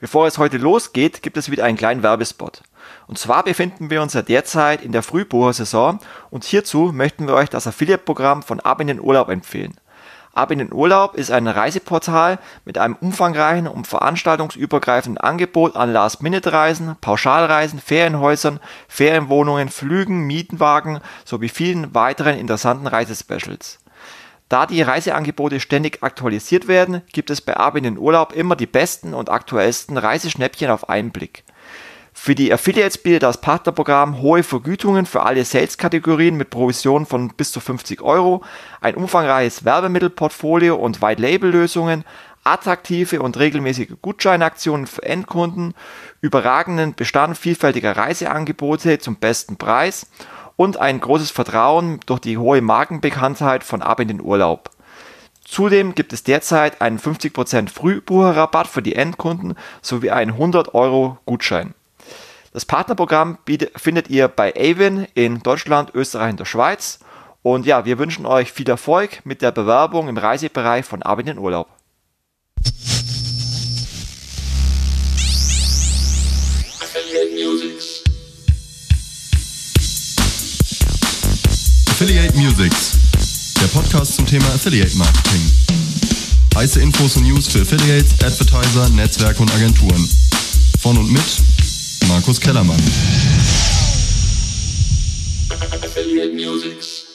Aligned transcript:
Bevor 0.00 0.26
es 0.26 0.38
heute 0.38 0.56
losgeht, 0.56 1.22
gibt 1.22 1.36
es 1.36 1.50
wieder 1.50 1.64
einen 1.64 1.76
kleinen 1.76 2.02
Werbespot. 2.02 2.62
Und 3.06 3.18
zwar 3.18 3.44
befinden 3.44 3.90
wir 3.90 4.00
uns 4.00 4.14
ja 4.14 4.22
derzeit 4.22 4.82
in 4.82 4.92
der 4.92 5.02
Frühbuchersaison 5.02 5.98
und 6.30 6.44
hierzu 6.44 6.90
möchten 6.92 7.28
wir 7.28 7.34
euch 7.34 7.50
das 7.50 7.66
Affiliate-Programm 7.66 8.42
von 8.42 8.60
Ab 8.60 8.80
in 8.80 8.86
den 8.86 9.00
Urlaub 9.00 9.28
empfehlen. 9.28 9.76
Ab 10.32 10.52
in 10.52 10.58
den 10.58 10.72
Urlaub 10.72 11.16
ist 11.16 11.30
ein 11.30 11.46
Reiseportal 11.46 12.38
mit 12.64 12.78
einem 12.78 12.94
umfangreichen 12.94 13.66
und 13.66 13.86
veranstaltungsübergreifenden 13.88 15.18
Angebot 15.18 15.76
an 15.76 15.92
Last-Minute-Reisen, 15.92 16.96
Pauschalreisen, 17.00 17.78
Ferienhäusern, 17.78 18.60
Ferienwohnungen, 18.88 19.68
Flügen, 19.68 20.20
Mietenwagen 20.26 21.00
sowie 21.26 21.50
vielen 21.50 21.94
weiteren 21.94 22.38
interessanten 22.38 22.86
Reisespecials. 22.86 23.79
Da 24.50 24.66
die 24.66 24.82
Reiseangebote 24.82 25.60
ständig 25.60 26.02
aktualisiert 26.02 26.66
werden, 26.66 27.02
gibt 27.12 27.30
es 27.30 27.40
bei 27.40 27.56
Ab 27.56 27.76
in 27.76 27.84
den 27.84 27.96
Urlaub 27.96 28.32
immer 28.32 28.56
die 28.56 28.66
besten 28.66 29.14
und 29.14 29.30
aktuellsten 29.30 29.96
Reiseschnäppchen 29.96 30.70
auf 30.70 30.88
einen 30.88 31.12
Blick. 31.12 31.44
Für 32.12 32.34
die 32.34 32.52
Affiliates 32.52 32.98
bietet 32.98 33.22
das 33.22 33.40
Partnerprogramm 33.40 34.20
hohe 34.20 34.42
Vergütungen 34.42 35.06
für 35.06 35.22
alle 35.22 35.44
Sales-Kategorien 35.44 36.36
mit 36.36 36.50
Provisionen 36.50 37.06
von 37.06 37.28
bis 37.28 37.52
zu 37.52 37.60
50 37.60 38.02
Euro, 38.02 38.42
ein 38.80 38.96
umfangreiches 38.96 39.64
Werbemittelportfolio 39.64 40.74
und 40.74 41.00
White-Label-Lösungen, 41.00 42.04
attraktive 42.42 43.22
und 43.22 43.38
regelmäßige 43.38 43.92
Gutscheinaktionen 44.02 44.88
für 44.88 45.04
Endkunden, 45.04 45.74
überragenden 46.22 46.94
Bestand 46.94 47.38
vielfältiger 47.38 47.96
Reiseangebote 47.96 48.98
zum 48.98 49.14
besten 49.14 49.58
Preis 49.58 50.08
und 50.60 50.76
ein 50.76 51.00
großes 51.00 51.30
Vertrauen 51.30 52.00
durch 52.04 52.20
die 52.20 52.36
hohe 52.36 52.60
Markenbekanntheit 52.60 53.64
von 53.64 53.80
Ab 53.80 53.98
in 53.98 54.08
den 54.08 54.20
Urlaub. 54.20 54.68
Zudem 55.42 55.94
gibt 55.94 56.12
es 56.12 56.22
derzeit 56.22 56.82
einen 56.82 56.98
50% 56.98 57.70
Frühbucherrabatt 57.70 58.66
für 58.66 58.82
die 58.82 58.94
Endkunden 58.94 59.54
sowie 59.80 60.10
einen 60.10 60.32
100 60.32 60.74
Euro 60.74 61.16
Gutschein. 61.24 61.72
Das 62.52 62.66
Partnerprogramm 62.66 63.38
findet 63.74 64.10
ihr 64.10 64.28
bei 64.28 64.52
Avon 64.54 65.06
in 65.14 65.42
Deutschland, 65.42 65.94
Österreich 65.94 66.32
und 66.32 66.40
der 66.40 66.44
Schweiz. 66.44 66.98
Und 67.40 67.64
ja, 67.64 67.86
wir 67.86 67.98
wünschen 67.98 68.26
euch 68.26 68.52
viel 68.52 68.68
Erfolg 68.68 69.24
mit 69.24 69.40
der 69.40 69.52
Bewerbung 69.52 70.08
im 70.08 70.18
Reisebereich 70.18 70.84
von 70.84 71.02
Ab 71.02 71.20
in 71.20 71.26
den 71.26 71.38
Urlaub. 71.38 71.68
Affiliate 82.10 82.36
Musics, 82.36 82.98
der 83.60 83.68
Podcast 83.68 84.16
zum 84.16 84.26
Thema 84.26 84.46
Affiliate 84.46 84.96
Marketing. 84.96 85.40
Heiße 86.56 86.80
Infos 86.80 87.16
und 87.16 87.22
News 87.22 87.46
für 87.46 87.60
Affiliates, 87.60 88.14
Advertiser, 88.14 88.88
Netzwerke 88.88 89.40
und 89.40 89.54
Agenturen. 89.54 90.08
Von 90.80 90.98
und 90.98 91.12
mit 91.12 91.22
Markus 92.08 92.40
Kellermann. 92.40 92.80
Affiliate 95.84 96.32
Musics. 96.34 97.06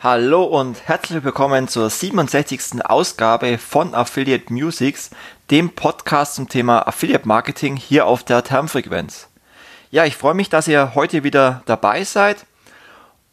Hallo 0.00 0.42
und 0.42 0.88
herzlich 0.88 1.22
willkommen 1.22 1.68
zur 1.68 1.88
67. 1.88 2.84
Ausgabe 2.84 3.58
von 3.58 3.94
Affiliate 3.94 4.52
Musics, 4.52 5.10
dem 5.52 5.70
Podcast 5.70 6.34
zum 6.34 6.48
Thema 6.48 6.80
Affiliate 6.88 7.28
Marketing 7.28 7.76
hier 7.76 8.06
auf 8.06 8.24
der 8.24 8.42
Termfrequenz. 8.42 9.28
Ja, 9.92 10.04
ich 10.04 10.16
freue 10.16 10.34
mich, 10.34 10.48
dass 10.48 10.66
ihr 10.66 10.96
heute 10.96 11.22
wieder 11.22 11.62
dabei 11.66 12.02
seid 12.02 12.44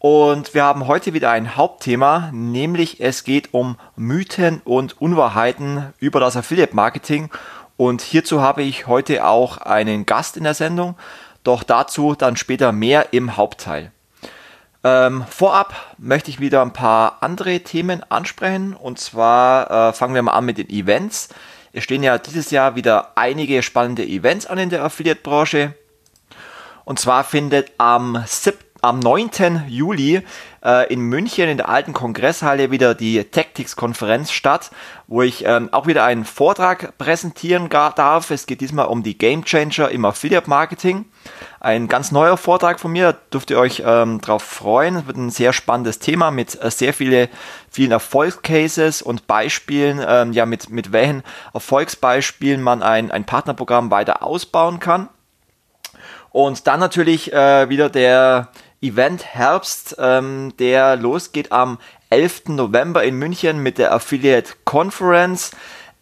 und 0.06 0.53
wir 0.53 0.64
haben 0.64 0.86
heute 0.86 1.16
wieder 1.16 1.31
ein 1.31 1.56
Hauptthema, 1.56 2.30
nämlich 2.31 3.02
es 3.02 3.23
geht 3.23 3.56
um 3.56 3.75
Mythen 3.95 4.62
und 4.64 5.02
Unwahrheiten 5.02 5.95
über 5.97 6.20
das 6.20 6.38
Affiliate 6.38 6.75
Marketing. 6.75 7.31
Und 7.75 8.03
hierzu 8.03 8.39
habe 8.39 8.62
ich 8.62 8.86
heute 8.86 9.25
auch 9.25 9.58
einen 9.58 10.06
Gast 10.06 10.38
in 10.38 10.44
der 10.44 10.53
Sendung, 10.53 10.94
doch 11.44 11.64
dazu 11.64 12.14
dann 12.14 12.38
später 12.38 12.72
mehr 12.72 13.14
im 13.14 13.36
Hauptteil. 13.36 13.92
Ähm, 14.84 15.25
vorab 15.28 15.73
möchte 15.97 16.30
ich 16.30 16.40
wieder 16.40 16.62
ein 16.62 16.74
paar 16.74 17.24
andere 17.24 17.62
Themen 17.62 18.03
ansprechen. 18.12 18.75
Und 18.75 19.00
zwar 19.00 19.90
äh, 19.90 19.94
fangen 19.94 20.13
wir 20.13 20.22
mal 20.22 20.34
an 20.34 20.46
mit 20.46 20.59
den 20.59 20.69
Events. 20.69 21.30
Es 21.74 21.84
stehen 21.84 22.03
ja 22.03 22.19
dieses 22.19 22.51
Jahr 22.51 22.75
wieder 22.75 23.13
einige 23.16 23.63
spannende 23.63 24.06
Events 24.06 24.46
an 24.46 24.59
in 24.59 24.69
der 24.69 24.84
Affiliate-Branche. 24.84 25.74
Und 26.84 27.00
zwar 27.00 27.24
findet 27.24 27.72
am 27.80 28.24
7 28.28 28.65
am 28.85 29.00
9. 29.00 29.63
Juli 29.68 30.22
äh, 30.63 30.94
in 30.94 31.01
München 31.01 31.50
in 31.50 31.57
der 31.57 31.69
alten 31.69 31.91
Kongresshalle 31.91 32.69
wieder 32.69 32.94
die 32.94 33.23
Tactics-Konferenz 33.23 34.31
statt, 34.31 34.69
wo 35.07 35.23
ich 35.23 35.44
ähm, 35.44 35.69
auch 35.72 35.88
wieder 35.88 36.03
einen 36.03 36.23
Vortrag 36.23 36.95
präsentieren 37.00 37.68
darf. 37.69 38.29
Es 38.29 38.45
geht 38.45 38.62
diesmal 38.62 38.85
um 38.85 39.01
die 39.01 39.18
Game 39.18 39.44
Changer 39.44 39.90
im 39.90 40.06
Affiliate 40.06 40.47
Marketing. 40.47 41.06
Ein 41.59 41.88
ganz 41.88 42.12
neuer 42.12 42.38
Vortrag 42.38 42.79
von 42.79 42.91
mir, 42.91 43.13
dürft 43.34 43.50
ihr 43.50 43.57
euch 43.57 43.81
ähm, 43.84 44.22
darauf 44.22 44.44
freuen. 44.44 44.97
Es 44.97 45.07
wird 45.07 45.18
ein 45.18 45.31
sehr 45.31 45.51
spannendes 45.51 45.97
Thema 45.97 46.29
mit 46.29 46.62
äh, 46.62 46.69
sehr 46.69 46.94
viele, 46.94 47.29
vielen 47.72 47.91
Erfolgscases 47.91 49.01
und 49.01 49.25
Beispielen, 49.25 50.00
ähm, 50.07 50.31
ja, 50.31 50.45
mit, 50.45 50.69
mit 50.69 50.91
welchen 50.91 51.24
Erfolgsbeispielen 51.56 52.62
man 52.62 52.84
ein, 52.84 53.09
ein 53.09 53.25
Partnerprogramm 53.25 53.90
weiter 53.90 54.22
ausbauen 54.22 54.79
kann. 54.79 55.09
Und 56.35 56.68
dann 56.68 56.81
natürlich 56.81 57.31
äh, 57.31 57.69
wieder 57.69 57.90
der 57.90 58.50
Event 58.81 59.25
Herbst, 59.25 59.96
ähm, 60.00 60.53
der 60.59 60.96
losgeht 60.96 61.52
am 61.52 61.80
11. 62.09 62.50
November 62.50 63.03
in 63.03 63.16
München 63.16 63.62
mit 63.63 63.78
der 63.78 63.94
Affiliate 63.94 64.53
Conference. 64.63 65.52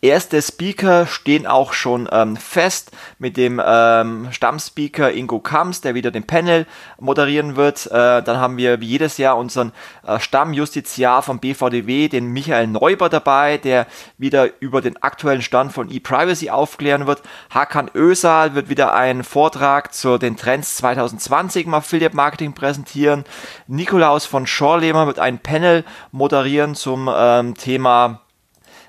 Erste 0.03 0.41
Speaker 0.41 1.07
stehen 1.07 1.47
auch 1.47 1.71
schon 1.71 2.09
ähm, 2.11 2.35
fest 2.35 2.91
mit 3.19 3.37
dem 3.37 3.61
ähm, 3.65 4.27
Stammspeaker 4.31 5.13
Ingo 5.13 5.39
Kams, 5.39 5.79
der 5.79 5.95
wieder 5.95 6.11
den 6.11 6.27
Panel 6.27 6.67
moderieren 6.99 7.55
wird. 7.55 7.85
Äh, 7.85 8.21
dann 8.21 8.35
haben 8.35 8.57
wir 8.57 8.81
wie 8.81 8.87
jedes 8.87 9.17
Jahr 9.17 9.37
unseren 9.37 9.71
äh, 10.05 10.19
Stammjustiziar 10.19 11.21
vom 11.21 11.39
BVDW, 11.39 12.09
den 12.09 12.33
Michael 12.33 12.67
Neuber 12.67 13.07
dabei, 13.07 13.57
der 13.57 13.87
wieder 14.17 14.49
über 14.59 14.81
den 14.81 15.01
aktuellen 15.01 15.41
Stand 15.41 15.71
von 15.71 15.89
ePrivacy 15.89 16.49
aufklären 16.49 17.07
wird. 17.07 17.21
Hakan 17.49 17.89
Ösal 17.95 18.55
wird 18.55 18.67
wieder 18.67 18.93
einen 18.93 19.23
Vortrag 19.23 19.93
zu 19.93 20.17
den 20.17 20.35
Trends 20.35 20.75
2020 20.75 21.65
im 21.65 21.75
Affiliate 21.75 22.13
Marketing 22.13 22.51
präsentieren. 22.51 23.23
Nikolaus 23.67 24.25
von 24.25 24.47
Schorlemer 24.47 25.07
wird 25.07 25.19
ein 25.19 25.39
Panel 25.39 25.85
moderieren 26.11 26.75
zum 26.75 27.09
ähm, 27.09 27.55
Thema 27.55 28.19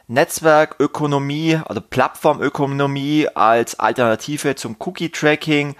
Netzwerkökonomie, 0.07 1.61
also 1.65 1.81
Plattformökonomie 1.81 3.29
als 3.35 3.79
Alternative 3.79 4.55
zum 4.55 4.77
Cookie-Tracking. 4.79 5.77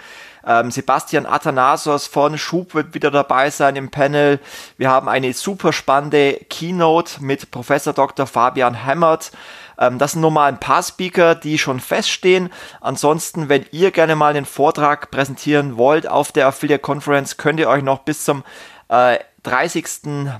Ähm, 0.47 0.71
Sebastian 0.71 1.27
Athanasos 1.27 2.07
von 2.07 2.37
Schub 2.37 2.75
wird 2.75 2.95
wieder 2.95 3.11
dabei 3.11 3.51
sein 3.51 3.77
im 3.77 3.91
Panel. 3.91 4.41
Wir 4.77 4.91
haben 4.91 5.09
eine 5.09 5.33
super 5.33 5.73
spannende 5.73 6.35
Keynote 6.51 7.23
mit 7.23 7.51
Professor 7.51 7.93
Dr. 7.93 8.27
Fabian 8.27 8.85
Hammert. 8.85 9.33
Ähm, 9.79 9.99
das 9.99 10.13
sind 10.13 10.21
nur 10.21 10.31
mal 10.31 10.47
ein 10.47 10.61
paar 10.61 10.83
Speaker, 10.83 11.35
die 11.35 11.59
schon 11.59 11.81
feststehen. 11.81 12.51
Ansonsten, 12.81 13.49
wenn 13.49 13.65
ihr 13.73 13.91
gerne 13.91 14.17
mal 14.17 14.35
einen 14.35 14.45
Vortrag 14.45 15.11
präsentieren 15.11 15.77
wollt 15.77 16.07
auf 16.07 16.33
der 16.33 16.47
Affiliate 16.47 16.83
Conference, 16.83 17.37
könnt 17.37 17.61
ihr 17.61 17.69
euch 17.69 17.83
noch 17.83 18.01
bis 18.01 18.25
zum 18.25 18.45
äh, 18.89 19.19
30. 19.45 19.87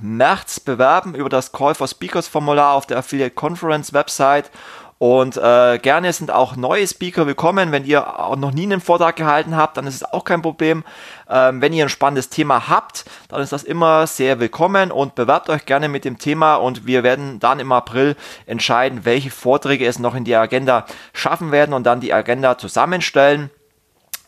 März 0.01 0.59
bewerben 0.59 1.15
über 1.15 1.29
das 1.29 1.51
Call 1.51 1.75
for 1.75 1.87
Speakers 1.87 2.27
Formular 2.27 2.73
auf 2.73 2.85
der 2.85 2.97
Affiliate 2.97 3.33
Conference 3.33 3.93
Website. 3.93 4.51
Und 4.97 5.35
äh, 5.35 5.77
gerne 5.77 6.13
sind 6.13 6.31
auch 6.31 6.55
neue 6.55 6.87
Speaker 6.87 7.27
willkommen. 7.27 7.71
Wenn 7.71 7.85
ihr 7.85 8.19
auch 8.19 8.37
noch 8.37 8.51
nie 8.51 8.63
einen 8.63 8.79
Vortrag 8.79 9.17
gehalten 9.17 9.55
habt, 9.55 9.75
dann 9.75 9.87
ist 9.87 9.95
es 9.95 10.03
auch 10.03 10.23
kein 10.23 10.41
Problem. 10.41 10.85
Ähm, 11.29 11.61
wenn 11.61 11.73
ihr 11.73 11.85
ein 11.85 11.89
spannendes 11.89 12.29
Thema 12.29 12.69
habt, 12.69 13.05
dann 13.27 13.41
ist 13.41 13.51
das 13.51 13.63
immer 13.63 14.07
sehr 14.07 14.39
willkommen 14.39 14.91
und 14.91 15.13
bewerbt 15.15 15.49
euch 15.49 15.65
gerne 15.65 15.89
mit 15.89 16.05
dem 16.05 16.17
Thema 16.17 16.55
und 16.55 16.87
wir 16.87 17.03
werden 17.03 17.39
dann 17.39 17.59
im 17.59 17.73
April 17.73 18.15
entscheiden, 18.45 19.03
welche 19.03 19.31
Vorträge 19.31 19.85
es 19.85 19.99
noch 19.99 20.15
in 20.15 20.23
die 20.23 20.35
Agenda 20.35 20.85
schaffen 21.11 21.51
werden 21.51 21.73
und 21.73 21.83
dann 21.83 21.99
die 21.99 22.13
Agenda 22.13 22.57
zusammenstellen. 22.57 23.51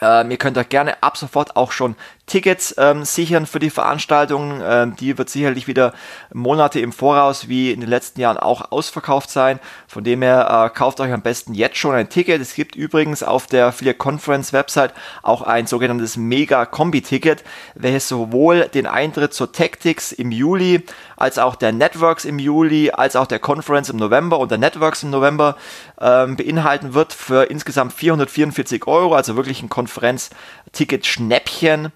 Ähm, 0.01 0.31
ihr 0.31 0.37
könnt 0.37 0.57
euch 0.57 0.69
gerne 0.69 1.01
ab 1.01 1.17
sofort 1.17 1.55
auch 1.55 1.71
schon 1.71 1.95
Tickets 2.27 2.75
ähm, 2.77 3.05
sichern 3.05 3.45
für 3.45 3.59
die 3.59 3.69
Veranstaltung. 3.69 4.61
Ähm, 4.61 4.97
die 4.97 5.17
wird 5.17 5.29
sicherlich 5.29 5.65
wieder 5.67 5.93
Monate 6.33 6.81
im 6.81 6.91
Voraus 6.91 7.47
wie 7.47 7.71
in 7.71 7.79
den 7.79 7.89
letzten 7.89 8.19
Jahren 8.19 8.35
auch 8.37 8.71
ausverkauft 8.71 9.29
sein. 9.29 9.61
Von 9.87 10.03
dem 10.03 10.21
her 10.21 10.65
äh, 10.65 10.69
kauft 10.77 10.99
euch 10.99 11.13
am 11.13 11.21
besten 11.21 11.53
jetzt 11.53 11.77
schon 11.77 11.95
ein 11.95 12.09
Ticket. 12.09 12.41
Es 12.41 12.53
gibt 12.53 12.75
übrigens 12.75 13.23
auf 13.23 13.47
der 13.47 13.67
Affiliate 13.67 13.97
Conference 13.97 14.51
Website 14.51 14.93
auch 15.23 15.41
ein 15.41 15.67
sogenanntes 15.67 16.17
Mega-Kombi-Ticket, 16.17 17.45
welches 17.75 18.09
sowohl 18.09 18.67
den 18.73 18.87
Eintritt 18.87 19.33
zur 19.33 19.53
Tactics 19.53 20.11
im 20.11 20.31
Juli 20.31 20.83
als 21.15 21.39
auch 21.39 21.55
der 21.55 21.71
Networks 21.71 22.25
im 22.25 22.39
Juli, 22.39 22.91
als 22.91 23.15
auch 23.15 23.27
der 23.27 23.39
Conference 23.39 23.89
im 23.89 23.95
November 23.95 24.37
und 24.39 24.51
der 24.51 24.57
Networks 24.57 25.01
im 25.01 25.11
November 25.11 25.55
ähm, 25.99 26.35
beinhalten 26.35 26.93
wird 26.93 27.13
für 27.13 27.45
insgesamt 27.45 27.93
444 27.93 28.85
Euro, 28.85 29.15
also 29.15 29.35
wirklich 29.37 29.63
ein 29.63 29.69
Konferenz-Ticket-Schnäppchen. 29.69 31.93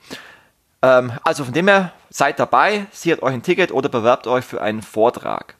Ähm, 0.82 1.12
also 1.24 1.46
von 1.46 1.54
dem 1.54 1.68
her, 1.68 1.94
seid 2.10 2.40
dabei, 2.40 2.86
sichert 2.92 3.22
euch 3.24 3.34
ein 3.34 3.44
Ticket 3.44 3.72
oder 3.72 3.90
bewerbt 3.90 4.28
euch 4.28 4.46
für 4.46 4.62
einen 4.62 4.82
Vortrag. 4.82 5.56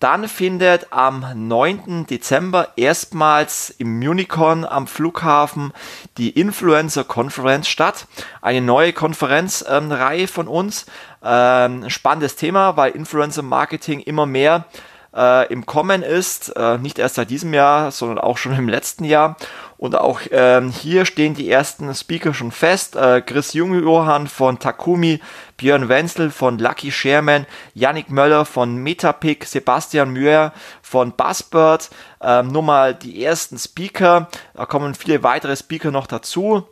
Dann 0.00 0.28
findet 0.28 0.88
am 0.92 1.24
9. 1.34 2.06
Dezember 2.06 2.68
erstmals 2.76 3.70
im 3.70 3.98
Municon 3.98 4.66
am 4.66 4.86
Flughafen 4.86 5.72
die 6.18 6.28
Influencer 6.28 7.04
Conference 7.04 7.68
statt. 7.68 8.06
Eine 8.42 8.60
neue 8.60 8.92
Konferenzreihe 8.92 10.22
ähm, 10.22 10.28
von 10.28 10.46
uns. 10.46 10.84
Ähm, 11.22 11.88
spannendes 11.88 12.36
Thema, 12.36 12.76
weil 12.76 12.92
Influencer 12.92 13.40
Marketing 13.40 14.00
immer 14.00 14.26
mehr 14.26 14.66
äh, 15.14 15.52
im 15.52 15.66
Kommen 15.66 16.02
ist, 16.02 16.50
äh, 16.56 16.78
nicht 16.78 16.98
erst 16.98 17.16
seit 17.16 17.30
diesem 17.30 17.54
Jahr, 17.54 17.90
sondern 17.90 18.18
auch 18.18 18.38
schon 18.38 18.54
im 18.54 18.68
letzten 18.68 19.04
Jahr. 19.04 19.36
Und 19.76 19.96
auch 19.96 20.20
ähm, 20.30 20.70
hier 20.70 21.04
stehen 21.04 21.34
die 21.34 21.50
ersten 21.50 21.94
Speaker 21.94 22.32
schon 22.32 22.52
fest. 22.52 22.96
Äh, 22.96 23.20
Chris 23.20 23.52
Junge-Johann 23.52 24.28
von 24.28 24.58
Takumi, 24.58 25.20
Björn 25.56 25.88
Wenzel 25.88 26.30
von 26.30 26.58
Lucky 26.58 26.90
Sherman, 26.90 27.46
Yannick 27.74 28.10
Möller 28.10 28.44
von 28.44 28.76
Metapic, 28.76 29.44
Sebastian 29.44 30.10
Müher 30.10 30.52
von 30.80 31.12
Buzzbird. 31.12 31.90
Ähm, 32.22 32.48
nur 32.48 32.62
mal 32.62 32.94
die 32.94 33.24
ersten 33.24 33.58
Speaker. 33.58 34.28
Da 34.54 34.64
kommen 34.66 34.94
viele 34.94 35.22
weitere 35.22 35.56
Speaker 35.56 35.90
noch 35.90 36.06
dazu. 36.06 36.66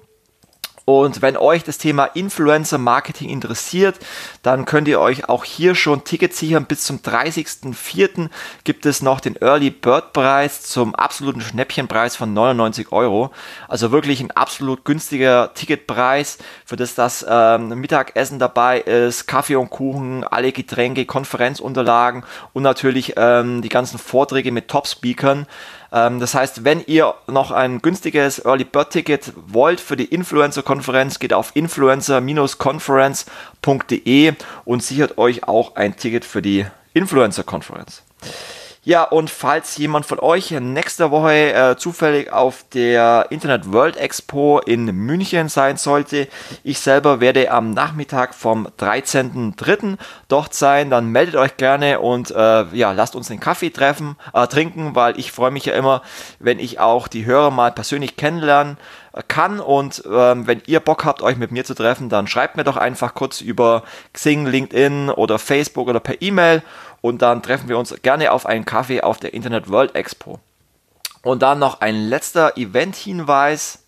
Und 0.84 1.22
wenn 1.22 1.36
euch 1.36 1.62
das 1.62 1.78
Thema 1.78 2.06
Influencer 2.06 2.78
Marketing 2.78 3.28
interessiert, 3.28 3.98
dann 4.42 4.64
könnt 4.64 4.88
ihr 4.88 5.00
euch 5.00 5.28
auch 5.28 5.44
hier 5.44 5.74
schon 5.76 6.02
Tickets 6.02 6.38
sichern. 6.38 6.64
Bis 6.64 6.84
zum 6.84 6.98
30.04. 6.98 8.28
gibt 8.64 8.84
es 8.84 9.00
noch 9.00 9.20
den 9.20 9.36
Early 9.36 9.70
Bird 9.70 10.12
Preis 10.12 10.62
zum 10.62 10.94
absoluten 10.94 11.40
Schnäppchenpreis 11.40 12.16
von 12.16 12.34
99 12.34 12.90
Euro. 12.90 13.30
Also 13.68 13.92
wirklich 13.92 14.20
ein 14.20 14.32
absolut 14.32 14.84
günstiger 14.84 15.52
Ticketpreis, 15.54 16.38
für 16.64 16.76
das 16.76 16.96
das 16.96 17.24
ähm, 17.28 17.68
Mittagessen 17.68 18.40
dabei 18.40 18.80
ist, 18.80 19.26
Kaffee 19.26 19.56
und 19.56 19.70
Kuchen, 19.70 20.24
alle 20.24 20.50
Getränke, 20.50 21.06
Konferenzunterlagen 21.06 22.24
und 22.52 22.64
natürlich 22.64 23.14
ähm, 23.16 23.62
die 23.62 23.68
ganzen 23.68 23.98
Vorträge 23.98 24.50
mit 24.50 24.68
Top-Speakern. 24.68 25.46
Ähm, 25.92 26.20
das 26.20 26.34
heißt, 26.34 26.64
wenn 26.64 26.82
ihr 26.86 27.14
noch 27.26 27.50
ein 27.50 27.82
günstiges 27.82 28.42
Early 28.44 28.64
Bird 28.64 28.90
Ticket 28.90 29.32
wollt 29.46 29.80
für 29.80 29.96
die 29.96 30.04
Influencer-Konferenz, 30.06 31.18
geht 31.18 31.34
auf 31.34 31.50
influencer-conference.de 31.54 34.32
und 34.64 34.82
sichert 34.82 35.18
euch 35.18 35.44
auch 35.44 35.76
ein 35.76 35.96
Ticket 35.96 36.24
für 36.24 36.40
die 36.42 36.66
Influencer-Konferenz. 36.94 38.02
Ja, 38.84 39.04
und 39.04 39.30
falls 39.30 39.76
jemand 39.76 40.06
von 40.06 40.18
euch 40.18 40.50
nächste 40.50 41.12
Woche 41.12 41.52
äh, 41.52 41.76
zufällig 41.76 42.32
auf 42.32 42.64
der 42.74 43.26
Internet 43.30 43.72
World 43.72 43.96
Expo 43.96 44.58
in 44.58 44.86
München 44.86 45.48
sein 45.48 45.76
sollte, 45.76 46.26
ich 46.64 46.80
selber 46.80 47.20
werde 47.20 47.52
am 47.52 47.70
Nachmittag 47.70 48.34
vom 48.34 48.66
13.03. 48.80 49.98
dort 50.26 50.54
sein, 50.54 50.90
dann 50.90 51.10
meldet 51.10 51.36
euch 51.36 51.56
gerne 51.58 52.00
und 52.00 52.32
äh, 52.32 52.64
ja, 52.72 52.90
lasst 52.90 53.14
uns 53.14 53.28
den 53.28 53.38
Kaffee 53.38 53.70
treffen, 53.70 54.16
äh, 54.34 54.48
trinken, 54.48 54.96
weil 54.96 55.16
ich 55.16 55.30
freue 55.30 55.52
mich 55.52 55.66
ja 55.66 55.74
immer, 55.74 56.02
wenn 56.40 56.58
ich 56.58 56.80
auch 56.80 57.06
die 57.06 57.24
Hörer 57.24 57.52
mal 57.52 57.70
persönlich 57.70 58.16
kennenlernen 58.16 58.78
äh, 59.12 59.22
kann 59.28 59.60
und 59.60 60.02
ähm, 60.10 60.48
wenn 60.48 60.60
ihr 60.66 60.80
Bock 60.80 61.04
habt, 61.04 61.22
euch 61.22 61.36
mit 61.36 61.52
mir 61.52 61.64
zu 61.64 61.74
treffen, 61.74 62.08
dann 62.08 62.26
schreibt 62.26 62.56
mir 62.56 62.64
doch 62.64 62.76
einfach 62.76 63.14
kurz 63.14 63.42
über 63.42 63.84
Xing, 64.12 64.44
LinkedIn 64.44 65.08
oder 65.08 65.38
Facebook 65.38 65.86
oder 65.86 66.00
per 66.00 66.20
E-Mail 66.20 66.64
und 67.02 67.20
dann 67.20 67.42
treffen 67.42 67.68
wir 67.68 67.76
uns 67.76 67.94
gerne 68.00 68.32
auf 68.32 68.46
einen 68.46 68.64
Kaffee 68.64 69.02
auf 69.02 69.18
der 69.18 69.34
Internet 69.34 69.68
World 69.68 69.94
Expo. 69.94 70.40
Und 71.22 71.42
dann 71.42 71.58
noch 71.58 71.82
ein 71.82 71.94
letzter 71.94 72.56
Event-Hinweis. 72.56 73.80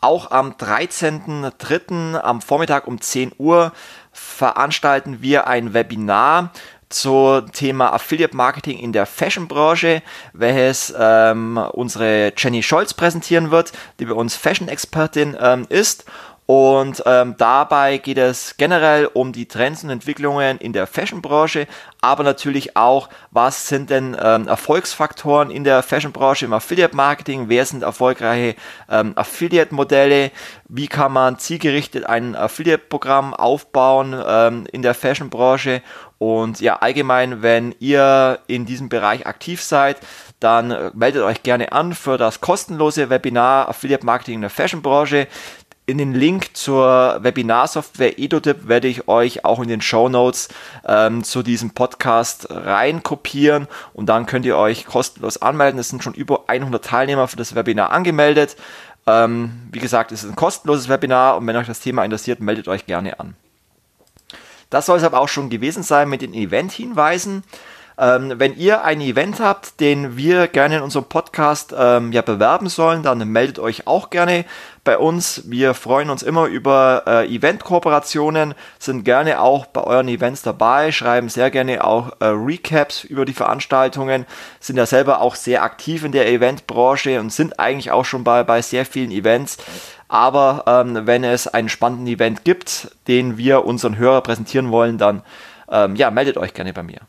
Auch 0.00 0.30
am 0.30 0.52
13.03. 0.52 2.18
am 2.18 2.40
Vormittag 2.40 2.86
um 2.86 3.00
10 3.00 3.32
Uhr 3.38 3.72
veranstalten 4.12 5.22
wir 5.22 5.46
ein 5.46 5.74
Webinar 5.74 6.50
zum 6.88 7.50
Thema 7.52 7.92
Affiliate 7.92 8.36
Marketing 8.36 8.78
in 8.78 8.92
der 8.92 9.06
Fashion-Branche, 9.06 10.02
welches 10.32 10.94
ähm, 10.96 11.56
unsere 11.72 12.32
Jenny 12.36 12.62
Scholz 12.62 12.94
präsentieren 12.94 13.50
wird, 13.50 13.72
die 13.98 14.04
bei 14.04 14.14
uns 14.14 14.36
Fashion-Expertin 14.36 15.36
ähm, 15.40 15.66
ist. 15.68 16.04
Und 16.46 17.02
ähm, 17.06 17.36
dabei 17.38 17.96
geht 17.96 18.18
es 18.18 18.58
generell 18.58 19.06
um 19.06 19.32
die 19.32 19.48
Trends 19.48 19.82
und 19.82 19.88
Entwicklungen 19.88 20.58
in 20.58 20.74
der 20.74 20.86
Fashion-Branche, 20.86 21.66
aber 22.02 22.22
natürlich 22.22 22.76
auch, 22.76 23.08
was 23.30 23.68
sind 23.68 23.88
denn 23.88 24.14
ähm, 24.20 24.46
Erfolgsfaktoren 24.46 25.50
in 25.50 25.64
der 25.64 25.82
Fashion-Branche 25.82 26.44
im 26.44 26.52
Affiliate-Marketing, 26.52 27.48
wer 27.48 27.64
sind 27.64 27.82
erfolgreiche 27.82 28.56
ähm, 28.90 29.12
Affiliate-Modelle, 29.16 30.32
wie 30.68 30.86
kann 30.86 31.12
man 31.12 31.38
zielgerichtet 31.38 32.04
ein 32.04 32.36
Affiliate-Programm 32.36 33.32
aufbauen 33.32 34.14
ähm, 34.26 34.66
in 34.70 34.82
der 34.82 34.92
Fashion-Branche? 34.92 35.80
Und 36.18 36.60
ja, 36.60 36.76
allgemein, 36.76 37.42
wenn 37.42 37.74
ihr 37.80 38.38
in 38.46 38.66
diesem 38.66 38.88
Bereich 38.88 39.26
aktiv 39.26 39.62
seid, 39.62 39.98
dann 40.40 40.70
äh, 40.70 40.90
meldet 40.94 41.22
euch 41.22 41.42
gerne 41.42 41.72
an 41.72 41.94
für 41.94 42.18
das 42.18 42.40
kostenlose 42.40 43.10
Webinar 43.10 43.68
Affiliate 43.68 44.06
Marketing 44.06 44.36
in 44.36 44.40
der 44.42 44.50
Fashion-Branche. 44.50 45.26
In 45.86 45.98
den 45.98 46.14
Link 46.14 46.56
zur 46.56 47.18
Webinarsoftware 47.20 48.18
EduTip 48.18 48.68
werde 48.68 48.88
ich 48.88 49.06
euch 49.06 49.44
auch 49.44 49.60
in 49.60 49.68
den 49.68 49.82
Show 49.82 50.08
Notes 50.08 50.48
ähm, 50.86 51.22
zu 51.22 51.42
diesem 51.42 51.72
Podcast 51.72 52.46
rein 52.48 53.02
kopieren 53.02 53.68
und 53.92 54.06
dann 54.06 54.24
könnt 54.24 54.46
ihr 54.46 54.56
euch 54.56 54.86
kostenlos 54.86 55.42
anmelden. 55.42 55.78
Es 55.78 55.90
sind 55.90 56.02
schon 56.02 56.14
über 56.14 56.44
100 56.46 56.82
Teilnehmer 56.82 57.28
für 57.28 57.36
das 57.36 57.54
Webinar 57.54 57.90
angemeldet. 57.90 58.56
Ähm, 59.06 59.68
wie 59.72 59.78
gesagt, 59.78 60.10
es 60.10 60.24
ist 60.24 60.30
ein 60.30 60.36
kostenloses 60.36 60.88
Webinar 60.88 61.36
und 61.36 61.46
wenn 61.46 61.56
euch 61.56 61.66
das 61.66 61.80
Thema 61.80 62.02
interessiert, 62.02 62.40
meldet 62.40 62.66
euch 62.66 62.86
gerne 62.86 63.20
an. 63.20 63.36
Das 64.70 64.86
soll 64.86 64.96
es 64.96 65.04
aber 65.04 65.20
auch 65.20 65.28
schon 65.28 65.50
gewesen 65.50 65.82
sein 65.82 66.08
mit 66.08 66.22
den 66.22 66.32
Event-Hinweisen. 66.32 67.44
Ähm, 67.96 68.34
wenn 68.38 68.56
ihr 68.56 68.82
ein 68.82 69.00
Event 69.00 69.38
habt, 69.38 69.78
den 69.80 70.16
wir 70.16 70.48
gerne 70.48 70.78
in 70.78 70.82
unserem 70.82 71.04
Podcast 71.04 71.74
ähm, 71.78 72.10
ja, 72.10 72.22
bewerben 72.22 72.68
sollen, 72.68 73.02
dann 73.04 73.26
meldet 73.28 73.60
euch 73.60 73.86
auch 73.86 74.10
gerne 74.10 74.44
bei 74.82 74.98
uns. 74.98 75.42
Wir 75.46 75.74
freuen 75.74 76.10
uns 76.10 76.22
immer 76.22 76.46
über 76.46 77.04
äh, 77.06 77.34
Event-Kooperationen, 77.34 78.54
sind 78.78 79.04
gerne 79.04 79.40
auch 79.40 79.66
bei 79.66 79.82
euren 79.82 80.08
Events 80.08 80.42
dabei, 80.42 80.90
schreiben 80.90 81.28
sehr 81.28 81.50
gerne 81.50 81.84
auch 81.84 82.12
äh, 82.20 82.26
Recaps 82.26 83.04
über 83.04 83.24
die 83.24 83.32
Veranstaltungen, 83.32 84.26
sind 84.58 84.76
ja 84.76 84.86
selber 84.86 85.20
auch 85.20 85.36
sehr 85.36 85.62
aktiv 85.62 86.04
in 86.04 86.12
der 86.12 86.28
Eventbranche 86.28 87.20
und 87.20 87.32
sind 87.32 87.60
eigentlich 87.60 87.92
auch 87.92 88.04
schon 88.04 88.24
bei, 88.24 88.42
bei 88.42 88.60
sehr 88.60 88.84
vielen 88.84 89.12
Events. 89.12 89.56
Aber 90.08 90.64
ähm, 90.66 91.06
wenn 91.06 91.24
es 91.24 91.48
einen 91.48 91.68
spannenden 91.68 92.08
Event 92.08 92.44
gibt, 92.44 92.88
den 93.08 93.38
wir 93.38 93.64
unseren 93.64 93.96
Hörer 93.96 94.20
präsentieren 94.20 94.70
wollen, 94.70 94.98
dann 94.98 95.22
ähm, 95.70 95.96
ja, 95.96 96.10
meldet 96.10 96.36
euch 96.36 96.54
gerne 96.54 96.72
bei 96.72 96.82
mir. 96.82 97.00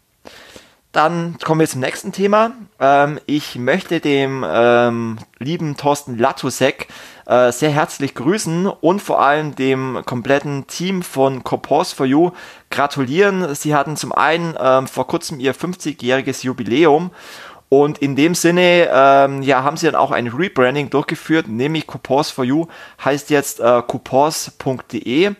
Dann 0.95 1.35
kommen 1.43 1.59
wir 1.59 1.67
zum 1.67 1.81
nächsten 1.81 2.13
Thema. 2.13 2.51
Ähm, 2.79 3.19
ich 3.25 3.57
möchte 3.57 3.99
dem 3.99 4.45
ähm, 4.47 5.17
lieben 5.39 5.75
Thorsten 5.75 6.17
Latusek 6.17 6.87
äh, 7.25 7.51
sehr 7.51 7.69
herzlich 7.69 8.15
grüßen 8.15 8.67
und 8.67 9.01
vor 9.01 9.21
allem 9.21 9.55
dem 9.55 10.03
kompletten 10.05 10.67
Team 10.67 11.01
von 11.01 11.43
Copos 11.43 11.91
for 11.91 12.05
You 12.05 12.31
gratulieren. 12.69 13.53
Sie 13.55 13.75
hatten 13.75 13.97
zum 13.97 14.13
einen 14.13 14.55
ähm, 14.57 14.87
vor 14.87 15.05
kurzem 15.05 15.41
ihr 15.41 15.53
50-jähriges 15.53 16.45
Jubiläum 16.45 17.11
und 17.67 17.97
in 17.97 18.15
dem 18.15 18.33
Sinne 18.33 18.89
ähm, 18.89 19.41
ja, 19.41 19.63
haben 19.63 19.75
sie 19.75 19.87
dann 19.87 19.95
auch 19.95 20.11
ein 20.11 20.27
Rebranding 20.27 20.89
durchgeführt, 20.91 21.49
nämlich 21.49 21.87
Coupons 21.87 22.31
for 22.31 22.45
You 22.45 22.67
heißt 23.03 23.31
jetzt 23.31 23.59
äh, 23.59 23.81
coupons.de. 23.85 25.35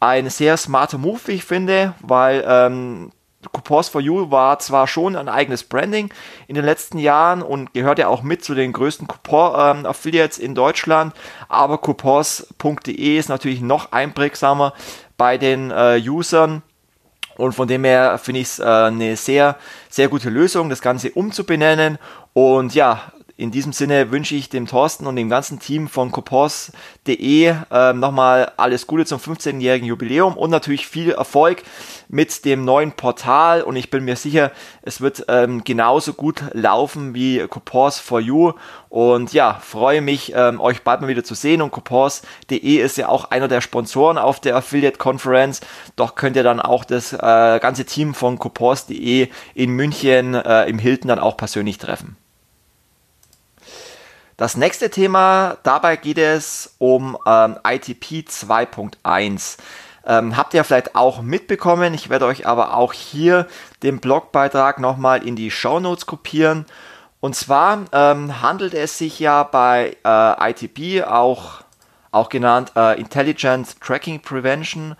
Ein 0.00 0.30
sehr 0.30 0.56
smarter 0.56 0.96
Move, 0.96 1.20
wie 1.26 1.32
ich 1.32 1.44
finde, 1.44 1.92
weil 2.00 2.42
ähm, 2.48 3.10
Coupons 3.52 3.88
for 3.88 4.00
You 4.00 4.30
war 4.30 4.58
zwar 4.58 4.86
schon 4.86 5.16
ein 5.16 5.28
eigenes 5.28 5.64
Branding 5.64 6.12
in 6.46 6.54
den 6.54 6.64
letzten 6.64 6.98
Jahren 6.98 7.42
und 7.42 7.72
gehört 7.74 7.98
ja 7.98 8.08
auch 8.08 8.22
mit 8.22 8.44
zu 8.44 8.54
den 8.54 8.72
größten 8.72 9.06
Coupon-Affiliates 9.06 10.38
in 10.38 10.54
Deutschland, 10.54 11.14
aber 11.48 11.78
coupons.de 11.78 13.18
ist 13.18 13.28
natürlich 13.28 13.60
noch 13.60 13.92
einprägsamer 13.92 14.72
bei 15.16 15.38
den 15.38 15.70
äh, 15.70 16.00
Usern. 16.06 16.62
Und 17.36 17.52
von 17.52 17.66
dem 17.66 17.84
her 17.84 18.18
finde 18.18 18.40
ich 18.40 18.46
es 18.46 18.58
äh, 18.60 18.64
eine 18.64 19.16
sehr, 19.16 19.56
sehr 19.88 20.08
gute 20.08 20.30
Lösung, 20.30 20.70
das 20.70 20.80
Ganze 20.80 21.10
umzubenennen. 21.10 21.98
Und 22.32 22.74
ja, 22.74 23.12
in 23.36 23.50
diesem 23.50 23.72
Sinne 23.72 24.12
wünsche 24.12 24.36
ich 24.36 24.48
dem 24.48 24.68
Thorsten 24.68 25.08
und 25.08 25.16
dem 25.16 25.28
ganzen 25.28 25.58
Team 25.58 25.88
von 25.88 26.12
Copos.de 26.12 27.54
äh, 27.70 27.92
nochmal 27.92 28.52
alles 28.56 28.86
Gute 28.86 29.06
zum 29.06 29.18
15-jährigen 29.18 29.88
Jubiläum 29.88 30.36
und 30.36 30.50
natürlich 30.50 30.86
viel 30.86 31.10
Erfolg 31.10 31.64
mit 32.08 32.44
dem 32.44 32.64
neuen 32.64 32.92
Portal. 32.92 33.62
Und 33.62 33.74
ich 33.74 33.90
bin 33.90 34.04
mir 34.04 34.14
sicher, 34.14 34.52
es 34.82 35.00
wird 35.00 35.24
ähm, 35.26 35.64
genauso 35.64 36.12
gut 36.12 36.44
laufen 36.52 37.14
wie 37.14 37.44
Copos 37.48 37.98
for 37.98 38.20
You. 38.20 38.52
Und 38.88 39.32
ja, 39.32 39.54
freue 39.54 40.00
mich, 40.00 40.32
ähm, 40.36 40.60
euch 40.60 40.82
bald 40.82 41.00
mal 41.00 41.08
wieder 41.08 41.24
zu 41.24 41.34
sehen. 41.34 41.60
Und 41.60 41.72
Copos.de 41.72 42.76
ist 42.76 42.98
ja 42.98 43.08
auch 43.08 43.32
einer 43.32 43.48
der 43.48 43.60
Sponsoren 43.60 44.16
auf 44.16 44.38
der 44.38 44.54
Affiliate 44.54 44.98
Conference, 44.98 45.60
doch 45.96 46.14
könnt 46.14 46.36
ihr 46.36 46.44
dann 46.44 46.60
auch 46.60 46.84
das 46.84 47.12
äh, 47.12 47.18
ganze 47.18 47.84
Team 47.84 48.14
von 48.14 48.38
Copos.de 48.38 49.28
in 49.54 49.70
München 49.70 50.34
äh, 50.34 50.66
im 50.66 50.78
Hilton 50.78 51.08
dann 51.08 51.18
auch 51.18 51.36
persönlich 51.36 51.78
treffen. 51.78 52.16
Das 54.36 54.56
nächste 54.56 54.90
Thema, 54.90 55.58
dabei 55.62 55.94
geht 55.94 56.18
es 56.18 56.74
um 56.78 57.16
ähm, 57.24 57.56
ITP 57.64 58.26
2.1. 58.28 59.58
Ähm, 60.06 60.36
habt 60.36 60.54
ihr 60.54 60.64
vielleicht 60.64 60.96
auch 60.96 61.22
mitbekommen. 61.22 61.94
Ich 61.94 62.10
werde 62.10 62.26
euch 62.26 62.44
aber 62.44 62.76
auch 62.76 62.92
hier 62.92 63.46
den 63.84 64.00
Blogbeitrag 64.00 64.80
nochmal 64.80 65.24
in 65.24 65.36
die 65.36 65.52
Show 65.52 65.78
Notes 65.78 66.06
kopieren. 66.06 66.66
Und 67.20 67.36
zwar 67.36 67.84
ähm, 67.92 68.42
handelt 68.42 68.74
es 68.74 68.98
sich 68.98 69.20
ja 69.20 69.44
bei 69.44 69.96
äh, 70.04 70.50
ITP, 70.50 71.04
auch, 71.04 71.60
auch 72.10 72.28
genannt 72.28 72.72
äh, 72.74 72.98
Intelligent 73.00 73.80
Tracking 73.80 74.20
Prevention, 74.20 74.96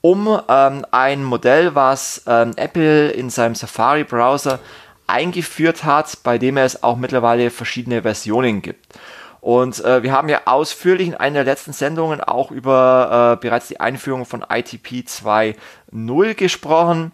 um 0.00 0.40
ähm, 0.48 0.86
ein 0.92 1.24
Modell, 1.24 1.74
was 1.74 2.22
ähm, 2.28 2.52
Apple 2.54 3.10
in 3.10 3.30
seinem 3.30 3.56
Safari-Browser 3.56 4.60
eingeführt 5.06 5.84
hat, 5.84 6.18
bei 6.22 6.38
dem 6.38 6.56
es 6.56 6.82
auch 6.82 6.96
mittlerweile 6.96 7.50
verschiedene 7.50 8.02
Versionen 8.02 8.62
gibt. 8.62 8.98
Und 9.40 9.84
äh, 9.84 10.02
wir 10.02 10.12
haben 10.12 10.28
ja 10.28 10.42
ausführlich 10.46 11.08
in 11.08 11.14
einer 11.14 11.44
der 11.44 11.52
letzten 11.52 11.72
Sendungen 11.72 12.20
auch 12.20 12.50
über 12.50 13.36
äh, 13.36 13.40
bereits 13.40 13.68
die 13.68 13.78
Einführung 13.78 14.24
von 14.26 14.44
ITP 14.48 15.04
2.0 15.06 16.34
gesprochen 16.34 17.12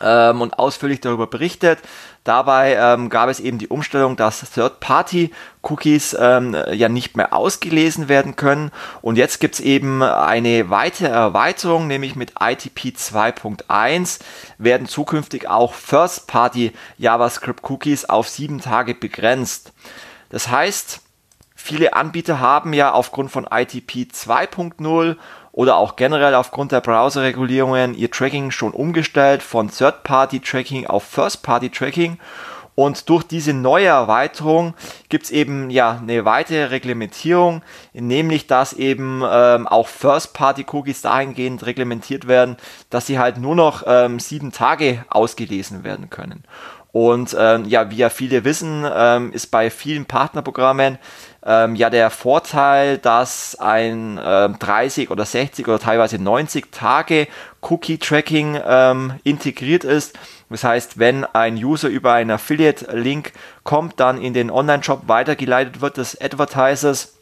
ähm, 0.00 0.40
und 0.40 0.58
ausführlich 0.58 1.00
darüber 1.00 1.26
berichtet. 1.26 1.80
Dabei 2.24 2.74
ähm, 2.74 3.10
gab 3.10 3.28
es 3.28 3.38
eben 3.38 3.58
die 3.58 3.68
Umstellung, 3.68 4.16
dass 4.16 4.50
Third-Party-Cookies 4.50 6.16
ähm, 6.18 6.56
ja 6.72 6.88
nicht 6.88 7.16
mehr 7.16 7.32
ausgelesen 7.34 8.08
werden 8.08 8.34
können. 8.34 8.72
Und 9.02 9.16
jetzt 9.16 9.40
gibt 9.40 9.56
es 9.56 9.60
eben 9.60 10.02
eine 10.02 10.70
weitere 10.70 11.08
Erweiterung, 11.08 11.86
nämlich 11.86 12.16
mit 12.16 12.32
ITP 12.40 12.94
2.1 12.96 14.20
werden 14.58 14.88
zukünftig 14.88 15.48
auch 15.48 15.74
First-Party-JavaScript-Cookies 15.74 18.06
auf 18.06 18.28
sieben 18.28 18.60
Tage 18.60 18.94
begrenzt. 18.94 19.72
Das 20.30 20.48
heißt, 20.48 21.02
viele 21.54 21.92
Anbieter 21.92 22.40
haben 22.40 22.72
ja 22.72 22.92
aufgrund 22.92 23.30
von 23.30 23.46
ITP 23.50 24.08
2.0 24.10 25.16
oder 25.54 25.76
auch 25.76 25.94
generell 25.94 26.34
aufgrund 26.34 26.72
der 26.72 26.80
Browserregulierungen 26.80 27.94
ihr 27.94 28.10
Tracking 28.10 28.50
schon 28.50 28.72
umgestellt 28.72 29.40
von 29.40 29.70
Third-Party-Tracking 29.70 30.88
auf 30.88 31.04
First-Party-Tracking. 31.04 32.18
Und 32.74 33.08
durch 33.08 33.22
diese 33.22 33.52
neue 33.52 33.86
Erweiterung 33.86 34.74
gibt 35.08 35.26
es 35.26 35.30
eben 35.30 35.70
ja 35.70 36.00
eine 36.02 36.24
weitere 36.24 36.64
Reglementierung, 36.64 37.62
nämlich 37.92 38.48
dass 38.48 38.72
eben 38.72 39.22
ähm, 39.24 39.68
auch 39.68 39.86
First-Party-Cookies 39.86 41.02
dahingehend 41.02 41.64
reglementiert 41.64 42.26
werden, 42.26 42.56
dass 42.90 43.06
sie 43.06 43.20
halt 43.20 43.38
nur 43.38 43.54
noch 43.54 43.84
ähm, 43.86 44.18
sieben 44.18 44.50
Tage 44.50 45.04
ausgelesen 45.08 45.84
werden 45.84 46.10
können. 46.10 46.42
Und 46.94 47.36
ähm, 47.38 47.64
ja, 47.64 47.90
wie 47.90 47.96
ja 47.96 48.08
viele 48.08 48.44
wissen, 48.44 48.84
ähm, 48.92 49.32
ist 49.32 49.48
bei 49.52 49.68
vielen 49.68 50.06
Partnerprogrammen 50.06 50.98
ähm, 51.44 51.74
ja 51.76 51.90
der 51.90 52.10
Vorteil, 52.10 52.98
dass 52.98 53.56
ein 53.58 54.18
äh, 54.18 54.48
30 54.48 55.10
oder 55.10 55.24
60 55.24 55.68
oder 55.68 55.78
teilweise 55.78 56.18
90 56.18 56.72
Tage 56.72 57.28
Cookie-Tracking 57.60 58.60
ähm, 58.66 59.14
integriert 59.24 59.84
ist. 59.84 60.18
Das 60.50 60.64
heißt, 60.64 60.98
wenn 60.98 61.24
ein 61.24 61.56
User 61.56 61.88
über 61.88 62.12
einen 62.12 62.30
Affiliate-Link 62.30 63.32
kommt, 63.64 63.98
dann 63.98 64.20
in 64.20 64.34
den 64.34 64.50
Online-Shop 64.50 65.02
weitergeleitet 65.06 65.80
wird 65.80 65.96
des 65.96 66.20
Advertisers, 66.20 67.13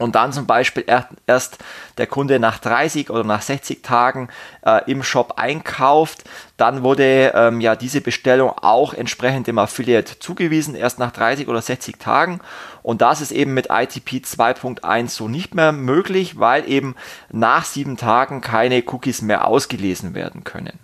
und 0.00 0.14
dann 0.14 0.32
zum 0.32 0.46
Beispiel 0.46 0.84
erst 1.26 1.58
der 1.98 2.06
Kunde 2.06 2.40
nach 2.40 2.58
30 2.58 3.10
oder 3.10 3.22
nach 3.22 3.42
60 3.42 3.82
Tagen 3.82 4.28
äh, 4.64 4.90
im 4.90 5.02
Shop 5.02 5.34
einkauft, 5.36 6.24
dann 6.56 6.82
wurde 6.82 7.32
ähm, 7.34 7.60
ja 7.60 7.76
diese 7.76 8.00
Bestellung 8.00 8.50
auch 8.50 8.94
entsprechend 8.94 9.46
dem 9.46 9.58
Affiliate 9.58 10.18
zugewiesen, 10.18 10.74
erst 10.74 10.98
nach 10.98 11.10
30 11.10 11.48
oder 11.48 11.60
60 11.60 11.98
Tagen. 11.98 12.40
Und 12.82 13.02
das 13.02 13.20
ist 13.20 13.30
eben 13.30 13.52
mit 13.52 13.66
ITP 13.70 14.24
2.1 14.24 15.08
so 15.08 15.28
nicht 15.28 15.54
mehr 15.54 15.72
möglich, 15.72 16.40
weil 16.40 16.66
eben 16.66 16.96
nach 17.30 17.66
sieben 17.66 17.98
Tagen 17.98 18.40
keine 18.40 18.82
Cookies 18.86 19.20
mehr 19.20 19.46
ausgelesen 19.46 20.14
werden 20.14 20.44
können. 20.44 20.78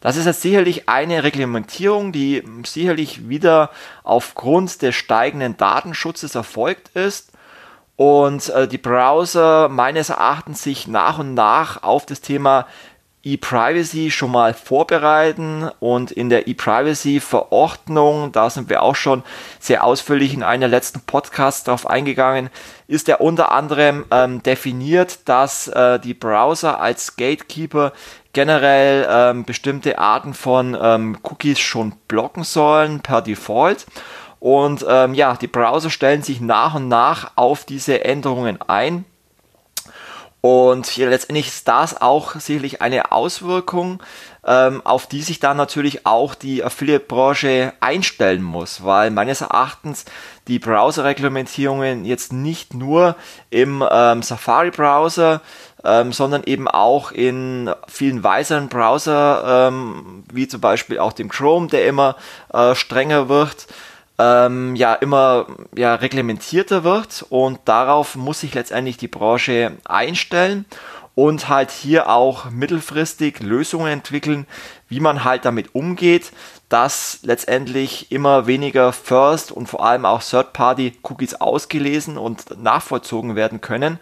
Das 0.00 0.16
ist 0.16 0.26
jetzt 0.26 0.42
sicherlich 0.42 0.88
eine 0.88 1.24
Reglementierung, 1.24 2.12
die 2.12 2.44
sicherlich 2.64 3.28
wieder 3.28 3.70
aufgrund 4.04 4.80
des 4.82 4.94
steigenden 4.94 5.56
Datenschutzes 5.56 6.36
erfolgt 6.36 6.90
ist 6.94 7.33
und 7.96 8.48
äh, 8.50 8.66
die 8.66 8.78
Browser 8.78 9.68
meines 9.68 10.10
Erachtens 10.10 10.62
sich 10.62 10.88
nach 10.88 11.18
und 11.18 11.34
nach 11.34 11.82
auf 11.82 12.06
das 12.06 12.20
Thema 12.20 12.66
E-Privacy 13.24 14.10
schon 14.10 14.32
mal 14.32 14.52
vorbereiten 14.52 15.70
und 15.80 16.10
in 16.10 16.28
der 16.28 16.46
E-Privacy-Verordnung, 16.46 18.32
da 18.32 18.50
sind 18.50 18.68
wir 18.68 18.82
auch 18.82 18.96
schon 18.96 19.22
sehr 19.58 19.82
ausführlich 19.82 20.34
in 20.34 20.42
einer 20.42 20.68
letzten 20.68 21.00
Podcast 21.00 21.66
darauf 21.66 21.88
eingegangen, 21.88 22.50
ist 22.86 23.08
ja 23.08 23.16
unter 23.16 23.50
anderem 23.50 24.04
ähm, 24.10 24.42
definiert, 24.42 25.26
dass 25.26 25.68
äh, 25.68 25.98
die 25.98 26.12
Browser 26.12 26.80
als 26.80 27.16
Gatekeeper 27.16 27.92
generell 28.34 29.06
ähm, 29.08 29.44
bestimmte 29.44 29.98
Arten 29.98 30.34
von 30.34 30.76
ähm, 30.78 31.16
Cookies 31.22 31.60
schon 31.60 31.94
blocken 32.08 32.44
sollen 32.44 33.00
per 33.00 33.22
Default. 33.22 33.86
Und 34.44 34.84
ähm, 34.86 35.14
ja, 35.14 35.36
die 35.36 35.46
Browser 35.46 35.88
stellen 35.88 36.22
sich 36.22 36.38
nach 36.42 36.74
und 36.74 36.88
nach 36.88 37.30
auf 37.34 37.64
diese 37.64 38.04
Änderungen 38.04 38.60
ein. 38.60 39.06
Und 40.42 40.94
letztendlich 40.98 41.46
ist 41.46 41.66
das 41.66 42.02
auch 42.02 42.34
sicherlich 42.34 42.82
eine 42.82 43.10
Auswirkung, 43.10 44.02
ähm, 44.46 44.82
auf 44.84 45.06
die 45.06 45.22
sich 45.22 45.40
dann 45.40 45.56
natürlich 45.56 46.04
auch 46.04 46.34
die 46.34 46.62
Affiliate-Branche 46.62 47.72
einstellen 47.80 48.42
muss, 48.42 48.84
weil 48.84 49.10
meines 49.10 49.40
Erachtens 49.40 50.04
die 50.46 50.58
Browser-Reglementierungen 50.58 52.04
jetzt 52.04 52.34
nicht 52.34 52.74
nur 52.74 53.16
im 53.48 53.82
ähm, 53.90 54.20
Safari-Browser, 54.20 55.40
ähm, 55.84 56.12
sondern 56.12 56.44
eben 56.44 56.68
auch 56.68 57.12
in 57.12 57.70
vielen 57.88 58.22
weiteren 58.22 58.68
Browser, 58.68 59.68
ähm, 59.68 60.24
wie 60.30 60.46
zum 60.48 60.60
Beispiel 60.60 60.98
auch 60.98 61.14
dem 61.14 61.30
Chrome, 61.30 61.68
der 61.68 61.86
immer 61.86 62.16
äh, 62.52 62.74
strenger 62.74 63.30
wird, 63.30 63.68
ähm, 64.18 64.76
ja 64.76 64.94
immer 64.94 65.46
ja, 65.76 65.94
reglementierter 65.94 66.84
wird 66.84 67.24
und 67.28 67.60
darauf 67.64 68.14
muss 68.16 68.40
sich 68.40 68.54
letztendlich 68.54 68.96
die 68.96 69.08
Branche 69.08 69.72
einstellen 69.84 70.64
und 71.14 71.48
halt 71.48 71.70
hier 71.70 72.08
auch 72.08 72.50
mittelfristig 72.50 73.40
Lösungen 73.40 73.92
entwickeln, 73.92 74.46
wie 74.88 75.00
man 75.00 75.24
halt 75.24 75.44
damit 75.44 75.74
umgeht, 75.74 76.32
dass 76.68 77.20
letztendlich 77.22 78.10
immer 78.10 78.46
weniger 78.46 78.92
First 78.92 79.52
und 79.52 79.68
vor 79.68 79.84
allem 79.84 80.04
auch 80.04 80.22
Third-Party-Cookies 80.22 81.36
ausgelesen 81.36 82.18
und 82.18 82.60
nachvollzogen 82.60 83.36
werden 83.36 83.60
können 83.60 84.00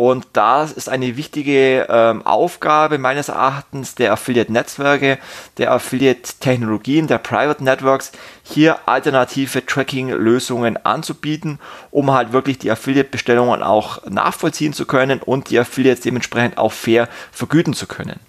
und 0.00 0.28
das 0.32 0.72
ist 0.72 0.88
eine 0.88 1.18
wichtige 1.18 1.86
ähm, 1.90 2.24
Aufgabe 2.24 2.96
meines 2.96 3.28
Erachtens 3.28 3.96
der 3.96 4.14
Affiliate-Netzwerke, 4.14 5.18
der 5.58 5.72
Affiliate-Technologien, 5.72 7.06
der 7.06 7.18
Private 7.18 7.62
Networks, 7.62 8.10
hier 8.42 8.78
alternative 8.88 9.66
Tracking-Lösungen 9.66 10.82
anzubieten, 10.86 11.58
um 11.90 12.12
halt 12.12 12.32
wirklich 12.32 12.58
die 12.58 12.70
Affiliate-Bestellungen 12.70 13.62
auch 13.62 14.02
nachvollziehen 14.06 14.72
zu 14.72 14.86
können 14.86 15.20
und 15.20 15.50
die 15.50 15.58
Affiliates 15.58 16.00
dementsprechend 16.00 16.56
auch 16.56 16.72
fair 16.72 17.06
vergüten 17.30 17.74
zu 17.74 17.86
können. 17.86 18.20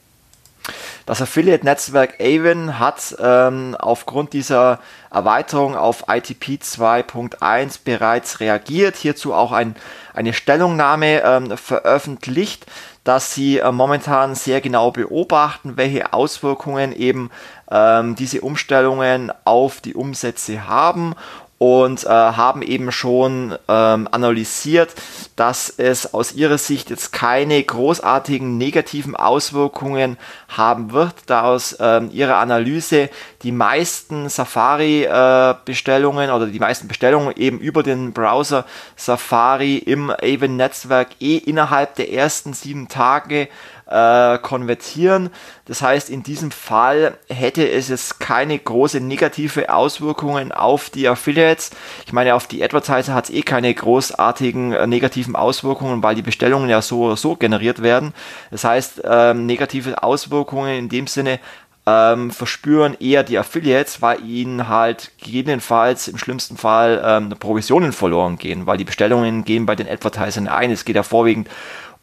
Das 1.06 1.22
Affiliate-Netzwerk 1.22 2.22
Avon 2.22 2.80
hat 2.80 3.16
ähm, 3.20 3.76
aufgrund 3.80 4.34
dieser 4.34 4.80
Erweiterung 5.10 5.76
auf 5.76 6.06
ITP 6.08 6.60
2.1 6.62 7.80
bereits 7.84 8.40
reagiert, 8.40 8.96
hierzu 8.96 9.34
auch 9.34 9.52
ein, 9.52 9.76
eine 10.14 10.34
Stellungnahme 10.34 11.22
ähm, 11.24 11.58
veröffentlicht, 11.58 12.66
dass 13.04 13.34
sie 13.34 13.60
äh, 13.60 13.72
momentan 13.72 14.36
sehr 14.36 14.62
genau 14.62 14.92
beobachten, 14.92 15.78
welche 15.78 16.14
Auswirkungen 16.14 16.94
eben 16.94 17.32
ähm, 17.70 18.16
diese 18.16 18.42
Umstellungen 18.42 19.32
auf 19.46 19.82
die 19.82 19.96
Umsätze 19.96 20.68
haben 20.68 21.16
und 21.62 22.06
äh, 22.06 22.10
haben 22.10 22.64
eben 22.64 22.92
schon 22.92 23.56
ähm, 23.68 24.08
analysiert, 24.10 24.96
dass 25.36 25.70
es 25.70 26.12
aus 26.12 26.32
ihrer 26.32 26.58
Sicht 26.58 26.90
jetzt 26.90 27.14
keine 27.14 27.62
großartigen 27.62 28.58
negativen 28.58 29.16
Auswirkungen 29.16 30.18
haben 30.50 30.92
wird, 30.92 31.14
da 31.28 31.44
aus 31.44 31.78
ähm, 31.80 32.10
ihrer 32.12 32.38
Analyse 32.38 33.12
die 33.44 33.52
meisten 33.52 34.28
Safari-Bestellungen 34.28 36.30
äh, 36.30 36.34
oder 36.34 36.48
die 36.48 36.58
meisten 36.58 36.88
Bestellungen 36.88 37.36
eben 37.38 37.60
über 37.60 37.84
den 37.84 38.12
Browser 38.12 38.66
Safari 38.96 39.78
im 39.78 40.10
Avon-Netzwerk 40.10 41.10
eh 41.20 41.38
innerhalb 41.38 41.94
der 41.94 42.12
ersten 42.12 42.54
sieben 42.54 42.88
Tage 42.88 43.50
äh, 43.92 44.38
konvertieren. 44.40 45.30
Das 45.66 45.82
heißt, 45.82 46.10
in 46.10 46.24
diesem 46.24 46.52
Fall 46.52 47.18
hätte 47.30 47.70
es 47.70 47.90
jetzt 47.90 48.20
keine 48.20 48.58
große 48.58 49.00
negative 49.00 49.74
Auswirkungen 49.74 50.52
auf 50.52 50.90
die 50.90 51.08
Affiliates. 51.08 51.72
Ich 52.06 52.14
meine, 52.14 52.36
auf 52.36 52.48
die 52.48 52.64
Advertiser 52.64 53.14
hat 53.14 53.26
es 53.26 53.30
eh 53.32 53.42
keine 53.42 53.74
großartigen 53.74 54.74
äh, 54.74 54.88
negativen 54.88 55.36
Auswirkungen, 55.36 56.02
weil 56.04 56.16
die 56.16 56.22
Bestellungen 56.22 56.70
ja 56.70 56.82
so 56.82 57.04
oder 57.04 57.18
so 57.18 57.36
generiert 57.36 57.82
werden. 57.84 58.14
Das 58.50 58.64
heißt, 58.64 59.02
ähm, 59.04 59.46
negative 59.46 60.02
Auswirkungen 60.02 60.78
in 60.78 60.90
dem 60.90 61.08
Sinne 61.08 61.40
ähm, 61.86 62.32
verspüren 62.32 62.96
eher 63.00 63.24
die 63.24 63.38
Affiliates, 63.38 64.02
weil 64.02 64.24
ihnen 64.24 64.68
halt 64.68 65.12
gegebenenfalls 65.20 66.08
im 66.08 66.18
schlimmsten 66.18 66.58
Fall 66.58 67.02
ähm, 67.04 67.30
Provisionen 67.30 67.92
verloren 67.92 68.38
gehen, 68.38 68.68
weil 68.68 68.78
die 68.78 68.84
Bestellungen 68.84 69.44
gehen 69.44 69.66
bei 69.66 69.76
den 69.76 69.90
Advertisern 69.90 70.48
ein. 70.48 70.72
Es 70.72 70.86
geht 70.86 70.96
ja 70.96 71.04
vorwiegend 71.04 71.50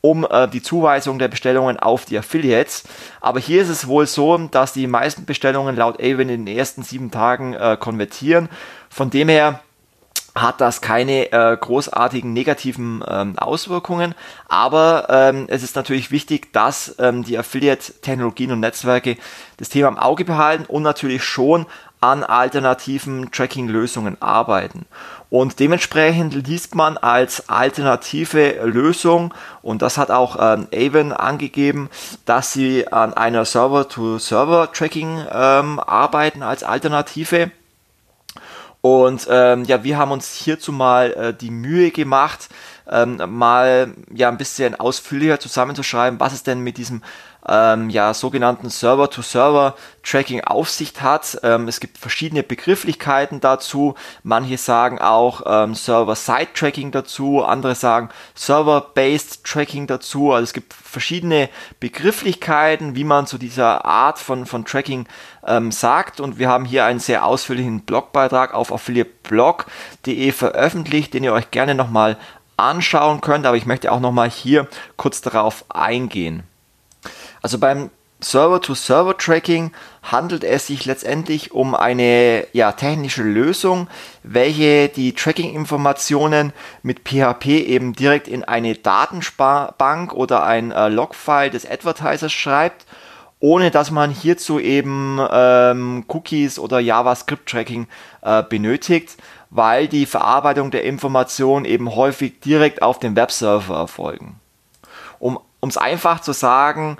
um 0.01 0.27
äh, 0.29 0.49
die 0.49 0.63
Zuweisung 0.63 1.19
der 1.19 1.29
Bestellungen 1.29 1.79
auf 1.79 2.05
die 2.05 2.19
Affiliates. 2.19 2.85
Aber 3.21 3.41
hier 3.41 3.63
ist 3.63 3.69
es 3.69 3.87
wohl 3.87 4.07
so, 4.07 4.37
dass 4.39 4.73
die 4.73 4.87
meisten 4.87 5.25
Bestellungen 5.25 5.77
laut 5.77 6.01
Avon 6.01 6.29
in 6.29 6.45
den 6.45 6.57
ersten 6.57 6.83
sieben 6.83 7.11
Tagen 7.11 7.55
äh, 7.55 7.77
konvertieren. 7.79 8.49
Von 8.89 9.11
dem 9.11 9.29
her 9.29 9.61
hat 10.35 10.61
das 10.61 10.81
keine 10.81 11.33
äh, 11.33 11.57
großartigen 11.57 12.33
negativen 12.33 13.03
ähm, 13.09 13.39
Auswirkungen, 13.39 14.15
aber 14.49 15.07
ähm, 15.11 15.47
es 15.49 15.63
ist 15.63 15.75
natürlich 15.75 16.11
wichtig, 16.11 16.53
dass 16.53 16.95
ähm, 16.99 17.25
die 17.25 17.37
Affiliate-Technologien 17.39 18.53
und 18.53 18.61
Netzwerke 18.61 19.17
das 19.57 19.69
Thema 19.69 19.89
im 19.89 19.99
Auge 19.99 20.25
behalten 20.25 20.65
und 20.67 20.83
natürlich 20.83 21.25
schon 21.25 21.67
an 22.01 22.23
alternativen 22.23 23.33
Tracking-Lösungen 23.33 24.21
arbeiten. 24.21 24.87
Und 25.31 25.61
dementsprechend 25.61 26.35
liest 26.47 26.75
man 26.75 26.97
als 26.97 27.51
alternative 27.51 28.65
Lösung, 28.65 29.35
und 29.61 29.83
das 29.83 29.99
hat 29.99 30.11
auch 30.11 30.37
ähm, 30.41 30.69
Avon 30.73 31.13
angegeben, 31.13 31.91
dass 32.25 32.53
sie 32.55 32.91
an 32.91 33.13
einer 33.13 33.45
Server-to-Server-Tracking 33.45 35.27
ähm, 35.31 35.81
arbeiten 35.81 36.43
als 36.43 36.63
Alternative. 36.63 37.51
Und 38.81 39.27
ähm, 39.29 39.65
ja, 39.65 39.85
wir 39.85 39.99
haben 39.99 40.13
uns 40.13 40.33
hierzu 40.33 40.73
mal 40.73 41.13
äh, 41.13 41.35
die 41.35 41.51
Mühe 41.51 41.91
gemacht, 41.91 42.49
ähm, 42.89 43.21
mal 43.27 43.93
ja 44.15 44.29
ein 44.29 44.39
bisschen 44.39 44.81
ausführlicher 44.81 45.41
zusammenzuschreiben, 45.41 46.21
was 46.21 46.33
es 46.33 46.43
denn 46.43 46.61
mit 46.61 46.79
diesem 46.79 47.03
ähm, 47.49 47.91
ja, 47.91 48.13
sogenannten 48.15 48.71
Server-to-Server-Tracking 48.71 50.43
auf 50.43 50.71
sich 50.71 50.89
hat. 51.01 51.39
Ähm, 51.43 51.69
es 51.69 51.81
gibt 51.81 51.99
verschiedene 51.99 52.43
Begrifflichkeiten 52.43 53.41
dazu. 53.41 53.95
Manche 54.23 54.59
sagen 54.59 54.99
auch 54.99 55.43
ähm, 55.47 55.75
Server-Side-Tracking 55.75 56.91
dazu, 56.91 57.45
andere 57.45 57.75
sagen 57.75 58.11
Server-Based 58.35 59.45
Tracking 59.45 59.87
dazu. 59.87 60.33
Also 60.33 60.45
es 60.45 60.53
gibt 60.53 60.75
verschiedene 60.75 61.49
Begrifflichkeiten, 61.81 62.95
wie 62.95 63.05
man 63.05 63.27
zu 63.27 63.39
dieser 63.39 63.85
Art 63.85 64.19
von, 64.19 64.47
von 64.47 64.65
Tracking 64.65 65.07
ähm, 65.47 65.73
sagt. 65.73 66.21
Und 66.21 66.39
wir 66.39 66.49
haben 66.49 66.65
hier 66.65 66.85
einen 66.85 67.01
sehr 67.01 67.25
ausführlichen 67.25 67.81
Blogbeitrag 67.81 68.55
auf 68.55 68.73
affiliateblog.de 68.73 70.33
veröffentlicht, 70.33 71.15
den 71.15 71.25
ihr 71.25 71.33
euch 71.33 71.51
gerne 71.51 71.75
nochmal 71.75 72.17
anschauen 72.57 73.21
könnt. 73.21 73.47
Aber 73.47 73.57
ich 73.57 73.67
möchte 73.67 73.91
auch 73.93 74.01
nochmal 74.01 74.31
hier 74.31 74.67
kurz 74.97 75.21
darauf 75.21 75.65
eingehen. 75.69 76.43
Also 77.43 77.59
beim 77.59 77.91
Server-to-Server-Tracking 78.21 79.71
handelt 80.03 80.43
es 80.43 80.67
sich 80.67 80.85
letztendlich 80.85 81.53
um 81.53 81.75
eine 81.75 82.47
ja, 82.53 82.73
technische 82.73 83.23
Lösung, 83.23 83.89
welche 84.25 84.89
die 84.89 85.13
Tracking-Informationen 85.13 86.53
mit 86.83 87.09
PHP 87.09 87.47
eben 87.47 87.93
direkt 87.93 88.27
in 88.27 88.43
eine 88.43 88.75
Datenbank 88.75 90.13
oder 90.13 90.43
ein 90.43 90.73
äh, 90.73 90.89
Logfile 90.89 91.51
des 91.51 91.69
Advertisers 91.69 92.33
schreibt, 92.33 92.87
ohne 93.41 93.71
dass 93.71 93.93
man 93.93 94.11
hierzu 94.11 94.59
eben 94.59 95.21
ähm, 95.31 96.05
Cookies 96.09 96.59
oder 96.59 96.81
JavaScript-Tracking 96.81 97.87
äh, 98.23 98.43
benötigt, 98.43 99.17
weil 99.51 99.87
die 99.87 100.07
Verarbeitung 100.07 100.73
der 100.73 100.83
Informationen 100.83 101.65
eben 101.65 101.95
häufig 101.95 102.41
direkt 102.41 102.83
auf 102.83 102.99
dem 102.99 103.15
Webserver 103.15 103.77
erfolgen. 103.77 104.41
Um 105.21 105.39
es 105.63 105.77
einfach 105.77 106.21
zu 106.21 106.33
sagen, 106.33 106.99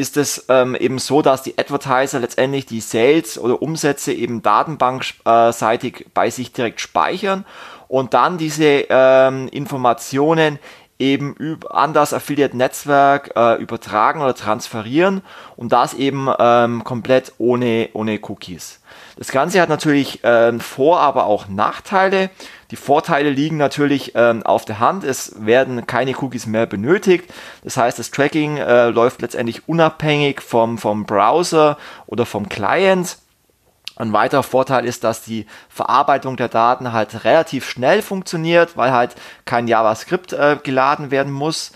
ist 0.00 0.16
es 0.16 0.46
ähm, 0.48 0.74
eben 0.74 0.98
so, 0.98 1.22
dass 1.22 1.42
die 1.42 1.58
Advertiser 1.58 2.18
letztendlich 2.18 2.66
die 2.66 2.80
Sales 2.80 3.38
oder 3.38 3.60
Umsätze 3.62 4.12
eben 4.12 4.42
datenbankseitig 4.42 6.06
bei 6.14 6.30
sich 6.30 6.52
direkt 6.52 6.80
speichern 6.80 7.44
und 7.86 8.14
dann 8.14 8.38
diese 8.38 8.86
ähm, 8.88 9.48
Informationen 9.48 10.58
eben 10.98 11.58
an 11.70 11.94
das 11.94 12.12
Affiliate-Netzwerk 12.12 13.32
äh, 13.34 13.54
übertragen 13.60 14.20
oder 14.20 14.34
transferieren 14.34 15.22
und 15.56 15.72
das 15.72 15.94
eben 15.94 16.28
ähm, 16.38 16.84
komplett 16.84 17.32
ohne, 17.38 17.88
ohne 17.94 18.20
Cookies. 18.22 18.80
Das 19.16 19.28
Ganze 19.28 19.60
hat 19.60 19.68
natürlich 19.68 20.20
ähm, 20.22 20.60
Vor-, 20.60 21.00
aber 21.00 21.26
auch 21.26 21.48
Nachteile. 21.48 22.30
Die 22.70 22.76
Vorteile 22.76 23.30
liegen 23.30 23.56
natürlich 23.56 24.12
ähm, 24.14 24.44
auf 24.44 24.64
der 24.64 24.78
Hand. 24.78 25.02
Es 25.02 25.44
werden 25.44 25.86
keine 25.86 26.16
Cookies 26.16 26.46
mehr 26.46 26.66
benötigt. 26.66 27.32
Das 27.64 27.76
heißt, 27.76 27.98
das 27.98 28.10
Tracking 28.10 28.58
äh, 28.58 28.90
läuft 28.90 29.22
letztendlich 29.22 29.68
unabhängig 29.68 30.40
vom, 30.40 30.78
vom 30.78 31.04
Browser 31.04 31.78
oder 32.06 32.26
vom 32.26 32.48
Client. 32.48 33.18
Ein 33.96 34.12
weiterer 34.12 34.44
Vorteil 34.44 34.86
ist, 34.86 35.04
dass 35.04 35.24
die 35.24 35.46
Verarbeitung 35.68 36.36
der 36.36 36.48
Daten 36.48 36.92
halt 36.92 37.24
relativ 37.24 37.68
schnell 37.68 38.02
funktioniert, 38.02 38.76
weil 38.76 38.92
halt 38.92 39.14
kein 39.44 39.68
JavaScript 39.68 40.32
äh, 40.32 40.56
geladen 40.62 41.10
werden 41.10 41.32
muss. 41.32 41.72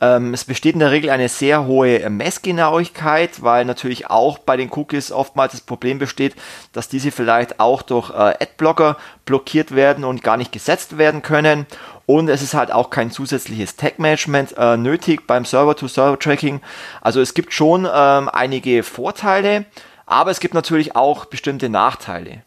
Ähm, 0.00 0.34
es 0.34 0.44
besteht 0.44 0.74
in 0.74 0.80
der 0.80 0.90
Regel 0.90 1.10
eine 1.10 1.28
sehr 1.28 1.66
hohe 1.66 2.08
Messgenauigkeit, 2.10 3.42
weil 3.42 3.64
natürlich 3.64 4.10
auch 4.10 4.38
bei 4.38 4.56
den 4.56 4.70
Cookies 4.72 5.12
oftmals 5.12 5.52
das 5.52 5.60
Problem 5.60 5.98
besteht, 5.98 6.34
dass 6.72 6.88
diese 6.88 7.12
vielleicht 7.12 7.60
auch 7.60 7.82
durch 7.82 8.10
äh, 8.10 8.34
Adblocker 8.42 8.96
blockiert 9.24 9.74
werden 9.74 10.04
und 10.04 10.22
gar 10.22 10.36
nicht 10.36 10.52
gesetzt 10.52 10.98
werden 10.98 11.22
können. 11.22 11.66
Und 12.06 12.28
es 12.28 12.42
ist 12.42 12.54
halt 12.54 12.70
auch 12.72 12.90
kein 12.90 13.10
zusätzliches 13.10 13.76
Tag-Management 13.76 14.56
äh, 14.58 14.76
nötig 14.76 15.26
beim 15.26 15.44
Server-to-Server-Tracking. 15.44 16.60
Also 17.00 17.20
es 17.20 17.32
gibt 17.34 17.52
schon 17.52 17.88
ähm, 17.90 18.28
einige 18.28 18.82
Vorteile, 18.82 19.64
aber 20.06 20.30
es 20.30 20.40
gibt 20.40 20.54
natürlich 20.54 20.96
auch 20.96 21.24
bestimmte 21.26 21.68
Nachteile. 21.68 22.42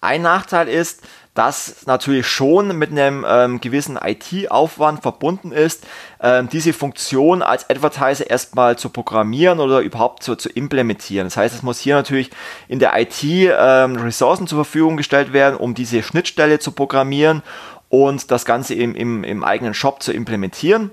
Ein 0.00 0.22
Nachteil 0.22 0.68
ist, 0.68 1.02
das 1.34 1.86
natürlich 1.86 2.26
schon 2.26 2.76
mit 2.76 2.90
einem 2.90 3.24
ähm, 3.26 3.60
gewissen 3.60 3.98
IT-Aufwand 4.02 5.00
verbunden 5.00 5.50
ist, 5.50 5.86
ähm, 6.20 6.48
diese 6.50 6.74
Funktion 6.74 7.40
als 7.40 7.70
Advertiser 7.70 8.28
erstmal 8.28 8.76
zu 8.76 8.90
programmieren 8.90 9.58
oder 9.58 9.80
überhaupt 9.80 10.22
zu, 10.22 10.36
zu 10.36 10.50
implementieren. 10.50 11.26
Das 11.26 11.38
heißt, 11.38 11.54
es 11.54 11.62
muss 11.62 11.78
hier 11.78 11.94
natürlich 11.94 12.30
in 12.68 12.80
der 12.80 12.92
IT 13.00 13.22
ähm, 13.22 13.96
Ressourcen 13.96 14.46
zur 14.46 14.64
Verfügung 14.64 14.98
gestellt 14.98 15.32
werden, 15.32 15.56
um 15.56 15.74
diese 15.74 16.02
Schnittstelle 16.02 16.58
zu 16.58 16.72
programmieren 16.72 17.42
und 17.88 18.30
das 18.30 18.44
Ganze 18.44 18.74
im, 18.74 18.94
im, 18.94 19.24
im 19.24 19.42
eigenen 19.42 19.72
Shop 19.74 20.02
zu 20.02 20.12
implementieren. 20.12 20.90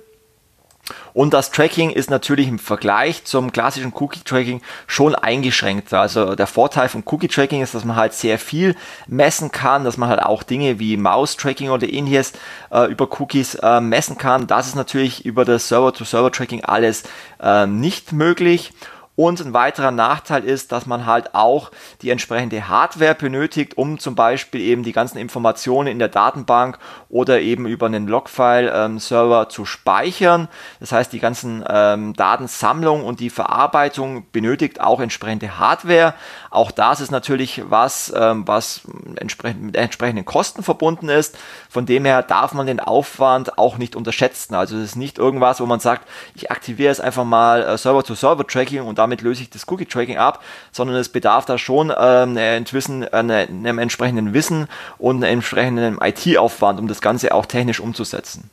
Und 1.14 1.34
das 1.34 1.52
Tracking 1.52 1.90
ist 1.90 2.10
natürlich 2.10 2.48
im 2.48 2.60
Vergleich 2.60 3.26
zum 3.26 3.52
klassischen 3.52 3.94
Cookie-Tracking 3.94 4.62
schon 4.88 5.16
eingeschränkter. 5.16 6.00
Also 6.00 6.36
der 6.36 6.48
Vorteil 6.48 6.90
vom 6.90 7.04
Cookie-Tracking 7.06 7.62
ist, 7.62 7.76
dass 7.76 7.86
man 7.86 7.96
halt 7.96 8.14
sehr 8.14 8.40
viel 8.40 8.76
messen 9.08 9.52
kann, 9.52 9.84
dass 9.84 9.98
man 9.98 10.10
halt 10.10 10.22
auch 10.22 10.44
Dinge 10.44 10.80
wie 10.80 10.98
Mouse-Tracking 10.98 11.70
oder 11.70 11.88
ähnliches 11.88 12.34
äh, 12.72 12.90
über 12.92 13.08
Cookies 13.20 13.56
äh, 13.56 13.82
messen 13.82 14.18
kann. 14.18 14.48
Das 14.48 14.68
ist 14.68 14.76
natürlich 14.76 15.26
über 15.26 15.46
das 15.46 15.68
Server-to-Server-Tracking 15.68 16.64
alles 16.64 17.04
äh, 17.42 17.68
nicht 17.68 18.12
möglich. 18.12 18.74
Und 19.20 19.42
ein 19.42 19.52
weiterer 19.52 19.92
Nachteil 19.92 20.46
ist, 20.46 20.72
dass 20.72 20.86
man 20.86 21.06
halt 21.06 21.36
auch 21.36 21.72
die 22.02 22.10
entsprechende 22.10 22.70
Hardware 22.70 23.16
benötigt, 23.16 23.78
um 23.78 24.00
zum 24.00 24.16
Beispiel 24.16 24.62
eben 24.62 24.84
die 24.84 24.94
ganzen 24.94 25.18
Informationen 25.18 25.90
in 25.90 26.00
der 26.00 26.08
Datenbank 26.08 26.80
oder 27.10 27.42
eben 27.42 27.66
über 27.66 27.88
einen 27.88 28.08
Logfile-Server 28.08 29.42
ähm, 29.42 29.50
zu 29.50 29.66
speichern. 29.66 30.48
Das 30.80 30.92
heißt, 30.92 31.12
die 31.12 31.20
ganzen 31.20 31.66
ähm, 31.68 32.14
Datensammlung 32.14 33.04
und 33.04 33.20
die 33.20 33.32
Verarbeitung 33.32 34.28
benötigt 34.32 34.80
auch 34.80 35.00
entsprechende 35.00 35.58
Hardware. 35.58 36.14
Auch 36.52 36.70
das 36.70 37.02
ist 37.02 37.10
natürlich 37.10 37.64
was, 37.68 38.14
ähm, 38.16 38.48
was 38.48 38.82
entsprechend, 39.16 39.64
mit 39.64 39.76
entsprechenden 39.76 40.24
Kosten 40.26 40.62
verbunden 40.62 41.10
ist. 41.10 41.38
Von 41.68 41.88
dem 41.88 42.06
her 42.06 42.22
darf 42.22 42.54
man 42.54 42.68
den 42.68 42.80
Aufwand 42.80 43.58
auch 43.58 43.80
nicht 43.80 43.96
unterschätzen. 43.96 44.54
Also 44.54 44.78
es 44.78 44.84
ist 44.84 44.96
nicht 44.96 45.18
irgendwas, 45.18 45.60
wo 45.60 45.66
man 45.66 45.80
sagt, 45.80 46.08
ich 46.36 46.52
aktiviere 46.52 46.92
es 46.92 47.00
einfach 47.00 47.26
mal 47.26 47.64
äh, 47.64 47.78
Server-to-Server-Tracking 47.78 48.82
und 48.82 49.00
damit 49.00 49.22
löse 49.22 49.42
ich 49.42 49.50
das 49.50 49.68
Cookie-Tracking 49.68 50.18
ab, 50.18 50.44
sondern 50.72 50.96
es 50.98 51.10
bedarf 51.10 51.46
da 51.46 51.58
schon 51.58 51.92
ähm, 51.98 52.36
Wissen, 52.72 53.08
einem 53.08 53.80
entsprechenden 53.80 54.34
Wissen 54.34 54.68
und 55.00 55.24
einem 55.24 55.40
entsprechenden 55.40 55.98
IT-Aufwand, 56.02 56.80
um 56.80 56.88
das 56.88 56.99
Ganze 57.02 57.34
auch 57.34 57.46
technisch 57.46 57.80
umzusetzen. 57.80 58.50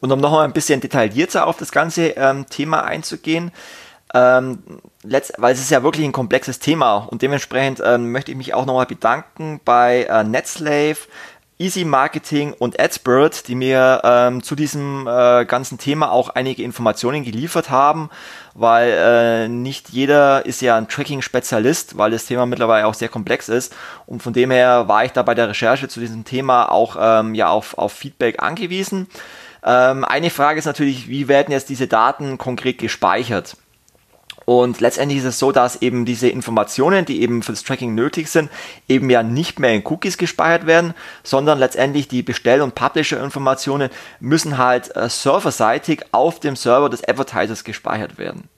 Und 0.00 0.12
um 0.12 0.20
nochmal 0.20 0.44
ein 0.44 0.52
bisschen 0.52 0.80
detaillierter 0.80 1.46
auf 1.46 1.56
das 1.56 1.72
ganze 1.72 2.08
ähm, 2.08 2.46
Thema 2.48 2.84
einzugehen, 2.84 3.52
ähm, 4.12 4.62
weil 5.02 5.52
es 5.52 5.60
ist 5.60 5.70
ja 5.70 5.82
wirklich 5.82 6.04
ein 6.04 6.12
komplexes 6.12 6.58
Thema 6.58 6.96
und 6.96 7.22
dementsprechend 7.22 7.82
ähm, 7.84 8.12
möchte 8.12 8.30
ich 8.30 8.36
mich 8.36 8.54
auch 8.54 8.64
nochmal 8.64 8.86
bedanken 8.86 9.60
bei 9.64 10.04
äh, 10.04 10.22
NetSlave, 10.22 10.98
Easy 11.56 11.84
Marketing 11.84 12.52
und 12.52 12.80
AdSpurt, 12.80 13.46
die 13.46 13.54
mir 13.54 14.00
ähm, 14.02 14.42
zu 14.42 14.56
diesem 14.56 15.06
äh, 15.06 15.44
ganzen 15.44 15.78
Thema 15.78 16.10
auch 16.10 16.30
einige 16.30 16.64
Informationen 16.64 17.22
geliefert 17.22 17.70
haben, 17.70 18.10
weil 18.54 18.90
äh, 18.90 19.48
nicht 19.48 19.90
jeder 19.90 20.44
ist 20.46 20.62
ja 20.62 20.76
ein 20.76 20.88
Tracking-Spezialist, 20.88 21.96
weil 21.96 22.10
das 22.10 22.26
Thema 22.26 22.46
mittlerweile 22.46 22.86
auch 22.86 22.94
sehr 22.94 23.08
komplex 23.08 23.48
ist 23.48 23.74
und 24.06 24.20
von 24.20 24.32
dem 24.32 24.50
her 24.50 24.88
war 24.88 25.04
ich 25.04 25.12
da 25.12 25.22
bei 25.22 25.34
der 25.34 25.48
Recherche 25.48 25.86
zu 25.86 26.00
diesem 26.00 26.24
Thema 26.24 26.72
auch 26.72 26.96
ähm, 26.98 27.34
ja 27.34 27.48
auf, 27.48 27.78
auf 27.78 27.92
Feedback 27.92 28.42
angewiesen. 28.42 29.06
Ähm, 29.64 30.04
eine 30.04 30.30
Frage 30.30 30.58
ist 30.58 30.66
natürlich, 30.66 31.08
wie 31.08 31.28
werden 31.28 31.52
jetzt 31.52 31.68
diese 31.68 31.86
Daten 31.86 32.36
konkret 32.36 32.78
gespeichert? 32.78 33.56
Und 34.44 34.80
letztendlich 34.80 35.20
ist 35.20 35.24
es 35.24 35.38
so, 35.38 35.52
dass 35.52 35.80
eben 35.82 36.04
diese 36.04 36.28
Informationen, 36.28 37.04
die 37.04 37.22
eben 37.22 37.42
für 37.42 37.52
das 37.52 37.62
Tracking 37.62 37.94
nötig 37.94 38.28
sind, 38.28 38.50
eben 38.88 39.08
ja 39.10 39.22
nicht 39.22 39.58
mehr 39.58 39.72
in 39.72 39.86
Cookies 39.86 40.18
gespeichert 40.18 40.66
werden, 40.66 40.94
sondern 41.22 41.58
letztendlich 41.58 42.08
die 42.08 42.22
Bestell- 42.22 42.62
und 42.62 42.74
Publisher-Informationen 42.74 43.90
müssen 44.20 44.58
halt 44.58 44.94
äh, 44.96 45.08
serverseitig 45.08 46.04
auf 46.12 46.40
dem 46.40 46.56
Server 46.56 46.90
des 46.90 47.06
Advertisers 47.06 47.64
gespeichert 47.64 48.18
werden. 48.18 48.48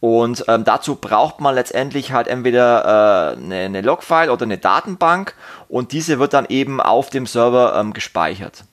Und 0.00 0.44
ähm, 0.48 0.64
dazu 0.64 0.96
braucht 0.96 1.40
man 1.40 1.54
letztendlich 1.54 2.12
halt 2.12 2.26
entweder 2.26 3.36
äh, 3.36 3.36
eine, 3.36 3.56
eine 3.56 3.80
Logfile 3.82 4.32
oder 4.32 4.44
eine 4.44 4.56
Datenbank 4.56 5.34
und 5.68 5.92
diese 5.92 6.18
wird 6.18 6.32
dann 6.32 6.46
eben 6.48 6.80
auf 6.80 7.10
dem 7.10 7.26
Server 7.26 7.76
ähm, 7.78 7.92
gespeichert. 7.92 8.64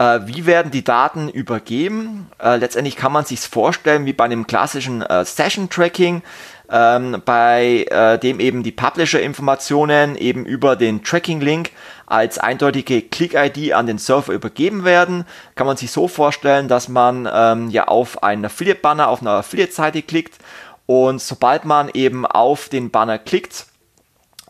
Äh, 0.00 0.20
wie 0.24 0.46
werden 0.46 0.72
die 0.72 0.82
Daten 0.82 1.28
übergeben? 1.28 2.30
Äh, 2.42 2.56
letztendlich 2.56 2.96
kann 2.96 3.12
man 3.12 3.26
sich 3.26 3.40
vorstellen 3.40 4.06
wie 4.06 4.14
bei 4.14 4.24
einem 4.24 4.46
klassischen 4.46 5.02
äh, 5.02 5.26
Session-Tracking, 5.26 6.22
ähm, 6.70 7.22
bei 7.26 7.84
äh, 7.90 8.18
dem 8.18 8.40
eben 8.40 8.62
die 8.62 8.72
Publisher-Informationen 8.72 10.16
eben 10.16 10.46
über 10.46 10.74
den 10.76 11.04
Tracking-Link 11.04 11.72
als 12.06 12.38
eindeutige 12.38 13.02
Click-ID 13.02 13.74
an 13.74 13.86
den 13.86 13.98
Server 13.98 14.32
übergeben 14.32 14.84
werden. 14.84 15.26
Kann 15.54 15.66
man 15.66 15.76
sich 15.76 15.92
so 15.92 16.08
vorstellen, 16.08 16.66
dass 16.66 16.88
man 16.88 17.28
ähm, 17.30 17.68
ja 17.68 17.88
auf 17.88 18.22
einen 18.22 18.46
Affiliate-Banner 18.46 19.06
auf 19.06 19.20
einer 19.20 19.32
Affiliate-Seite 19.32 20.00
klickt 20.00 20.38
und 20.86 21.20
sobald 21.20 21.66
man 21.66 21.90
eben 21.92 22.24
auf 22.24 22.70
den 22.70 22.90
Banner 22.90 23.18
klickt, 23.18 23.66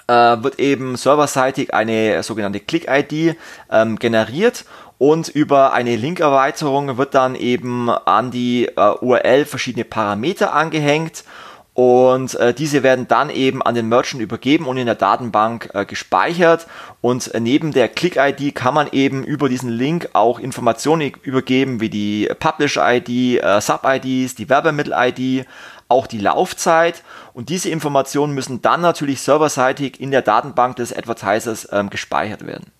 äh, 0.07 0.13
wird 0.13 0.61
eben 0.61 0.95
serverseitig 0.95 1.75
eine 1.75 2.23
sogenannte 2.23 2.61
Click-ID 2.61 3.37
ähm, 3.73 3.99
generiert 3.99 4.65
und 5.01 5.31
über 5.31 5.73
eine 5.73 5.97
Linkerweiterung 5.97 6.99
wird 6.99 7.15
dann 7.15 7.35
eben 7.35 7.89
an 7.89 8.31
die 8.31 8.67
äh, 8.67 8.93
URL 9.01 9.47
verschiedene 9.47 9.87
Parameter 9.87 10.53
angehängt. 10.53 11.25
Und 11.73 12.35
äh, 12.35 12.53
diese 12.53 12.83
werden 12.83 13.09
dann 13.09 13.31
eben 13.31 13.63
an 13.63 13.75
den 13.75 13.89
Merchant 13.89 14.21
übergeben 14.21 14.67
und 14.67 14.77
in 14.77 14.85
der 14.85 14.97
Datenbank 14.97 15.71
äh, 15.73 15.87
gespeichert. 15.87 16.67
Und 17.01 17.33
neben 17.41 17.73
der 17.73 17.89
Click-ID 17.89 18.55
kann 18.55 18.75
man 18.75 18.89
eben 18.93 19.25
über 19.25 19.49
diesen 19.49 19.71
Link 19.71 20.11
auch 20.13 20.39
Informationen 20.39 21.15
übergeben 21.23 21.81
wie 21.81 21.89
die 21.89 22.29
Publish-ID, 22.39 23.43
äh, 23.43 23.61
Sub-IDs, 23.63 24.35
die 24.35 24.51
Werbemittel-ID, 24.51 25.47
auch 25.89 26.09
die 26.09 26.19
Laufzeit. 26.19 27.03
Und 27.33 27.49
diese 27.49 27.71
Informationen 27.71 28.35
müssen 28.35 28.61
dann 28.61 28.83
natürlich 28.83 29.23
serverseitig 29.23 29.99
in 29.99 30.11
der 30.11 30.21
Datenbank 30.21 30.77
des 30.77 30.95
Advertisers 30.95 31.67
ähm, 31.73 31.89
gespeichert 31.89 32.47
werden. 32.47 32.71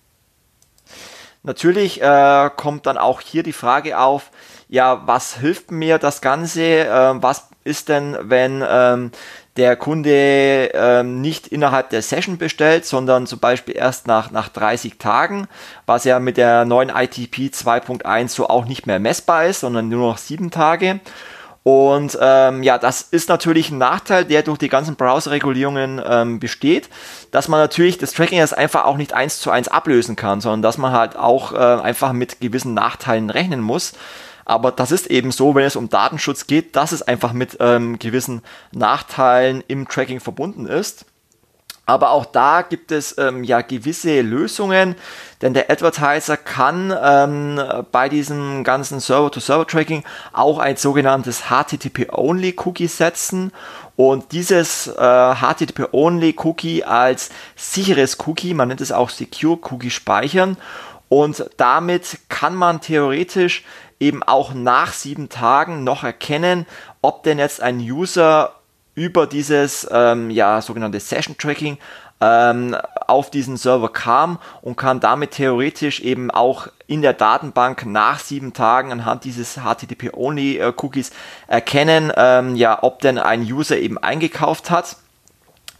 Natürlich 1.43 2.01
äh, 2.01 2.49
kommt 2.55 2.85
dann 2.85 2.97
auch 2.97 3.21
hier 3.21 3.41
die 3.41 3.53
Frage 3.53 3.97
auf, 3.97 4.29
ja, 4.69 5.01
was 5.05 5.35
hilft 5.37 5.71
mir 5.71 5.97
das 5.97 6.21
Ganze? 6.21 6.61
Äh, 6.61 7.13
was 7.21 7.49
ist 7.63 7.89
denn, 7.89 8.17
wenn 8.21 8.63
ähm, 8.67 9.11
der 9.57 9.75
Kunde 9.75 10.71
ähm, 10.73 11.19
nicht 11.19 11.47
innerhalb 11.47 11.89
der 11.89 12.01
Session 12.01 12.37
bestellt, 12.37 12.85
sondern 12.85 13.27
zum 13.27 13.39
Beispiel 13.39 13.75
erst 13.75 14.07
nach, 14.07 14.31
nach 14.31 14.49
30 14.49 14.97
Tagen, 14.97 15.47
was 15.85 16.05
ja 16.05 16.19
mit 16.19 16.37
der 16.37 16.65
neuen 16.65 16.89
ITP 16.89 17.53
2.1 17.53 18.29
so 18.29 18.47
auch 18.47 18.65
nicht 18.65 18.87
mehr 18.87 18.99
messbar 18.99 19.45
ist, 19.45 19.59
sondern 19.59 19.89
nur 19.89 20.09
noch 20.11 20.17
sieben 20.17 20.51
Tage. 20.51 20.99
Und 21.63 22.17
ähm, 22.19 22.63
ja, 22.63 22.79
das 22.79 23.03
ist 23.03 23.29
natürlich 23.29 23.69
ein 23.69 23.77
Nachteil, 23.77 24.25
der 24.25 24.41
durch 24.41 24.57
die 24.57 24.67
ganzen 24.67 24.95
Browser-Regulierungen 24.95 26.01
ähm, 26.03 26.39
besteht, 26.39 26.89
dass 27.29 27.47
man 27.47 27.59
natürlich 27.59 27.99
das 27.99 28.13
Tracking 28.13 28.39
jetzt 28.39 28.57
einfach 28.57 28.85
auch 28.85 28.97
nicht 28.97 29.13
eins 29.13 29.39
zu 29.39 29.51
eins 29.51 29.67
ablösen 29.67 30.15
kann, 30.15 30.41
sondern 30.41 30.63
dass 30.63 30.79
man 30.79 30.91
halt 30.91 31.15
auch 31.15 31.53
äh, 31.53 31.57
einfach 31.57 32.13
mit 32.13 32.39
gewissen 32.39 32.73
Nachteilen 32.73 33.29
rechnen 33.29 33.61
muss. 33.61 33.93
Aber 34.43 34.71
das 34.71 34.91
ist 34.91 35.07
eben 35.07 35.31
so, 35.31 35.53
wenn 35.53 35.63
es 35.63 35.75
um 35.75 35.89
Datenschutz 35.89 36.47
geht, 36.47 36.75
dass 36.75 36.93
es 36.93 37.03
einfach 37.03 37.31
mit 37.31 37.57
ähm, 37.59 37.99
gewissen 37.99 38.41
Nachteilen 38.71 39.63
im 39.67 39.87
Tracking 39.87 40.19
verbunden 40.19 40.65
ist. 40.65 41.05
Aber 41.91 42.11
auch 42.11 42.23
da 42.23 42.61
gibt 42.61 42.93
es 42.93 43.17
ähm, 43.17 43.43
ja 43.43 43.59
gewisse 43.59 44.21
Lösungen, 44.21 44.95
denn 45.41 45.53
der 45.53 45.69
Advertiser 45.69 46.37
kann 46.37 46.97
ähm, 47.03 47.61
bei 47.91 48.07
diesem 48.07 48.63
ganzen 48.63 49.01
Server-to-Server-Tracking 49.01 50.05
auch 50.31 50.57
ein 50.57 50.77
sogenanntes 50.77 51.49
HTTP-Only-Cookie 51.49 52.87
setzen 52.87 53.51
und 53.97 54.31
dieses 54.31 54.87
äh, 54.87 55.35
HTTP-Only-Cookie 55.35 56.85
als 56.85 57.29
sicheres 57.57 58.17
Cookie, 58.25 58.53
man 58.53 58.69
nennt 58.69 58.79
es 58.79 58.93
auch 58.93 59.09
Secure 59.09 59.59
Cookie 59.69 59.91
speichern 59.91 60.55
und 61.09 61.43
damit 61.57 62.19
kann 62.29 62.55
man 62.55 62.79
theoretisch 62.79 63.65
eben 63.99 64.23
auch 64.23 64.53
nach 64.53 64.93
sieben 64.93 65.27
Tagen 65.27 65.83
noch 65.83 66.05
erkennen, 66.05 66.65
ob 67.01 67.23
denn 67.23 67.37
jetzt 67.37 67.61
ein 67.61 67.79
User 67.79 68.60
über 68.95 69.27
dieses 69.27 69.87
ähm, 69.91 70.29
ja, 70.29 70.61
sogenannte 70.61 70.99
Session 70.99 71.37
Tracking 71.37 71.77
ähm, 72.21 72.77
auf 73.07 73.31
diesen 73.31 73.57
Server 73.57 73.89
kam 73.89 74.39
und 74.61 74.77
kann 74.77 74.99
damit 74.99 75.31
theoretisch 75.31 76.01
eben 76.01 76.29
auch 76.29 76.67
in 76.87 77.01
der 77.01 77.13
Datenbank 77.13 77.85
nach 77.85 78.19
sieben 78.19 78.53
Tagen 78.53 78.91
anhand 78.91 79.23
dieses 79.23 79.57
HTTP-Only-Cookies 79.57 81.09
äh, 81.09 81.13
erkennen, 81.47 82.11
ähm, 82.15 82.55
ja, 82.55 82.83
ob 82.83 82.99
denn 82.99 83.17
ein 83.17 83.41
User 83.41 83.77
eben 83.77 83.97
eingekauft 83.97 84.69
hat. 84.69 84.97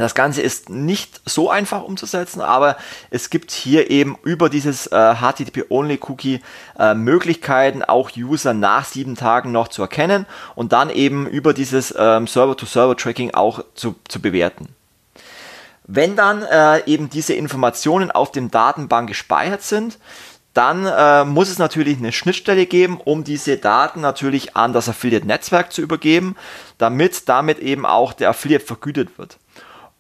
Das 0.02 0.16
Ganze 0.16 0.42
ist 0.42 0.70
nicht 0.70 1.22
so 1.26 1.50
einfach 1.50 1.84
umzusetzen, 1.84 2.42
aber 2.42 2.78
es 3.10 3.30
gibt 3.30 3.52
hier 3.52 3.90
eben 3.90 4.18
über 4.24 4.50
dieses 4.50 4.88
äh, 4.88 5.16
HTTP-Only-Cookie 5.16 6.42
äh, 6.78 6.94
Möglichkeiten, 6.94 7.84
auch 7.84 8.12
User 8.18 8.54
nach 8.54 8.86
sieben 8.86 9.16
Tagen 9.16 9.52
noch 9.52 9.68
zu 9.68 9.82
erkennen 9.82 10.26
und 10.56 10.74
dann 10.74 10.90
eben 10.90 11.28
über 11.28 11.54
dieses 11.54 11.94
ähm, 11.98 12.28
Server-to-Server-Tracking 12.28 13.34
auch 13.34 13.64
zu, 13.76 13.96
zu 14.08 14.22
bewerten. 14.22 14.70
Wenn 15.84 16.16
dann 16.16 16.44
äh, 16.44 16.86
eben 16.86 17.10
diese 17.10 17.34
Informationen 17.34 18.12
auf 18.12 18.32
dem 18.32 18.50
Datenbank 18.50 19.10
gespeichert 19.10 19.62
sind, 19.62 19.98
dann 20.54 20.86
äh, 20.86 21.26
muss 21.26 21.50
es 21.50 21.60
natürlich 21.60 21.98
eine 21.98 22.12
Schnittstelle 22.12 22.66
geben, 22.66 23.00
um 23.04 23.24
diese 23.24 23.58
Daten 23.58 24.02
natürlich 24.02 24.56
an 24.56 24.74
das 24.74 24.90
Affiliate-Netzwerk 24.90 25.72
zu 25.72 25.82
übergeben, 25.82 26.36
damit 26.78 27.30
damit 27.30 27.60
eben 27.60 27.86
auch 27.86 28.14
der 28.14 28.30
Affiliate 28.30 28.66
vergütet 28.66 29.18
wird. 29.18 29.38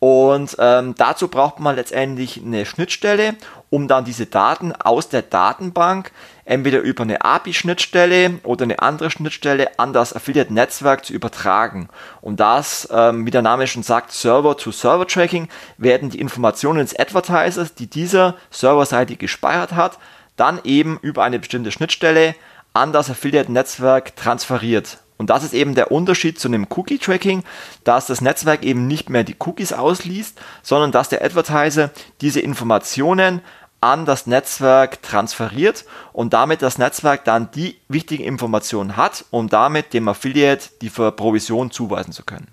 Und 0.04 0.56
ähm, 0.58 0.96
dazu 0.98 1.28
braucht 1.28 1.60
man 1.60 1.76
letztendlich 1.76 2.42
eine 2.44 2.66
Schnittstelle, 2.66 3.36
um 3.70 3.88
dann 3.88 4.04
diese 4.04 4.26
Daten 4.26 4.72
aus 4.72 5.10
der 5.10 5.22
Datenbank 5.22 6.12
entweder 6.44 6.80
über 6.80 7.04
eine 7.04 7.24
API-Schnittstelle 7.24 8.40
oder 8.42 8.64
eine 8.64 8.80
andere 8.80 9.12
Schnittstelle 9.12 9.78
an 9.78 9.94
das 9.94 10.16
Affiliate-Netzwerk 10.16 11.06
zu 11.06 11.14
übertragen. 11.14 11.88
Und 12.20 12.40
das, 12.40 12.90
ähm, 12.92 13.28
wie 13.28 13.30
der 13.32 13.44
Name 13.44 13.68
schon 13.68 13.84
sagt, 13.84 14.12
Server-to-Server-Tracking, 14.12 15.50
werden 15.78 16.10
die 16.10 16.20
Informationen 16.20 16.80
des 16.80 16.98
Advertisers, 16.98 17.76
die 17.76 17.86
dieser 17.86 18.34
serverseitig 18.50 19.20
gespeichert 19.20 19.74
hat, 19.74 20.00
dann 20.36 20.60
eben 20.64 20.98
über 21.04 21.24
eine 21.24 21.38
bestimmte 21.38 21.72
Schnittstelle 21.72 22.34
an 22.74 22.92
das 22.92 23.12
Affiliate-Netzwerk 23.12 24.16
transferiert. 24.16 24.98
Und 25.22 25.30
das 25.30 25.44
ist 25.44 25.54
eben 25.54 25.76
der 25.76 25.92
Unterschied 25.92 26.40
zu 26.40 26.48
einem 26.48 26.66
Cookie-Tracking, 26.68 27.44
dass 27.84 28.08
das 28.08 28.22
Netzwerk 28.22 28.64
eben 28.64 28.88
nicht 28.88 29.12
mehr 29.12 29.24
die 29.24 29.36
Cookies 29.38 29.72
ausliest, 29.72 30.42
sondern 30.64 30.92
dass 30.92 31.10
der 31.10 31.24
Advertiser 31.24 31.92
diese 32.22 32.40
Informationen 32.40 33.42
an 33.82 34.08
das 34.08 34.26
Netzwerk 34.26 35.04
transferiert 35.04 35.86
und 36.12 36.34
damit 36.34 36.64
das 36.64 36.80
Netzwerk 36.80 37.24
dann 37.24 37.52
die 37.52 37.80
wichtigen 37.88 38.24
Informationen 38.24 38.98
hat, 38.98 39.26
um 39.30 39.48
damit 39.48 39.94
dem 39.94 40.08
Affiliate 40.08 40.70
die 40.82 40.90
Provision 40.90 41.70
zuweisen 41.70 42.14
zu 42.14 42.24
können. 42.24 42.48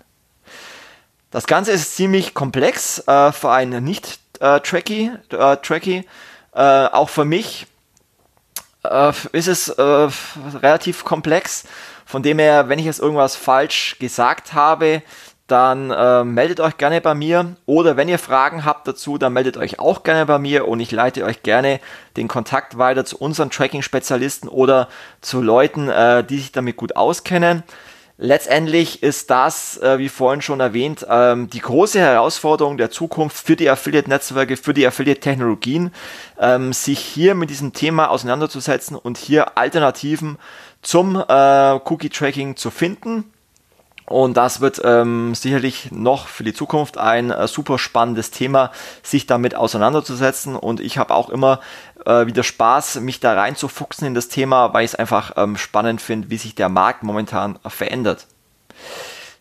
Das 1.31 1.47
Ganze 1.47 1.71
ist 1.71 1.95
ziemlich 1.95 2.35
komplex 2.35 2.99
äh, 3.07 3.31
für 3.31 3.49
einen 3.49 3.83
Nicht-Tracky. 3.83 5.09
Äh, 5.31 5.57
Tracky. 5.57 6.05
Äh, 6.53 6.61
auch 6.85 7.09
für 7.09 7.25
mich 7.25 7.65
äh, 8.83 9.11
ist 9.31 9.47
es 9.47 9.69
äh, 9.69 9.81
relativ 10.61 11.03
komplex. 11.03 11.63
Von 12.09 12.23
dem 12.23 12.39
her, 12.39 12.69
wenn 12.69 12.79
ich 12.79 12.85
jetzt 12.85 12.99
irgendwas 12.99 13.35
falsch 13.35 13.97
gesagt 13.99 14.53
habe, 14.53 15.03
dann 15.45 15.91
äh, 15.91 16.23
meldet 16.23 16.59
euch 16.59 16.75
gerne 16.77 17.01
bei 17.01 17.13
mir. 17.13 17.55
Oder 17.67 17.97
wenn 17.97 18.09
ihr 18.09 18.17
Fragen 18.17 18.65
habt 18.65 18.87
dazu, 18.87 19.19
dann 19.19 19.31
meldet 19.31 19.57
euch 19.57 19.77
auch 19.77 20.01
gerne 20.01 20.25
bei 20.25 20.39
mir 20.39 20.67
und 20.67 20.79
ich 20.79 20.89
leite 20.89 21.23
euch 21.23 21.43
gerne 21.43 21.79
den 22.17 22.27
Kontakt 22.27 22.79
weiter 22.79 23.05
zu 23.05 23.19
unseren 23.19 23.51
Tracking-Spezialisten 23.51 24.49
oder 24.49 24.89
zu 25.21 25.39
Leuten, 25.39 25.87
äh, 25.87 26.23
die 26.23 26.39
sich 26.39 26.51
damit 26.51 26.77
gut 26.77 26.95
auskennen. 26.95 27.61
Letztendlich 28.21 29.01
ist 29.01 29.29
das, 29.29 29.77
äh, 29.77 29.99
wie 29.99 30.09
vorhin 30.09 30.41
schon 30.41 30.59
erwähnt, 30.59 31.05
ähm, 31.07 31.47
die 31.49 31.61
große 31.61 31.99
Herausforderung 31.99 32.77
der 32.77 32.89
Zukunft 32.89 33.37
für 33.37 33.55
die 33.55 33.69
Affiliate-Netzwerke, 33.69 34.57
für 34.57 34.73
die 34.73 34.85
Affiliate-Technologien, 34.85 35.93
ähm, 36.39 36.73
sich 36.73 36.99
hier 36.99 37.33
mit 37.35 37.49
diesem 37.49 37.71
Thema 37.71 38.09
auseinanderzusetzen 38.09 38.97
und 38.97 39.17
hier 39.17 39.57
Alternativen 39.59 40.39
zum 40.81 41.15
äh, 41.15 41.79
Cookie-Tracking 41.85 42.55
zu 42.55 42.71
finden. 42.71 43.31
Und 44.09 44.37
das 44.37 44.59
wird 44.59 44.81
ähm, 44.83 45.35
sicherlich 45.35 45.91
noch 45.91 46.27
für 46.27 46.43
die 46.43 46.53
Zukunft 46.53 46.97
ein 46.97 47.29
äh, 47.29 47.47
super 47.47 47.77
spannendes 47.77 48.31
Thema, 48.31 48.71
sich 49.03 49.27
damit 49.27 49.53
auseinanderzusetzen. 49.53 50.55
Und 50.55 50.79
ich 50.79 50.97
habe 50.97 51.13
auch 51.13 51.29
immer 51.29 51.59
äh, 52.07 52.25
wieder 52.25 52.41
Spaß, 52.41 53.01
mich 53.01 53.19
da 53.19 53.33
reinzufuchsen 53.33 54.07
in 54.07 54.15
das 54.15 54.27
Thema, 54.27 54.73
weil 54.73 54.83
ich 54.83 54.93
es 54.93 54.95
einfach 54.95 55.33
ähm, 55.37 55.57
spannend 55.57 56.01
finde, 56.01 56.31
wie 56.31 56.37
sich 56.37 56.55
der 56.55 56.69
Markt 56.69 57.03
momentan 57.03 57.59
verändert. 57.67 58.25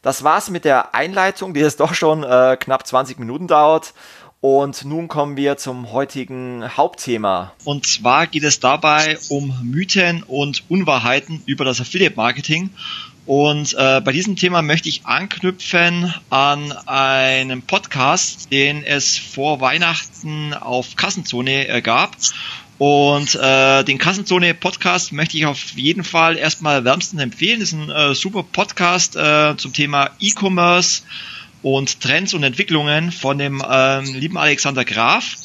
das 0.03 0.23
war's 0.23 0.51
mit 0.51 0.67
der 0.67 0.95
Einleitung, 0.95 1.55
die 1.55 1.61
jetzt 1.61 1.81
doch 1.81 1.95
schon 1.95 2.23
äh, 2.23 2.59
knapp 2.61 2.87
20 2.87 3.19
Minuten 3.19 3.49
dauert. 3.49 3.95
Und 4.41 4.85
nun 4.85 5.09
kommen 5.09 5.37
wir 5.37 5.57
zum 5.57 5.91
heutigen 5.91 6.65
Hauptthema. 6.77 7.55
Und 7.65 7.87
zwar 7.87 8.29
geht 8.29 8.45
es 8.45 8.61
dabei 8.61 9.19
um 9.29 9.53
Mythen 9.65 10.23
und 10.23 10.63
Unwahrheiten 10.69 11.43
über 11.47 11.65
das 11.65 11.81
Affiliate 11.81 12.15
Marketing. 12.15 12.71
Und 13.27 13.75
äh, 13.75 14.01
bei 14.01 14.13
diesem 14.13 14.37
Thema 14.37 14.63
möchte 14.63 14.89
ich 14.89 15.05
anknüpfen 15.07 16.15
an 16.31 16.71
einen 16.87 17.63
Podcast, 17.63 18.53
den 18.53 18.85
es 18.85 19.19
vor 19.19 19.61
Weihnachten 19.61 20.55
auf 20.55 20.95
Kassenzone 20.95 21.67
äh, 21.67 21.83
gab. 21.83 22.17
Und 22.79 23.35
äh, 23.35 23.83
den 23.83 23.99
Kassenzone 23.99 24.55
Podcast 24.55 25.11
möchte 25.11 25.37
ich 25.37 25.47
auf 25.47 25.73
jeden 25.73 26.05
Fall 26.05 26.39
erstmal 26.39 26.85
wärmstens 26.85 27.21
empfehlen. 27.21 27.59
Das 27.59 27.71
ist 27.71 27.75
ein 27.75 27.91
äh, 27.91 28.15
super 28.15 28.45
Podcast 28.45 29.17
äh, 29.17 29.57
zum 29.57 29.73
Thema 29.73 30.11
E-Commerce 30.21 31.03
und 31.63 32.01
Trends 32.01 32.35
und 32.35 32.43
Entwicklungen 32.43 33.13
von 33.13 33.39
dem 33.39 33.61
äh, 33.61 34.01
lieben 34.03 34.39
Alexander 34.39 34.85
Graf. 34.85 35.37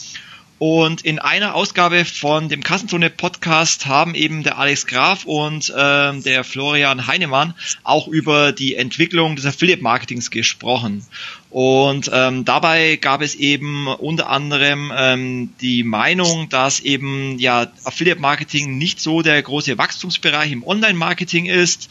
Und 0.65 1.01
in 1.01 1.19
einer 1.19 1.55
Ausgabe 1.55 2.05
von 2.05 2.47
dem 2.47 2.63
Kassenzone 2.63 3.09
Podcast 3.09 3.85
haben 3.85 4.15
eben 4.15 4.43
der 4.43 4.57
Alex 4.57 4.85
Graf 4.85 5.25
und 5.25 5.69
äh, 5.69 6.19
der 6.21 6.45
Florian 6.45 7.05
Heinemann 7.05 7.53
auch 7.83 8.07
über 8.07 8.53
die 8.53 8.75
Entwicklung 8.75 9.35
des 9.35 9.45
Affiliate 9.45 9.83
Marketings 9.83 10.31
gesprochen. 10.31 11.05
Und 11.49 12.09
ähm, 12.13 12.45
dabei 12.45 12.95
gab 12.95 13.21
es 13.21 13.35
eben 13.35 13.87
unter 13.87 14.29
anderem 14.29 14.93
ähm, 14.95 15.49
die 15.59 15.83
Meinung, 15.83 16.47
dass 16.47 16.79
eben 16.79 17.37
ja 17.39 17.67
Affiliate 17.83 18.21
Marketing 18.21 18.77
nicht 18.77 19.01
so 19.01 19.21
der 19.21 19.41
große 19.41 19.77
Wachstumsbereich 19.77 20.53
im 20.53 20.65
Online 20.65 20.97
Marketing 20.97 21.45
ist 21.45 21.89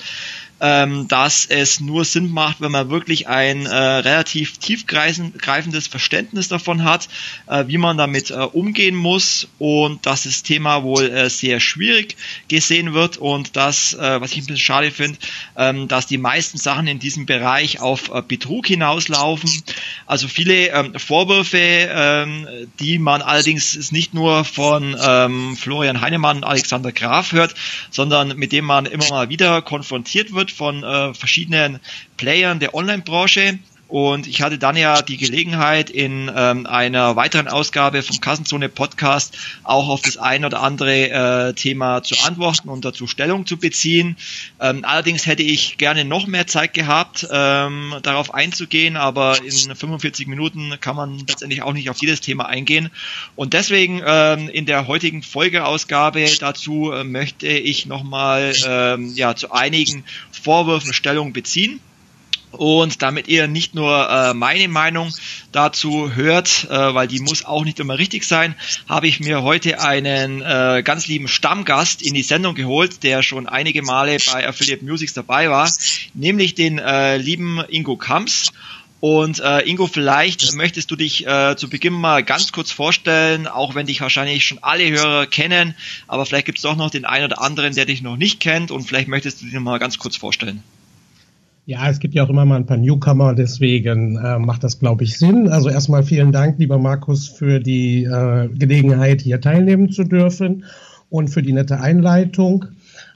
ähm, 0.63 1.09
dass 1.09 1.45
es 1.45 1.81
nur 1.81 2.05
Sinn 2.05 2.31
macht, 2.31 2.61
wenn 2.61 2.71
man 2.71 2.89
wirklich 2.89 3.27
ein 3.27 3.67
äh, 3.67 3.77
relativ 3.77 4.59
tiefgreifendes 4.59 5.89
Verständnis 5.89 6.47
davon 6.47 6.85
hat, 6.85 7.09
äh, 7.49 7.65
wie 7.67 7.79
man 7.79 7.99
damit 7.99 8.31
äh, 8.31 8.35
umgehen 8.35 8.95
muss. 8.95 9.49
Und 9.59 10.07
dass 10.07 10.23
das 10.23 10.45
Thema 10.45 10.85
wohl 10.85 11.11
äh, 11.11 11.29
sehr 11.31 11.59
schwierig 11.59 12.17
gesehen 12.47 12.95
wird. 12.95 13.19
Und 13.19 13.57
das, 13.57 13.95
äh, 13.95 14.21
was 14.21 14.31
ich 14.31 14.39
ein 14.39 14.47
bisschen 14.47 14.59
schade 14.59 14.93
finde, 14.93 15.19
ähm, 15.57 15.89
dass 15.89 16.07
die 16.07 16.19
meisten 16.19 16.59
Sachen 16.59 16.87
in 16.87 17.01
diesem 17.01 17.27
Bereich 17.27 17.81
auf 17.81 18.11
äh, 18.15 18.23
Betrug 18.23 18.69
hinauslaufen. 18.69 19.51
Also 20.07 20.29
viele 20.29 20.69
ähm, 20.69 20.95
Vorwürfe, 20.97 21.59
ähm, 21.59 22.47
die 22.79 23.01
man 23.01 23.21
allerdings 23.21 23.91
nicht 23.91 24.15
nur 24.15 24.45
von 24.45 24.97
ähm, 25.03 25.57
Florian 25.57 26.01
Heinemann 26.01 26.37
und 26.37 26.45
Alexander 26.45 26.93
Graf 26.93 27.33
hört, 27.33 27.57
sondern 27.91 28.37
mit 28.37 28.53
dem 28.53 28.65
man 28.65 28.87
immer 28.87 29.09
mal 29.09 29.29
wieder 29.29 29.61
konfrontiert 29.61 30.33
wird 30.33 30.52
von 30.53 30.85
äh, 30.85 31.15
verschiedenen 31.15 31.81
Playern 32.17 32.61
der 32.61 32.75
Online-Branche. 32.75 33.59
Und 33.93 34.27
ich 34.27 34.41
hatte 34.41 34.57
dann 34.57 34.75
ja 34.75 35.03
die 35.03 35.19
Gelegenheit, 35.19 35.91
in 35.91 36.33
ähm, 36.35 36.65
einer 36.65 37.15
weiteren 37.15 37.47
Ausgabe 37.47 38.03
vom 38.03 38.23
Kassenzone 38.23 38.71
Podcast 38.71 39.37
auch 39.65 39.91
auf 39.91 40.01
das 40.01 40.17
ein 40.17 40.47
oder 40.47 40.63
andere 40.63 41.11
äh, 41.11 41.53
Thema 41.53 42.03
zu 42.03 42.15
antworten 42.25 42.71
und 42.71 42.87
dazu 42.87 43.07
Stellung 43.07 43.45
zu 43.45 43.59
beziehen. 43.59 44.17
Ähm, 44.61 44.87
allerdings 44.87 45.27
hätte 45.27 45.43
ich 45.43 45.77
gerne 45.77 46.07
noch 46.07 46.27
mehr 46.27 46.47
Zeit 46.47 46.73
gehabt, 46.73 47.29
ähm, 47.31 47.95
darauf 48.03 48.33
einzugehen, 48.33 48.97
aber 48.97 49.37
in 49.45 49.77
45 49.77 50.27
Minuten 50.27 50.73
kann 50.81 50.97
man 50.97 51.19
letztendlich 51.19 51.61
auch 51.61 51.75
nicht 51.75 51.91
auf 51.91 52.01
jedes 52.01 52.23
Thema 52.23 52.47
eingehen. 52.47 52.89
Und 53.37 53.53
deswegen 53.53 54.01
ähm, 54.07 54.49
in 54.49 54.65
der 54.65 54.87
heutigen 54.87 55.23
Folgeausgabe 55.23 56.25
dazu 56.41 56.93
äh, 56.93 57.05
möchte 57.05 57.47
ich 57.47 57.85
nochmal 57.85 58.55
ähm, 58.67 59.13
ja, 59.15 59.37
zu 59.37 59.53
einigen 59.53 60.05
Vorwürfen 60.31 60.95
Stellung 60.95 61.35
beziehen. 61.35 61.79
Und 62.53 63.01
damit 63.01 63.29
ihr 63.29 63.49
nicht 63.49 63.75
nur 63.75 64.09
äh, 64.11 64.35
meine 64.35 64.69
Meinung 64.69 65.13
dazu 65.53 66.15
hört, 66.15 66.67
äh, 66.71 66.95
weil 66.95 67.09
die 67.09 67.21
muss 67.21 67.45
auch 67.45 67.65
nicht 67.65 67.81
immer 67.81 67.99
richtig 67.99 68.25
sein, 68.25 68.55
habe 68.89 69.09
ich 69.09 69.21
mir 69.21 69.43
heute 69.43 69.81
einen 69.81 70.43
äh, 70.43 70.83
ganz 70.85 71.07
lieben 71.07 71.29
Stammgast 71.29 72.03
in 72.03 72.15
die 72.15 72.23
Sendung 72.23 72.55
geholt, 72.55 73.03
der 73.03 73.23
schon 73.23 73.49
einige 73.49 73.83
Male 73.83 74.19
bei 74.31 74.47
Affiliate 74.47 74.85
Musics 74.85 75.15
dabei 75.15 75.49
war, 75.49 75.71
nämlich 76.15 76.55
den 76.55 76.79
äh, 76.79 77.17
lieben 77.17 77.63
Ingo 77.69 77.97
Kamps. 77.97 78.53
Und 79.01 79.41
äh, 79.41 79.63
Ingo, 79.63 79.89
vielleicht 79.89 80.55
möchtest 80.55 80.89
du 80.93 80.95
dich 80.95 81.27
äh, 81.27 81.57
zu 81.57 81.69
Beginn 81.69 81.93
mal 81.93 82.23
ganz 82.23 82.53
kurz 82.53 82.71
vorstellen, 82.71 83.49
auch 83.49 83.75
wenn 83.75 83.87
dich 83.87 84.01
wahrscheinlich 84.01 84.45
schon 84.45 84.61
alle 84.63 84.89
Hörer 84.89 85.27
kennen, 85.27 85.75
aber 86.07 86.25
vielleicht 86.25 86.47
gibt 86.47 86.59
es 86.59 86.63
doch 86.63 86.77
noch 86.77 86.91
den 86.91 87.05
einen 87.05 87.25
oder 87.25 87.43
anderen, 87.43 87.75
der 87.75 87.85
dich 87.85 88.03
noch 88.03 88.17
nicht 88.17 88.39
kennt 88.39 88.71
und 88.71 88.85
vielleicht 88.85 89.09
möchtest 89.09 89.43
du 89.43 89.47
dich 89.47 89.59
mal 89.59 89.79
ganz 89.79 89.99
kurz 89.99 90.17
vorstellen. 90.17 90.63
Ja, 91.65 91.89
es 91.89 92.01
gibt 92.01 92.15
ja 92.15 92.25
auch 92.25 92.29
immer 92.29 92.45
mal 92.45 92.57
ein 92.57 92.67
paar 92.67 92.77
Newcomer, 92.77 93.35
deswegen 93.35 94.17
äh, 94.17 94.39
macht 94.41 94.65
das, 94.65 94.81
glaube 94.81 95.05
ich, 95.05 95.17
Sinn. 95.17 95.49
Also 95.49 95.69
erstmal 95.69 96.03
vielen 96.03 96.33
Dank, 96.33 96.59
lieber 96.59 96.77
Markus, 96.77 97.29
für 97.29 97.61
die 97.61 98.03
äh, 98.03 98.49
Gelegenheit, 98.49 99.21
hier 99.21 99.41
teilnehmen 99.41 99.89
zu 99.91 100.03
dürfen 100.03 100.65
und 101.09 101.29
für 101.29 101.41
die 101.41 101.53
nette 101.53 101.81
Einleitung. 101.81 102.65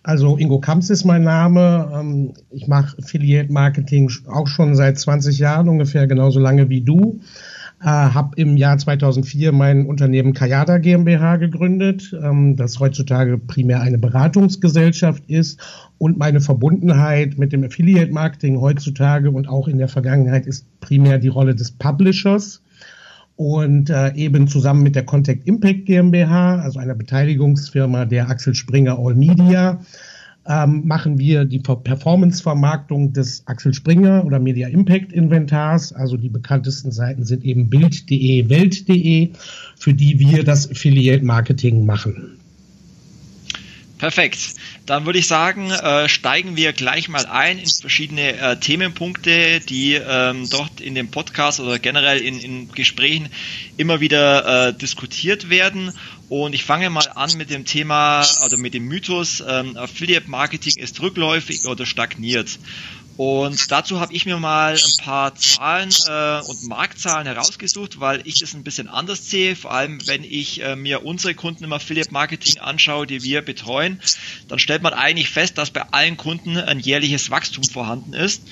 Also 0.05 0.37
Ingo 0.39 0.61
Kamps 0.61 0.91
ist 0.91 1.05
mein 1.05 1.25
Name. 1.25 1.91
Ähm, 1.93 2.35
ich 2.53 2.69
mache 2.69 2.97
Affiliate 2.99 3.53
Marketing 3.53 4.13
auch 4.29 4.47
schon 4.47 4.77
seit 4.77 4.97
20 4.97 5.41
Jahren, 5.41 5.69
ungefähr 5.69 6.07
genauso 6.07 6.39
lange 6.39 6.69
wie 6.69 6.83
du 6.83 7.19
äh, 7.81 7.85
habe 7.87 8.31
im 8.37 8.57
Jahr 8.57 8.79
2004 8.79 9.53
mein 9.53 9.87
Unternehmen 9.87 10.33
Kayada 10.33 10.79
GmbH 10.79 11.37
gegründet, 11.37 12.17
ähm, 12.23 12.57
das 12.57 12.81
heutzutage 12.81 13.37
primär 13.39 13.81
eine 13.83 13.99
Beratungsgesellschaft 13.99 15.25
ist 15.29 15.61
und 15.99 16.19
meine 16.19 16.41
Verbundenheit 16.41 17.37
mit 17.39 17.53
dem 17.53 17.65
Affiliate 17.65 18.13
Marketing 18.13 18.61
heutzutage 18.61 19.31
und 19.31 19.49
auch 19.49 19.69
in 19.69 19.79
der 19.79 19.89
Vergangenheit 19.89 20.47
ist 20.47 20.67
primär 20.81 21.19
die 21.19 21.29
Rolle 21.29 21.55
des 21.55 21.71
Publishers 21.71 22.63
und 23.37 23.91
äh, 23.91 24.15
eben 24.15 24.49
zusammen 24.49 24.83
mit 24.83 24.97
der 24.97 25.05
Contact 25.05 25.47
Impact 25.47 25.85
GmbH, 25.85 26.61
also 26.63 26.79
einer 26.79 26.95
Beteiligungsfirma 26.95 28.07
der 28.07 28.31
Axel 28.31 28.55
Springer 28.55 28.99
All 28.99 29.15
Media, 29.15 29.81
ähm, 30.49 30.87
machen 30.87 31.19
wir 31.19 31.45
die 31.45 31.59
Performance-Vermarktung 31.59 33.13
des 33.13 33.43
Axel 33.47 33.75
Springer 33.75 34.25
oder 34.25 34.39
Media 34.39 34.69
Impact 34.69 35.13
Inventars. 35.13 35.93
Also 35.93 36.17
die 36.17 36.29
bekanntesten 36.29 36.93
Seiten 36.93 37.25
sind 37.25 37.45
eben 37.45 37.69
Bild.de, 37.69 38.49
Welt.de, 38.49 39.31
für 39.77 39.95
die 39.95 40.19
wir 40.19 40.45
das 40.45 40.71
Affiliate 40.71 41.25
Marketing 41.25 41.85
machen. 41.85 42.39
Perfekt. 43.99 44.55
Dann 44.85 45.07
würde 45.07 45.19
ich 45.19 45.27
sagen, 45.27 45.71
äh, 45.71 46.09
steigen 46.09 46.55
wir 46.55 46.75
gleich 46.75 47.09
mal 47.09 47.25
ein 47.25 47.59
in 47.59 47.67
verschiedene 47.67 48.37
äh, 48.37 48.57
Themenpunkte, 48.57 49.61
die 49.61 49.95
ähm, 49.95 50.49
dort 50.51 50.81
in 50.83 50.95
dem 50.95 51.11
Podcast 51.11 51.61
oder 51.61 51.79
generell 51.79 52.19
in, 52.19 52.39
in 52.39 52.73
Gesprächen 52.73 53.29
immer 53.79 54.01
wieder 54.01 54.69
äh, 54.69 54.75
diskutiert 54.75 55.49
werden. 55.49 55.93
Und 56.29 56.55
ich 56.55 56.65
fange 56.65 56.91
mal 56.91 57.09
an 57.15 57.37
mit 57.37 57.51
dem 57.51 57.65
Thema 57.65 58.27
oder 58.45 58.57
mit 58.57 58.75
dem 58.75 58.85
Mythos, 58.85 59.43
ähm, 59.47 59.77
Affiliate 59.77 60.29
Marketing 60.29 60.73
ist 60.77 61.01
rückläufig 61.01 61.67
oder 61.67 61.87
stagniert. 61.87 62.59
Und 63.17 63.71
dazu 63.71 63.99
habe 63.99 64.13
ich 64.13 64.27
mir 64.27 64.37
mal 64.39 64.75
ein 64.75 65.05
paar 65.05 65.35
Zahlen 65.35 65.91
äh, 66.07 66.41
und 66.47 66.69
Marktzahlen 66.69 67.27
herausgesucht, 67.27 67.99
weil 67.99 68.21
ich 68.25 68.41
das 68.41 68.53
ein 68.53 68.63
bisschen 68.63 68.89
anders 68.89 69.31
sehe. 69.31 69.57
Vor 69.57 69.73
allem, 69.73 70.07
wenn 70.07 70.23
ich 70.23 70.63
äh, 70.63 70.77
mir 70.77 71.05
unsere 71.05 71.35
Kunden 71.35 71.65
im 71.65 71.73
Affiliate 71.73 72.13
Marketing 72.13 72.59
anschaue, 72.61 73.07
die 73.07 73.23
wir 73.23 73.41
betreuen, 73.41 74.01
dann 74.49 74.59
stellt 74.59 74.83
man 74.83 74.93
eigentlich 74.93 75.31
fest, 75.31 75.57
dass 75.57 75.71
bei 75.71 75.83
allen 75.93 76.19
Kunden 76.19 76.59
ein 76.59 76.79
jährliches 76.79 77.31
Wachstum 77.31 77.65
vorhanden 77.65 78.13
ist. 78.13 78.43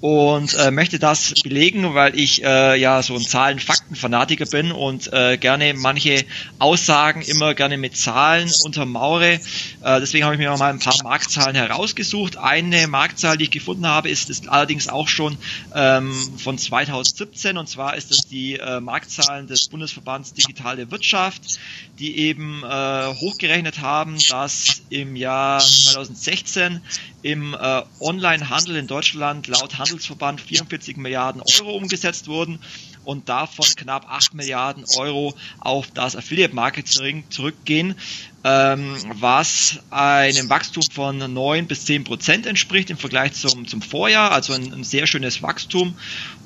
Und 0.00 0.54
äh, 0.54 0.70
möchte 0.70 0.98
das 0.98 1.34
belegen, 1.42 1.94
weil 1.94 2.18
ich 2.18 2.42
äh, 2.42 2.78
ja 2.78 3.02
so 3.02 3.14
ein 3.14 3.22
Zahlen-Fakten-Fanatiker 3.22 4.46
bin 4.46 4.72
und 4.72 5.12
äh, 5.12 5.36
gerne 5.38 5.74
manche 5.74 6.24
Aussagen 6.58 7.22
immer 7.22 7.54
gerne 7.54 7.76
mit 7.76 7.96
Zahlen 7.96 8.50
untermauere. 8.64 9.40
Äh, 9.82 10.00
deswegen 10.00 10.24
habe 10.24 10.34
ich 10.34 10.40
mir 10.40 10.50
mal 10.56 10.70
ein 10.70 10.78
paar 10.78 11.02
Marktzahlen 11.02 11.54
herausgesucht. 11.54 12.36
Eine 12.36 12.86
Marktzahl, 12.86 13.36
die 13.36 13.44
ich 13.44 13.50
gefunden 13.50 13.86
habe, 13.86 14.09
ist, 14.10 14.30
ist 14.30 14.48
allerdings 14.48 14.88
auch 14.88 15.08
schon 15.08 15.38
ähm, 15.74 16.12
von 16.38 16.58
2017 16.58 17.56
und 17.56 17.68
zwar 17.68 17.96
ist 17.96 18.10
das 18.10 18.26
die 18.28 18.58
äh, 18.58 18.80
Marktzahlen 18.80 19.46
des 19.46 19.68
Bundesverbands 19.68 20.34
Digitale 20.34 20.90
Wirtschaft, 20.90 21.58
die 21.98 22.18
eben 22.18 22.62
äh, 22.64 23.14
hochgerechnet 23.14 23.80
haben, 23.80 24.18
dass 24.28 24.82
im 24.90 25.16
Jahr 25.16 25.60
2016 25.60 26.80
im 27.22 27.54
äh, 27.54 27.82
Online-Handel 28.00 28.76
in 28.76 28.86
Deutschland 28.86 29.46
laut 29.46 29.78
Handelsverband 29.78 30.40
44 30.40 30.96
Milliarden 30.96 31.42
Euro 31.58 31.76
umgesetzt 31.76 32.28
wurden 32.28 32.58
und 33.04 33.28
davon 33.28 33.66
knapp 33.76 34.06
8 34.08 34.34
Milliarden 34.34 34.84
Euro 34.96 35.34
auf 35.58 35.90
das 35.92 36.16
Affiliate 36.16 36.54
Marketing 36.54 37.24
zurückgehen, 37.30 37.94
ähm, 38.42 38.96
was 39.14 39.80
einem 39.90 40.48
Wachstum 40.48 40.82
von 40.92 41.18
9 41.18 41.66
bis 41.66 41.84
10 41.84 42.04
Prozent 42.04 42.46
entspricht 42.46 42.90
im 42.90 42.96
Vergleich 42.96 43.32
zum, 43.34 43.66
zum 43.66 43.82
Vorjahr, 43.82 44.32
also 44.32 44.54
ein, 44.54 44.72
ein 44.72 44.84
sehr 44.84 45.06
schönes 45.06 45.42
Wachstum 45.42 45.94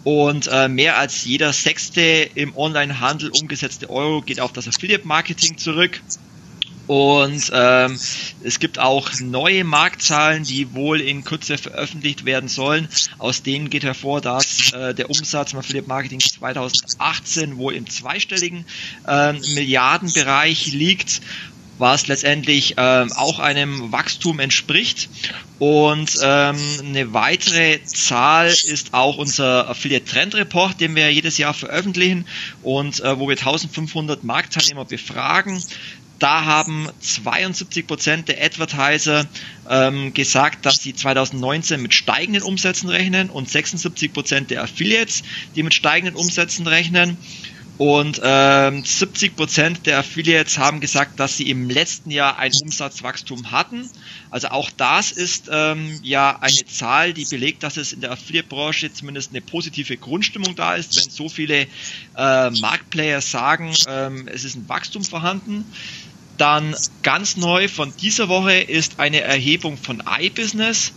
und 0.02 0.48
äh, 0.48 0.68
mehr 0.68 0.98
als 0.98 1.24
jeder 1.24 1.52
sechste 1.52 2.28
im 2.34 2.56
Online-Handel 2.56 3.30
umgesetzte 3.30 3.88
Euro 3.90 4.22
geht 4.22 4.40
auf 4.40 4.52
das 4.52 4.68
Affiliate 4.68 5.06
Marketing 5.06 5.56
zurück. 5.56 6.00
Und 6.86 7.50
ähm, 7.54 7.98
es 8.42 8.58
gibt 8.58 8.78
auch 8.78 9.10
neue 9.20 9.64
Marktzahlen, 9.64 10.44
die 10.44 10.74
wohl 10.74 11.00
in 11.00 11.24
Kürze 11.24 11.56
veröffentlicht 11.56 12.26
werden 12.26 12.50
sollen. 12.50 12.88
Aus 13.18 13.42
denen 13.42 13.70
geht 13.70 13.84
hervor, 13.84 14.20
dass 14.20 14.70
äh, 14.72 14.94
der 14.94 15.08
Umsatz 15.08 15.54
im 15.54 15.60
Affiliate 15.60 15.88
Marketing 15.88 16.20
2018 16.20 17.56
wohl 17.56 17.74
im 17.74 17.88
zweistelligen 17.88 18.66
äh, 19.08 19.32
Milliardenbereich 19.32 20.66
liegt 20.74 21.22
was 21.78 22.06
letztendlich 22.06 22.74
ähm, 22.76 23.12
auch 23.12 23.38
einem 23.38 23.92
Wachstum 23.92 24.40
entspricht. 24.40 25.08
Und 25.58 26.18
ähm, 26.22 26.56
eine 26.80 27.12
weitere 27.12 27.82
Zahl 27.84 28.48
ist 28.48 28.92
auch 28.92 29.16
unser 29.16 29.68
Affiliate 29.68 30.04
Trend 30.04 30.34
Report, 30.34 30.80
den 30.80 30.94
wir 30.94 31.12
jedes 31.12 31.38
Jahr 31.38 31.54
veröffentlichen 31.54 32.26
und 32.62 33.00
äh, 33.00 33.18
wo 33.18 33.28
wir 33.28 33.36
1500 33.36 34.24
Marktteilnehmer 34.24 34.84
befragen. 34.84 35.62
Da 36.18 36.44
haben 36.44 36.88
72 37.00 37.86
Prozent 37.86 38.28
der 38.28 38.42
Advertiser 38.42 39.26
ähm, 39.68 40.14
gesagt, 40.14 40.64
dass 40.64 40.76
sie 40.76 40.94
2019 40.94 41.82
mit 41.82 41.92
steigenden 41.92 42.42
Umsätzen 42.42 42.88
rechnen 42.88 43.30
und 43.30 43.50
76 43.50 44.12
Prozent 44.12 44.50
der 44.50 44.62
Affiliates, 44.62 45.22
die 45.56 45.62
mit 45.62 45.74
steigenden 45.74 46.14
Umsätzen 46.14 46.66
rechnen. 46.66 47.16
Und 47.76 48.20
ähm, 48.22 48.84
70 48.84 49.34
Prozent 49.34 49.86
der 49.86 49.98
Affiliates 49.98 50.58
haben 50.58 50.78
gesagt, 50.78 51.18
dass 51.18 51.36
sie 51.36 51.50
im 51.50 51.68
letzten 51.68 52.12
Jahr 52.12 52.38
ein 52.38 52.52
Umsatzwachstum 52.62 53.50
hatten. 53.50 53.90
Also 54.30 54.48
auch 54.48 54.70
das 54.70 55.10
ist 55.10 55.48
ähm, 55.50 55.98
ja 56.02 56.38
eine 56.40 56.64
Zahl, 56.66 57.12
die 57.12 57.24
belegt, 57.24 57.64
dass 57.64 57.76
es 57.76 57.92
in 57.92 58.00
der 58.00 58.12
Affiliate-Branche 58.12 58.92
zumindest 58.92 59.32
eine 59.32 59.40
positive 59.40 59.96
Grundstimmung 59.96 60.54
da 60.54 60.74
ist, 60.74 60.96
wenn 60.96 61.10
so 61.10 61.28
viele 61.28 61.66
äh, 62.16 62.50
Marktplayer 62.50 63.20
sagen, 63.20 63.74
ähm, 63.88 64.28
es 64.28 64.44
ist 64.44 64.54
ein 64.54 64.68
Wachstum 64.68 65.02
vorhanden. 65.02 65.64
Dann 66.38 66.76
ganz 67.02 67.36
neu 67.36 67.68
von 67.68 67.92
dieser 67.96 68.28
Woche 68.28 68.54
ist 68.54 69.00
eine 69.00 69.20
Erhebung 69.20 69.76
von 69.76 70.02
iBusiness, 70.20 70.92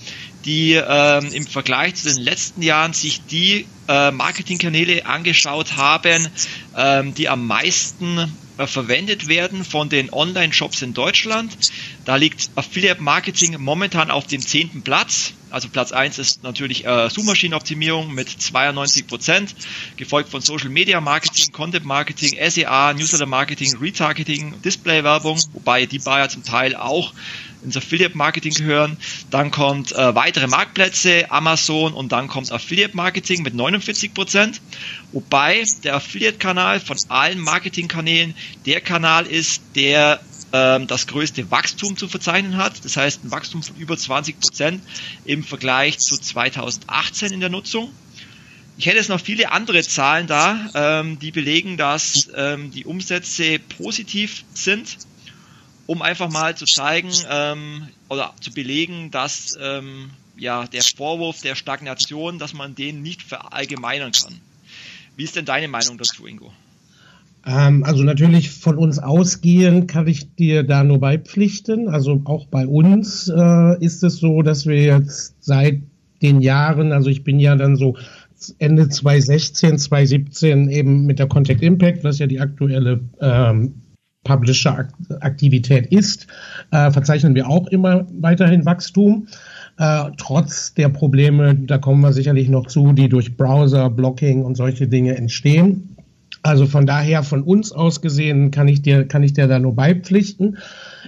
die 0.45 0.73
ähm, 0.73 1.31
im 1.31 1.45
Vergleich 1.47 1.95
zu 1.95 2.07
den 2.07 2.21
letzten 2.21 2.61
Jahren 2.61 2.93
sich 2.93 3.21
die 3.25 3.65
äh, 3.87 4.11
Marketingkanäle 4.11 5.05
angeschaut 5.05 5.75
haben, 5.77 6.27
ähm, 6.75 7.13
die 7.13 7.29
am 7.29 7.47
meisten 7.47 8.31
äh, 8.57 8.65
verwendet 8.65 9.27
werden 9.27 9.63
von 9.63 9.89
den 9.89 10.11
Online-Shops 10.11 10.81
in 10.81 10.93
Deutschland. 10.93 11.55
Da 12.05 12.15
liegt 12.15 12.49
Affiliate 12.55 13.01
Marketing 13.01 13.57
momentan 13.59 14.09
auf 14.09 14.25
dem 14.25 14.41
zehnten 14.41 14.81
Platz. 14.81 15.33
Also 15.49 15.69
Platz 15.69 15.91
1 15.91 16.17
ist 16.17 16.43
natürlich 16.43 16.85
äh, 16.85 17.09
Suchmaschinenoptimierung 17.09 18.13
mit 18.13 18.29
92 18.29 19.07
Prozent, 19.07 19.55
gefolgt 19.95 20.29
von 20.29 20.41
Social 20.41 20.69
Media 20.69 20.99
Marketing, 20.99 21.51
Content 21.51 21.85
Marketing, 21.85 22.37
SEA, 22.49 22.93
Newsletter 22.93 23.27
Marketing, 23.27 23.77
Retargeting, 23.77 24.61
Display 24.61 25.03
Werbung, 25.03 25.39
wobei 25.53 25.85
die 25.85 25.99
Bayer 25.99 26.27
zum 26.27 26.43
Teil 26.43 26.75
auch 26.75 27.13
ins 27.63 27.77
Affiliate 27.77 28.17
Marketing 28.17 28.53
gehören. 28.53 28.97
Dann 29.29 29.51
kommt 29.51 29.91
äh, 29.91 30.15
weitere 30.15 30.47
Marktplätze, 30.47 31.29
Amazon 31.31 31.93
und 31.93 32.11
dann 32.11 32.27
kommt 32.27 32.51
Affiliate 32.51 32.95
Marketing 32.95 33.43
mit 33.43 33.53
49 33.53 34.13
Prozent. 34.13 34.61
Wobei 35.11 35.63
der 35.83 35.95
Affiliate-Kanal 35.95 36.79
von 36.79 36.97
allen 37.09 37.39
Marketingkanälen 37.39 38.35
der 38.65 38.81
Kanal 38.81 39.25
ist, 39.25 39.61
der 39.75 40.19
ähm, 40.53 40.87
das 40.87 41.07
größte 41.07 41.49
Wachstum 41.51 41.97
zu 41.97 42.07
verzeichnen 42.07 42.57
hat. 42.57 42.83
Das 42.85 42.97
heißt 42.97 43.23
ein 43.23 43.31
Wachstum 43.31 43.63
von 43.63 43.75
über 43.75 43.97
20 43.97 44.39
Prozent 44.39 44.81
im 45.25 45.43
Vergleich 45.43 45.99
zu 45.99 46.17
2018 46.17 47.33
in 47.33 47.39
der 47.39 47.49
Nutzung. 47.49 47.91
Ich 48.77 48.85
hätte 48.85 48.97
jetzt 48.97 49.09
noch 49.09 49.19
viele 49.19 49.51
andere 49.51 49.81
Zahlen 49.81 50.27
da, 50.27 50.69
ähm, 50.75 51.17
die 51.17 51.31
belegen, 51.31 51.77
dass 51.77 52.29
ähm, 52.35 52.71
die 52.71 52.85
Umsätze 52.85 53.57
positiv 53.57 54.43
sind 54.53 54.97
um 55.87 56.01
einfach 56.01 56.29
mal 56.29 56.55
zu 56.55 56.65
zeigen 56.65 57.09
ähm, 57.29 57.87
oder 58.09 58.33
zu 58.39 58.53
belegen, 58.53 59.09
dass 59.09 59.57
ähm, 59.59 60.11
ja 60.37 60.67
der 60.67 60.83
Vorwurf 60.83 61.41
der 61.41 61.55
Stagnation, 61.55 62.37
dass 62.37 62.53
man 62.53 62.75
den 62.75 63.01
nicht 63.01 63.23
verallgemeinern 63.23 64.11
kann. 64.11 64.39
Wie 65.15 65.23
ist 65.23 65.35
denn 65.35 65.45
deine 65.45 65.67
Meinung 65.67 65.97
dazu, 65.97 66.27
Ingo? 66.27 66.51
Ähm, 67.45 67.83
also 67.83 68.03
natürlich 68.03 68.51
von 68.51 68.77
uns 68.77 68.99
ausgehend 68.99 69.87
kann 69.87 70.05
ich 70.07 70.35
dir 70.35 70.63
da 70.63 70.83
nur 70.83 70.99
beipflichten. 70.99 71.87
Also 71.87 72.21
auch 72.25 72.45
bei 72.47 72.67
uns 72.67 73.31
äh, 73.33 73.83
ist 73.83 74.03
es 74.03 74.17
so, 74.17 74.41
dass 74.41 74.67
wir 74.67 74.81
jetzt 74.81 75.35
seit 75.39 75.81
den 76.21 76.41
Jahren, 76.41 76.91
also 76.91 77.09
ich 77.09 77.23
bin 77.23 77.39
ja 77.39 77.55
dann 77.55 77.77
so 77.77 77.95
Ende 78.59 78.89
2016, 78.89 79.79
2017 79.79 80.69
eben 80.69 81.05
mit 81.05 81.19
der 81.19 81.27
Contact 81.27 81.61
Impact, 81.61 82.03
was 82.03 82.19
ja 82.19 82.27
die 82.27 82.39
aktuelle 82.39 82.99
ähm, 83.21 83.75
Publisher-Aktivität 84.27 85.87
ist, 85.87 86.27
äh, 86.71 86.91
verzeichnen 86.91 87.33
wir 87.35 87.47
auch 87.47 87.67
immer 87.67 88.05
weiterhin 88.19 88.65
Wachstum. 88.65 89.27
Äh, 89.77 90.11
trotz 90.17 90.73
der 90.73 90.89
Probleme, 90.89 91.55
da 91.55 91.77
kommen 91.77 92.01
wir 92.01 92.13
sicherlich 92.13 92.49
noch 92.49 92.67
zu, 92.67 92.93
die 92.93 93.09
durch 93.09 93.37
Browser, 93.37 93.89
Blocking 93.89 94.43
und 94.43 94.55
solche 94.55 94.87
Dinge 94.87 95.15
entstehen. 95.15 95.95
Also 96.43 96.65
von 96.65 96.85
daher, 96.85 97.23
von 97.23 97.43
uns 97.43 97.71
aus 97.71 98.01
gesehen, 98.01 98.51
kann 98.51 98.67
ich 98.67 98.81
dir, 98.81 99.05
kann 99.05 99.23
ich 99.23 99.33
dir 99.33 99.47
da 99.47 99.59
nur 99.59 99.75
beipflichten. 99.75 100.57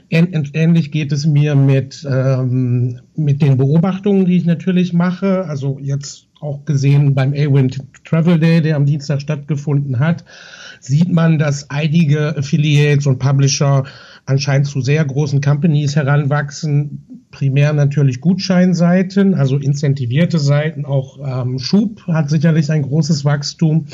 Ähnlich 0.09 0.91
geht 0.91 1.11
es 1.11 1.25
mir 1.25 1.55
mit, 1.55 2.05
ähm, 2.09 2.99
mit 3.15 3.41
den 3.41 3.57
Beobachtungen, 3.57 4.25
die 4.25 4.37
ich 4.37 4.45
natürlich 4.45 4.91
mache. 4.93 5.45
Also 5.45 5.77
jetzt 5.81 6.27
auch 6.41 6.65
gesehen 6.65 7.15
beim 7.15 7.33
A-Wind 7.33 7.81
Travel 8.03 8.39
Day, 8.39 8.61
der 8.61 8.75
am 8.75 8.85
Dienstag 8.85 9.21
stattgefunden 9.21 9.99
hat 9.99 10.25
sieht 10.79 11.11
man, 11.11 11.39
dass 11.39 11.69
einige 11.69 12.37
Affiliates 12.37 13.05
und 13.05 13.19
Publisher 13.19 13.83
anscheinend 14.25 14.67
zu 14.67 14.81
sehr 14.81 15.03
großen 15.03 15.41
Companies 15.41 15.95
heranwachsen. 15.95 17.25
Primär 17.31 17.73
natürlich 17.73 18.21
Gutscheinseiten, 18.21 19.35
also 19.35 19.57
incentivierte 19.57 20.39
Seiten, 20.39 20.85
auch 20.85 21.19
ähm, 21.23 21.59
Schub 21.59 22.07
hat 22.07 22.29
sicherlich 22.29 22.71
ein 22.71 22.81
großes 22.81 23.23
Wachstum. 23.23 23.85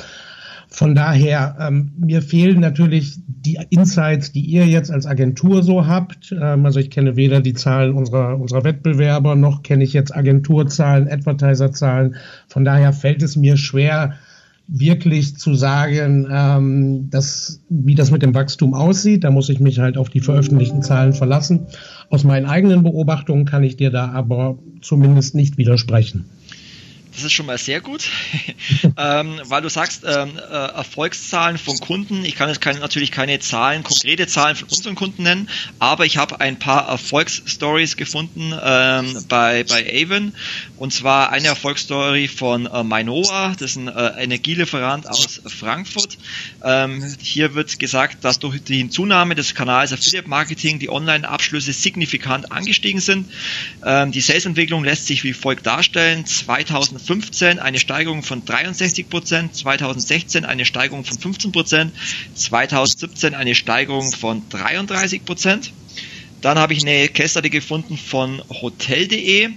Von 0.68 0.96
daher, 0.96 1.56
ähm, 1.60 1.94
mir 1.98 2.22
fehlen 2.22 2.60
natürlich 2.60 3.18
die 3.28 3.60
Insights, 3.70 4.32
die 4.32 4.42
ihr 4.42 4.66
jetzt 4.66 4.92
als 4.92 5.06
Agentur 5.06 5.64
so 5.64 5.88
habt. 5.88 6.34
Ähm, 6.38 6.66
also 6.66 6.80
ich 6.80 6.90
kenne 6.90 7.16
weder 7.16 7.40
die 7.42 7.54
Zahlen 7.54 7.94
unserer, 7.94 8.40
unserer 8.40 8.64
Wettbewerber, 8.64 9.36
noch 9.36 9.64
kenne 9.64 9.84
ich 9.84 9.94
jetzt 9.94 10.16
Agenturzahlen, 10.16 11.10
Advertiserzahlen. 11.10 12.16
Von 12.48 12.66
daher 12.66 12.94
fällt 12.94 13.22
es 13.22 13.36
mir 13.36 13.58
schwer, 13.58 14.16
wirklich 14.68 15.38
zu 15.38 15.54
sagen, 15.54 16.28
ähm, 16.32 17.10
dass, 17.10 17.62
wie 17.70 17.96
das 17.96 18.12
mit 18.12 18.22
dem 18.22 18.34
Wachstum 18.34 18.74
aussieht. 18.74 19.24
Da 19.24 19.32
muss 19.32 19.50
ich 19.50 19.60
mich 19.60 19.80
halt 19.80 19.98
auf 19.98 20.10
die 20.10 20.22
veröffentlichten 20.22 20.82
Zahlen 20.82 21.14
verlassen. 21.14 21.68
Aus 22.10 22.24
meinen 22.24 22.46
eigenen 22.46 22.84
Beobachtungen 22.84 23.46
kann 23.46 23.64
ich 23.64 23.78
dir 23.78 23.92
da 23.92 24.12
aber 24.12 24.58
zumindest 24.82 25.36
nicht 25.36 25.58
widersprechen. 25.58 26.26
Das 27.16 27.24
ist 27.24 27.32
schon 27.32 27.46
mal 27.46 27.58
sehr 27.58 27.80
gut, 27.80 28.10
ähm, 28.98 29.40
weil 29.46 29.62
du 29.62 29.70
sagst, 29.70 30.04
ähm, 30.06 30.38
äh, 30.38 30.42
Erfolgszahlen 30.42 31.58
von 31.58 31.80
Kunden. 31.80 32.26
Ich 32.26 32.36
kann 32.36 32.50
jetzt 32.50 32.60
keine, 32.60 32.80
natürlich 32.80 33.12
keine 33.12 33.40
Zahlen, 33.40 33.84
konkrete 33.84 34.28
Zahlen 34.28 34.58
von 34.58 34.68
unseren 34.68 34.96
Kunden 34.96 35.24
nennen, 35.24 35.50
aber 35.80 36.06
ich 36.06 36.18
habe 36.18 36.42
ein 36.42 36.60
paar 36.60 36.90
Erfolgsstories 36.90 37.96
gefunden 37.96 38.54
ähm, 38.62 39.24
bei, 39.30 39.64
bei 39.64 40.04
Avon. 40.04 40.34
Und 40.76 40.92
zwar 40.92 41.32
eine 41.32 41.48
Erfolgsstory 41.48 42.28
von 42.28 42.66
äh, 42.66 42.84
Minoa, 42.84 43.56
das 43.58 43.72
ist 43.72 43.78
ein 43.78 43.88
äh, 43.88 44.22
Energielieferant 44.22 45.08
aus 45.08 45.42
Frankfurt. 45.46 46.18
Ähm, 46.64 47.16
hier 47.22 47.56
wird 47.56 47.80
gesagt, 47.80 48.26
dass 48.26 48.40
durch 48.40 48.62
die 48.62 48.90
Zunahme 48.90 49.36
des 49.36 49.56
Kanals 49.56 49.94
Affiliate 49.94 50.28
Marketing 50.28 50.80
die 50.80 50.90
Online-Abschlüsse 50.90 51.72
signifikant 51.72 52.52
angestiegen 52.52 53.00
sind. 53.00 53.32
Ähm, 53.86 54.12
die 54.12 54.20
Sales-Entwicklung 54.20 54.84
lässt 54.84 55.08
sich 55.08 55.24
wie 55.24 55.32
folgt 55.32 55.66
darstellen. 55.66 56.26
2000 56.26 57.05
2015 57.06 57.60
eine 57.60 57.80
Steigerung 57.80 58.24
von 58.24 58.44
63 58.46 59.10
Prozent, 59.10 59.56
2016 59.56 60.44
eine 60.44 60.66
Steigerung 60.66 61.06
von 61.06 61.20
15 61.20 61.52
Prozent, 61.52 61.94
2017 62.34 63.36
eine 63.36 63.54
Steigerung 63.54 64.12
von 64.12 64.42
33 64.50 65.24
Prozent. 65.24 65.72
Dann 66.42 66.58
habe 66.58 66.74
ich 66.74 66.82
eine 66.82 67.08
Case 67.10 67.42
gefunden 67.44 67.98
von 67.98 68.42
Hotel.de. 68.50 69.50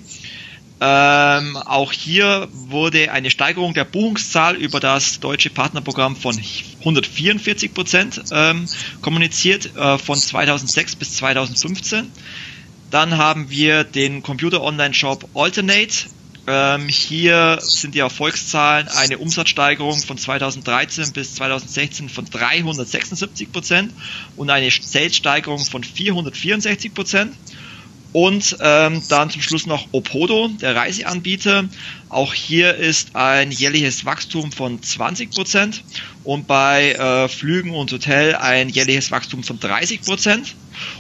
Ähm, 0.80 1.56
auch 1.56 1.92
hier 1.92 2.48
wurde 2.52 3.10
eine 3.10 3.30
Steigerung 3.30 3.74
der 3.74 3.84
Buchungszahl 3.84 4.54
über 4.54 4.78
das 4.78 5.18
deutsche 5.18 5.50
Partnerprogramm 5.50 6.14
von 6.14 6.38
144 6.80 7.74
Prozent 7.74 8.22
ähm, 8.30 8.66
kommuniziert 9.02 9.74
äh, 9.74 9.98
von 9.98 10.16
2006 10.16 10.96
bis 10.96 11.16
2015. 11.16 12.12
Dann 12.90 13.16
haben 13.16 13.50
wir 13.50 13.84
den 13.84 14.22
Computer-Online-Shop 14.22 15.28
Alternate. 15.34 16.06
Ähm, 16.50 16.88
hier 16.88 17.58
sind 17.60 17.94
die 17.94 17.98
Erfolgszahlen 17.98 18.88
eine 18.88 19.18
Umsatzsteigerung 19.18 20.00
von 20.00 20.16
2013 20.16 21.12
bis 21.12 21.34
2016 21.34 22.08
von 22.08 22.24
376 22.24 23.52
Prozent 23.52 23.92
und 24.34 24.48
eine 24.48 24.70
Salessteigerung 24.70 25.62
von 25.66 25.84
464 25.84 26.94
Prozent. 26.94 27.36
Und 28.14 28.56
ähm, 28.60 29.02
dann 29.10 29.28
zum 29.28 29.42
Schluss 29.42 29.66
noch 29.66 29.88
Opodo, 29.92 30.48
der 30.48 30.74
Reiseanbieter. 30.74 31.68
Auch 32.08 32.32
hier 32.32 32.74
ist 32.76 33.14
ein 33.14 33.50
jährliches 33.50 34.06
Wachstum 34.06 34.50
von 34.50 34.82
20 34.82 35.30
Prozent 35.30 35.84
und 36.24 36.46
bei 36.46 36.92
äh, 36.92 37.28
Flügen 37.28 37.74
und 37.74 37.92
Hotel 37.92 38.34
ein 38.34 38.70
jährliches 38.70 39.10
Wachstum 39.10 39.42
von 39.42 39.60
30%. 39.60 40.06
Prozent. 40.06 40.54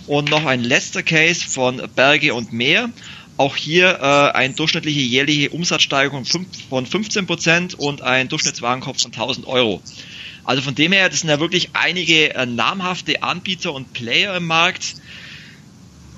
Und 0.06 0.28
noch 0.28 0.44
ein 0.44 0.62
letzter 0.62 1.02
Case 1.02 1.48
von 1.48 1.80
Berge 1.94 2.34
und 2.34 2.52
Meer. 2.52 2.90
Auch 3.38 3.56
hier 3.56 4.00
äh, 4.00 4.36
eine 4.36 4.54
durchschnittliche 4.54 5.00
jährliche 5.00 5.50
Umsatzsteigerung 5.50 6.24
von 6.24 6.86
15 6.86 7.26
Prozent 7.26 7.74
und 7.76 8.02
ein 8.02 8.28
Durchschnittswarenkorb 8.28 9.00
von 9.00 9.12
1000 9.12 9.46
Euro. 9.46 9.80
Also 10.44 10.62
von 10.62 10.74
dem 10.74 10.92
her, 10.92 11.08
das 11.08 11.20
sind 11.20 11.30
ja 11.30 11.40
wirklich 11.40 11.70
einige 11.74 12.34
äh, 12.34 12.46
namhafte 12.46 13.22
Anbieter 13.22 13.72
und 13.72 13.92
Player 13.92 14.36
im 14.36 14.46
Markt. 14.46 14.96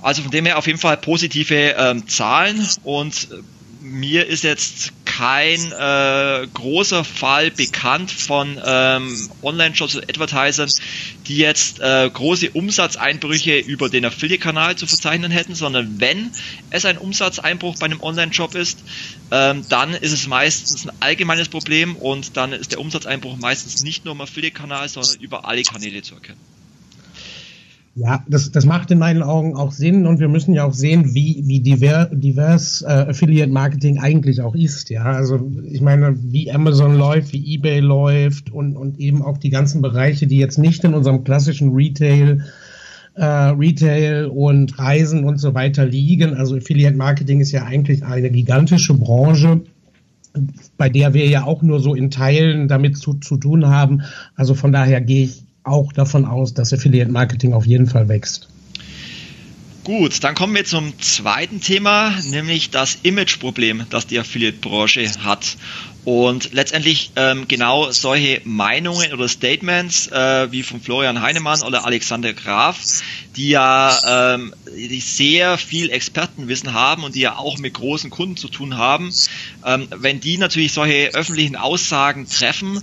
Also 0.02 0.22
von 0.22 0.30
dem 0.30 0.46
her 0.46 0.56
auf 0.56 0.66
jeden 0.66 0.78
Fall 0.78 0.96
positive 0.96 1.74
ähm, 1.76 2.08
Zahlen 2.08 2.66
und 2.84 3.28
äh, 3.30 3.42
mir 3.80 4.26
ist 4.26 4.44
jetzt 4.44 4.92
kein 5.04 5.72
äh, 5.72 6.46
großer 6.54 7.04
Fall 7.04 7.50
bekannt 7.50 8.10
von 8.10 8.60
ähm, 8.64 9.30
Online-Shops 9.42 9.96
oder 9.96 10.08
Advertisern, 10.08 10.70
die 11.26 11.36
jetzt 11.36 11.80
äh, 11.80 12.08
große 12.10 12.50
Umsatzeinbrüche 12.50 13.58
über 13.58 13.88
den 13.88 14.04
Affiliate-Kanal 14.04 14.76
zu 14.76 14.86
verzeichnen 14.86 15.30
hätten, 15.30 15.54
sondern 15.54 16.00
wenn 16.00 16.30
es 16.70 16.84
ein 16.84 16.96
Umsatzeinbruch 16.96 17.76
bei 17.78 17.86
einem 17.86 18.00
Online-Shop 18.00 18.54
ist, 18.54 18.78
ähm, 19.30 19.64
dann 19.68 19.94
ist 19.94 20.12
es 20.12 20.26
meistens 20.26 20.86
ein 20.86 20.92
allgemeines 21.00 21.48
Problem 21.48 21.96
und 21.96 22.36
dann 22.36 22.52
ist 22.52 22.72
der 22.72 22.80
Umsatzeinbruch 22.80 23.36
meistens 23.36 23.82
nicht 23.82 24.04
nur 24.04 24.14
im 24.14 24.20
Affiliate-Kanal, 24.20 24.88
sondern 24.88 25.20
über 25.20 25.44
alle 25.44 25.62
Kanäle 25.62 26.02
zu 26.02 26.14
erkennen. 26.14 26.40
Ja, 27.96 28.24
das, 28.28 28.52
das 28.52 28.66
macht 28.66 28.92
in 28.92 28.98
meinen 28.98 29.22
Augen 29.22 29.56
auch 29.56 29.72
Sinn 29.72 30.06
und 30.06 30.20
wir 30.20 30.28
müssen 30.28 30.54
ja 30.54 30.64
auch 30.64 30.72
sehen, 30.72 31.12
wie, 31.12 31.42
wie 31.46 31.60
divers, 31.60 32.08
divers 32.12 32.82
äh, 32.82 32.86
Affiliate 32.86 33.50
Marketing 33.50 33.98
eigentlich 33.98 34.40
auch 34.40 34.54
ist. 34.54 34.90
Ja, 34.90 35.04
also 35.04 35.50
ich 35.64 35.80
meine, 35.80 36.14
wie 36.16 36.52
Amazon 36.52 36.96
läuft, 36.96 37.32
wie 37.32 37.54
eBay 37.54 37.80
läuft 37.80 38.50
und, 38.52 38.76
und 38.76 39.00
eben 39.00 39.22
auch 39.22 39.38
die 39.38 39.50
ganzen 39.50 39.82
Bereiche, 39.82 40.28
die 40.28 40.36
jetzt 40.36 40.56
nicht 40.56 40.84
in 40.84 40.94
unserem 40.94 41.24
klassischen 41.24 41.74
Retail 41.74 42.44
äh, 43.14 43.24
Retail 43.24 44.26
und 44.26 44.78
Reisen 44.78 45.24
und 45.24 45.38
so 45.38 45.54
weiter 45.54 45.84
liegen. 45.84 46.34
Also 46.34 46.56
Affiliate 46.56 46.96
Marketing 46.96 47.40
ist 47.40 47.52
ja 47.52 47.64
eigentlich 47.64 48.04
eine 48.04 48.30
gigantische 48.30 48.94
Branche, 48.94 49.62
bei 50.76 50.88
der 50.88 51.12
wir 51.12 51.26
ja 51.26 51.44
auch 51.44 51.62
nur 51.62 51.80
so 51.80 51.94
in 51.94 52.10
Teilen 52.10 52.68
damit 52.68 52.96
zu, 52.96 53.14
zu 53.14 53.36
tun 53.36 53.66
haben. 53.66 54.02
Also 54.36 54.54
von 54.54 54.72
daher 54.72 55.00
gehe 55.00 55.24
ich 55.24 55.44
auch 55.70 55.92
davon 55.92 56.24
aus, 56.24 56.54
dass 56.54 56.72
Affiliate 56.72 57.10
Marketing 57.10 57.52
auf 57.52 57.66
jeden 57.66 57.86
Fall 57.86 58.08
wächst. 58.08 58.48
Gut, 59.82 60.22
dann 60.22 60.34
kommen 60.34 60.54
wir 60.54 60.66
zum 60.66 61.00
zweiten 61.00 61.62
Thema, 61.62 62.14
nämlich 62.24 62.70
das 62.70 62.98
Imageproblem, 63.02 63.86
das 63.88 64.06
die 64.06 64.18
Affiliate-Branche 64.18 65.08
hat. 65.24 65.56
Und 66.04 66.52
letztendlich 66.52 67.12
ähm, 67.16 67.48
genau 67.48 67.90
solche 67.90 68.40
Meinungen 68.44 69.12
oder 69.12 69.26
Statements 69.26 70.06
äh, 70.08 70.50
wie 70.50 70.62
von 70.62 70.80
Florian 70.80 71.22
Heinemann 71.22 71.62
oder 71.62 71.84
Alexander 71.86 72.32
Graf, 72.32 73.02
die 73.36 73.50
ja 73.50 74.32
ähm, 74.34 74.54
die 74.74 75.00
sehr 75.00 75.58
viel 75.58 75.90
Expertenwissen 75.90 76.72
haben 76.72 77.04
und 77.04 77.14
die 77.14 77.20
ja 77.20 77.36
auch 77.36 77.58
mit 77.58 77.74
großen 77.74 78.10
Kunden 78.10 78.36
zu 78.36 78.48
tun 78.48 78.76
haben, 78.76 79.12
ähm, 79.64 79.88
wenn 79.96 80.20
die 80.20 80.38
natürlich 80.38 80.72
solche 80.72 81.14
öffentlichen 81.14 81.56
Aussagen 81.56 82.26
treffen, 82.26 82.82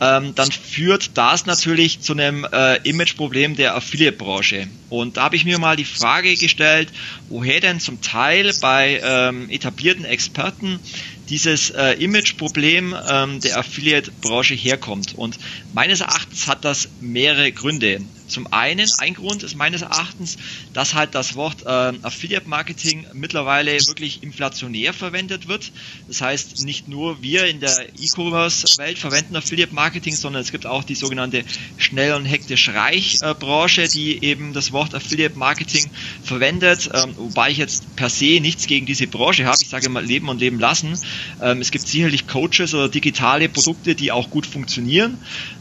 ähm, 0.00 0.34
dann 0.34 0.50
führt 0.50 1.16
das 1.16 1.46
natürlich 1.46 2.00
zu 2.00 2.12
einem 2.12 2.46
äh, 2.52 2.76
Imageproblem 2.88 3.56
der 3.56 3.74
Affiliate-Branche. 3.74 4.68
Und 4.90 5.16
da 5.16 5.24
habe 5.24 5.36
ich 5.36 5.44
mir 5.44 5.58
mal 5.58 5.76
die 5.76 5.84
Frage 5.84 6.36
gestellt, 6.36 6.88
woher 7.28 7.60
denn 7.60 7.80
zum 7.80 8.00
Teil 8.02 8.52
bei 8.60 9.00
ähm, 9.02 9.48
etablierten 9.48 10.04
Experten 10.04 10.80
dieses 11.28 11.70
äh, 11.70 11.92
Imageproblem 11.92 12.94
ähm, 13.08 13.40
der 13.40 13.58
Affiliate-Branche 13.58 14.54
herkommt. 14.54 15.14
Und 15.14 15.38
meines 15.72 16.00
Erachtens 16.00 16.46
hat 16.46 16.64
das 16.64 16.88
mehrere 17.00 17.50
Gründe. 17.52 18.00
Zum 18.26 18.46
einen, 18.52 18.88
ein 18.98 19.14
Grund 19.14 19.42
ist 19.42 19.54
meines 19.54 19.82
Erachtens, 19.82 20.36
dass 20.72 20.94
halt 20.94 21.14
das 21.14 21.34
Wort 21.34 21.62
äh, 21.62 21.92
Affiliate 22.02 22.48
Marketing 22.48 23.06
mittlerweile 23.12 23.72
wirklich 23.86 24.22
inflationär 24.22 24.92
verwendet 24.92 25.48
wird. 25.48 25.72
Das 26.08 26.20
heißt, 26.20 26.64
nicht 26.64 26.88
nur 26.88 27.22
wir 27.22 27.46
in 27.46 27.60
der 27.60 27.88
E-Commerce-Welt 27.98 28.98
verwenden 28.98 29.36
Affiliate 29.36 29.74
Marketing, 29.74 30.14
sondern 30.14 30.42
es 30.42 30.50
gibt 30.50 30.66
auch 30.66 30.84
die 30.84 30.94
sogenannte 30.94 31.44
schnell 31.76 32.14
und 32.14 32.24
hektisch 32.24 32.68
reich 32.68 33.18
Branche, 33.38 33.88
die 33.88 34.22
eben 34.22 34.52
das 34.52 34.72
Wort 34.72 34.94
Affiliate 34.94 35.38
Marketing 35.38 35.90
verwendet. 36.22 36.90
Ähm, 36.92 37.14
wobei 37.16 37.50
ich 37.50 37.58
jetzt 37.58 37.94
per 37.96 38.10
se 38.10 38.40
nichts 38.40 38.66
gegen 38.66 38.86
diese 38.86 39.06
Branche 39.06 39.44
habe. 39.44 39.58
Ich 39.60 39.68
sage 39.68 39.88
mal 39.88 40.04
leben 40.04 40.28
und 40.28 40.40
leben 40.40 40.58
lassen. 40.58 40.98
Ähm, 41.40 41.60
es 41.60 41.70
gibt 41.70 41.86
sicherlich 41.86 42.26
Coaches 42.26 42.74
oder 42.74 42.88
digitale 42.88 43.48
Produkte, 43.48 43.94
die 43.94 44.12
auch 44.12 44.30
gut 44.30 44.46
funktionieren. 44.46 45.18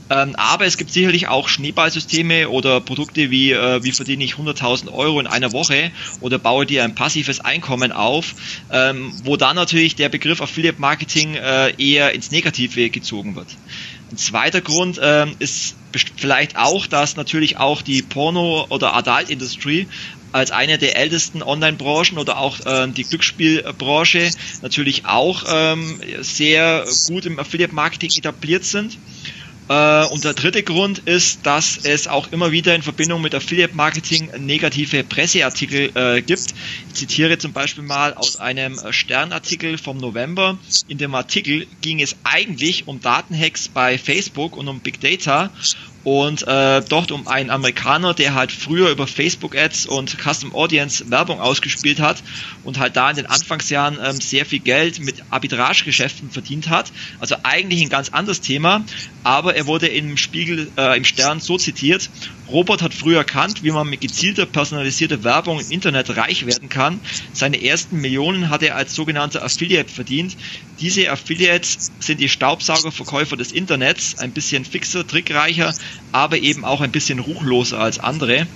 Ähm, 0.10 0.36
aber 0.36 0.66
es 0.66 0.78
gibt 0.78 0.91
sicherlich 0.91 1.28
auch 1.28 1.47
Schneeballsysteme 1.47 2.49
oder 2.49 2.80
Produkte 2.80 3.32
wie, 3.32 3.51
äh, 3.51 3.84
wie 3.84 3.91
verdiene 3.91 4.24
ich 4.24 4.36
100.000 4.36 4.91
Euro 4.91 5.20
in 5.20 5.26
einer 5.26 5.51
Woche 5.51 5.91
oder 6.20 6.38
baue 6.38 6.66
dir 6.68 6.84
ein 6.84 6.93
passives 6.93 7.39
Einkommen 7.39 7.91
auf, 7.91 8.36
ähm, 8.70 9.12
wo 9.24 9.36
dann 9.36 9.56
natürlich 9.56 9.95
der 9.95 10.10
Begriff 10.10 10.41
Affiliate 10.41 10.80
Marketing 10.80 11.36
äh, 11.36 11.74
eher 11.78 12.14
ins 12.14 12.30
Negative 12.30 12.91
gezogen 12.91 13.36
wird. 13.36 13.58
Ein 14.12 14.18
zweiter 14.18 14.62
Grund 14.62 14.99
ähm, 15.01 15.36
ist 15.39 15.78
vielleicht 16.18 16.56
auch, 16.56 16.86
dass 16.86 17.16
natürlich 17.16 17.58
auch 17.58 17.82
die 17.82 18.03
Porno- 18.03 18.68
oder 18.70 18.93
Adult-Industrie 18.93 19.88
als 20.32 20.51
eine 20.51 20.78
der 20.78 20.97
ältesten 20.97 21.41
Online-Branchen 21.41 22.18
oder 22.18 22.38
auch 22.38 22.60
ähm, 22.66 22.93
die 22.93 23.03
Glücksspielbranche 23.03 24.30
natürlich 24.62 25.06
auch 25.06 25.43
ähm, 25.47 26.01
sehr 26.20 26.86
gut 27.08 27.26
im 27.26 27.39
Affiliate-Marketing 27.39 28.10
etabliert 28.18 28.66
sind. 28.66 28.99
Äh, 29.68 30.05
und 30.05 30.24
der 30.24 30.34
dritte 30.34 30.63
Grund 30.63 30.99
ist, 30.99 31.45
dass 31.45 31.78
es 31.78 32.07
auch 32.07 32.32
immer 32.32 32.51
wieder 32.51 32.76
in 32.76 32.84
Verbindung 32.84 33.22
mit 33.22 33.34
Affiliate 33.34 33.76
Marketing 33.76 34.30
negative 34.38 35.03
Presseartikel 35.03 35.91
äh, 35.95 36.22
gibt. 36.22 36.53
Ich 36.89 36.93
zitiere 36.93 37.38
zum 37.38 37.51
Beispiel 37.51 37.84
mal 37.84 38.13
aus 38.13 38.36
einem 38.36 38.80
Sternartikel 38.91 39.78
vom 39.78 39.97
November. 39.97 40.59
In 40.88 40.97
dem 40.97 41.16
Artikel 41.16 41.68
ging 41.82 41.99
es 41.99 42.16
eigentlich 42.24 42.88
um 42.88 42.99
Datenhacks 42.99 43.68
bei 43.70 43.97
Facebook 43.97 44.55
und 44.55 44.68
um 44.68 44.82
Big 44.82 44.99
Data 44.99 45.51
und 46.06 46.47
äh, 46.47 46.84
dort 46.88 47.12
um 47.12 47.28
einen 47.28 47.49
Amerikaner, 47.49 48.14
der 48.14 48.36
halt 48.36 48.51
früher 48.51 48.91
über 48.91 49.08
Facebook 49.08 49.58
Ads 49.58 49.88
und 49.88 50.18
Custom 50.22 50.53
Audience 50.53 51.10
Werbung 51.10 51.41
ausgespielt 51.41 51.99
hat 51.99 52.22
und 52.64 52.78
halt 52.78 52.95
da 52.95 53.10
in 53.10 53.16
den 53.16 53.26
Anfangsjahren 53.26 53.97
ähm, 54.01 54.22
sehr 54.22 54.45
viel 54.45 54.60
Geld 54.60 54.99
mit 54.99 55.24
Arbitragegeschäften 55.32 56.30
verdient 56.30 56.70
hat. 56.70 56.91
Also 57.20 57.36
eigentlich 57.41 57.82
ein 57.82 57.89
ganz 57.89 58.10
anderes 58.10 58.39
Thema, 58.39 58.86
aber 59.24 59.56
er 59.56 59.66
wurde 59.66 59.88
im 59.88 60.16
Spiegel, 60.16 60.72
äh, 60.78 60.95
im 60.95 61.06
Stern 61.06 61.39
so 61.39 61.58
zitiert, 61.58 62.12
Robert 62.47 62.84
hat 62.84 62.93
früher 62.93 63.18
erkannt, 63.18 63.64
wie 63.64 63.72
man 63.72 63.89
mit 63.89 64.01
gezielter 64.01 64.45
personalisierter 64.45 65.24
Werbung 65.24 65.60
im 65.60 65.72
Internet 65.72 66.16
reich 66.16 66.45
werden 66.45 66.70
kann. 66.70 66.99
Seine 67.34 67.62
ersten 67.64 67.99
Millionen 67.99 68.49
hat 68.49 68.62
er 68.62 68.76
als 68.76 68.93
sogenannter 68.93 69.43
Affiliate 69.43 69.91
verdient. 69.91 70.38
Diese 70.80 71.10
Affiliates 71.10 71.91
sind 71.99 72.20
die 72.20 72.30
Staubsaugerverkäufer 72.30 73.36
des 73.36 73.51
Internets, 73.51 74.20
ein 74.20 74.32
bisschen 74.32 74.64
fixer, 74.64 75.08
trickreicher, 75.08 75.74
aber 76.11 76.37
eben 76.37 76.65
auch 76.65 76.81
ein 76.81 76.91
bisschen 76.91 77.19
ruchloser 77.19 77.79
als 77.79 77.99
andere. 77.99 78.47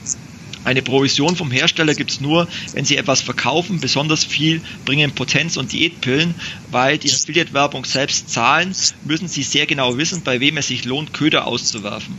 Eine 0.66 0.82
Provision 0.82 1.36
vom 1.36 1.52
Hersteller 1.52 1.96
gibt 1.96 2.12
es 2.12 2.20
nur, 2.20 2.48
wenn 2.74 2.84
sie 2.84 2.98
etwas 2.98 3.22
verkaufen. 3.22 3.80
Besonders 3.80 4.26
viel 4.26 4.62
bringen 4.86 5.12
Potenz- 5.12 5.58
und 5.58 5.72
Diätpillen, 5.72 6.36
weil 6.70 6.98
die 6.98 7.12
Affiliate-Werbung 7.12 7.86
selbst 7.86 8.30
zahlen, 8.30 8.76
müssen 9.06 9.30
sie 9.30 9.44
sehr 9.44 9.66
genau 9.66 9.98
wissen, 9.98 10.22
bei 10.22 10.40
wem 10.42 10.58
es 10.58 10.68
sich 10.68 10.84
lohnt, 10.84 11.14
Köder 11.14 11.48
auszuwerfen. 11.48 12.16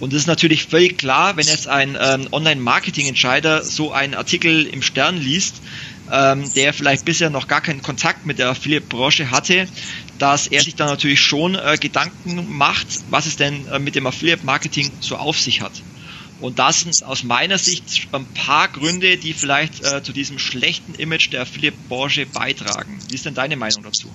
Und 0.00 0.12
es 0.12 0.22
ist 0.22 0.26
natürlich 0.26 0.64
völlig 0.64 0.98
klar, 0.98 1.36
wenn 1.36 1.46
jetzt 1.46 1.68
ein 1.68 1.96
ähm, 1.98 2.28
Online-Marketing-Entscheider 2.32 3.62
so 3.62 3.92
einen 3.92 4.14
Artikel 4.14 4.66
im 4.66 4.82
Stern 4.82 5.18
liest, 5.18 5.54
ähm, 6.12 6.52
der 6.54 6.74
vielleicht 6.74 7.04
bisher 7.04 7.30
noch 7.30 7.48
gar 7.48 7.60
keinen 7.60 7.82
Kontakt 7.82 8.26
mit 8.26 8.38
der 8.38 8.50
Affiliate-Branche 8.50 9.30
hatte, 9.30 9.68
dass 10.18 10.46
er 10.46 10.62
sich 10.62 10.74
dann 10.74 10.88
natürlich 10.88 11.20
schon 11.20 11.54
äh, 11.54 11.76
Gedanken 11.80 12.56
macht, 12.56 12.86
was 13.10 13.26
es 13.26 13.36
denn 13.36 13.66
äh, 13.68 13.78
mit 13.78 13.94
dem 13.94 14.06
Affiliate-Marketing 14.06 14.90
so 15.00 15.16
auf 15.16 15.38
sich 15.38 15.60
hat. 15.60 15.82
Und 16.40 16.58
das 16.58 16.80
sind 16.80 17.02
aus 17.04 17.24
meiner 17.24 17.58
Sicht 17.58 18.08
ein 18.12 18.26
paar 18.26 18.68
Gründe, 18.68 19.16
die 19.16 19.32
vielleicht 19.32 19.84
äh, 19.84 20.02
zu 20.02 20.12
diesem 20.12 20.38
schlechten 20.38 20.94
Image 20.94 21.32
der 21.32 21.42
Affiliate-Branche 21.42 22.26
beitragen. 22.26 22.98
Wie 23.08 23.14
ist 23.14 23.24
denn 23.24 23.34
deine 23.34 23.56
Meinung 23.56 23.82
dazu? 23.82 24.08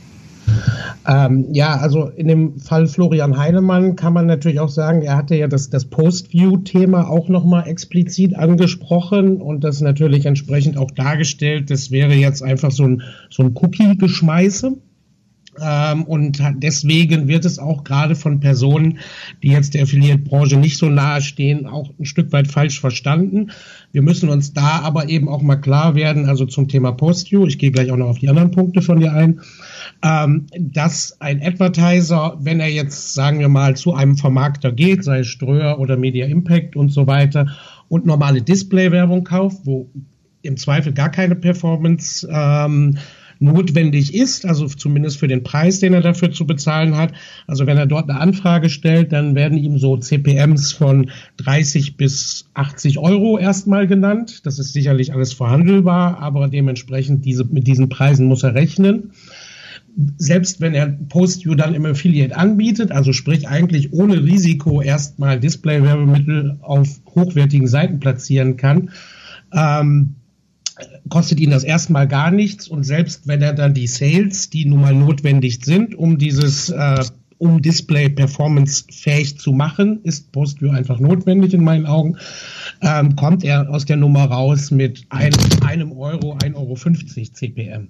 Ähm, 1.08 1.48
ja, 1.52 1.78
also 1.78 2.10
in 2.10 2.28
dem 2.28 2.60
Fall 2.60 2.88
Florian 2.88 3.38
Heinemann 3.38 3.96
kann 3.96 4.14
man 4.14 4.28
natürlich 4.28 4.60
auch 4.60 4.70
sagen, 4.70 5.02
er 5.02 5.18
hatte 5.18 5.36
ja 5.36 5.48
das, 5.48 5.70
das 5.70 5.86
Post-View-Thema 5.86 7.10
auch 7.10 7.28
nochmal 7.28 7.68
explizit 7.68 8.36
angesprochen 8.36 9.42
und 9.42 9.64
das 9.64 9.82
natürlich 9.82 10.26
entsprechend 10.26 10.78
auch 10.78 10.92
dargestellt. 10.92 11.72
Das 11.72 11.90
wäre 11.90 12.14
jetzt 12.14 12.44
einfach 12.44 12.72
so 12.72 12.84
ein, 12.84 13.02
so 13.30 13.44
ein 13.44 13.56
Cookie-Geschmeiße. 13.56 14.78
Ähm, 15.60 16.04
und 16.04 16.42
deswegen 16.58 17.28
wird 17.28 17.44
es 17.44 17.60
auch 17.60 17.84
gerade 17.84 18.16
von 18.16 18.40
Personen, 18.40 19.00
die 19.44 19.50
jetzt 19.50 19.74
der 19.74 19.84
Affiliate-Branche 19.84 20.58
nicht 20.58 20.78
so 20.78 20.90
nahe 20.90 21.22
stehen, 21.22 21.66
auch 21.66 21.92
ein 22.00 22.06
Stück 22.06 22.32
weit 22.32 22.48
falsch 22.48 22.80
verstanden. 22.80 23.52
Wir 23.92 24.02
müssen 24.02 24.30
uns 24.30 24.54
da 24.54 24.80
aber 24.80 25.10
eben 25.10 25.28
auch 25.28 25.42
mal 25.42 25.58
klar 25.58 25.96
werden, 25.96 26.30
also 26.30 26.46
zum 26.46 26.70
Thema 26.70 26.94
Post-View, 26.94 27.46
ich 27.48 27.58
gehe 27.58 27.72
gleich 27.72 27.92
auch 27.92 27.98
noch 27.98 28.08
auf 28.08 28.20
die 28.20 28.30
anderen 28.30 28.52
Punkte 28.52 28.82
von 28.82 29.00
dir 29.00 29.14
ein, 29.14 29.42
ähm, 30.04 30.46
dass 30.58 31.20
ein 31.20 31.42
Advertiser, 31.44 32.38
wenn 32.40 32.62
er 32.62 32.70
jetzt, 32.70 33.14
sagen 33.14 33.40
wir 33.40 33.50
mal, 33.50 33.76
zu 33.76 33.94
einem 33.94 34.16
Vermarkter 34.18 34.72
geht, 34.72 35.04
sei 35.04 35.20
es 35.20 35.28
Ströer 35.28 35.80
oder 35.80 35.98
Media 35.98 36.28
Impact 36.28 36.76
und 36.76 36.90
so 36.90 37.08
weiter, 37.08 37.48
und 37.90 38.06
normale 38.06 38.42
Display-Werbung 38.42 39.26
kauft, 39.26 39.66
wo 39.66 39.90
im 40.44 40.56
Zweifel 40.56 40.94
gar 40.94 41.10
keine 41.10 41.36
Performance 41.36 42.28
ähm, 42.32 42.98
notwendig 43.42 44.14
ist, 44.14 44.46
also 44.46 44.68
zumindest 44.68 45.18
für 45.18 45.28
den 45.28 45.44
Preis, 45.44 45.80
den 45.80 45.94
er 45.94 46.02
dafür 46.02 46.32
zu 46.32 46.46
bezahlen 46.46 46.96
hat. 46.96 47.14
Also 47.48 47.66
wenn 47.66 47.78
er 47.78 47.88
dort 47.88 48.10
eine 48.10 48.20
Anfrage 48.20 48.70
stellt, 48.70 49.12
dann 49.12 49.36
werden 49.36 49.58
ihm 49.58 49.78
so 49.78 49.98
CPMs 49.98 50.72
von 50.72 51.10
30 51.38 51.98
bis 51.98 52.50
80 52.54 53.00
Euro 53.00 53.38
erstmal 53.38 53.88
genannt. 53.88 54.46
Das 54.46 54.60
ist 54.60 54.74
sicherlich 54.74 55.14
alles 55.14 55.34
verhandelbar, 55.34 56.20
aber 56.20 56.48
dementsprechend 56.48 57.26
diese, 57.26 57.46
mit 57.46 57.68
diesen 57.68 57.90
Preisen 57.90 58.28
muss 58.28 58.44
er 58.44 58.54
rechnen 58.54 59.12
selbst 60.18 60.62
wenn 60.62 60.74
er 60.74 60.88
PostView 60.88 61.56
dann 61.56 61.76
im 61.76 61.86
Affiliate 61.86 62.38
anbietet, 62.38 62.94
also 62.94 63.12
sprich 63.12 63.50
eigentlich 63.50 63.92
ohne 63.92 64.24
Risiko 64.24 64.82
erstmal 64.82 65.38
Display-Werbemittel 65.38 66.60
auf 66.62 66.88
hochwertigen 67.14 67.68
Seiten 67.68 68.00
platzieren 68.00 68.56
kann, 68.56 68.92
ähm, 69.54 70.16
kostet 71.10 71.40
ihn 71.40 71.52
das 71.52 71.64
erstmal 71.64 72.08
gar 72.08 72.32
nichts 72.32 72.68
und 72.68 72.84
selbst 72.84 73.28
wenn 73.28 73.42
er 73.42 73.54
dann 73.54 73.74
die 73.74 73.88
Sales, 73.88 74.50
die 74.50 74.66
nun 74.66 74.82
mal 74.82 74.94
notwendig 74.94 75.60
sind, 75.64 75.96
um 75.96 76.18
dieses 76.18 76.70
äh, 76.70 77.04
um 77.42 77.60
Display 77.60 78.08
Performance 78.08 78.86
fähig 78.92 79.40
zu 79.40 79.52
machen, 79.52 80.02
ist 80.04 80.32
PostView 80.32 80.70
einfach 80.70 81.00
notwendig 81.00 81.56
in 81.56 81.64
meinen 81.64 81.88
Augen, 81.88 82.18
ähm, 82.82 83.16
kommt 83.16 83.44
er 83.44 83.68
aus 83.68 83.86
der 83.86 83.98
Nummer 83.98 84.26
raus 84.26 84.70
mit 84.70 85.06
ein, 85.10 85.34
einem 85.66 85.92
Euro, 85.92 86.36
1,50 86.36 86.56
Euro 86.56 86.76
CPM. 87.34 87.88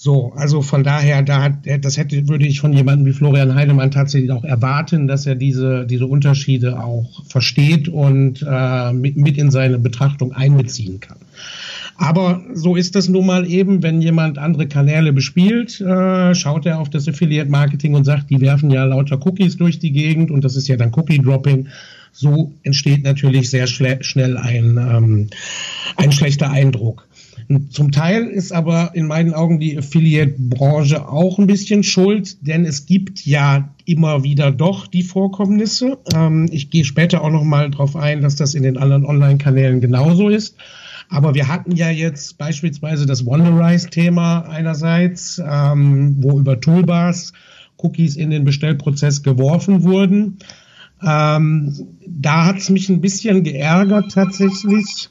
So, 0.00 0.32
also 0.36 0.62
von 0.62 0.84
daher, 0.84 1.22
da 1.22 1.42
hat, 1.42 1.54
das 1.80 1.98
hätte, 1.98 2.28
würde 2.28 2.46
ich 2.46 2.60
von 2.60 2.72
jemandem 2.72 3.04
wie 3.04 3.12
Florian 3.12 3.54
Heidemann 3.54 3.90
tatsächlich 3.90 4.30
auch 4.30 4.44
erwarten, 4.44 5.06
dass 5.06 5.26
er 5.26 5.34
diese, 5.34 5.86
diese 5.86 6.06
Unterschiede 6.06 6.82
auch 6.82 7.24
versteht 7.26 7.88
und 7.88 8.46
äh, 8.48 8.92
mit, 8.92 9.16
mit 9.16 9.36
in 9.36 9.50
seine 9.50 9.78
Betrachtung 9.78 10.32
einbeziehen 10.32 11.00
kann. 11.00 11.18
Aber 12.00 12.42
so 12.54 12.76
ist 12.76 12.94
das 12.94 13.08
nun 13.08 13.26
mal 13.26 13.44
eben, 13.50 13.82
wenn 13.82 14.00
jemand 14.00 14.38
andere 14.38 14.68
Kanäle 14.68 15.12
bespielt, 15.12 15.80
äh, 15.80 16.32
schaut 16.32 16.64
er 16.64 16.78
auf 16.78 16.88
das 16.88 17.08
Affiliate 17.08 17.50
Marketing 17.50 17.94
und 17.94 18.04
sagt, 18.04 18.30
die 18.30 18.40
werfen 18.40 18.70
ja 18.70 18.84
lauter 18.84 19.18
Cookies 19.26 19.56
durch 19.56 19.80
die 19.80 19.90
Gegend 19.90 20.30
und 20.30 20.44
das 20.44 20.54
ist 20.54 20.68
ja 20.68 20.76
dann 20.76 20.92
Cookie 20.94 21.18
Dropping. 21.18 21.66
So 22.12 22.54
entsteht 22.62 23.02
natürlich 23.02 23.50
sehr 23.50 23.66
schnell 23.66 24.36
ein, 24.36 24.78
ähm, 24.78 25.26
ein 25.96 26.12
schlechter 26.12 26.50
Eindruck. 26.50 27.08
Zum 27.70 27.90
Teil 27.90 28.26
ist 28.26 28.52
aber 28.52 28.92
in 28.94 29.06
meinen 29.06 29.34
Augen 29.34 29.58
die 29.58 29.76
Affiliate-Branche 29.76 31.08
auch 31.08 31.38
ein 31.38 31.46
bisschen 31.48 31.82
schuld, 31.82 32.46
denn 32.46 32.64
es 32.64 32.86
gibt 32.86 33.26
ja 33.26 33.74
immer 33.86 34.22
wieder 34.22 34.52
doch 34.52 34.86
die 34.86 35.02
Vorkommnisse. 35.02 35.98
Ähm, 36.14 36.48
ich 36.52 36.70
gehe 36.70 36.84
später 36.84 37.22
auch 37.24 37.30
noch 37.30 37.44
mal 37.44 37.70
darauf 37.70 37.96
ein, 37.96 38.20
dass 38.20 38.36
das 38.36 38.54
in 38.54 38.62
den 38.62 38.76
anderen 38.76 39.04
Online-Kanälen 39.04 39.80
genauso 39.80 40.28
ist. 40.28 40.56
Aber 41.08 41.34
wir 41.34 41.48
hatten 41.48 41.74
ja 41.74 41.90
jetzt 41.90 42.36
beispielsweise 42.38 43.06
das 43.06 43.24
Wonderize-Thema 43.24 44.40
einerseits, 44.48 45.40
ähm, 45.44 46.16
wo 46.20 46.38
über 46.38 46.60
Toolbars 46.60 47.32
Cookies 47.78 48.16
in 48.16 48.30
den 48.30 48.44
Bestellprozess 48.44 49.22
geworfen 49.22 49.84
wurden. 49.84 50.38
Ähm, 51.02 51.74
da 52.06 52.44
hat 52.44 52.58
es 52.58 52.70
mich 52.70 52.88
ein 52.88 53.00
bisschen 53.00 53.44
geärgert 53.44 54.12
tatsächlich, 54.12 55.08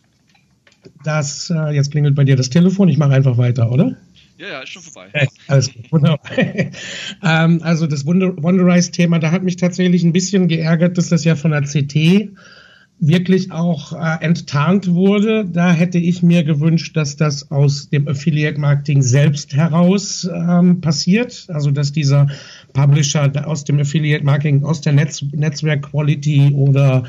dass, 1.03 1.49
äh, 1.49 1.73
jetzt 1.73 1.91
klingelt 1.91 2.15
bei 2.15 2.25
dir 2.25 2.35
das 2.35 2.49
Telefon, 2.49 2.89
ich 2.89 2.97
mache 2.97 3.13
einfach 3.13 3.37
weiter, 3.37 3.71
oder? 3.71 3.95
Ja, 4.37 4.49
ja, 4.49 4.59
ist 4.59 4.69
schon 4.69 4.83
vorbei. 4.83 5.09
Äh, 5.13 5.27
alles 5.47 5.73
gut, 5.73 5.91
wunderbar. 5.91 6.31
ähm, 7.23 7.61
also 7.63 7.87
das 7.87 8.05
Wonderize-Thema, 8.05 9.19
da 9.19 9.31
hat 9.31 9.43
mich 9.43 9.55
tatsächlich 9.55 10.03
ein 10.03 10.13
bisschen 10.13 10.47
geärgert, 10.47 10.97
dass 10.97 11.09
das 11.09 11.23
ja 11.23 11.35
von 11.35 11.51
der 11.51 11.61
CT 11.61 12.29
wirklich 12.99 13.51
auch 13.51 13.93
äh, 13.93 14.23
enttarnt 14.23 14.87
wurde. 14.91 15.45
Da 15.45 15.71
hätte 15.71 15.99
ich 15.99 16.23
mir 16.23 16.43
gewünscht, 16.43 16.97
dass 16.97 17.15
das 17.15 17.51
aus 17.51 17.89
dem 17.89 18.07
Affiliate 18.07 18.59
Marketing 18.59 19.01
selbst 19.01 19.55
heraus 19.55 20.27
ähm, 20.33 20.81
passiert. 20.81 21.45
Also 21.49 21.71
dass 21.71 21.91
dieser 21.91 22.27
Publisher 22.73 23.31
aus 23.47 23.63
dem 23.65 23.79
Affiliate 23.79 24.25
Marketing, 24.25 24.63
aus 24.63 24.81
der 24.81 24.93
Netz 24.93 25.23
Netzwerk 25.31 25.91
Quality 25.91 26.53
oder 26.53 27.03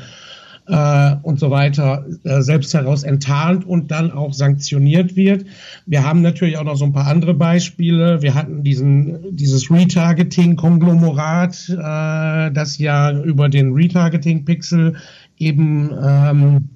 äh, 0.69 1.15
und 1.23 1.39
so 1.39 1.49
weiter 1.49 2.05
äh, 2.23 2.41
selbst 2.41 2.73
heraus 2.73 3.03
enttarnt 3.03 3.65
und 3.65 3.91
dann 3.91 4.11
auch 4.11 4.33
sanktioniert 4.33 5.15
wird. 5.15 5.45
Wir 5.85 6.05
haben 6.05 6.21
natürlich 6.21 6.57
auch 6.57 6.63
noch 6.63 6.75
so 6.75 6.85
ein 6.85 6.93
paar 6.93 7.07
andere 7.07 7.33
Beispiele. 7.33 8.21
Wir 8.21 8.35
hatten 8.35 8.63
diesen, 8.63 9.35
dieses 9.35 9.71
Retargeting-Konglomerat, 9.71 11.69
äh, 11.69 12.51
das 12.53 12.77
ja 12.77 13.11
über 13.11 13.49
den 13.49 13.73
Retargeting-Pixel 13.73 14.95
eben 15.39 15.91
ähm, 16.03 16.69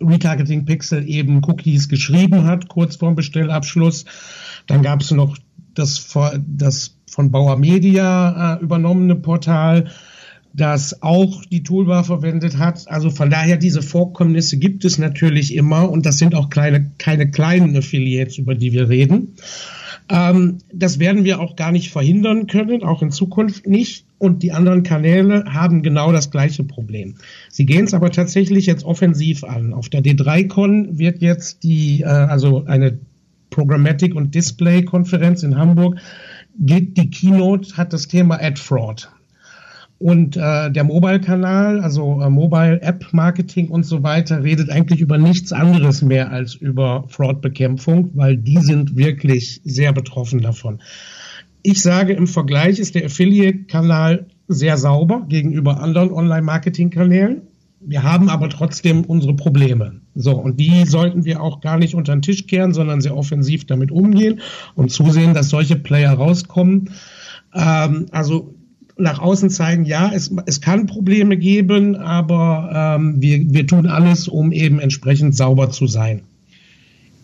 Retargeting 0.00 0.64
Pixel 0.64 1.08
eben 1.08 1.42
Cookies 1.44 1.88
geschrieben 1.88 2.44
hat, 2.44 2.68
kurz 2.68 2.96
vorm 2.96 3.14
Bestellabschluss. 3.14 4.06
Dann 4.66 4.82
gab 4.82 5.02
es 5.02 5.10
noch 5.10 5.36
das, 5.74 6.08
das 6.46 6.96
von 7.08 7.30
Bauer 7.30 7.56
Media 7.56 8.56
äh, 8.56 8.62
übernommene 8.62 9.16
Portal, 9.16 9.90
das 10.52 11.02
auch 11.02 11.44
die 11.44 11.62
Toolbar 11.62 12.04
verwendet 12.04 12.58
hat. 12.58 12.88
Also 12.88 13.10
von 13.10 13.30
daher, 13.30 13.56
diese 13.56 13.82
Vorkommnisse 13.82 14.58
gibt 14.58 14.84
es 14.84 14.98
natürlich 14.98 15.54
immer 15.54 15.88
und 15.90 16.06
das 16.06 16.18
sind 16.18 16.34
auch 16.34 16.50
kleine, 16.50 16.90
keine 16.98 17.30
kleinen 17.30 17.76
Affiliates, 17.76 18.38
über 18.38 18.54
die 18.54 18.72
wir 18.72 18.88
reden. 18.88 19.36
Ähm, 20.10 20.58
das 20.72 20.98
werden 20.98 21.24
wir 21.24 21.40
auch 21.40 21.54
gar 21.56 21.70
nicht 21.70 21.90
verhindern 21.90 22.48
können, 22.48 22.82
auch 22.82 23.00
in 23.00 23.12
Zukunft 23.12 23.66
nicht. 23.66 24.04
Und 24.18 24.42
die 24.42 24.52
anderen 24.52 24.82
Kanäle 24.82 25.44
haben 25.46 25.82
genau 25.82 26.12
das 26.12 26.30
gleiche 26.30 26.64
Problem. 26.64 27.14
Sie 27.48 27.64
gehen 27.64 27.84
es 27.84 27.94
aber 27.94 28.10
tatsächlich 28.10 28.66
jetzt 28.66 28.84
offensiv 28.84 29.44
an. 29.44 29.72
Auf 29.72 29.88
der 29.88 30.02
D3Con 30.02 30.98
wird 30.98 31.22
jetzt 31.22 31.62
die, 31.62 32.02
äh, 32.02 32.06
also 32.06 32.64
eine 32.66 32.98
Programmatic 33.50 34.14
und 34.14 34.34
Display 34.34 34.84
Konferenz 34.84 35.42
in 35.42 35.56
Hamburg, 35.56 35.98
geht 36.58 36.96
die 36.96 37.08
Keynote, 37.08 37.76
hat 37.76 37.92
das 37.92 38.08
Thema 38.08 38.36
Ad 38.42 38.60
Fraud. 38.60 39.10
Und 40.00 40.34
äh, 40.38 40.70
der 40.70 40.82
Mobile-Kanal, 40.84 41.80
also 41.80 42.22
äh, 42.22 42.30
Mobile-App-Marketing 42.30 43.68
und 43.68 43.84
so 43.84 44.02
weiter, 44.02 44.42
redet 44.42 44.70
eigentlich 44.70 45.02
über 45.02 45.18
nichts 45.18 45.52
anderes 45.52 46.00
mehr 46.00 46.32
als 46.32 46.54
über 46.54 47.04
Fraud-Bekämpfung, 47.08 48.10
weil 48.14 48.38
die 48.38 48.56
sind 48.62 48.96
wirklich 48.96 49.60
sehr 49.62 49.92
betroffen 49.92 50.40
davon. 50.40 50.80
Ich 51.62 51.82
sage, 51.82 52.14
im 52.14 52.26
Vergleich 52.26 52.78
ist 52.78 52.94
der 52.94 53.04
Affiliate-Kanal 53.04 54.24
sehr 54.48 54.78
sauber 54.78 55.26
gegenüber 55.28 55.82
anderen 55.82 56.12
Online-Marketing-Kanälen. 56.12 57.42
Wir 57.80 58.02
haben 58.02 58.30
aber 58.30 58.48
trotzdem 58.48 59.04
unsere 59.04 59.36
Probleme. 59.36 60.00
So, 60.14 60.32
und 60.32 60.58
die 60.58 60.86
sollten 60.86 61.26
wir 61.26 61.42
auch 61.42 61.60
gar 61.60 61.76
nicht 61.76 61.94
unter 61.94 62.16
den 62.16 62.22
Tisch 62.22 62.46
kehren, 62.46 62.72
sondern 62.72 63.02
sehr 63.02 63.18
offensiv 63.18 63.66
damit 63.66 63.92
umgehen 63.92 64.40
und 64.74 64.90
zusehen, 64.90 65.34
dass 65.34 65.50
solche 65.50 65.76
Player 65.76 66.14
rauskommen. 66.14 66.88
Ähm, 67.54 68.06
also 68.12 68.54
nach 69.00 69.18
außen 69.18 69.50
zeigen, 69.50 69.84
ja, 69.84 70.10
es, 70.12 70.30
es 70.46 70.60
kann 70.60 70.86
Probleme 70.86 71.36
geben, 71.36 71.96
aber 71.96 72.96
ähm, 72.98 73.20
wir, 73.20 73.52
wir 73.52 73.66
tun 73.66 73.86
alles, 73.86 74.28
um 74.28 74.52
eben 74.52 74.78
entsprechend 74.78 75.34
sauber 75.36 75.70
zu 75.70 75.86
sein. 75.86 76.22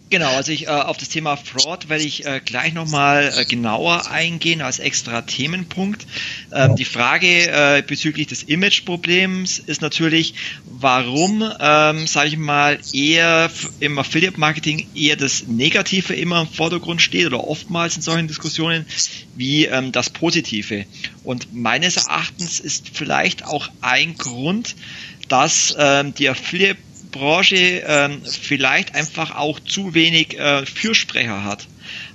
Genau, 0.08 0.28
also 0.28 0.52
ich 0.52 0.66
äh, 0.66 0.70
auf 0.70 0.98
das 0.98 1.08
Thema 1.08 1.36
Fraud 1.36 1.88
werde 1.88 2.04
ich 2.04 2.24
äh, 2.24 2.40
gleich 2.44 2.72
nochmal 2.72 3.32
äh, 3.36 3.44
genauer 3.44 4.08
eingehen 4.08 4.62
als 4.62 4.78
extra 4.78 5.22
Themenpunkt. 5.22 6.06
Ähm. 6.52 6.76
Die 6.76 6.84
Frage 6.84 7.26
äh, 7.26 7.82
bezüglich 7.84 8.28
des 8.28 8.44
Image-Problems 8.44 9.58
ist 9.58 9.82
natürlich, 9.82 10.34
warum, 10.64 11.42
ähm, 11.58 12.06
sage 12.06 12.28
ich 12.28 12.36
mal, 12.36 12.78
eher 12.92 13.50
im 13.80 13.98
Affiliate-Marketing 13.98 14.86
eher 14.94 15.16
das 15.16 15.48
Negative 15.48 16.14
immer 16.14 16.42
im 16.42 16.48
Vordergrund 16.48 17.02
steht 17.02 17.26
oder 17.26 17.42
oftmals 17.42 17.96
in 17.96 18.02
solchen 18.02 18.28
Diskussionen 18.28 18.86
wie 19.34 19.66
ähm, 19.66 19.90
das 19.90 20.10
Positive. 20.10 20.84
Und 21.24 21.52
meines 21.52 21.96
Erachtens 21.96 22.60
ist 22.60 22.90
vielleicht 22.92 23.44
auch 23.44 23.68
ein 23.80 24.16
Grund, 24.16 24.76
dass 25.28 25.74
ähm, 25.76 26.14
die 26.14 26.28
Affiliate 26.28 26.78
Branche 27.16 27.82
ähm, 27.86 28.22
vielleicht 28.24 28.94
einfach 28.94 29.36
auch 29.36 29.60
zu 29.60 29.94
wenig 29.94 30.38
äh, 30.38 30.64
Fürsprecher 30.66 31.44
hat. 31.44 31.66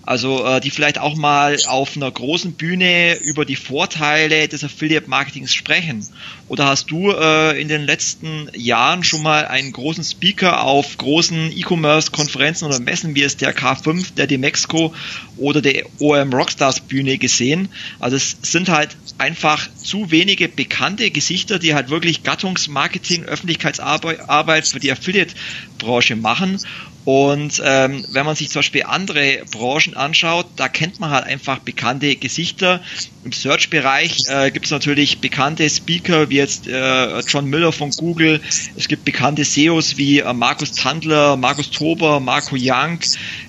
Also 0.04 0.46
äh, 0.46 0.60
die 0.60 0.72
vielleicht 0.72 0.98
auch 0.98 1.16
mal 1.16 1.58
auf 1.68 1.96
einer 1.96 2.10
großen 2.10 2.54
Bühne 2.54 3.18
über 3.20 3.46
die 3.46 3.56
Vorteile 3.56 4.48
des 4.48 4.64
Affiliate-Marketings 4.64 5.54
sprechen. 5.54 6.08
Oder 6.48 6.66
hast 6.66 6.90
du 6.90 7.12
äh, 7.12 7.62
in 7.62 7.68
den 7.68 7.84
letzten 7.84 8.50
Jahren 8.54 9.04
schon 9.04 9.22
mal 9.22 9.46
einen 9.46 9.72
großen 9.72 10.04
Speaker 10.04 10.64
auf 10.64 10.98
großen 10.98 11.52
E-Commerce-Konferenzen 11.56 12.66
oder 12.66 12.80
Messen 12.80 13.16
wie 13.16 13.22
es 13.24 13.38
der 13.38 13.56
K5, 13.56 14.16
der 14.16 14.28
Demexco 14.28 14.94
oder 15.38 15.62
der 15.62 15.86
OM 16.00 16.34
Rockstars 16.34 16.80
Bühne 16.82 17.18
gesehen? 17.18 17.70
Also 18.00 18.18
es 18.18 18.38
sind 18.42 18.70
halt 18.70 18.98
einfach 19.18 19.70
zu 19.76 20.10
wenige 20.10 20.50
bekannte 20.50 21.12
Gesichter, 21.12 21.60
die 21.60 21.76
halt 21.76 21.90
wirklich 21.90 22.24
Gattungsmarketing, 22.24 23.26
Öffentlichkeitsarbeit 23.26 24.68
für 24.68 24.80
die 24.80 24.92
Affiliate-Branche 24.92 26.16
machen. 26.16 26.60
Und 27.04 27.62
ähm, 27.66 28.06
wenn 28.10 28.26
man 28.26 28.36
sich 28.36 28.50
zum 28.50 28.60
Beispiel 28.60 28.84
andere 28.84 29.42
Branchen 29.50 29.96
anschaut, 29.96 30.46
da 30.56 30.68
kennt 30.68 31.00
man 31.00 31.10
halt 31.10 31.26
einfach 31.26 31.60
bekannte 31.60 32.16
Gesichter. 32.16 32.82
Im 33.24 33.32
Search-Bereich 33.32 34.18
äh, 34.28 34.52
gibt 34.52 34.66
es 34.66 34.72
natürlich 34.72 35.20
bekannte 35.20 35.68
Speaker 35.68 36.30
wie 36.30 36.36
jetzt 36.36 36.68
äh, 36.68 37.20
John 37.22 37.46
Miller 37.46 37.72
von 37.72 37.90
Google. 37.92 38.40
Es 38.76 38.88
gibt 38.88 39.04
bekannte 39.04 39.46
SEOs 39.46 39.98
wie 39.98 40.20
äh, 40.20 40.34
Markus 40.34 40.74
Tandler, 40.74 41.38
Markus 41.38 41.72
Tober, 41.72 42.20
Marco 42.20 42.56
Young. 42.58 43.00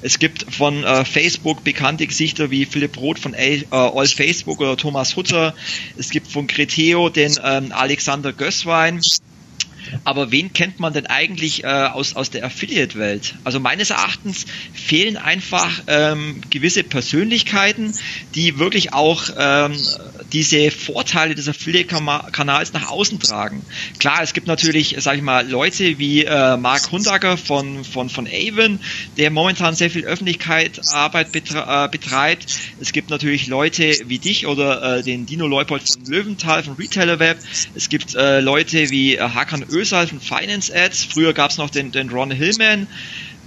Es 0.01 0.19
gibt 0.19 0.47
von 0.53 0.85
äh, 0.85 1.05
Facebook 1.05 1.63
bekannte 1.63 2.07
Gesichter 2.07 2.51
wie 2.51 2.65
Philipp 2.65 2.97
Roth 2.97 3.19
von 3.19 3.35
äh, 3.35 3.65
All 3.71 4.07
Facebook 4.07 4.61
oder 4.61 4.77
Thomas 4.79 5.15
Hutter. 5.17 5.55
Es 5.99 6.11
gibt 6.11 6.31
von 6.31 6.47
Creteo 6.47 7.11
den 7.11 7.39
ähm, 7.45 7.73
Alexander 7.73 8.33
Gößwein. 8.33 9.01
Aber 10.05 10.31
wen 10.31 10.53
kennt 10.53 10.81
man 10.81 10.93
denn 10.93 11.07
eigentlich 11.07 11.65
äh, 11.65 11.67
aus, 11.67 12.15
aus 12.15 12.31
der 12.31 12.45
Affiliate-Welt? 12.45 13.35
Also 13.45 13.61
meines 13.61 13.91
Erachtens 13.91 14.47
fehlen 14.73 15.17
einfach 15.17 15.83
ähm, 15.87 16.41
gewisse 16.51 16.83
Persönlichkeiten, 16.83 17.95
die 18.35 18.59
wirklich 18.59 18.93
auch 18.93 19.29
ähm, 19.37 19.77
diese 20.33 20.71
Vorteile 20.71 21.35
des 21.35 21.49
Affiliate-Kanals 21.49 22.73
nach 22.73 22.89
außen 22.89 23.21
tragen. 23.21 23.63
Klar, 23.99 24.23
es 24.23 24.33
gibt 24.33 24.47
natürlich, 24.47 24.97
sage 24.99 25.19
ich 25.19 25.23
mal, 25.23 25.49
Leute 25.49 25.99
wie 25.99 26.25
äh, 26.25 26.57
Mark 26.57 26.91
Hundacker 26.91 27.37
von, 27.37 27.85
von, 27.85 28.09
von 28.09 28.27
Avon, 28.27 28.81
der 29.17 29.31
momentan 29.31 29.75
sehr 29.75 29.91
viel 29.91 30.05
Öffentlichkeitsarbeit 30.05 31.33
betre 31.33 31.65
äh, 31.69 31.89
betreibt. 31.89 32.47
Es 32.81 32.93
gibt 32.93 33.11
natürlich 33.11 33.47
Leute 33.47 33.95
wie 34.07 34.19
dich 34.19 34.47
oder 34.47 34.99
äh, 34.99 35.03
den 35.03 35.27
Dino 35.27 35.47
Leupold 35.47 35.83
von 35.83 36.05
Löwenthal, 36.07 36.63
von 36.63 36.75
Retailer 36.75 37.19
Web. 37.19 37.39
Es 37.75 37.89
gibt 37.89 38.15
äh, 38.15 38.41
Leute 38.41 38.91
wie 38.91 39.17
äh, 39.17 39.21
Hakan 39.21 39.65
Ösal 39.69 40.07
von 40.07 40.21
Finance 40.21 40.73
Ads. 40.75 41.05
Früher 41.05 41.33
gab 41.33 41.51
es 41.51 41.59
noch 41.59 41.71
den, 41.71 41.93
den 41.93 42.09
Ron 42.11 42.31
Hillman. 42.31 42.87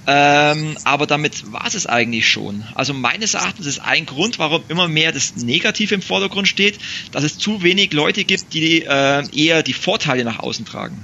Ähm, 0.08 0.78
aber 0.84 1.08
damit 1.08 1.52
war 1.52 1.68
es 1.68 1.88
eigentlich 1.88 2.28
schon. 2.28 2.64
Also 2.76 2.94
meines 2.94 3.34
Erachtens 3.34 3.66
ist 3.66 3.80
ein 3.80 4.06
Grund, 4.06 4.38
warum 4.38 4.62
immer 4.68 4.88
mehr 4.88 5.12
das 5.12 5.36
Negative 5.36 5.96
im 5.96 6.02
Vordergrund 6.02 6.48
steht, 6.48 6.78
dass 7.12 7.24
es 7.24 7.38
zu 7.38 7.64
wenig 7.64 7.94
Leute 7.94 8.24
gibt, 8.24 8.54
die 8.54 8.84
äh, 8.84 9.24
eher 9.36 9.64
die 9.64 9.74
Vorteile 9.74 10.24
nach 10.24 10.40
außen 10.40 10.66
tragen. 10.66 11.04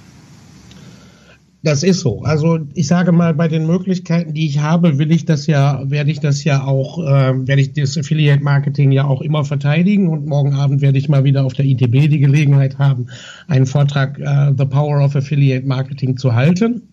Das 1.64 1.84
ist 1.84 2.00
so. 2.00 2.24
Also 2.24 2.60
ich 2.74 2.88
sage 2.88 3.12
mal, 3.12 3.36
bei 3.36 3.48
den 3.48 3.68
Möglichkeiten, 3.68 4.34
die 4.34 4.48
ich 4.48 4.60
habe, 4.60 4.98
will 4.98 5.12
ich 5.12 5.26
das 5.26 5.46
ja, 5.46 5.84
werde 5.86 6.10
ich 6.10 6.20
das 6.20 6.44
ja 6.44 6.64
auch, 6.64 6.98
äh, 7.00 7.48
werde 7.48 7.62
ich 7.62 7.74
das 7.74 7.98
Affiliate 7.98 8.44
Marketing 8.44 8.92
ja 8.92 9.06
auch 9.06 9.22
immer 9.22 9.46
verteidigen 9.46 10.08
und 10.08 10.26
morgen 10.26 10.56
Abend 10.56 10.82
werde 10.82 10.98
ich 10.98 11.08
mal 11.08 11.24
wieder 11.24 11.46
auf 11.46 11.54
der 11.54 11.66
ITB 11.66 12.10
die 12.10 12.20
Gelegenheit 12.20 12.80
haben, 12.80 13.08
einen 13.48 13.68
Vortrag 13.68 14.18
äh, 14.18 14.54
The 14.58 14.66
Power 14.66 15.06
of 15.06 15.16
Affiliate 15.16 15.68
Marketing 15.68 16.18
zu 16.18 16.34
halten. 16.34 16.91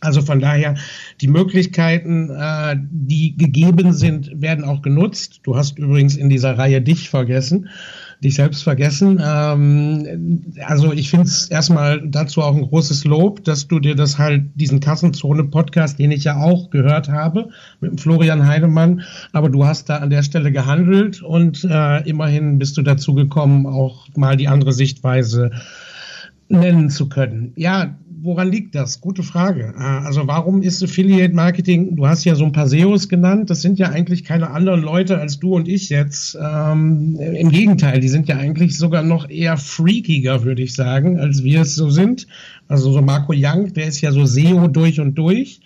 Also 0.00 0.22
von 0.22 0.40
daher, 0.40 0.76
die 1.20 1.28
Möglichkeiten, 1.28 2.30
äh, 2.30 2.76
die 2.90 3.36
gegeben 3.36 3.92
sind, 3.92 4.40
werden 4.40 4.64
auch 4.64 4.80
genutzt. 4.80 5.40
Du 5.42 5.56
hast 5.56 5.78
übrigens 5.78 6.16
in 6.16 6.30
dieser 6.30 6.56
Reihe 6.56 6.80
dich 6.80 7.10
vergessen, 7.10 7.68
dich 8.24 8.34
selbst 8.34 8.62
vergessen. 8.62 9.20
Ähm, 9.22 10.54
also 10.64 10.92
ich 10.92 11.10
finde 11.10 11.26
es 11.26 11.48
erstmal 11.50 12.00
dazu 12.08 12.40
auch 12.40 12.56
ein 12.56 12.62
großes 12.62 13.04
Lob, 13.04 13.44
dass 13.44 13.68
du 13.68 13.78
dir 13.78 13.94
das 13.94 14.18
halt, 14.18 14.44
diesen 14.54 14.80
Kassenzone-Podcast, 14.80 15.98
den 15.98 16.12
ich 16.12 16.24
ja 16.24 16.36
auch 16.36 16.70
gehört 16.70 17.10
habe, 17.10 17.50
mit 17.80 18.00
Florian 18.00 18.46
Heidemann, 18.46 19.02
aber 19.32 19.50
du 19.50 19.66
hast 19.66 19.90
da 19.90 19.98
an 19.98 20.08
der 20.08 20.22
Stelle 20.22 20.50
gehandelt 20.50 21.22
und 21.22 21.62
äh, 21.64 22.08
immerhin 22.08 22.58
bist 22.58 22.78
du 22.78 22.82
dazu 22.82 23.14
gekommen, 23.14 23.66
auch 23.66 24.08
mal 24.16 24.38
die 24.38 24.48
andere 24.48 24.72
Sichtweise 24.72 25.50
nennen 26.48 26.90
zu 26.90 27.08
können. 27.08 27.52
Ja, 27.56 27.96
woran 28.22 28.50
liegt 28.50 28.74
das? 28.74 29.00
Gute 29.00 29.22
Frage. 29.22 29.74
Ah, 29.76 30.00
also 30.04 30.26
warum 30.26 30.62
ist 30.62 30.82
Affiliate 30.82 31.34
Marketing, 31.34 31.96
du 31.96 32.06
hast 32.06 32.24
ja 32.24 32.34
so 32.34 32.44
ein 32.44 32.52
paar 32.52 32.68
SEOs 32.68 33.08
genannt, 33.08 33.50
das 33.50 33.62
sind 33.62 33.78
ja 33.78 33.90
eigentlich 33.90 34.24
keine 34.24 34.50
anderen 34.50 34.82
Leute 34.82 35.18
als 35.18 35.38
du 35.38 35.54
und 35.54 35.68
ich 35.68 35.88
jetzt. 35.88 36.38
Ähm, 36.40 37.18
Im 37.20 37.50
Gegenteil, 37.50 38.00
die 38.00 38.08
sind 38.08 38.28
ja 38.28 38.36
eigentlich 38.36 38.76
sogar 38.76 39.02
noch 39.02 39.28
eher 39.28 39.56
freakiger, 39.56 40.44
würde 40.44 40.62
ich 40.62 40.74
sagen, 40.74 41.18
als 41.18 41.42
wir 41.44 41.62
es 41.62 41.74
so 41.74 41.90
sind. 41.90 42.26
Also 42.68 42.92
so 42.92 43.02
Marco 43.02 43.32
Young, 43.36 43.72
der 43.72 43.86
ist 43.86 44.00
ja 44.00 44.12
so 44.12 44.24
SEO 44.24 44.68
durch 44.68 45.00
und 45.00 45.14
durch. 45.16 45.60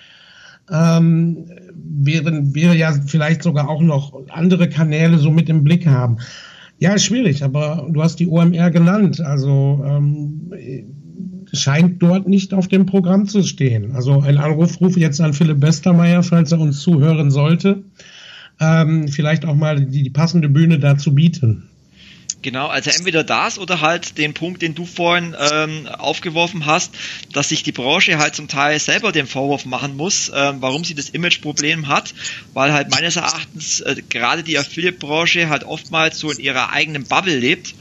Ähm, 0.70 1.46
wären 1.74 2.54
wir 2.54 2.74
ja 2.74 2.92
vielleicht 3.06 3.42
sogar 3.42 3.68
auch 3.68 3.82
noch 3.82 4.14
andere 4.30 4.68
Kanäle 4.68 5.18
so 5.18 5.30
mit 5.30 5.48
im 5.48 5.64
Blick 5.64 5.86
haben. 5.86 6.18
Ja, 6.78 6.98
schwierig, 6.98 7.42
aber 7.44 7.86
du 7.90 8.02
hast 8.02 8.16
die 8.16 8.26
OMR 8.26 8.70
genannt. 8.70 9.20
Also 9.20 9.84
ähm, 9.86 10.50
scheint 11.54 12.02
dort 12.02 12.28
nicht 12.28 12.54
auf 12.54 12.68
dem 12.68 12.86
Programm 12.86 13.26
zu 13.26 13.42
stehen. 13.42 13.94
Also 13.94 14.20
ein 14.20 14.38
Anrufruf 14.38 14.96
jetzt 14.96 15.20
an 15.20 15.34
Philipp 15.34 15.62
Westermeier, 15.62 16.22
falls 16.22 16.52
er 16.52 16.60
uns 16.60 16.80
zuhören 16.80 17.30
sollte, 17.30 17.84
ähm, 18.60 19.08
vielleicht 19.08 19.44
auch 19.44 19.54
mal 19.54 19.84
die, 19.84 20.02
die 20.02 20.10
passende 20.10 20.48
Bühne 20.48 20.78
dazu 20.78 21.14
bieten. 21.14 21.68
Genau, 22.44 22.66
also 22.66 22.90
entweder 22.90 23.24
das 23.24 23.58
oder 23.58 23.80
halt 23.80 24.18
den 24.18 24.34
Punkt, 24.34 24.60
den 24.60 24.74
du 24.74 24.84
vorhin 24.84 25.34
ähm, 25.50 25.88
aufgeworfen 25.88 26.66
hast, 26.66 26.94
dass 27.32 27.48
sich 27.48 27.62
die 27.62 27.72
Branche 27.72 28.18
halt 28.18 28.34
zum 28.34 28.48
Teil 28.48 28.78
selber 28.78 29.12
den 29.12 29.26
Vorwurf 29.26 29.64
machen 29.64 29.96
muss, 29.96 30.30
ähm, 30.34 30.56
warum 30.60 30.84
sie 30.84 30.94
das 30.94 31.08
Imageproblem 31.08 31.88
hat, 31.88 32.12
weil 32.52 32.74
halt 32.74 32.90
meines 32.90 33.16
Erachtens 33.16 33.80
äh, 33.80 33.96
gerade 34.10 34.42
die 34.42 34.58
Affiliate-Branche 34.58 35.48
halt 35.48 35.64
oftmals 35.64 36.18
so 36.18 36.30
in 36.30 36.38
ihrer 36.38 36.70
eigenen 36.70 37.04
Bubble 37.04 37.38
lebt 37.38 37.74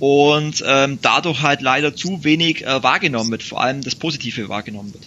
und 0.00 0.64
ähm, 0.66 0.98
dadurch 1.02 1.42
halt 1.42 1.60
leider 1.60 1.94
zu 1.94 2.24
wenig 2.24 2.66
äh, 2.66 2.82
wahrgenommen 2.82 3.30
wird, 3.30 3.42
vor 3.42 3.62
allem 3.62 3.82
das 3.82 3.94
Positive 3.94 4.48
wahrgenommen 4.48 4.92
wird. 4.92 5.06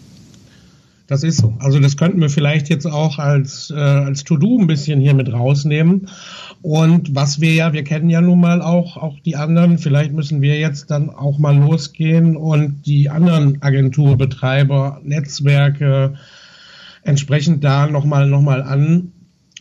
Das 1.08 1.24
ist 1.24 1.40
so. 1.40 1.54
Also 1.60 1.80
das 1.80 1.98
könnten 1.98 2.22
wir 2.22 2.30
vielleicht 2.30 2.70
jetzt 2.70 2.86
auch 2.86 3.20
als, 3.20 3.72
äh, 3.72 3.80
als 3.80 4.24
To-Do 4.24 4.58
ein 4.60 4.68
bisschen 4.68 5.02
hier 5.02 5.14
mit 5.14 5.32
rausnehmen. 5.32 6.08
Und 6.62 7.14
was 7.14 7.42
wir 7.42 7.54
ja, 7.54 7.74
wir 7.74 7.84
kennen 7.84 8.10
ja 8.10 8.22
nun 8.22 8.40
mal 8.40 8.62
auch, 8.62 8.96
auch 8.96 9.20
die 9.20 9.36
anderen, 9.36 9.80
vielleicht 9.80 10.14
müssen 10.14 10.42
wir 10.42 10.58
jetzt 10.60 10.92
dann 10.92 11.10
auch 11.10 11.40
mal 11.40 11.58
losgehen 11.58 12.38
und 12.38 12.84
die 12.86 13.10
anderen 13.10 13.62
Agenturbetreiber, 13.62 15.02
Netzwerke 15.04 16.14
entsprechend 17.04 17.64
da 17.64 17.88
nochmal 17.88 18.28
noch 18.28 18.42
mal 18.42 18.62
an, 18.64 19.12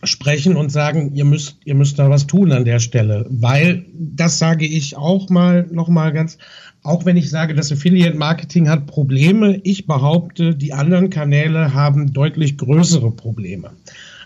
sprechen 0.05 0.55
und 0.55 0.71
sagen, 0.71 1.11
ihr 1.13 1.25
müsst, 1.25 1.57
ihr 1.65 1.75
müsst 1.75 1.99
da 1.99 2.09
was 2.09 2.27
tun 2.27 2.51
an 2.51 2.65
der 2.65 2.79
Stelle. 2.79 3.25
Weil, 3.29 3.85
das 3.93 4.39
sage 4.39 4.65
ich 4.65 4.97
auch 4.97 5.29
mal, 5.29 5.67
noch 5.71 5.87
mal 5.87 6.11
ganz, 6.11 6.37
auch 6.83 7.05
wenn 7.05 7.17
ich 7.17 7.29
sage, 7.29 7.53
das 7.53 7.71
Affiliate 7.71 8.17
Marketing 8.17 8.69
hat 8.69 8.87
Probleme, 8.87 9.59
ich 9.63 9.87
behaupte, 9.87 10.55
die 10.55 10.73
anderen 10.73 11.09
Kanäle 11.09 11.73
haben 11.73 12.13
deutlich 12.13 12.57
größere 12.57 13.11
Probleme. 13.11 13.71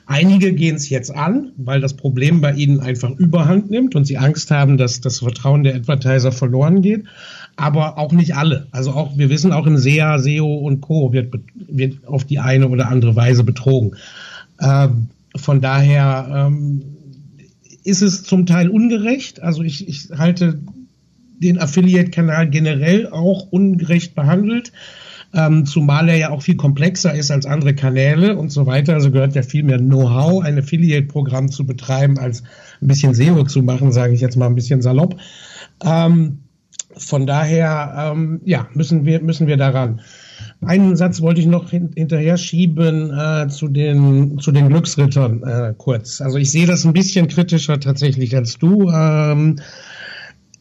Einige 0.10 0.54
gehen 0.54 0.78
es 0.78 0.90
jetzt 0.90 1.14
an, 1.14 1.52
weil 1.58 1.82
das 1.82 1.94
Problem 1.94 2.40
bei 2.40 2.54
ihnen 2.54 2.80
einfach 2.80 3.12
überhand 3.12 3.70
nimmt 3.70 3.94
und 3.94 4.06
sie 4.06 4.18
Angst 4.18 4.50
haben, 4.52 4.78
dass 4.78 5.02
das 5.02 5.20
Vertrauen 5.20 5.64
der 5.64 5.76
Advertiser 5.76 6.32
verloren 6.32 6.82
geht. 6.82 7.04
Aber 7.58 7.98
auch 7.98 8.14
nicht 8.14 8.34
alle. 8.34 8.68
Also 8.72 8.92
auch, 8.92 9.18
wir 9.18 9.30
wissen 9.30 9.52
auch 9.52 9.68
im 9.68 9.78
SEA, 9.78 10.18
SEO 10.18 10.56
und 10.56 10.80
Co. 10.80 11.12
wird, 11.12 11.34
wird 11.56 12.08
auf 12.08 12.24
die 12.24 12.40
eine 12.40 12.70
oder 12.70 12.88
andere 12.88 13.18
Weise 13.18 13.44
betrogen. 13.44 13.98
Ähm, 14.62 15.10
von 15.38 15.62
daher 15.62 16.48
ähm, 16.48 16.84
ist 17.84 18.02
es 18.02 18.24
zum 18.24 18.46
Teil 18.46 18.70
ungerecht. 18.70 19.42
Also 19.42 19.64
ich, 19.64 19.88
ich 19.88 20.10
halte 20.18 20.60
den 21.40 21.60
Affiliate-Kanal 21.60 22.50
generell 22.50 23.08
auch 23.08 23.48
ungerecht 23.52 24.16
behandelt, 24.16 24.72
ähm, 25.34 25.66
zumal 25.66 26.10
er 26.10 26.18
ja 26.18 26.30
auch 26.32 26.42
viel 26.42 26.56
komplexer 26.56 27.14
ist 27.14 27.32
als 27.32 27.46
andere 27.46 27.76
Kanäle 27.76 28.38
und 28.38 28.50
so 28.50 28.66
weiter. 28.66 28.94
Also 28.94 29.12
gehört 29.12 29.36
ja 29.36 29.44
viel 29.44 29.64
mehr 29.64 29.78
Know-how, 29.78 30.44
ein 30.44 30.58
Affiliate-Programm 30.58 31.50
zu 31.50 31.66
betreiben, 31.66 32.18
als 32.18 32.44
ein 32.82 32.88
bisschen 32.88 33.14
SEO 33.14 33.44
zu 33.44 33.62
machen, 33.62 33.92
sage 33.92 34.14
ich 34.14 34.22
jetzt 34.22 34.36
mal 34.36 34.48
ein 34.48 34.56
bisschen 34.56 34.82
salopp. 34.82 35.18
Ähm, 35.84 36.40
von 36.96 37.28
daher, 37.28 38.14
ähm, 38.14 38.42
ja, 38.46 38.68
müssen 38.74 39.06
wir, 39.06 39.22
müssen 39.22 39.48
wir 39.48 39.58
daran. 39.58 40.02
Einen 40.62 40.96
Satz 40.96 41.22
wollte 41.22 41.40
ich 41.40 41.48
noch 41.48 41.70
hin, 41.70 41.92
hinterher 41.96 42.38
schieben 42.38 43.12
äh, 43.12 43.48
zu, 43.48 43.68
den, 43.68 44.40
zu 44.40 44.52
den 44.52 44.70
Glücksrittern 44.70 45.44
äh, 45.44 45.74
kurz. 45.78 46.20
Also 46.20 46.38
ich 46.38 46.52
sehe 46.52 46.66
das 46.66 46.84
ein 46.84 46.94
bisschen 46.94 47.28
kritischer 47.28 47.80
tatsächlich 47.80 48.36
als 48.36 48.58
du. 48.58 48.90
Ähm, 48.90 49.60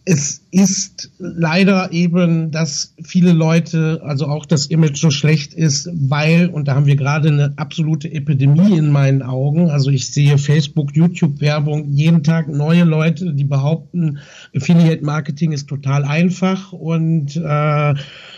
es 0.08 0.46
ist 0.52 1.10
leider 1.18 1.90
eben, 1.90 2.52
dass 2.52 2.94
viele 3.02 3.32
Leute, 3.32 4.02
also 4.04 4.26
auch 4.26 4.46
das 4.46 4.66
Image 4.66 4.98
so 4.98 5.10
schlecht 5.10 5.52
ist, 5.52 5.90
weil, 5.92 6.48
und 6.48 6.68
da 6.68 6.76
haben 6.76 6.86
wir 6.86 6.94
gerade 6.94 7.28
eine 7.28 7.54
absolute 7.56 8.12
Epidemie 8.12 8.78
in 8.78 8.92
meinen 8.92 9.22
Augen, 9.22 9.68
also 9.68 9.90
ich 9.90 10.12
sehe 10.12 10.38
Facebook, 10.38 10.94
YouTube-Werbung, 10.94 11.90
jeden 11.90 12.22
Tag 12.22 12.46
neue 12.48 12.84
Leute, 12.84 13.34
die 13.34 13.44
behaupten, 13.44 14.18
Affiliate 14.54 15.04
Marketing 15.04 15.50
ist 15.50 15.68
total 15.68 16.04
einfach 16.04 16.72
und 16.72 17.36
äh, 17.36 17.94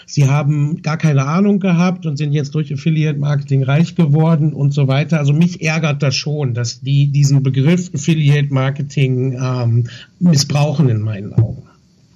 sie 0.09 0.27
haben 0.27 0.83
gar 0.83 0.97
keine 0.97 1.27
Ahnung 1.27 1.61
gehabt 1.61 2.07
und 2.07 2.17
sind 2.17 2.33
jetzt 2.33 2.55
durch 2.55 2.73
Affiliate 2.73 3.19
Marketing 3.19 3.63
reich 3.63 3.95
geworden 3.95 4.53
und 4.53 4.73
so 4.73 4.89
weiter. 4.89 5.19
Also 5.19 5.33
mich 5.33 5.63
ärgert 5.63 6.03
das 6.03 6.17
schon, 6.17 6.55
dass 6.55 6.81
die 6.81 7.09
diesen 7.09 7.43
Begriff 7.43 7.91
Affiliate 7.95 8.53
Marketing 8.53 9.39
ähm, 9.41 9.85
missbrauchen 10.19 10.89
in 10.89 11.01
meinen 11.01 11.35
Augen. 11.35 11.63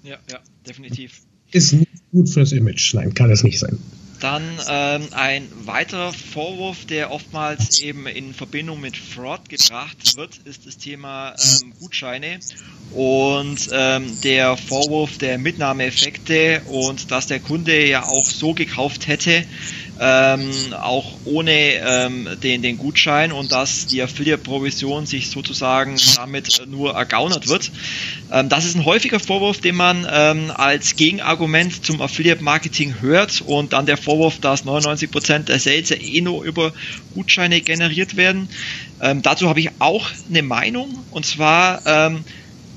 Ja, 0.03 0.17
ja, 0.31 0.39
definitiv. 0.67 1.21
Ist 1.53 1.75
nicht 1.75 2.11
gut 2.11 2.31
fürs 2.31 2.53
Image. 2.53 2.95
Nein, 2.95 3.15
kann 3.15 3.31
es 3.31 3.45
nicht 3.45 3.59
sein. 3.59 3.79
Dann 4.23 4.61
ähm, 4.69 5.09
ein 5.11 5.49
weiterer 5.65 6.13
Vorwurf, 6.13 6.87
der 6.87 7.11
oftmals 7.11 7.81
eben 7.81 8.07
in 8.07 8.33
Verbindung 8.33 8.81
mit 8.81 8.97
Fraud 8.97 9.49
gebracht 9.49 10.17
wird, 10.17 10.39
ist 10.45 10.65
das 10.65 10.79
Thema 10.79 11.35
ähm, 11.61 11.73
Gutscheine. 11.81 12.39
Und 12.93 13.69
ähm, 13.73 14.21
der 14.23 14.57
Vorwurf 14.57 15.19
der 15.19 15.39
Mitnahmeeffekte 15.39 16.63
und 16.67 17.11
dass 17.11 17.27
der 17.27 17.41
Kunde 17.41 17.85
ja 17.85 18.05
auch 18.05 18.25
so 18.25 18.55
gekauft 18.55 19.09
hätte, 19.09 19.45
ähm, 20.05 20.51
auch 20.81 21.17
ohne 21.25 21.53
ähm, 21.53 22.29
den, 22.43 22.61
den 22.61 22.77
Gutschein 22.77 23.31
und 23.31 23.53
dass 23.53 23.87
die 23.87 24.03
Affiliate-Provision 24.03 25.07
sich 25.07 25.31
sozusagen 25.31 25.97
damit 26.17 26.61
nur 26.67 26.95
ergaunert 26.95 27.47
wird. 27.47 27.71
Ähm, 28.33 28.49
das 28.49 28.65
ist 28.65 28.75
ein 28.75 28.85
häufiger 28.85 29.21
Vorwurf, 29.21 29.61
den 29.61 29.77
man 29.77 30.05
ähm, 30.11 30.51
als 30.53 30.97
Gegenargument 30.97 31.87
zum 31.87 32.03
Affiliate-Marketing 32.03 32.97
hört 33.01 33.43
und 33.47 33.75
dann 33.75 33.87
der 33.87 33.97
Vorwurf, 33.97 34.41
dass 34.41 34.65
99% 34.65 35.45
der 35.45 35.61
Sales 35.61 35.93
eh 35.93 36.21
nur 36.21 36.43
über 36.43 36.73
Gutscheine 37.15 37.61
generiert 37.61 38.17
werden. 38.17 38.49
Ähm, 39.01 39.23
dazu 39.23 39.49
habe 39.49 39.61
ich 39.61 39.71
auch 39.79 40.11
eine 40.29 40.43
Meinung 40.43 40.99
und 41.13 41.25
zwar 41.25 41.81
ähm, 41.87 42.25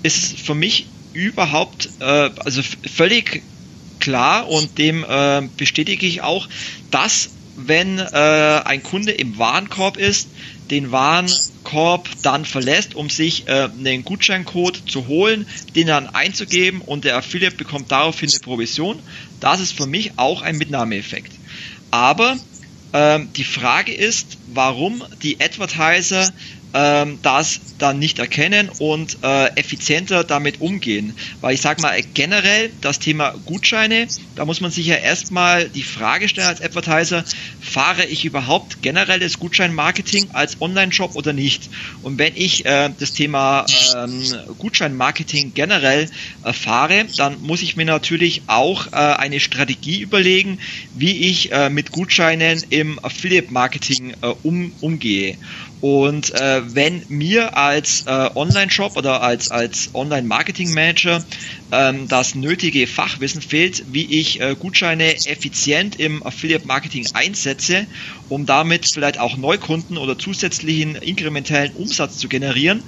ist 0.03 0.39
für 0.39 0.53
mich 0.53 0.85
überhaupt, 1.13 1.89
äh, 2.01 2.29
also 2.37 2.61
völlig 2.61 3.41
klar 4.05 4.47
und 4.47 4.77
dem 4.77 5.03
äh, 5.03 5.41
bestätige 5.57 6.05
ich 6.05 6.21
auch, 6.21 6.47
dass 6.91 7.31
wenn 7.57 7.97
äh, 7.97 8.61
ein 8.63 8.83
Kunde 8.83 9.11
im 9.11 9.39
Warenkorb 9.39 9.97
ist, 9.97 10.27
den 10.69 10.91
Warenkorb 10.91 12.07
dann 12.21 12.45
verlässt, 12.45 12.93
um 12.93 13.09
sich 13.09 13.47
äh, 13.47 13.69
einen 13.75 14.05
Gutscheincode 14.05 14.83
zu 14.87 15.07
holen, 15.07 15.47
den 15.75 15.87
dann 15.87 16.07
einzugeben 16.07 16.81
und 16.81 17.03
der 17.03 17.17
Affiliate 17.17 17.55
bekommt 17.55 17.91
daraufhin 17.91 18.29
eine 18.29 18.39
Provision. 18.39 18.99
Das 19.39 19.59
ist 19.59 19.75
für 19.75 19.87
mich 19.87 20.11
auch 20.17 20.43
ein 20.43 20.57
Mitnahmeeffekt. 20.57 21.31
Aber 21.89 22.37
ähm, 22.93 23.29
die 23.35 23.43
Frage 23.43 23.91
ist, 23.91 24.37
warum 24.53 25.03
die 25.23 25.41
Advertiser 25.41 26.31
ähm, 26.75 27.19
das 27.21 27.61
dann 27.77 27.99
nicht 27.99 28.19
erkennen 28.19 28.69
und 28.79 29.17
äh, 29.23 29.47
effizienter 29.55 30.23
damit 30.25 30.59
umgehen. 30.59 31.17
Weil 31.39 31.55
ich 31.55 31.61
sage 31.61 31.81
mal 31.81 31.99
generell 32.13 32.71
das 32.81 32.99
Thema 32.99 33.33
Gutscheine, 33.45 34.07
da 34.35 34.45
muss 34.45 34.59
man 34.59 34.71
sich 34.71 34.85
ja 34.85 34.95
erstmal 34.95 35.69
die 35.69 35.83
Frage 35.83 36.27
stellen 36.27 36.47
als 36.47 36.61
Advertiser, 36.61 37.23
fahre 37.59 38.05
ich 38.05 38.25
überhaupt 38.25 38.81
generelles 38.81 39.39
Gutscheinmarketing 39.39 40.31
als 40.31 40.61
Online-Shop 40.61 41.15
oder 41.15 41.31
nicht? 41.31 41.69
Und 42.01 42.19
wenn 42.19 42.33
ich 42.35 42.65
äh, 42.65 42.89
das 42.97 43.13
Thema 43.13 43.65
ähm, 43.95 44.23
Gutscheinmarketing 44.57 45.53
generell 45.53 46.09
erfahre, 46.43 47.05
dann 47.15 47.41
muss 47.41 47.61
ich 47.61 47.77
mir 47.77 47.85
natürlich 47.85 48.43
auch 48.47 48.87
äh, 48.87 48.95
eine 48.95 49.39
Strategie 49.39 50.01
überlegen, 50.01 50.59
wie 50.93 51.29
ich 51.29 51.53
äh, 51.53 51.69
mit 51.69 51.91
Gutscheinen 51.91 52.63
im 52.69 52.99
Affiliate-Marketing 53.01 54.15
äh, 54.21 54.27
um, 54.43 54.73
umgehe. 54.81 55.37
Und 55.79 56.33
äh, 56.33 56.63
wenn 56.73 57.05
mir 57.09 57.57
als 57.57 58.03
äh, 58.07 58.29
Online-Shop 58.33 58.97
oder 58.97 59.21
als, 59.21 59.51
als 59.51 59.91
Online-Marketing-Manager 59.93 61.23
ähm, 61.71 62.07
das 62.07 62.33
nötige 62.33 62.87
Fachwissen 62.87 63.41
fehlt, 63.41 63.83
wie 63.87 64.19
ich 64.19 64.39
äh, 64.41 64.55
Gutscheine 64.57 65.15
effizient 65.25 65.95
im 65.97 66.23
Affiliate-Marketing 66.23 67.05
einsetze, 67.13 67.87
um 68.27 68.45
damit 68.45 68.87
vielleicht 68.91 69.19
auch 69.19 69.37
Neukunden 69.37 69.97
oder 69.97 70.17
zusätzlichen 70.17 70.95
inkrementellen 70.95 71.73
Umsatz 71.75 72.17
zu 72.17 72.29
generieren, 72.29 72.83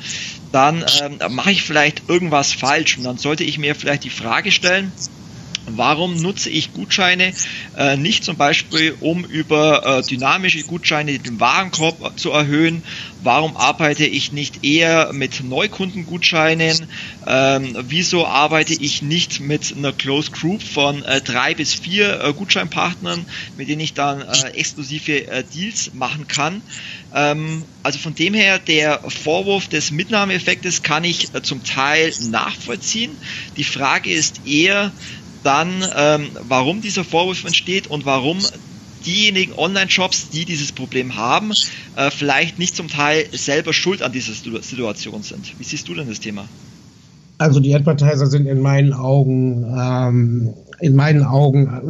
dann 0.52 0.84
ähm, 1.02 1.20
mache 1.30 1.52
ich 1.52 1.62
vielleicht 1.62 2.04
irgendwas 2.08 2.54
falsch. 2.54 2.98
Und 2.98 3.04
dann 3.04 3.18
sollte 3.18 3.44
ich 3.44 3.58
mir 3.58 3.76
vielleicht 3.76 4.06
die 4.06 4.10
Frage 4.10 4.52
stellen, 4.52 4.94
Warum 5.70 6.16
nutze 6.16 6.50
ich 6.50 6.72
Gutscheine 6.72 7.34
äh, 7.76 7.98
nicht 7.98 8.24
zum 8.24 8.38
Beispiel, 8.38 8.96
um 9.02 9.26
über 9.26 9.86
äh, 9.86 10.02
dynamische 10.02 10.64
Gutscheine 10.64 11.20
den 11.20 11.42
Warenkorb 11.42 12.18
zu 12.18 12.32
erhöhen? 12.32 12.86
Warum 13.20 13.58
arbeite 13.58 14.06
ich 14.06 14.32
nicht 14.32 14.64
eher 14.64 15.12
mit 15.12 15.44
Neukundengutscheinen? 15.44 16.88
Ähm, 17.26 17.78
wieso 17.82 18.26
arbeite 18.26 18.76
ich 18.76 19.02
nicht 19.02 19.42
mit 19.42 19.76
einer 19.76 19.92
Closed 19.92 20.32
Group 20.32 20.64
von 20.64 21.04
äh, 21.04 21.20
drei 21.20 21.54
bis 21.54 21.74
vier 21.74 22.22
äh, 22.22 22.34
Gutscheinpartnern, 22.34 23.26
mit 23.58 23.68
denen 23.68 23.82
ich 23.82 23.94
dann 23.94 24.22
äh, 24.22 24.50
exklusive 24.52 25.28
äh, 25.28 25.44
Deals 25.44 25.92
machen 25.92 26.28
kann? 26.28 26.64
Ähm, 27.12 27.66
also 27.84 28.00
von 28.00 28.16
dem 28.16 28.34
her, 28.34 28.60
der 28.60 29.02
Vorwurf 29.08 29.68
des 29.68 29.92
Mitnahmeeffektes 29.92 30.82
kann 30.82 31.04
ich 31.04 31.32
zum 31.44 31.64
Teil 31.64 32.14
nachvollziehen. 32.30 33.18
Die 33.58 33.64
Frage 33.64 34.12
ist 34.12 34.46
eher, 34.46 34.94
dann, 35.48 35.70
ähm, 35.96 36.28
warum 36.50 36.82
dieser 36.82 37.06
Vorwurf 37.06 37.46
entsteht 37.46 37.88
und 37.88 38.06
warum 38.06 38.38
diejenigen 39.06 39.54
Online-Shops, 39.54 40.30
die 40.30 40.44
dieses 40.44 40.74
Problem 40.74 41.16
haben, 41.16 41.54
äh, 41.96 42.12
vielleicht 42.12 42.60
nicht 42.60 42.76
zum 42.76 42.90
Teil 42.90 43.26
selber 43.32 43.72
schuld 43.72 44.02
an 44.02 44.12
dieser 44.12 44.34
Situation 44.34 45.24
sind. 45.24 45.58
Wie 45.58 45.64
siehst 45.64 45.88
du 45.88 45.94
denn 45.94 46.10
das 46.10 46.20
Thema? 46.20 46.44
Also 47.38 47.62
die 47.62 47.74
Advertiser 47.74 48.28
sind 48.28 48.46
in 48.46 48.60
meinen 48.60 48.92
Augen 48.92 49.64
ähm, 49.80 50.54
in 50.80 50.96
meinen 50.96 51.24
Augen 51.24 51.82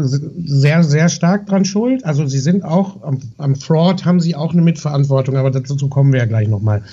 sehr, 0.45 0.83
sehr 0.83 1.09
stark 1.09 1.47
dran 1.47 1.65
schuld. 1.65 2.05
Also 2.05 2.25
sie 2.25 2.39
sind 2.39 2.63
auch 2.63 3.03
am, 3.03 3.19
am 3.37 3.55
Fraud 3.55 4.05
haben 4.05 4.19
sie 4.19 4.35
auch 4.35 4.53
eine 4.53 4.61
Mitverantwortung, 4.61 5.35
aber 5.35 5.51
dazu 5.51 5.89
kommen 5.89 6.13
wir 6.13 6.19
ja 6.19 6.25
gleich 6.25 6.47
nochmal. 6.47 6.83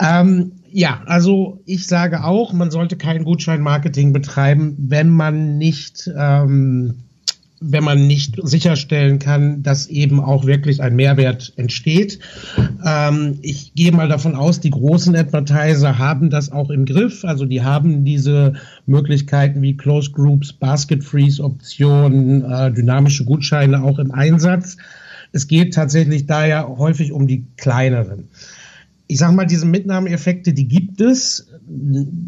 Ähm, 0.00 0.52
ja, 0.76 1.02
also 1.06 1.62
ich 1.66 1.86
sage 1.86 2.24
auch, 2.24 2.52
man 2.52 2.72
sollte 2.72 2.96
kein 2.96 3.22
Gutscheinmarketing 3.22 4.12
betreiben, 4.12 4.74
wenn 4.76 5.08
man 5.08 5.56
nicht, 5.56 6.10
ähm, 6.18 6.94
wenn 7.60 7.84
man 7.84 8.08
nicht 8.08 8.40
sicherstellen 8.42 9.20
kann, 9.20 9.62
dass 9.62 9.86
eben 9.86 10.18
auch 10.18 10.46
wirklich 10.46 10.82
ein 10.82 10.96
Mehrwert 10.96 11.52
entsteht. 11.54 12.18
Ähm, 12.84 13.38
ich 13.42 13.74
gehe 13.74 13.92
mal 13.92 14.08
davon 14.08 14.34
aus, 14.34 14.58
die 14.58 14.70
großen 14.70 15.14
Advertiser 15.14 15.96
haben 15.96 16.28
das 16.28 16.50
auch 16.50 16.70
im 16.70 16.86
Griff. 16.86 17.24
Also 17.24 17.44
die 17.44 17.62
haben 17.62 18.04
diese 18.04 18.54
Möglichkeiten 18.84 19.62
wie 19.62 19.76
Close 19.76 20.10
Groups, 20.10 20.52
Basket 20.52 21.04
Freeze 21.04 21.40
Optionen, 21.40 22.44
äh, 22.50 22.72
dynamische 22.72 23.24
Gutscheine 23.24 23.80
auch 23.84 24.00
im 24.00 24.10
Einsatz. 24.10 24.76
Es 25.30 25.46
geht 25.46 25.74
tatsächlich 25.74 26.26
daher 26.26 26.66
häufig 26.78 27.12
um 27.12 27.28
die 27.28 27.46
kleineren 27.56 28.28
ich 29.06 29.18
sage 29.18 29.34
mal, 29.34 29.44
diese 29.44 29.66
Mitnahmeeffekte, 29.66 30.52
die 30.52 30.66
gibt 30.66 31.00
es. 31.00 31.48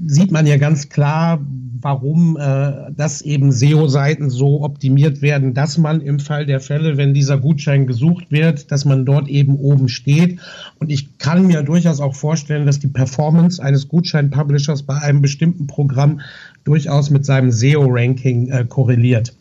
Sieht 0.06 0.30
man 0.30 0.46
ja 0.46 0.56
ganz 0.56 0.88
klar, 0.88 1.40
warum 1.80 2.36
äh, 2.36 2.92
das 2.96 3.22
eben 3.22 3.52
SEO-Seiten 3.52 4.28
so 4.28 4.62
optimiert 4.62 5.22
werden, 5.22 5.54
dass 5.54 5.78
man 5.78 6.00
im 6.00 6.18
Fall 6.18 6.46
der 6.46 6.60
Fälle, 6.60 6.96
wenn 6.96 7.14
dieser 7.14 7.38
Gutschein 7.38 7.86
gesucht 7.86 8.30
wird, 8.30 8.70
dass 8.72 8.84
man 8.84 9.06
dort 9.06 9.28
eben 9.28 9.56
oben 9.56 9.88
steht. 9.88 10.40
Und 10.78 10.90
ich 10.90 11.18
kann 11.18 11.46
mir 11.46 11.62
durchaus 11.62 12.00
auch 12.00 12.14
vorstellen, 12.14 12.66
dass 12.66 12.78
die 12.78 12.88
Performance 12.88 13.62
eines 13.62 13.88
Gutschein-Publishers 13.88 14.82
bei 14.82 14.96
einem 14.96 15.22
bestimmten 15.22 15.66
Programm 15.66 16.20
durchaus 16.64 17.10
mit 17.10 17.24
seinem 17.24 17.52
SEO-Ranking 17.52 18.48
äh, 18.48 18.64
korreliert. 18.68 19.34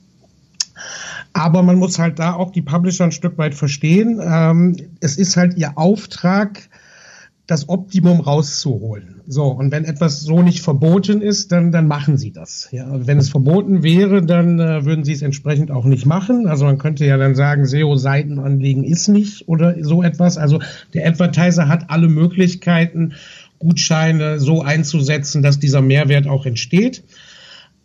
Aber 1.33 1.63
man 1.63 1.77
muss 1.77 1.99
halt 1.99 2.19
da 2.19 2.33
auch 2.33 2.51
die 2.51 2.61
Publisher 2.61 3.05
ein 3.05 3.11
Stück 3.11 3.37
weit 3.37 3.55
verstehen. 3.55 4.21
Ähm, 4.23 4.77
es 5.01 5.17
ist 5.17 5.35
halt 5.35 5.57
ihr 5.57 5.77
Auftrag, 5.77 6.69
das 7.47 7.69
Optimum 7.69 8.21
rauszuholen. 8.21 9.21
So, 9.27 9.45
und 9.45 9.71
wenn 9.71 9.85
etwas 9.85 10.21
so 10.21 10.41
nicht 10.41 10.61
verboten 10.61 11.21
ist, 11.21 11.51
dann, 11.51 11.71
dann 11.71 11.87
machen 11.87 12.17
sie 12.17 12.31
das. 12.31 12.69
Ja, 12.71 12.87
wenn 13.05 13.19
es 13.19 13.29
verboten 13.29 13.83
wäre, 13.83 14.23
dann 14.23 14.59
äh, 14.59 14.85
würden 14.85 15.03
sie 15.03 15.13
es 15.13 15.21
entsprechend 15.21 15.69
auch 15.69 15.85
nicht 15.85 16.05
machen. 16.05 16.47
Also 16.47 16.65
man 16.65 16.79
könnte 16.79 17.05
ja 17.05 17.17
dann 17.17 17.35
sagen, 17.35 17.65
SEO-Seiten 17.65 18.39
anlegen 18.39 18.83
ist 18.83 19.07
nicht 19.09 19.47
oder 19.47 19.75
so 19.83 20.01
etwas. 20.01 20.37
Also 20.37 20.59
der 20.93 21.07
Advertiser 21.07 21.67
hat 21.67 21.89
alle 21.89 22.07
Möglichkeiten, 22.07 23.13
Gutscheine 23.59 24.39
so 24.39 24.61
einzusetzen, 24.61 25.41
dass 25.41 25.59
dieser 25.59 25.81
Mehrwert 25.81 26.27
auch 26.27 26.45
entsteht. 26.45 27.03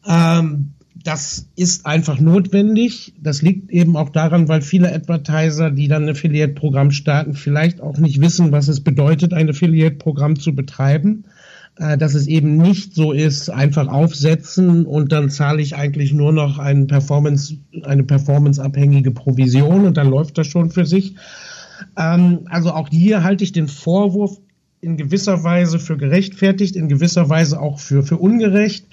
Ähm, 0.06 0.72
das 1.04 1.48
ist 1.56 1.86
einfach 1.86 2.20
notwendig. 2.20 3.14
Das 3.20 3.42
liegt 3.42 3.70
eben 3.70 3.96
auch 3.96 4.10
daran, 4.10 4.48
weil 4.48 4.60
viele 4.62 4.92
Advertiser, 4.92 5.70
die 5.70 5.88
dann 5.88 6.04
ein 6.04 6.10
Affiliate-Programm 6.10 6.90
starten, 6.90 7.34
vielleicht 7.34 7.80
auch 7.80 7.98
nicht 7.98 8.20
wissen, 8.20 8.52
was 8.52 8.68
es 8.68 8.80
bedeutet, 8.80 9.32
ein 9.32 9.48
Affiliate-Programm 9.48 10.38
zu 10.38 10.54
betreiben. 10.54 11.24
äh, 11.80 11.96
dass 11.96 12.14
es 12.14 12.26
eben 12.26 12.56
nicht 12.56 12.94
so 12.94 13.12
ist, 13.12 13.48
einfach 13.48 13.88
aufsetzen 13.88 14.84
und 14.84 15.12
dann 15.12 15.30
zahle 15.30 15.62
ich 15.62 15.76
eigentlich 15.76 16.12
nur 16.12 16.32
noch 16.32 16.58
einen 16.58 16.86
Performance, 16.86 17.56
eine 17.82 18.04
performanceabhängige 18.04 19.12
Provision 19.12 19.86
und 19.86 19.96
dann 19.96 20.10
läuft 20.10 20.36
das 20.36 20.46
schon 20.46 20.70
für 20.70 20.84
sich. 20.84 21.14
Ähm, 21.96 22.40
also 22.46 22.72
auch 22.72 22.88
hier 22.90 23.22
halte 23.24 23.44
ich 23.44 23.52
den 23.52 23.68
Vorwurf 23.68 24.38
in 24.82 24.96
gewisser 24.96 25.44
Weise 25.44 25.78
für 25.78 25.96
gerechtfertigt, 25.96 26.76
in 26.76 26.88
gewisser 26.88 27.28
Weise 27.28 27.60
auch 27.60 27.78
für, 27.78 28.02
für 28.02 28.16
ungerecht. 28.16 28.86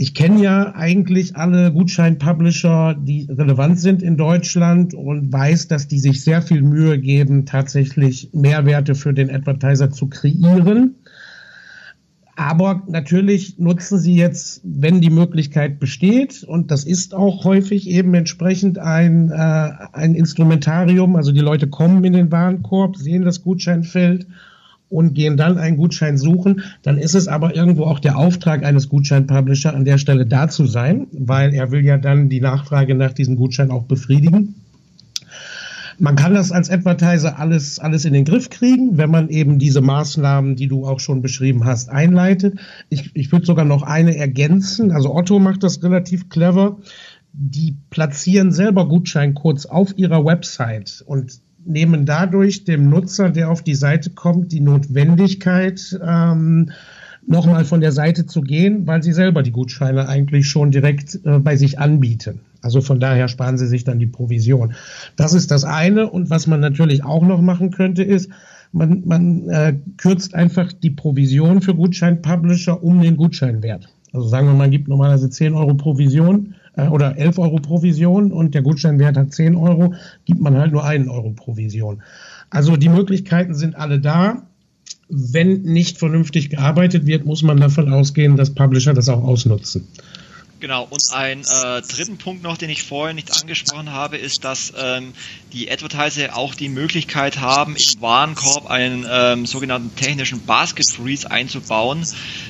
Ich 0.00 0.14
kenne 0.14 0.40
ja 0.40 0.76
eigentlich 0.76 1.34
alle 1.34 1.72
Gutschein-Publisher, 1.72 2.94
die 2.94 3.26
relevant 3.28 3.80
sind 3.80 4.00
in 4.00 4.16
Deutschland 4.16 4.94
und 4.94 5.32
weiß, 5.32 5.66
dass 5.66 5.88
die 5.88 5.98
sich 5.98 6.22
sehr 6.22 6.40
viel 6.40 6.62
Mühe 6.62 7.00
geben, 7.00 7.46
tatsächlich 7.46 8.30
Mehrwerte 8.32 8.94
für 8.94 9.12
den 9.12 9.28
Advertiser 9.28 9.90
zu 9.90 10.06
kreieren. 10.06 10.94
Aber 12.36 12.84
natürlich 12.86 13.58
nutzen 13.58 13.98
sie 13.98 14.14
jetzt, 14.14 14.60
wenn 14.62 15.00
die 15.00 15.10
Möglichkeit 15.10 15.80
besteht, 15.80 16.44
und 16.44 16.70
das 16.70 16.84
ist 16.84 17.12
auch 17.12 17.42
häufig 17.42 17.90
eben 17.90 18.14
entsprechend 18.14 18.78
ein, 18.78 19.32
äh, 19.32 19.70
ein 19.92 20.14
Instrumentarium, 20.14 21.16
also 21.16 21.32
die 21.32 21.40
Leute 21.40 21.66
kommen 21.66 22.04
in 22.04 22.12
den 22.12 22.30
Warenkorb, 22.30 22.96
sehen 22.96 23.24
das 23.24 23.42
Gutscheinfeld 23.42 24.28
und 24.90 25.14
gehen 25.14 25.36
dann 25.36 25.58
einen 25.58 25.76
Gutschein 25.76 26.16
suchen, 26.16 26.62
dann 26.82 26.98
ist 26.98 27.14
es 27.14 27.28
aber 27.28 27.54
irgendwo 27.54 27.84
auch 27.84 27.98
der 27.98 28.16
Auftrag 28.16 28.64
eines 28.64 28.88
Gutschein-Publisher 28.88 29.74
an 29.74 29.84
der 29.84 29.98
Stelle 29.98 30.26
da 30.26 30.48
zu 30.48 30.66
sein, 30.66 31.06
weil 31.12 31.54
er 31.54 31.70
will 31.70 31.84
ja 31.84 31.98
dann 31.98 32.28
die 32.28 32.40
Nachfrage 32.40 32.94
nach 32.94 33.12
diesem 33.12 33.36
Gutschein 33.36 33.70
auch 33.70 33.84
befriedigen. 33.84 34.54
Man 36.00 36.14
kann 36.14 36.34
das 36.34 36.52
als 36.52 36.70
Advertiser 36.70 37.40
alles, 37.40 37.80
alles 37.80 38.04
in 38.04 38.12
den 38.12 38.24
Griff 38.24 38.50
kriegen, 38.50 38.96
wenn 38.98 39.10
man 39.10 39.28
eben 39.30 39.58
diese 39.58 39.80
Maßnahmen, 39.80 40.54
die 40.54 40.68
du 40.68 40.86
auch 40.86 41.00
schon 41.00 41.22
beschrieben 41.22 41.64
hast, 41.64 41.90
einleitet. 41.90 42.58
Ich, 42.88 43.10
ich 43.14 43.32
würde 43.32 43.44
sogar 43.44 43.64
noch 43.64 43.82
eine 43.82 44.16
ergänzen. 44.16 44.92
Also 44.92 45.12
Otto 45.12 45.40
macht 45.40 45.64
das 45.64 45.82
relativ 45.82 46.28
clever. 46.28 46.78
Die 47.32 47.76
platzieren 47.90 48.52
selber 48.52 48.88
Gutscheincodes 48.88 49.66
auf 49.66 49.98
ihrer 49.98 50.24
Website 50.24 51.02
und 51.04 51.40
nehmen 51.68 52.06
dadurch 52.06 52.64
dem 52.64 52.88
Nutzer, 52.90 53.30
der 53.30 53.50
auf 53.50 53.62
die 53.62 53.74
Seite 53.74 54.10
kommt, 54.10 54.52
die 54.52 54.60
Notwendigkeit, 54.60 55.98
ähm, 56.04 56.70
nochmal 57.26 57.64
von 57.64 57.80
der 57.80 57.92
Seite 57.92 58.26
zu 58.26 58.40
gehen, 58.40 58.86
weil 58.86 59.02
sie 59.02 59.12
selber 59.12 59.42
die 59.42 59.52
Gutscheine 59.52 60.08
eigentlich 60.08 60.48
schon 60.48 60.70
direkt 60.70 61.20
äh, 61.24 61.38
bei 61.38 61.56
sich 61.56 61.78
anbieten. 61.78 62.40
Also 62.62 62.80
von 62.80 62.98
daher 62.98 63.28
sparen 63.28 63.58
sie 63.58 63.66
sich 63.66 63.84
dann 63.84 63.98
die 63.98 64.06
Provision. 64.06 64.74
Das 65.16 65.32
ist 65.32 65.50
das 65.50 65.64
eine. 65.64 66.10
Und 66.10 66.30
was 66.30 66.46
man 66.46 66.60
natürlich 66.60 67.04
auch 67.04 67.24
noch 67.24 67.40
machen 67.40 67.70
könnte, 67.70 68.02
ist, 68.02 68.30
man, 68.72 69.02
man 69.06 69.48
äh, 69.48 69.74
kürzt 69.96 70.34
einfach 70.34 70.72
die 70.72 70.90
Provision 70.90 71.60
für 71.60 71.74
Gutschein-Publisher 71.74 72.82
um 72.82 73.00
den 73.00 73.16
Gutscheinwert. 73.16 73.88
Also 74.12 74.28
sagen 74.28 74.48
wir, 74.48 74.54
man 74.54 74.70
gibt 74.70 74.88
normalerweise 74.88 75.30
10 75.30 75.54
Euro 75.54 75.74
Provision 75.74 76.54
oder 76.86 77.16
11 77.16 77.38
Euro 77.38 77.56
Provision 77.56 78.32
und 78.32 78.54
der 78.54 78.62
Gutscheinwert 78.62 79.16
hat 79.16 79.32
10 79.32 79.56
Euro, 79.56 79.94
gibt 80.24 80.40
man 80.40 80.56
halt 80.56 80.72
nur 80.72 80.84
einen 80.84 81.08
Euro 81.08 81.30
Provision. 81.30 82.02
Also 82.50 82.76
die 82.76 82.88
Möglichkeiten 82.88 83.54
sind 83.54 83.76
alle 83.76 84.00
da. 84.00 84.42
Wenn 85.08 85.62
nicht 85.62 85.98
vernünftig 85.98 86.50
gearbeitet 86.50 87.06
wird, 87.06 87.24
muss 87.24 87.42
man 87.42 87.58
davon 87.58 87.92
ausgehen, 87.92 88.36
dass 88.36 88.54
Publisher 88.54 88.94
das 88.94 89.08
auch 89.08 89.24
ausnutzen. 89.24 89.88
Genau, 90.60 90.88
und 90.90 91.12
ein 91.12 91.42
äh, 91.42 91.82
dritten 91.82 92.18
Punkt 92.18 92.42
noch, 92.42 92.56
den 92.56 92.68
ich 92.68 92.82
vorher 92.82 93.14
nicht 93.14 93.30
angesprochen 93.40 93.92
habe, 93.92 94.16
ist, 94.16 94.42
dass 94.42 94.72
ähm, 94.76 95.14
die 95.52 95.70
Advertiser 95.70 96.36
auch 96.36 96.56
die 96.56 96.68
Möglichkeit 96.68 97.38
haben, 97.38 97.76
im 97.76 98.00
Warenkorb 98.00 98.66
einen 98.68 99.06
ähm, 99.08 99.46
sogenannten 99.46 99.94
technischen 99.94 100.40
Basket 100.40 100.84
Freeze 100.84 101.30
einzubauen. 101.30 102.04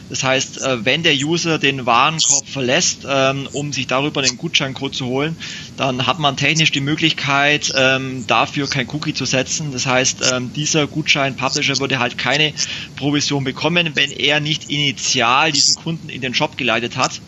Das 0.08 0.22
heißt, 0.22 0.62
äh, 0.62 0.86
wenn 0.86 1.02
der 1.02 1.12
User 1.12 1.58
den 1.58 1.84
Warenkorb 1.84 2.48
verlässt, 2.48 3.06
ähm, 3.06 3.46
um 3.52 3.74
sich 3.74 3.86
darüber 3.86 4.22
den 4.22 4.38
Gutscheincode 4.38 4.94
zu 4.94 5.04
holen, 5.04 5.36
dann 5.76 6.06
hat 6.06 6.18
man 6.18 6.38
technisch 6.38 6.72
die 6.72 6.80
Möglichkeit, 6.80 7.74
ähm, 7.76 8.26
dafür 8.26 8.70
kein 8.70 8.88
Cookie 8.88 9.12
zu 9.12 9.26
setzen. 9.26 9.70
Das 9.72 9.84
heißt, 9.84 10.32
ähm, 10.32 10.50
dieser 10.54 10.86
Gutschein-Publisher 10.86 11.78
würde 11.78 11.98
halt 11.98 12.16
keine 12.16 12.54
Provision 12.96 13.44
bekommen, 13.44 13.90
wenn 13.96 14.12
er 14.12 14.40
nicht 14.40 14.70
initial 14.70 15.52
diesen 15.52 15.74
Kunden 15.74 16.08
in 16.08 16.22
den 16.22 16.32
Shop 16.32 16.56
geleitet 16.56 16.96
hat 16.96 17.20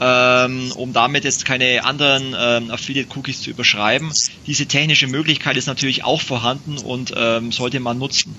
ähm, 0.00 0.72
um 0.76 0.92
damit 0.92 1.24
jetzt 1.24 1.44
keine 1.44 1.84
anderen 1.84 2.34
ähm, 2.38 2.70
Affiliate-Cookies 2.70 3.42
zu 3.42 3.50
überschreiben. 3.50 4.12
Diese 4.46 4.66
technische 4.66 5.06
Möglichkeit 5.06 5.56
ist 5.56 5.66
natürlich 5.66 6.04
auch 6.04 6.20
vorhanden 6.20 6.78
und 6.78 7.14
ähm, 7.16 7.52
sollte 7.52 7.80
man 7.80 7.98
nutzen. 7.98 8.34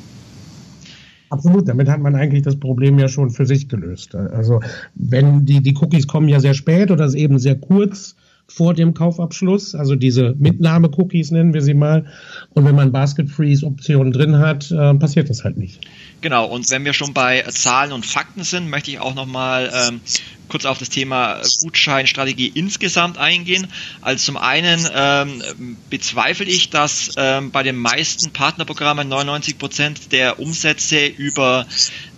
Absolut, 1.29 1.67
damit 1.67 1.89
hat 1.89 1.99
man 1.99 2.15
eigentlich 2.15 2.43
das 2.43 2.59
Problem 2.59 2.99
ja 2.99 3.07
schon 3.07 3.31
für 3.31 3.45
sich 3.45 3.67
gelöst. 3.67 4.15
Also 4.15 4.61
wenn 4.93 5.45
die, 5.45 5.61
die 5.61 5.75
Cookies 5.75 6.07
kommen 6.07 6.29
ja 6.29 6.39
sehr 6.39 6.53
spät 6.53 6.91
oder 6.91 7.11
eben 7.13 7.39
sehr 7.39 7.55
kurz 7.55 8.15
vor 8.47 8.73
dem 8.73 8.93
Kaufabschluss, 8.93 9.73
also 9.73 9.95
diese 9.95 10.35
Mitnahme-Cookies 10.37 11.31
nennen 11.31 11.53
wir 11.53 11.61
sie 11.61 11.73
mal. 11.73 12.05
Und 12.53 12.65
wenn 12.65 12.75
man 12.75 12.91
Basket 12.91 13.29
Freeze-Optionen 13.29 14.13
drin 14.13 14.37
hat, 14.37 14.69
äh, 14.71 14.93
passiert 14.93 15.29
das 15.29 15.43
halt 15.43 15.57
nicht. 15.57 15.81
Genau, 16.21 16.45
und 16.45 16.69
wenn 16.69 16.85
wir 16.85 16.93
schon 16.93 17.13
bei 17.13 17.41
Zahlen 17.49 17.91
und 17.91 18.05
Fakten 18.05 18.43
sind, 18.43 18.69
möchte 18.69 18.91
ich 18.91 18.99
auch 18.99 19.15
nochmal 19.15 19.71
ähm, 19.73 20.01
kurz 20.47 20.65
auf 20.65 20.77
das 20.77 20.89
Thema 20.89 21.41
Gutscheinstrategie 21.61 22.47
insgesamt 22.47 23.17
eingehen. 23.17 23.67
Also 24.01 24.25
zum 24.25 24.37
einen 24.37 24.87
ähm, 24.93 25.77
bezweifle 25.89 26.45
ich, 26.45 26.69
dass 26.69 27.11
ähm, 27.17 27.51
bei 27.51 27.63
den 27.63 27.75
meisten 27.75 28.31
Partnerprogrammen 28.31 29.07
99 29.07 29.57
Prozent 29.57 30.11
der 30.11 30.39
Umsätze 30.39 31.05
über 31.05 31.65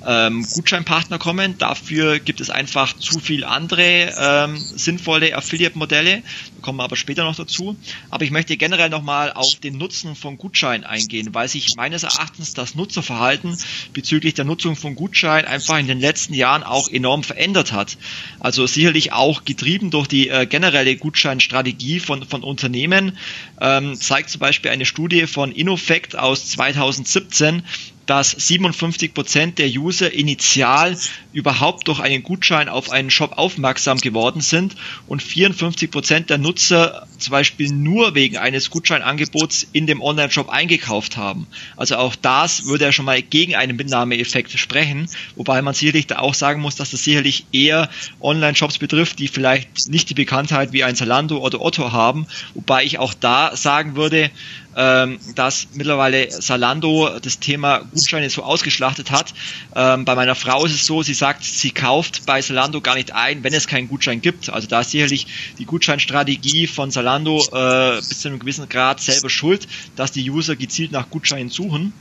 ähm, 0.08 0.46
Gutscheinpartner 0.54 1.20
kommen. 1.20 1.58
Dafür 1.58 2.20
gibt 2.20 2.40
es 2.40 2.50
einfach 2.50 2.98
zu 2.98 3.20
viel 3.20 3.44
andere 3.44 4.14
ähm, 4.18 4.58
sinnvolle 4.58 5.36
Affiliate-Modelle. 5.36 6.24
Kommen 6.62 6.80
wir 6.80 6.86
aber 6.86 6.96
später 6.96 7.26
noch 7.26 7.36
dazu. 7.36 7.76
Aber 8.10 8.24
ich 8.24 8.32
möchte 8.32 8.56
generell 8.56 8.90
nochmal 8.90 9.34
auf 9.34 9.56
den 9.56 9.78
Nutzen 9.78 10.16
von 10.16 10.38
Gutschein 10.38 10.86
eingehen, 10.86 11.34
weil 11.34 11.50
sich 11.50 11.76
meines 11.76 12.04
Erachtens 12.04 12.54
das 12.54 12.74
Nutzerverhalten 12.76 13.58
bezüglich 13.94 14.34
der 14.34 14.46
Nutzung 14.46 14.78
von 14.78 14.96
Gutschein 14.96 15.46
einfach 15.46 15.78
in 15.78 15.88
den 15.88 16.00
letzten 16.00 16.34
Jahren 16.34 16.64
auch 16.64 16.88
enorm 16.90 17.24
verändert 17.24 17.74
hat. 17.74 17.98
Also 18.40 18.66
sicherlich 18.66 19.12
auch 19.12 19.44
getrieben 19.44 19.92
durch 19.92 20.08
die 20.08 20.30
äh, 20.30 20.46
generelle 20.46 20.96
Gutscheinstrategie 20.96 22.00
von, 22.00 22.26
von 22.26 22.44
Unternehmen, 22.44 23.18
ähm, 23.60 24.00
zeigt 24.00 24.30
zum 24.30 24.40
Beispiel 24.40 24.72
eine 24.72 24.86
Studie 24.86 25.28
von 25.28 25.52
Innofect 25.52 26.18
aus 26.18 26.48
2017, 26.50 27.64
dass 28.08 28.32
57 28.32 29.14
Prozent 29.14 29.60
der 29.60 29.68
User 29.68 30.12
initial 30.12 30.98
überhaupt 31.34 31.88
durch 31.88 32.00
einen 32.00 32.24
Gutschein 32.24 32.70
auf 32.70 32.90
einen 32.90 33.12
Shop 33.12 33.38
aufmerksam 33.38 34.00
geworden 34.00 34.42
sind 34.42 34.76
und 35.08 35.22
54 35.22 35.92
Prozent 35.92 36.30
der 36.30 36.40
Nutzer 36.40 37.06
zum 37.20 37.32
Beispiel 37.32 37.70
nur 37.70 38.16
wegen 38.16 38.38
eines 38.38 38.70
Gutscheinangebots 38.70 39.68
in 39.74 39.88
dem 39.88 40.02
Online-Shop 40.02 40.50
eingekauft 40.50 41.18
haben. 41.18 41.48
Also 41.76 41.98
auch 41.98 42.16
das 42.16 42.66
würde 42.66 42.86
ja 42.86 42.92
schon 42.92 43.06
mal 43.06 43.22
gegen 43.22 43.56
einen 43.56 43.76
Mitnahmeeffekt 43.76 44.58
sprechen, 44.58 45.10
wobei 45.36 45.62
man 45.62 45.74
sicherlich 45.74 46.08
da 46.08 46.20
auch 46.20 46.34
sagen 46.34 46.62
muss, 46.62 46.76
dass 46.76 46.92
das 46.92 47.04
sicherlich 47.04 47.46
eher 47.52 47.90
Online-Shops 48.22 48.78
betrifft, 48.78 49.20
die 49.20 49.28
vielleicht 49.28 49.90
nicht 49.90 50.10
die 50.10 50.14
Bekanntheit 50.14 50.72
wie 50.72 50.84
ein 50.84 50.96
Zalando 50.96 51.40
oder 51.40 51.62
Otto 51.62 51.92
haben, 51.92 52.26
wobei 52.54 52.86
ich 52.86 53.00
auch 53.00 53.14
da 53.14 53.56
sagen 53.56 53.96
würde, 53.96 54.32
ähm, 54.78 55.20
dass 55.36 55.68
mittlerweile 55.74 56.30
Salando 56.30 57.20
das 57.20 57.40
Thema 57.40 57.80
Gutscheine 57.80 58.30
so 58.30 58.44
ausgeschlachtet 58.44 59.10
hat. 59.12 59.34
Ähm, 59.76 60.06
bei 60.06 60.14
meiner 60.16 60.36
Frau 60.36 60.64
ist 60.66 60.74
es 60.74 60.86
so, 60.86 61.02
sie 61.02 61.16
sagt, 61.16 61.44
sie 61.44 61.72
kauft 61.72 62.26
bei 62.28 62.42
Salando 62.42 62.80
gar 62.80 62.96
nicht 62.96 63.14
ein, 63.14 63.44
wenn 63.44 63.54
es 63.54 63.68
keinen 63.68 63.88
Gutschein 63.88 64.22
gibt. 64.22 64.50
Also 64.50 64.68
da 64.68 64.82
ist 64.82 64.92
sicherlich 64.92 65.56
die 65.58 65.66
Gutscheinstrategie 65.66 66.68
von 66.68 66.92
Salando 66.92 67.44
äh, 67.52 68.02
bis 68.08 68.22
zu 68.22 68.28
einem 68.28 68.40
gewissen 68.40 68.70
Grad 68.70 69.02
selber 69.02 69.30
schuld, 69.30 69.68
dass 69.96 70.12
die 70.12 70.30
User 70.30 70.56
gezielt 70.56 70.92
nach 70.92 71.10
Gutscheinen 71.10 71.50
suchen 71.50 71.94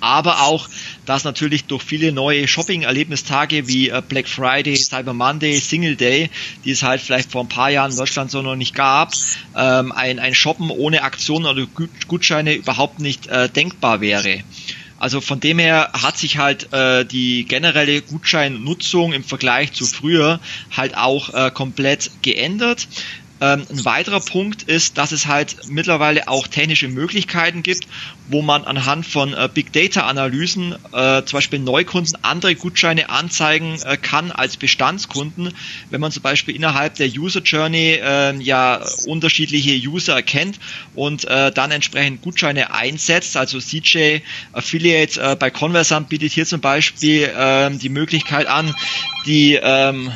aber 0.00 0.42
auch, 0.42 0.68
dass 1.06 1.24
natürlich 1.24 1.64
durch 1.64 1.82
viele 1.82 2.12
neue 2.12 2.48
Shopping-Erlebnistage 2.48 3.68
wie 3.68 3.90
äh, 3.90 4.02
Black 4.06 4.28
Friday, 4.28 4.76
Cyber 4.76 5.14
Monday, 5.14 5.58
Single 5.58 5.96
Day, 5.96 6.30
die 6.64 6.70
es 6.70 6.82
halt 6.82 7.00
vielleicht 7.00 7.30
vor 7.30 7.44
ein 7.44 7.48
paar 7.48 7.70
Jahren 7.70 7.90
in 7.90 7.96
Deutschland 7.96 8.30
so 8.30 8.42
noch 8.42 8.56
nicht 8.56 8.74
gab, 8.74 9.12
ähm, 9.56 9.92
ein, 9.92 10.18
ein 10.18 10.34
Shoppen 10.34 10.70
ohne 10.70 11.02
Aktionen 11.02 11.46
oder 11.46 11.66
Gutscheine 12.08 12.54
überhaupt 12.54 13.00
nicht 13.00 13.26
äh, 13.28 13.48
denkbar 13.48 14.00
wäre. 14.00 14.42
Also 15.00 15.22
von 15.22 15.40
dem 15.40 15.58
her 15.58 15.90
hat 15.94 16.18
sich 16.18 16.36
halt 16.36 16.74
äh, 16.74 17.06
die 17.06 17.46
generelle 17.46 18.02
Gutscheinnutzung 18.02 19.14
im 19.14 19.24
Vergleich 19.24 19.72
zu 19.72 19.86
früher 19.86 20.40
halt 20.76 20.94
auch 20.94 21.32
äh, 21.32 21.50
komplett 21.50 22.10
geändert. 22.20 22.86
Ähm, 23.40 23.64
ein 23.70 23.84
weiterer 23.84 24.20
Punkt 24.20 24.64
ist, 24.64 24.98
dass 24.98 25.12
es 25.12 25.26
halt 25.26 25.56
mittlerweile 25.68 26.28
auch 26.28 26.46
technische 26.46 26.88
Möglichkeiten 26.88 27.62
gibt, 27.62 27.86
wo 28.28 28.42
man 28.42 28.64
anhand 28.64 29.06
von 29.06 29.32
äh, 29.32 29.48
Big 29.52 29.72
Data 29.72 30.02
Analysen 30.02 30.74
äh, 30.92 31.24
zum 31.24 31.36
Beispiel 31.36 31.58
Neukunden 31.58 32.18
andere 32.22 32.54
Gutscheine 32.54 33.08
anzeigen 33.08 33.78
äh, 33.84 33.96
kann 33.96 34.30
als 34.30 34.56
Bestandskunden, 34.56 35.54
wenn 35.90 36.00
man 36.00 36.12
zum 36.12 36.22
Beispiel 36.22 36.54
innerhalb 36.54 36.96
der 36.96 37.08
User 37.08 37.40
Journey 37.40 37.98
äh, 38.02 38.36
ja 38.42 38.82
unterschiedliche 39.06 39.74
User 39.88 40.14
erkennt 40.14 40.60
und 40.94 41.24
äh, 41.24 41.50
dann 41.50 41.70
entsprechend 41.70 42.22
Gutscheine 42.22 42.74
einsetzt. 42.74 43.36
Also 43.36 43.58
CJ 43.58 44.18
Affiliate 44.52 45.20
äh, 45.20 45.36
bei 45.36 45.50
Conversant 45.50 46.08
bietet 46.08 46.32
hier 46.32 46.46
zum 46.46 46.60
Beispiel 46.60 47.24
äh, 47.24 47.70
die 47.70 47.88
Möglichkeit 47.88 48.46
an, 48.46 48.74
die 49.26 49.58
ähm, 49.60 50.12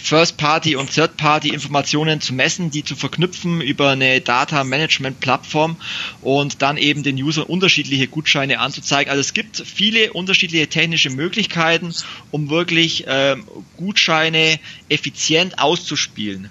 First-Party 0.00 0.76
und 0.76 0.92
Third-Party-Informationen 0.92 2.20
zu 2.20 2.34
messen, 2.34 2.70
die 2.70 2.84
zu 2.84 2.96
verknüpfen 2.96 3.60
über 3.60 3.90
eine 3.90 4.20
Data-Management-Plattform 4.20 5.76
und 6.22 6.62
dann 6.62 6.76
eben 6.76 7.02
den 7.02 7.16
Usern 7.22 7.44
unterschiedliche 7.44 8.08
Gutscheine 8.08 8.58
anzuzeigen. 8.58 9.10
Also 9.10 9.20
es 9.20 9.34
gibt 9.34 9.58
viele 9.58 10.12
unterschiedliche 10.12 10.68
technische 10.68 11.10
Möglichkeiten, 11.10 11.94
um 12.30 12.50
wirklich 12.50 13.06
äh, 13.06 13.36
Gutscheine 13.76 14.58
effizient 14.88 15.58
auszuspielen. 15.58 16.50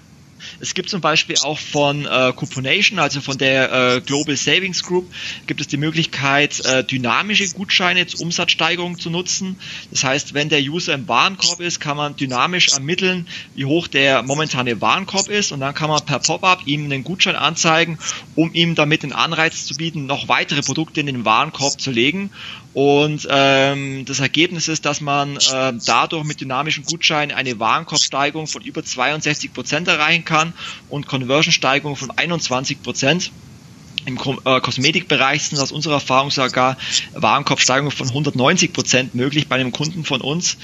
Es 0.58 0.74
gibt 0.74 0.90
zum 0.90 1.00
Beispiel 1.00 1.36
auch 1.42 1.58
von 1.58 2.06
äh, 2.06 2.32
Couponation, 2.34 2.98
also 2.98 3.20
von 3.20 3.38
der 3.38 3.72
äh, 3.72 4.00
Global 4.00 4.36
Savings 4.36 4.82
Group, 4.82 5.10
gibt 5.46 5.60
es 5.60 5.68
die 5.68 5.76
Möglichkeit, 5.76 6.60
äh, 6.64 6.82
dynamische 6.84 7.48
Gutscheine 7.50 8.06
zur 8.06 8.20
Umsatzsteigerung 8.22 8.98
zu 8.98 9.10
nutzen. 9.10 9.58
Das 9.90 10.04
heißt, 10.04 10.34
wenn 10.34 10.48
der 10.48 10.60
User 10.60 10.94
im 10.94 11.08
Warenkorb 11.08 11.60
ist, 11.60 11.80
kann 11.80 11.96
man 11.96 12.16
dynamisch 12.16 12.68
ermitteln, 12.68 13.28
wie 13.54 13.64
hoch 13.64 13.88
der 13.88 14.22
momentane 14.22 14.80
Warenkorb 14.80 15.28
ist 15.28 15.52
und 15.52 15.60
dann 15.60 15.74
kann 15.74 15.90
man 15.90 16.04
per 16.04 16.18
Pop-up 16.18 16.66
ihm 16.66 16.84
einen 16.84 17.04
Gutschein 17.04 17.36
anzeigen, 17.36 17.98
um 18.34 18.52
ihm 18.52 18.74
damit 18.74 19.02
den 19.02 19.12
Anreiz 19.12 19.64
zu 19.64 19.74
bieten, 19.74 20.06
noch 20.06 20.28
weitere 20.28 20.62
Produkte 20.62 21.00
in 21.00 21.06
den 21.06 21.24
Warenkorb 21.24 21.80
zu 21.80 21.90
legen 21.90 22.30
und 22.72 23.26
ähm, 23.28 24.04
das 24.04 24.20
Ergebnis 24.20 24.68
ist, 24.68 24.84
dass 24.84 25.00
man 25.00 25.36
äh, 25.36 25.72
dadurch 25.86 26.24
mit 26.24 26.40
dynamischen 26.40 26.84
Gutscheinen 26.84 27.36
eine 27.36 27.58
Warenkorbsteigerung 27.58 28.46
von 28.46 28.62
über 28.62 28.84
62 28.84 29.52
Prozent 29.52 29.88
erreichen 29.88 30.24
kann 30.24 30.54
und 30.86 31.06
Conversion-Steigerung 31.06 31.96
von 31.96 32.10
21 32.12 32.82
Prozent. 32.82 33.32
Im 34.10 34.18
äh, 34.44 34.60
Kosmetikbereich 34.60 35.44
sind 35.44 35.60
aus 35.60 35.70
unserer 35.70 35.94
Erfahrung 35.94 36.30
sogar 36.30 36.76
Warenkorbsteigerungen 37.14 37.92
von 37.92 38.08
190 38.08 38.72
Prozent 38.72 39.14
möglich 39.14 39.48
bei 39.48 39.56
einem 39.56 39.70
Kunden 39.70 40.04
von 40.04 40.20
uns. 40.20 40.58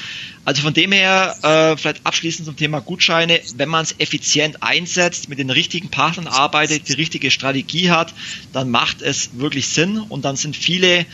Also 0.45 0.63
von 0.63 0.75
dem 0.75 0.93
her, 0.93 1.35
äh, 1.43 1.77
vielleicht 1.77 2.05
abschließend 2.05 2.47
zum 2.47 2.57
Thema 2.57 2.81
Gutscheine, 2.81 3.41
wenn 3.57 3.69
man 3.69 3.85
es 3.85 3.95
effizient 3.99 4.63
einsetzt, 4.63 5.29
mit 5.29 5.39
den 5.39 5.51
richtigen 5.51 5.89
Partnern 5.89 6.27
arbeitet, 6.27 6.89
die 6.89 6.95
richtige 6.95 7.31
Strategie 7.31 7.91
hat, 7.91 8.15
dann 8.53 8.71
macht 8.71 9.03
es 9.03 9.39
wirklich 9.39 9.69
Sinn 9.69 9.99
und 9.99 10.25
dann 10.25 10.37
sind 10.37 10.57
viele 10.57 11.07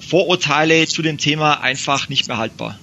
Vorurteile 0.00 0.86
zu 0.86 1.02
dem 1.02 1.18
Thema 1.18 1.60
einfach 1.60 2.08
nicht 2.08 2.28
mehr 2.28 2.38
haltbar. 2.38 2.78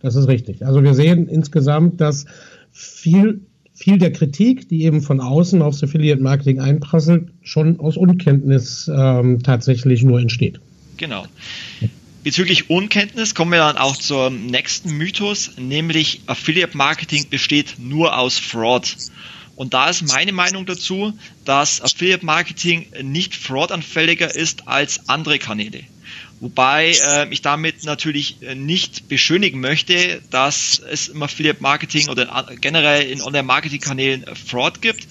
Das 0.00 0.14
ist 0.14 0.28
richtig. 0.28 0.64
Also 0.64 0.82
wir 0.82 0.94
sehen 0.94 1.28
insgesamt, 1.28 2.00
dass 2.00 2.24
viel 2.72 3.42
viel 3.80 3.96
der 3.96 4.12
Kritik, 4.12 4.68
die 4.68 4.84
eben 4.84 5.00
von 5.00 5.20
außen 5.20 5.62
aufs 5.62 5.82
Affiliate 5.82 6.22
Marketing 6.22 6.60
einprasselt, 6.60 7.30
schon 7.42 7.80
aus 7.80 7.96
Unkenntnis 7.96 8.90
ähm, 8.94 9.42
tatsächlich 9.42 10.02
nur 10.02 10.20
entsteht. 10.20 10.60
Genau. 10.98 11.26
Bezüglich 12.22 12.68
Unkenntnis 12.68 13.34
kommen 13.34 13.52
wir 13.52 13.60
dann 13.60 13.78
auch 13.78 13.96
zum 13.96 14.46
nächsten 14.46 14.98
Mythos, 14.98 15.52
nämlich 15.56 16.20
Affiliate 16.26 16.76
Marketing 16.76 17.30
besteht 17.30 17.76
nur 17.78 18.18
aus 18.18 18.38
Fraud. 18.38 18.96
Und 19.56 19.72
da 19.72 19.88
ist 19.88 20.06
meine 20.06 20.32
Meinung 20.32 20.66
dazu, 20.66 21.14
dass 21.46 21.80
Affiliate 21.80 22.24
Marketing 22.24 22.84
nicht 23.02 23.34
fraudanfälliger 23.34 24.34
ist 24.34 24.68
als 24.68 25.08
andere 25.08 25.38
Kanäle. 25.38 25.80
Wobei 26.40 26.92
äh, 26.92 27.28
ich 27.30 27.42
damit 27.42 27.84
natürlich 27.84 28.42
äh, 28.42 28.54
nicht 28.54 29.08
beschönigen 29.08 29.60
möchte, 29.60 30.22
dass 30.30 30.78
es 30.78 31.08
im 31.08 31.22
Affiliate 31.22 31.62
Marketing 31.62 32.08
oder 32.08 32.46
generell 32.58 33.10
in 33.10 33.20
Online-Marketing-Kanälen 33.20 34.24
Fraud 34.34 34.80
gibt. 34.80 35.06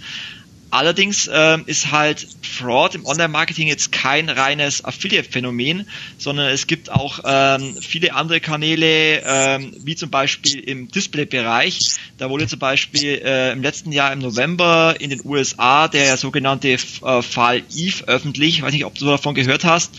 Allerdings 0.71 1.27
äh, 1.27 1.57
ist 1.65 1.91
halt 1.91 2.27
Fraud 2.41 2.93
im 2.95 3.05
Online-Marketing 3.05 3.67
jetzt 3.67 3.91
kein 3.91 4.29
reines 4.29 4.85
Affiliate-Phänomen, 4.85 5.87
sondern 6.17 6.47
es 6.49 6.67
gibt 6.67 6.91
auch 6.91 7.19
ähm, 7.25 7.75
viele 7.81 8.13
andere 8.13 8.39
Kanäle, 8.39 9.21
ähm, 9.25 9.73
wie 9.83 9.95
zum 9.95 10.09
Beispiel 10.09 10.59
im 10.59 10.89
Display-Bereich. 10.89 11.97
Da 12.17 12.29
wurde 12.29 12.47
zum 12.47 12.59
Beispiel 12.59 13.21
äh, 13.23 13.51
im 13.51 13.63
letzten 13.63 13.91
Jahr 13.91 14.13
im 14.13 14.19
November 14.19 14.95
in 14.99 15.09
den 15.09 15.21
USA 15.23 15.87
der 15.87 16.17
sogenannte 16.17 16.69
äh, 16.69 17.21
Fall 17.21 17.63
Eve 17.73 18.07
öffentlich. 18.07 18.57
Ich 18.57 18.61
weiß 18.61 18.73
nicht, 18.73 18.85
ob 18.85 18.95
du 18.95 19.05
davon 19.05 19.33
gehört 19.33 19.63
hast. 19.63 19.91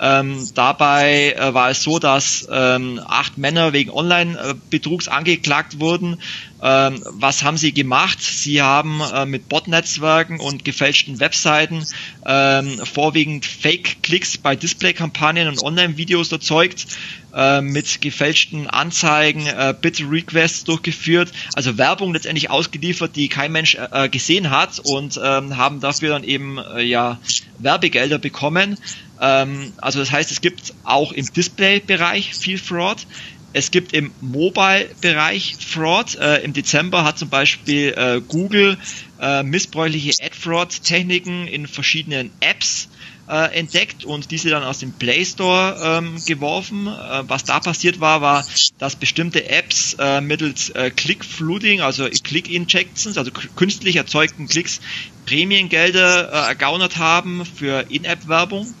Ähm, 0.00 0.48
dabei 0.54 1.32
äh, 1.32 1.54
war 1.54 1.70
es 1.70 1.82
so, 1.82 1.98
dass 1.98 2.46
ähm, 2.50 3.00
acht 3.06 3.38
Männer 3.38 3.72
wegen 3.72 3.90
Online-Betrugs 3.90 5.08
angeklagt 5.08 5.80
wurden. 5.80 6.18
Ähm, 6.60 7.02
was 7.04 7.44
haben 7.44 7.56
sie 7.56 7.72
gemacht? 7.72 8.20
Sie 8.20 8.60
haben 8.60 9.00
äh, 9.00 9.26
mit 9.26 9.48
Bot-Netzwerken 9.48 10.40
und 10.40 10.64
gefälschten 10.64 11.20
Webseiten 11.20 11.86
ähm, 12.26 12.80
vorwiegend 12.84 13.46
Fake-Klicks 13.46 14.38
bei 14.38 14.56
Display-Kampagnen 14.56 15.48
und 15.48 15.62
Online-Videos 15.62 16.32
erzeugt, 16.32 16.86
äh, 17.34 17.60
mit 17.60 18.00
gefälschten 18.00 18.66
Anzeigen, 18.66 19.46
äh, 19.46 19.74
Bit-Requests 19.80 20.64
durchgeführt, 20.64 21.32
also 21.54 21.78
Werbung 21.78 22.12
letztendlich 22.12 22.50
ausgeliefert, 22.50 23.14
die 23.14 23.28
kein 23.28 23.52
Mensch 23.52 23.76
äh, 23.76 24.08
gesehen 24.08 24.50
hat 24.50 24.80
und 24.80 25.20
ähm, 25.22 25.56
haben 25.56 25.80
dafür 25.80 26.10
dann 26.10 26.24
eben 26.24 26.58
äh, 26.58 26.82
ja 26.82 27.20
Werbegelder 27.58 28.18
bekommen. 28.18 28.78
Ähm, 29.20 29.72
also 29.78 30.00
das 30.00 30.10
heißt, 30.10 30.30
es 30.32 30.40
gibt 30.40 30.74
auch 30.84 31.12
im 31.12 31.32
Display-Bereich 31.32 32.34
viel 32.34 32.58
Fraud. 32.58 33.06
Es 33.52 33.70
gibt 33.70 33.92
im 33.94 34.12
Mobile-Bereich 34.20 35.56
Fraud. 35.58 36.16
Äh, 36.16 36.42
Im 36.42 36.52
Dezember 36.52 37.04
hat 37.04 37.18
zum 37.18 37.30
Beispiel 37.30 37.94
äh, 37.96 38.20
Google 38.20 38.76
äh, 39.20 39.42
missbräuchliche 39.42 40.22
Ad-Fraud-Techniken 40.22 41.48
in 41.48 41.66
verschiedenen 41.66 42.30
Apps 42.40 42.88
äh, 43.28 43.58
entdeckt 43.58 44.04
und 44.04 44.30
diese 44.30 44.50
dann 44.50 44.62
aus 44.62 44.78
dem 44.78 44.92
Play 44.92 45.24
Store 45.24 45.76
ähm, 45.82 46.22
geworfen. 46.26 46.88
Äh, 46.88 47.22
was 47.26 47.44
da 47.44 47.58
passiert 47.60 48.00
war, 48.00 48.20
war, 48.20 48.46
dass 48.78 48.96
bestimmte 48.96 49.48
Apps 49.48 49.96
äh, 49.98 50.20
mittels 50.20 50.72
Click-Flooding, 50.96 51.80
also 51.80 52.06
Click-Injections, 52.06 53.16
also 53.16 53.30
künstlich 53.30 53.96
erzeugten 53.96 54.46
Klicks, 54.46 54.80
Prämiengelder 55.24 56.28
ergaunert 56.28 56.98
haben 56.98 57.44
für 57.44 57.86
In-App-Werbung 57.88 58.74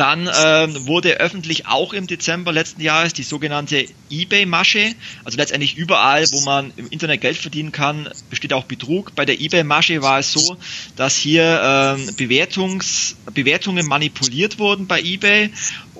dann 0.00 0.30
ähm, 0.34 0.86
wurde 0.86 1.20
öffentlich 1.20 1.66
auch 1.66 1.92
im 1.92 2.06
Dezember 2.06 2.52
letzten 2.52 2.80
Jahres 2.80 3.12
die 3.12 3.22
sogenannte 3.22 3.86
eBay-Masche, 4.08 4.94
also 5.24 5.36
letztendlich 5.36 5.76
überall, 5.76 6.24
wo 6.32 6.40
man 6.40 6.72
im 6.76 6.88
Internet 6.88 7.20
Geld 7.20 7.36
verdienen 7.36 7.70
kann, 7.70 8.08
besteht 8.30 8.54
auch 8.54 8.64
Betrug. 8.64 9.14
Bei 9.14 9.26
der 9.26 9.38
eBay-Masche 9.38 10.00
war 10.00 10.18
es 10.20 10.32
so, 10.32 10.56
dass 10.96 11.16
hier 11.16 11.60
ähm, 11.62 12.16
Bewertungs, 12.16 13.14
Bewertungen 13.34 13.86
manipuliert 13.86 14.58
wurden 14.58 14.86
bei 14.86 15.02
eBay 15.02 15.50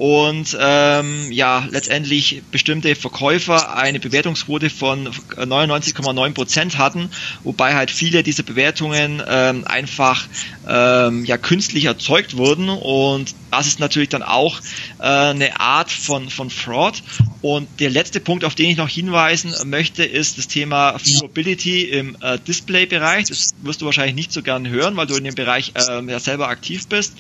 und 0.01 0.57
ähm, 0.59 1.30
ja 1.30 1.68
letztendlich 1.70 2.40
bestimmte 2.51 2.94
Verkäufer 2.94 3.76
eine 3.76 4.01
Bewertungsquote 4.01 4.70
von 4.70 5.09
99,9 5.09 6.32
Prozent 6.32 6.78
hatten, 6.78 7.11
wobei 7.44 7.74
halt 7.74 7.90
viele 7.90 8.22
dieser 8.22 8.42
Bewertungen 8.42 9.22
ähm, 9.28 9.66
einfach 9.66 10.26
ähm, 10.66 11.26
ja 11.26 11.36
künstlich 11.36 11.84
erzeugt 11.84 12.38
wurden 12.38 12.70
und 12.70 13.34
das 13.51 13.66
ist 13.66 13.78
natürlich 13.78 14.09
dann 14.09 14.22
auch 14.22 14.61
äh, 15.01 15.03
eine 15.03 15.61
Art 15.61 15.90
von 15.90 16.30
von 16.30 16.48
Fraud 16.48 17.03
und 17.42 17.68
der 17.80 17.88
letzte 17.88 18.20
Punkt, 18.20 18.44
auf 18.44 18.55
den 18.55 18.68
ich 18.68 18.76
noch 18.76 18.88
hinweisen 18.88 19.55
möchte, 19.64 20.05
ist 20.05 20.36
das 20.36 20.46
Thema 20.46 20.96
Viewability 21.03 21.84
im 21.84 22.16
äh, 22.20 22.38
Display-Bereich. 22.38 23.28
Das 23.28 23.55
wirst 23.62 23.80
du 23.80 23.86
wahrscheinlich 23.86 24.14
nicht 24.14 24.32
so 24.32 24.42
gern 24.42 24.68
hören, 24.68 24.94
weil 24.96 25.07
du 25.07 25.14
in 25.16 25.24
dem 25.24 25.34
Bereich 25.34 25.72
äh, 25.74 26.05
ja 26.05 26.20
selber 26.20 26.48
aktiv 26.48 26.86
bist. 26.88 27.14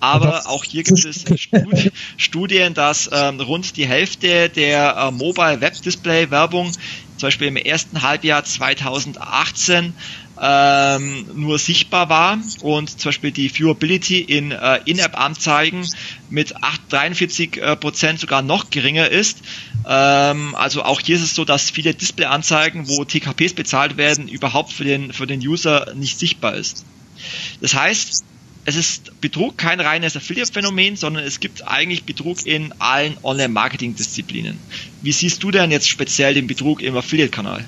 Aber 0.00 0.48
auch 0.48 0.64
hier 0.64 0.82
gibt 0.82 1.04
es 1.04 1.24
Studi 1.50 1.90
Studien, 2.20 2.74
dass 2.74 3.08
ähm, 3.12 3.40
rund 3.40 3.76
die 3.78 3.86
Hälfte 3.86 4.50
der 4.50 4.94
äh, 4.96 5.10
Mobile 5.10 5.60
Web 5.62 5.80
Display 5.80 6.30
Werbung 6.30 6.70
zum 6.70 7.26
Beispiel 7.26 7.48
im 7.48 7.56
ersten 7.56 8.02
Halbjahr 8.02 8.44
2018 8.44 9.94
ähm, 10.42 11.26
nur 11.34 11.58
sichtbar 11.58 12.08
war 12.10 12.38
und 12.60 13.00
zum 13.00 13.08
Beispiel 13.08 13.30
die 13.30 13.54
Viewability 13.54 14.20
in 14.20 14.52
äh, 14.52 14.80
In-App-Anzeigen 14.84 15.86
mit 16.28 16.62
8, 16.62 16.80
43 16.90 17.56
äh, 17.56 17.76
Prozent 17.76 18.20
sogar 18.20 18.42
noch 18.42 18.68
geringer 18.68 19.08
ist. 19.08 19.38
Ähm, 19.88 20.54
also 20.54 20.82
auch 20.82 21.00
hier 21.00 21.16
ist 21.16 21.22
es 21.22 21.34
so, 21.34 21.46
dass 21.46 21.70
viele 21.70 21.94
Display-Anzeigen, 21.94 22.88
wo 22.88 23.04
TKPs 23.04 23.54
bezahlt 23.54 23.96
werden, 23.96 24.28
überhaupt 24.28 24.72
für 24.72 24.84
den, 24.84 25.12
für 25.14 25.26
den 25.26 25.40
User 25.40 25.92
nicht 25.94 26.18
sichtbar 26.18 26.54
ist. 26.54 26.84
Das 27.60 27.74
heißt, 27.74 28.24
es 28.64 28.76
ist 28.76 29.20
Betrug 29.20 29.56
kein 29.56 29.80
reines 29.80 30.16
Affiliate-Phänomen, 30.16 30.96
sondern 30.96 31.24
es 31.24 31.40
gibt 31.40 31.66
eigentlich 31.66 32.04
Betrug 32.04 32.44
in 32.46 32.72
allen 32.78 33.16
Online-Marketing-Disziplinen. 33.22 34.58
Wie 35.02 35.12
siehst 35.12 35.42
du 35.42 35.50
denn 35.50 35.70
jetzt 35.70 35.88
speziell 35.88 36.34
den 36.34 36.46
Betrug 36.46 36.82
im 36.82 36.96
Affiliate-Kanal? 36.96 37.64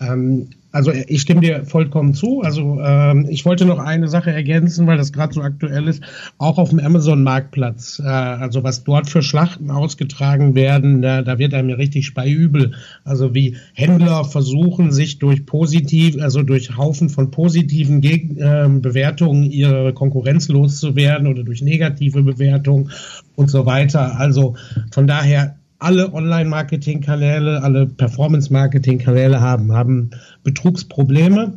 Ähm, 0.00 0.50
Also 0.74 0.90
ich 0.92 1.20
stimme 1.20 1.40
dir 1.40 1.64
vollkommen 1.64 2.14
zu. 2.14 2.40
Also 2.42 2.80
ähm, 2.80 3.26
ich 3.30 3.44
wollte 3.44 3.64
noch 3.64 3.78
eine 3.78 4.08
Sache 4.08 4.32
ergänzen, 4.32 4.88
weil 4.88 4.96
das 4.96 5.12
gerade 5.12 5.32
so 5.32 5.40
aktuell 5.40 5.86
ist. 5.86 6.02
Auch 6.36 6.58
auf 6.58 6.70
dem 6.70 6.80
Amazon-Marktplatz, 6.80 8.02
äh, 8.04 8.08
also 8.08 8.64
was 8.64 8.82
dort 8.82 9.08
für 9.08 9.22
Schlachten 9.22 9.70
ausgetragen 9.70 10.56
werden, 10.56 11.00
da, 11.00 11.22
da 11.22 11.38
wird 11.38 11.54
einem 11.54 11.68
ja 11.68 11.76
richtig 11.76 12.06
speiübel. 12.06 12.72
Also 13.04 13.36
wie 13.36 13.56
Händler 13.74 14.24
versuchen, 14.24 14.90
sich 14.90 15.20
durch 15.20 15.46
positiv, 15.46 16.20
also 16.20 16.42
durch 16.42 16.76
Haufen 16.76 17.08
von 17.08 17.30
positiven 17.30 18.00
Geg 18.00 18.36
äh, 18.36 18.68
Bewertungen 18.68 19.44
ihre 19.44 19.94
Konkurrenz 19.94 20.48
loszuwerden 20.48 21.28
oder 21.28 21.44
durch 21.44 21.62
negative 21.62 22.24
Bewertungen 22.24 22.90
und 23.36 23.48
so 23.48 23.64
weiter. 23.64 24.18
Also 24.18 24.56
von 24.90 25.06
daher 25.06 25.54
alle 25.78 26.12
Online-Marketing-Kanäle, 26.12 27.62
alle 27.62 27.86
Performance-Marketing-Kanäle 27.86 29.40
haben, 29.40 29.72
haben 29.72 30.10
Betrugsprobleme. 30.42 31.54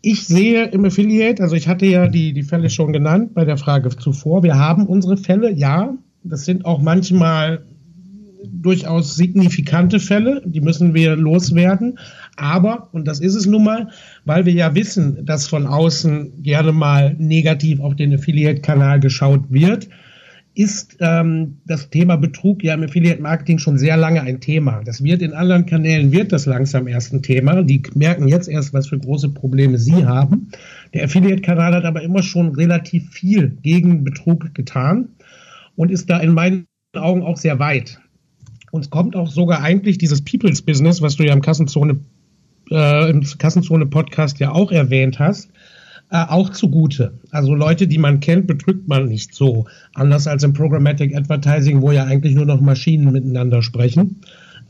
Ich 0.00 0.26
sehe 0.26 0.64
im 0.66 0.84
Affiliate, 0.84 1.42
also 1.42 1.54
ich 1.54 1.68
hatte 1.68 1.86
ja 1.86 2.08
die, 2.08 2.32
die 2.32 2.42
Fälle 2.42 2.70
schon 2.70 2.92
genannt 2.92 3.34
bei 3.34 3.44
der 3.44 3.56
Frage 3.56 3.90
zuvor, 3.90 4.42
wir 4.42 4.58
haben 4.58 4.86
unsere 4.86 5.16
Fälle, 5.16 5.52
ja, 5.52 5.94
das 6.24 6.44
sind 6.44 6.64
auch 6.64 6.80
manchmal 6.80 7.62
durchaus 8.44 9.14
signifikante 9.14 10.00
Fälle, 10.00 10.42
die 10.44 10.60
müssen 10.60 10.94
wir 10.94 11.16
loswerden. 11.16 11.98
Aber, 12.36 12.88
und 12.92 13.06
das 13.06 13.20
ist 13.20 13.34
es 13.34 13.46
nun 13.46 13.64
mal, 13.64 13.88
weil 14.24 14.46
wir 14.46 14.52
ja 14.52 14.74
wissen, 14.74 15.24
dass 15.24 15.46
von 15.46 15.66
außen 15.66 16.42
gerne 16.42 16.72
mal 16.72 17.14
negativ 17.18 17.80
auf 17.80 17.94
den 17.94 18.14
Affiliate-Kanal 18.14 19.00
geschaut 19.00 19.44
wird, 19.50 19.88
ist 20.54 20.98
ähm, 21.00 21.58
das 21.64 21.88
Thema 21.88 22.16
Betrug 22.16 22.62
ja 22.62 22.74
im 22.74 22.82
Affiliate 22.82 23.22
Marketing 23.22 23.58
schon 23.58 23.78
sehr 23.78 23.96
lange 23.96 24.20
ein 24.20 24.40
Thema. 24.40 24.82
Das 24.84 25.02
wird 25.02 25.22
in 25.22 25.32
anderen 25.32 25.64
Kanälen 25.64 26.12
wird 26.12 26.32
das 26.32 26.44
langsam 26.44 26.86
erst 26.88 27.12
ein 27.14 27.22
Thema. 27.22 27.62
Die 27.62 27.82
merken 27.94 28.28
jetzt 28.28 28.48
erst, 28.48 28.74
was 28.74 28.88
für 28.88 28.98
große 28.98 29.30
Probleme 29.30 29.78
sie 29.78 30.04
haben. 30.04 30.48
Der 30.92 31.04
Affiliate-Kanal 31.04 31.74
hat 31.74 31.84
aber 31.84 32.02
immer 32.02 32.22
schon 32.22 32.54
relativ 32.54 33.10
viel 33.10 33.56
gegen 33.62 34.04
Betrug 34.04 34.54
getan 34.54 35.08
und 35.74 35.90
ist 35.90 36.10
da 36.10 36.18
in 36.18 36.34
meinen 36.34 36.66
Augen 36.94 37.22
auch 37.22 37.38
sehr 37.38 37.58
weit. 37.58 37.98
Uns 38.72 38.90
kommt 38.90 39.16
auch 39.16 39.30
sogar 39.30 39.62
eigentlich 39.62 39.96
dieses 39.96 40.22
People's 40.22 40.60
Business, 40.60 41.00
was 41.00 41.16
du 41.16 41.24
ja 41.24 41.32
im 41.32 41.40
Kassenzone 41.40 42.00
äh, 42.70 43.10
im 43.10 43.22
Kassenzone 43.38 43.86
Podcast 43.86 44.38
ja 44.38 44.52
auch 44.52 44.70
erwähnt 44.70 45.18
hast, 45.18 45.50
äh, 46.12 46.26
auch 46.28 46.50
zugute. 46.50 47.14
Also 47.30 47.54
Leute, 47.54 47.86
die 47.86 47.96
man 47.96 48.20
kennt, 48.20 48.46
betrügt 48.46 48.86
man 48.86 49.06
nicht 49.06 49.34
so. 49.34 49.64
Anders 49.94 50.26
als 50.26 50.42
im 50.42 50.52
Programmatic 50.52 51.16
Advertising, 51.16 51.80
wo 51.80 51.90
ja 51.90 52.04
eigentlich 52.04 52.34
nur 52.34 52.44
noch 52.44 52.60
Maschinen 52.60 53.10
miteinander 53.10 53.62
sprechen. 53.62 54.20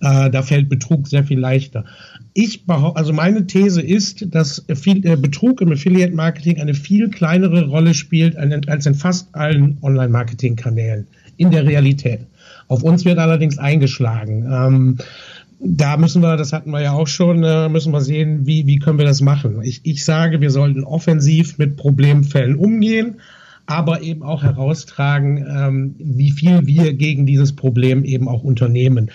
Äh, 0.01 0.31
da 0.31 0.43
fällt 0.43 0.69
Betrug 0.69 1.09
sehr 1.09 1.25
viel 1.25 1.41
leichter. 1.41 1.85
Ich 2.33 2.63
also 2.69 3.13
meine 3.13 3.47
These 3.47 3.83
ist, 3.83 4.33
dass 4.33 4.65
viel, 4.75 5.05
äh, 5.05 5.17
Betrug 5.17 5.61
im 5.61 5.73
Affiliate 5.73 6.15
Marketing 6.15 6.61
eine 6.61 6.75
viel 6.75 7.11
kleinere 7.11 7.67
Rolle 7.67 7.95
spielt 7.95 8.37
als 8.37 8.87
in 8.87 8.95
fast 8.95 9.35
allen 9.35 9.79
Online-Marketing-Kanälen 9.83 11.09
in 11.39 11.51
der 11.51 11.67
Realität. 11.67 12.21
Auf 12.69 12.85
uns 12.85 13.05
wird 13.05 13.19
allerdings 13.19 13.59
eingeschlagen. 13.59 14.47
Ähm, 14.49 14.99
da 15.65 15.97
müssen 15.97 16.23
wir, 16.23 16.37
das 16.37 16.53
hatten 16.53 16.71
wir 16.71 16.81
ja 16.81 16.93
auch 16.93 17.07
schon, 17.07 17.45
äh, 17.45 17.69
müssen 17.69 17.93
wir 17.93 18.01
sehen, 18.01 18.47
wie, 18.47 18.67
wie 18.67 18.79
können 18.79 18.99
wir 18.99 19.07
das 19.07 19.21
machen. 19.21 19.63
Ich, 19.63 19.81
ich 19.85 20.05
sage, 20.05 20.41
wir 20.41 20.51
sollten 20.51 20.85
offensiv 20.85 21.57
mit 21.59 21.77
Problemfällen 21.77 22.57
umgehen, 22.57 23.21
aber 23.67 24.03
eben 24.03 24.25
auch 24.25 24.43
heraustragen, 24.43 25.47
ähm, 25.49 25.95
wie 25.99 26.33
viel 26.33 26.67
wir 26.67 26.95
gegen 26.95 27.27
dieses 27.27 27.55
Problem 27.55 28.05
eben 28.05 28.29
auch 28.29 28.43
unternehmen. 28.43 29.11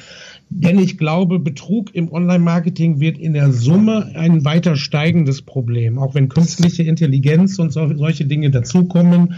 Denn 0.49 0.79
ich 0.79 0.97
glaube, 0.97 1.39
Betrug 1.39 1.93
im 1.93 2.09
Online-Marketing 2.09 3.01
wird 3.01 3.17
in 3.17 3.33
der 3.33 3.51
Summe 3.51 4.11
ein 4.15 4.45
weiter 4.45 4.77
steigendes 4.77 5.41
Problem. 5.41 5.99
Auch 5.99 6.15
wenn 6.15 6.29
künstliche 6.29 6.83
Intelligenz 6.83 7.59
und 7.59 7.73
so, 7.73 7.93
solche 7.97 8.25
Dinge 8.25 8.49
dazukommen, 8.49 9.35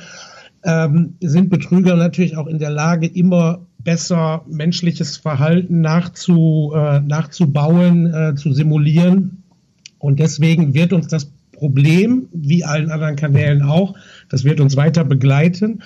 ähm, 0.64 1.16
sind 1.22 1.50
Betrüger 1.50 1.96
natürlich 1.96 2.38
auch 2.38 2.46
in 2.46 2.60
der 2.60 2.70
Lage, 2.70 3.08
immer 3.08 3.66
besser 3.84 4.44
menschliches 4.48 5.18
Verhalten 5.18 5.82
nachzu, 5.82 6.74
äh, 6.76 7.00
nachzubauen, 7.00 8.14
äh, 8.14 8.36
zu 8.36 8.54
simulieren. 8.54 9.44
Und 9.98 10.20
deswegen 10.20 10.74
wird 10.74 10.94
uns 10.94 11.08
das 11.08 11.32
Problem, 11.52 12.28
wie 12.32 12.64
allen 12.64 12.90
anderen 12.90 13.16
Kanälen 13.16 13.62
auch, 13.62 13.96
das 14.30 14.44
wird 14.44 14.62
uns 14.62 14.78
weiter 14.78 15.04
begleiten. 15.04 15.82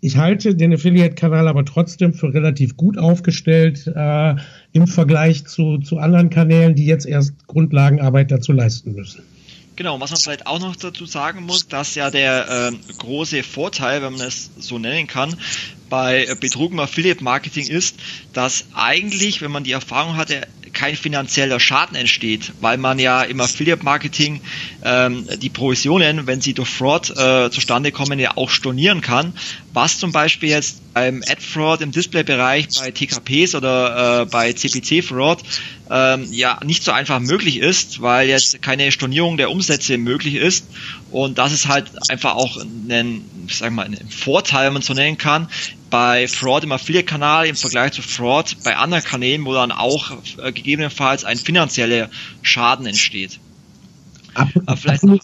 Ich 0.00 0.16
halte 0.16 0.54
den 0.54 0.72
Affiliate-Kanal 0.72 1.48
aber 1.48 1.64
trotzdem 1.64 2.14
für 2.14 2.32
relativ 2.32 2.76
gut 2.76 2.98
aufgestellt 2.98 3.90
äh, 3.94 4.36
im 4.72 4.86
Vergleich 4.86 5.44
zu, 5.46 5.78
zu 5.78 5.98
anderen 5.98 6.30
Kanälen, 6.30 6.76
die 6.76 6.86
jetzt 6.86 7.04
erst 7.04 7.46
Grundlagenarbeit 7.48 8.30
dazu 8.30 8.52
leisten 8.52 8.92
müssen. 8.92 9.22
Genau, 9.78 10.00
was 10.00 10.10
man 10.10 10.18
vielleicht 10.18 10.48
auch 10.48 10.58
noch 10.58 10.74
dazu 10.74 11.06
sagen 11.06 11.44
muss, 11.44 11.68
dass 11.68 11.94
ja 11.94 12.10
der 12.10 12.72
äh, 12.72 12.94
große 12.94 13.44
Vorteil, 13.44 14.02
wenn 14.02 14.14
man 14.14 14.26
es 14.26 14.50
so 14.58 14.76
nennen 14.76 15.06
kann, 15.06 15.36
bei 15.88 16.34
Betrug 16.40 16.72
im 16.72 16.80
Affiliate 16.80 17.22
Marketing 17.22 17.68
ist, 17.68 17.94
dass 18.32 18.64
eigentlich, 18.74 19.40
wenn 19.40 19.52
man 19.52 19.62
die 19.62 19.70
Erfahrung 19.70 20.16
hatte, 20.16 20.48
kein 20.78 20.94
finanzieller 20.94 21.58
Schaden 21.58 21.96
entsteht, 21.96 22.52
weil 22.60 22.78
man 22.78 23.00
ja 23.00 23.22
im 23.22 23.40
Affiliate 23.40 23.84
Marketing 23.84 24.40
ähm, 24.84 25.26
die 25.42 25.48
Provisionen, 25.48 26.28
wenn 26.28 26.40
sie 26.40 26.54
durch 26.54 26.68
Fraud 26.68 27.10
äh, 27.10 27.50
zustande 27.50 27.90
kommen, 27.90 28.20
ja 28.20 28.36
auch 28.36 28.48
stornieren 28.48 29.00
kann, 29.00 29.32
was 29.72 29.98
zum 29.98 30.12
Beispiel 30.12 30.50
jetzt 30.50 30.80
beim 30.94 31.24
Ad 31.26 31.40
Fraud 31.40 31.80
im 31.80 31.90
Displaybereich 31.90 32.68
bei 32.78 32.92
TKPs 32.92 33.56
oder 33.56 34.22
äh, 34.22 34.26
bei 34.26 34.52
CPC 34.52 35.04
Fraud 35.04 35.42
ähm, 35.90 36.26
ja 36.30 36.60
nicht 36.64 36.84
so 36.84 36.92
einfach 36.92 37.18
möglich 37.18 37.58
ist, 37.58 38.00
weil 38.00 38.28
jetzt 38.28 38.62
keine 38.62 38.92
Stornierung 38.92 39.36
der 39.36 39.50
Umsätze 39.50 39.98
möglich 39.98 40.36
ist. 40.36 40.66
Und 41.10 41.38
das 41.38 41.52
ist 41.52 41.66
halt 41.66 41.90
einfach 42.08 42.34
auch 42.34 42.56
ein, 42.56 43.24
sag 43.50 43.72
mal, 43.72 43.86
ein 43.86 44.08
Vorteil, 44.10 44.66
wenn 44.66 44.74
man 44.74 44.82
so 44.82 44.94
nennen 44.94 45.18
kann, 45.18 45.48
bei 45.90 46.28
Fraud 46.28 46.64
im 46.64 46.72
Affiliate-Kanal 46.72 47.46
im 47.46 47.56
Vergleich 47.56 47.92
zu 47.92 48.02
Fraud 48.02 48.56
bei 48.64 48.76
anderen 48.76 49.04
Kanälen, 49.04 49.44
wo 49.44 49.54
dann 49.54 49.72
auch 49.72 50.12
äh, 50.42 50.52
gegebenenfalls 50.52 51.24
ein 51.24 51.38
finanzieller 51.38 52.08
Schaden 52.42 52.86
entsteht. 52.86 53.38
Ab, 54.34 54.48
äh, 54.66 54.76
vielleicht 54.76 55.04
noch 55.04 55.18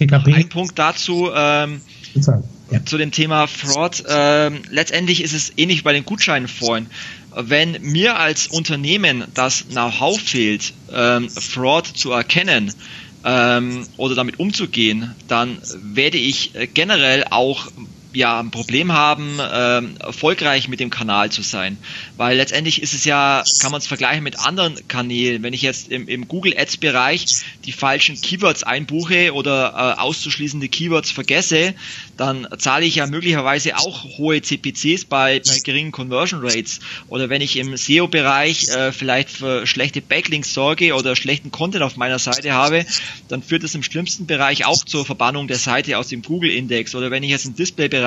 ein 0.00 0.48
Punkt 0.48 0.78
dazu. 0.78 1.30
Ähm, 1.34 1.80
ja. 2.70 2.84
Zu 2.84 2.98
dem 2.98 3.12
Thema 3.12 3.46
Fraud. 3.46 4.04
Ähm, 4.08 4.62
letztendlich 4.70 5.22
ist 5.22 5.32
es 5.32 5.52
ähnlich 5.56 5.84
bei 5.84 5.92
den 5.92 6.04
Gutscheinen 6.04 6.48
vorhin. 6.48 6.86
Wenn 7.34 7.80
mir 7.82 8.18
als 8.18 8.46
Unternehmen 8.46 9.24
das 9.34 9.68
Know-how 9.68 10.20
fehlt, 10.20 10.74
ähm, 10.92 11.30
Fraud 11.30 11.86
zu 11.86 12.12
erkennen, 12.12 12.72
ähm, 13.24 13.86
oder 13.96 14.14
damit 14.14 14.38
umzugehen, 14.38 15.14
dann 15.26 15.58
werde 15.82 16.18
ich 16.18 16.54
äh, 16.54 16.66
generell 16.66 17.24
auch 17.30 17.68
ja 18.12 18.40
ein 18.40 18.50
Problem 18.50 18.92
haben, 18.92 19.38
ähm, 19.52 19.96
erfolgreich 20.00 20.68
mit 20.68 20.80
dem 20.80 20.90
Kanal 20.90 21.30
zu 21.30 21.42
sein. 21.42 21.76
Weil 22.16 22.36
letztendlich 22.36 22.82
ist 22.82 22.94
es 22.94 23.04
ja, 23.04 23.44
kann 23.60 23.70
man 23.70 23.80
es 23.80 23.86
vergleichen 23.86 24.24
mit 24.24 24.38
anderen 24.38 24.76
Kanälen. 24.88 25.42
Wenn 25.42 25.52
ich 25.52 25.62
jetzt 25.62 25.90
im, 25.90 26.08
im 26.08 26.26
Google 26.26 26.54
Ads 26.56 26.78
Bereich 26.78 27.26
die 27.64 27.72
falschen 27.72 28.20
Keywords 28.20 28.62
einbuche 28.62 29.34
oder 29.34 29.96
äh, 29.96 30.00
auszuschließende 30.00 30.68
Keywords 30.68 31.10
vergesse, 31.10 31.74
dann 32.16 32.48
zahle 32.58 32.86
ich 32.86 32.96
ja 32.96 33.06
möglicherweise 33.06 33.76
auch 33.76 34.04
hohe 34.16 34.40
CPCs 34.40 35.04
bei, 35.04 35.40
bei 35.40 35.58
geringen 35.62 35.92
Conversion 35.92 36.40
Rates. 36.42 36.80
Oder 37.08 37.28
wenn 37.28 37.42
ich 37.42 37.56
im 37.56 37.76
SEO-Bereich 37.76 38.68
äh, 38.68 38.92
vielleicht 38.92 39.30
für 39.30 39.66
schlechte 39.66 40.00
Backlinks 40.00 40.54
sorge 40.54 40.94
oder 40.94 41.14
schlechten 41.14 41.50
Content 41.50 41.82
auf 41.82 41.96
meiner 41.96 42.18
Seite 42.18 42.52
habe, 42.52 42.86
dann 43.28 43.42
führt 43.42 43.64
das 43.64 43.74
im 43.74 43.82
schlimmsten 43.82 44.26
Bereich 44.26 44.64
auch 44.64 44.84
zur 44.84 45.04
Verbannung 45.04 45.46
der 45.46 45.58
Seite 45.58 45.98
aus 45.98 46.08
dem 46.08 46.22
Google-Index. 46.22 46.94
Oder 46.94 47.10
wenn 47.10 47.22
ich 47.22 47.30
jetzt 47.30 47.44
im 47.44 47.54
Display-Bereich 47.54 47.97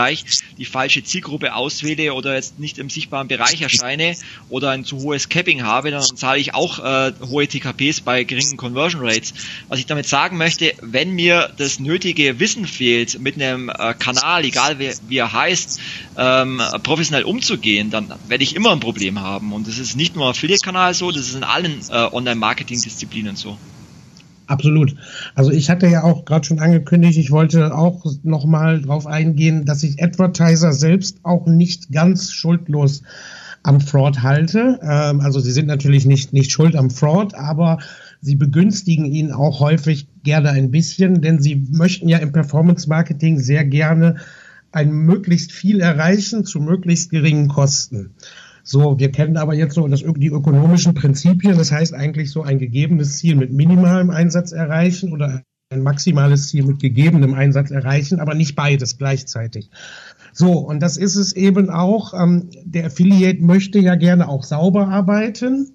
die 0.58 0.66
falsche 0.66 1.04
Zielgruppe 1.04 1.54
auswähle 1.54 2.14
oder 2.14 2.36
jetzt 2.36 2.60
nicht 2.60 2.78
im 2.78 2.90
sichtbaren 2.90 3.28
Bereich 3.28 3.62
erscheine 3.62 4.16
oder 4.50 4.72
ein 4.72 4.86
zu 4.86 4.98
hohes 4.98 5.30
Capping 5.30 5.64
habe, 5.64 5.92
dann 5.92 6.04
zahle 6.16 6.40
ich 6.40 6.54
auch 6.54 6.80
äh, 6.80 7.14
hohe 7.22 7.48
TKPs 7.48 8.02
bei 8.02 8.24
geringen 8.24 8.58
Conversion 8.58 9.02
Rates. 9.04 9.34
Was 9.68 9.80
ich 9.80 9.86
damit 9.86 10.08
sagen 10.08 10.38
möchte, 10.38 10.74
wenn 10.82 11.12
mir 11.12 11.54
das 11.58 11.80
nötige 11.80 12.40
Wissen 12.40 12.68
fehlt, 12.68 13.20
mit 13.20 13.36
einem 13.36 13.70
äh, 13.70 13.94
Kanal, 13.94 14.46
egal 14.46 14.80
wie, 14.80 14.92
wie 15.08 15.18
er 15.18 15.32
heißt, 15.32 15.80
ähm, 16.18 16.62
professionell 16.84 17.24
umzugehen, 17.24 17.90
dann 17.90 18.14
werde 18.28 18.44
ich 18.44 18.56
immer 18.56 18.72
ein 18.72 18.80
Problem 18.80 19.20
haben. 19.20 19.54
Und 19.54 19.68
das 19.68 19.78
ist 19.78 19.96
nicht 19.96 20.16
nur 20.16 20.28
Affiliate-Kanal 20.28 20.94
so, 20.94 21.12
das 21.12 21.28
ist 21.28 21.36
in 21.36 21.44
allen 21.44 21.82
äh, 21.90 22.08
Online-Marketing-Disziplinen 22.12 23.36
so. 23.36 23.58
Absolut. 24.52 24.96
Also 25.34 25.50
ich 25.50 25.70
hatte 25.70 25.88
ja 25.88 26.04
auch 26.04 26.26
gerade 26.26 26.46
schon 26.46 26.60
angekündigt, 26.60 27.18
ich 27.18 27.32
wollte 27.32 27.74
auch 27.74 28.06
nochmal 28.24 28.82
darauf 28.82 29.08
eingehen, 29.08 29.64
dass 29.64 29.82
ich 29.82 30.04
Advertiser 30.04 30.74
selbst 30.74 31.20
auch 31.24 31.46
nicht 31.46 31.90
ganz 31.94 32.34
schuldlos 32.34 33.02
am 33.64 33.80
Fraud 33.80 34.24
halte. 34.24 34.78
Ähm, 34.84 35.22
also 35.22 35.40
sie 35.40 35.54
sind 35.54 35.68
natürlich 35.68 36.06
nicht, 36.06 36.34
nicht 36.34 36.52
schuld 36.52 36.76
am 36.76 36.90
Fraud, 36.90 37.34
aber 37.34 37.78
sie 38.20 38.36
begünstigen 38.36 39.06
ihn 39.06 39.32
auch 39.32 39.62
häufig 39.62 40.08
gerne 40.24 40.50
ein 40.50 40.70
bisschen, 40.70 41.22
denn 41.22 41.42
sie 41.42 41.66
möchten 41.72 42.10
ja 42.10 42.18
im 42.18 42.34
Performance 42.34 42.90
Marketing 42.90 43.40
sehr 43.40 43.64
gerne 43.64 44.18
ein 44.74 44.92
möglichst 44.92 45.54
viel 45.54 45.80
erreichen 45.80 46.44
zu 46.44 46.60
möglichst 46.60 47.10
geringen 47.10 47.48
Kosten. 47.48 48.16
So, 48.64 49.00
wir 49.00 49.12
kennen 49.12 49.38
aber 49.38 49.54
jetzt 49.54 49.76
so 49.76 49.88
das, 49.88 50.04
die 50.04 50.28
ökonomischen 50.28 50.94
Prinzipien. 50.94 51.58
Das 51.58 51.72
heißt 51.72 51.94
eigentlich 51.94 52.32
so 52.32 52.44
ein 52.44 52.60
gegebenes 52.60 53.18
Ziel 53.18 53.36
mit 53.36 53.52
minimalem 53.52 54.10
Einsatz 54.10 54.52
erreichen 54.52 55.12
oder 55.14 55.44
ein 55.72 55.82
maximales 55.82 56.50
Ziel 56.50 56.66
mit 56.66 56.80
gegebenem 56.80 57.34
Einsatz 57.34 57.72
erreichen, 57.72 58.20
aber 58.20 58.34
nicht 58.34 58.56
beides 58.56 58.98
gleichzeitig. 58.98 59.70
So, 60.34 60.60
und 60.60 60.82
das 60.82 60.98
ist 60.98 61.16
es 61.16 61.34
eben 61.34 61.70
auch. 61.70 62.14
Ähm, 62.14 62.50
der 62.64 62.88
Affiliate 62.88 63.42
möchte 63.42 63.80
ja 63.80 63.96
gerne 63.96 64.28
auch 64.28 64.44
sauber 64.44 64.88
arbeiten 64.88 65.72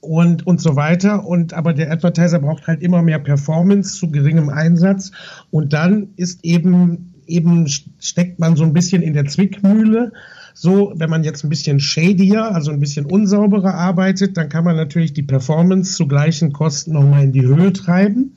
und, 0.00 0.46
und 0.46 0.60
so 0.60 0.76
weiter. 0.76 1.26
Und 1.26 1.54
aber 1.54 1.72
der 1.72 1.90
Advertiser 1.90 2.38
braucht 2.38 2.66
halt 2.66 2.82
immer 2.82 3.02
mehr 3.02 3.18
Performance 3.18 3.98
zu 3.98 4.10
geringem 4.10 4.48
Einsatz. 4.48 5.12
Und 5.50 5.72
dann 5.72 6.08
ist 6.16 6.44
eben, 6.44 7.14
eben 7.26 7.66
steckt 7.68 8.38
man 8.38 8.56
so 8.56 8.64
ein 8.64 8.72
bisschen 8.72 9.02
in 9.02 9.14
der 9.14 9.26
Zwickmühle. 9.26 10.12
So, 10.60 10.92
wenn 10.96 11.08
man 11.08 11.22
jetzt 11.22 11.44
ein 11.44 11.50
bisschen 11.50 11.78
shadier, 11.78 12.52
also 12.52 12.72
ein 12.72 12.80
bisschen 12.80 13.06
unsauberer 13.06 13.74
arbeitet, 13.74 14.36
dann 14.36 14.48
kann 14.48 14.64
man 14.64 14.74
natürlich 14.74 15.12
die 15.12 15.22
Performance 15.22 15.94
zu 15.94 16.08
gleichen 16.08 16.52
Kosten 16.52 16.94
nochmal 16.94 17.22
in 17.22 17.30
die 17.30 17.46
Höhe 17.46 17.72
treiben. 17.72 18.34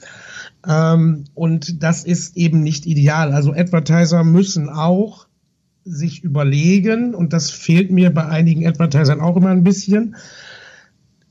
Ähm, 0.67 1.23
und 1.33 1.81
das 1.81 2.03
ist 2.03 2.37
eben 2.37 2.61
nicht 2.61 2.85
ideal. 2.85 3.33
Also 3.33 3.53
Advertiser 3.53 4.23
müssen 4.23 4.69
auch 4.69 5.25
sich 5.83 6.23
überlegen, 6.23 7.15
und 7.15 7.33
das 7.33 7.49
fehlt 7.49 7.89
mir 7.89 8.13
bei 8.13 8.27
einigen 8.27 8.67
Advertisern 8.67 9.19
auch 9.19 9.35
immer 9.35 9.49
ein 9.49 9.63
bisschen, 9.63 10.15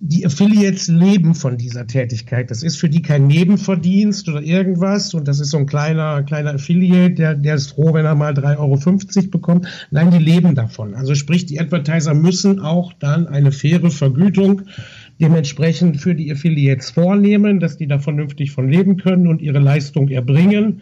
die 0.02 0.24
Affiliates 0.24 0.88
leben 0.88 1.34
von 1.34 1.58
dieser 1.58 1.86
Tätigkeit. 1.86 2.50
Das 2.50 2.62
ist 2.62 2.76
für 2.76 2.88
die 2.88 3.02
kein 3.02 3.26
Nebenverdienst 3.26 4.30
oder 4.30 4.40
irgendwas. 4.40 5.12
Und 5.12 5.28
das 5.28 5.40
ist 5.40 5.50
so 5.50 5.58
ein 5.58 5.66
kleiner, 5.66 6.22
kleiner 6.22 6.54
Affiliate, 6.54 7.14
der, 7.14 7.34
der 7.34 7.56
ist 7.56 7.72
froh, 7.72 7.92
wenn 7.92 8.06
er 8.06 8.14
mal 8.14 8.32
3,50 8.32 9.16
Euro 9.18 9.28
bekommt. 9.28 9.66
Nein, 9.90 10.10
die 10.10 10.18
leben 10.18 10.54
davon. 10.54 10.94
Also 10.94 11.14
sprich, 11.14 11.44
die 11.44 11.60
Advertiser 11.60 12.14
müssen 12.14 12.60
auch 12.60 12.94
dann 12.94 13.26
eine 13.26 13.52
faire 13.52 13.90
Vergütung 13.90 14.62
dementsprechend 15.20 16.00
für 16.00 16.14
die 16.14 16.32
Affiliates 16.32 16.90
vornehmen, 16.90 17.60
dass 17.60 17.76
die 17.76 17.86
da 17.86 17.98
vernünftig 17.98 18.52
von 18.52 18.70
leben 18.70 18.96
können 18.96 19.28
und 19.28 19.42
ihre 19.42 19.58
Leistung 19.58 20.08
erbringen. 20.08 20.80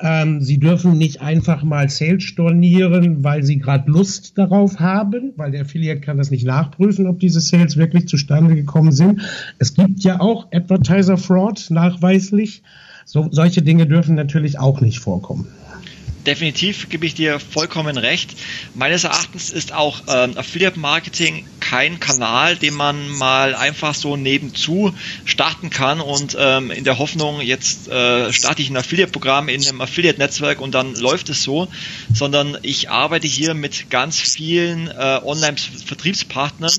Ähm, 0.00 0.40
sie 0.40 0.58
dürfen 0.58 0.98
nicht 0.98 1.20
einfach 1.20 1.62
mal 1.62 1.88
Sales 1.88 2.24
stornieren, 2.24 3.22
weil 3.22 3.44
sie 3.44 3.58
gerade 3.58 3.90
Lust 3.90 4.36
darauf 4.36 4.80
haben, 4.80 5.32
weil 5.36 5.52
der 5.52 5.62
Affiliate 5.62 6.00
kann 6.00 6.18
das 6.18 6.30
nicht 6.30 6.44
nachprüfen, 6.44 7.06
ob 7.06 7.20
diese 7.20 7.40
Sales 7.40 7.76
wirklich 7.76 8.08
zustande 8.08 8.54
gekommen 8.56 8.92
sind. 8.92 9.20
Es 9.58 9.74
gibt 9.74 10.02
ja 10.02 10.20
auch 10.20 10.48
Advertiser 10.52 11.16
Fraud 11.16 11.66
nachweislich. 11.70 12.62
So, 13.04 13.28
solche 13.30 13.62
Dinge 13.62 13.86
dürfen 13.86 14.14
natürlich 14.14 14.58
auch 14.58 14.80
nicht 14.80 14.98
vorkommen 14.98 15.46
definitiv 16.26 16.88
gebe 16.88 17.06
ich 17.06 17.14
dir 17.14 17.38
vollkommen 17.40 17.96
recht. 17.98 18.34
Meines 18.74 19.04
Erachtens 19.04 19.50
ist 19.50 19.72
auch 19.72 20.02
ähm, 20.08 20.36
Affiliate 20.36 20.78
Marketing 20.78 21.46
kein 21.60 21.98
Kanal, 21.98 22.56
den 22.56 22.74
man 22.74 23.08
mal 23.08 23.54
einfach 23.54 23.94
so 23.94 24.16
nebenzu 24.16 24.94
starten 25.24 25.70
kann 25.70 26.00
und 26.00 26.36
ähm, 26.38 26.70
in 26.70 26.84
der 26.84 26.98
Hoffnung, 26.98 27.40
jetzt 27.40 27.88
äh, 27.88 28.32
starte 28.32 28.62
ich 28.62 28.70
ein 28.70 28.76
Affiliate-Programm 28.76 29.48
in 29.48 29.66
einem 29.66 29.80
Affiliate-Netzwerk 29.80 30.60
und 30.60 30.74
dann 30.74 30.94
läuft 30.94 31.30
es 31.30 31.42
so, 31.42 31.68
sondern 32.12 32.58
ich 32.62 32.90
arbeite 32.90 33.26
hier 33.26 33.54
mit 33.54 33.90
ganz 33.90 34.20
vielen 34.20 34.88
äh, 34.88 35.20
Online-Vertriebspartnern. 35.24 36.72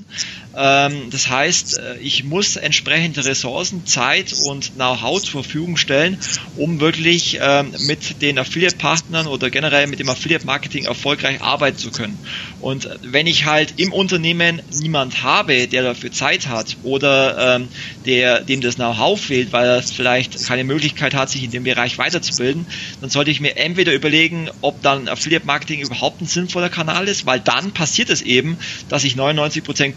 Ähm, 0.56 1.10
das 1.10 1.28
heißt, 1.28 1.78
äh, 1.78 1.98
ich 1.98 2.24
muss 2.24 2.56
entsprechende 2.56 3.24
Ressourcen, 3.24 3.84
Zeit 3.84 4.32
und 4.32 4.72
Know-how 4.74 5.22
zur 5.22 5.42
Verfügung 5.42 5.76
stellen, 5.76 6.18
um 6.56 6.80
wirklich 6.80 7.38
ähm, 7.42 7.74
mit 7.86 8.22
den 8.22 8.38
Affiliate-Partnern 8.38 9.26
oder 9.26 9.50
generell 9.50 9.86
mit 9.86 9.98
dem 9.98 10.08
Affiliate-Marketing 10.08 10.86
erfolgreich 10.86 11.42
arbeiten 11.42 11.76
zu 11.76 11.90
können. 11.90 12.18
Und 12.60 12.88
wenn 13.02 13.26
ich 13.26 13.44
halt 13.44 13.74
im 13.76 13.92
Unternehmen 13.92 14.62
niemand 14.70 15.22
habe, 15.22 15.68
der 15.68 15.82
dafür 15.82 16.10
Zeit 16.10 16.46
hat 16.46 16.78
oder 16.82 17.56
ähm, 17.56 17.68
der, 18.06 18.40
dem 18.40 18.62
das 18.62 18.76
Know-how 18.76 19.20
fehlt, 19.20 19.52
weil 19.52 19.66
er 19.66 19.82
vielleicht 19.82 20.46
keine 20.46 20.64
Möglichkeit 20.64 21.14
hat, 21.14 21.28
sich 21.28 21.44
in 21.44 21.50
dem 21.50 21.64
Bereich 21.64 21.98
weiterzubilden, 21.98 22.66
dann 23.02 23.10
sollte 23.10 23.30
ich 23.30 23.40
mir 23.40 23.56
entweder 23.56 23.92
überlegen, 23.92 24.48
ob 24.62 24.80
dann 24.80 25.08
Affiliate 25.08 25.46
Marketing 25.46 25.80
überhaupt 25.80 26.22
ein 26.22 26.26
sinnvoller 26.26 26.70
Kanal 26.70 27.08
ist, 27.08 27.26
weil 27.26 27.40
dann 27.40 27.72
passiert 27.72 28.08
es 28.08 28.22
eben, 28.22 28.56
dass 28.88 29.04
ich 29.04 29.16
99% 29.16 29.92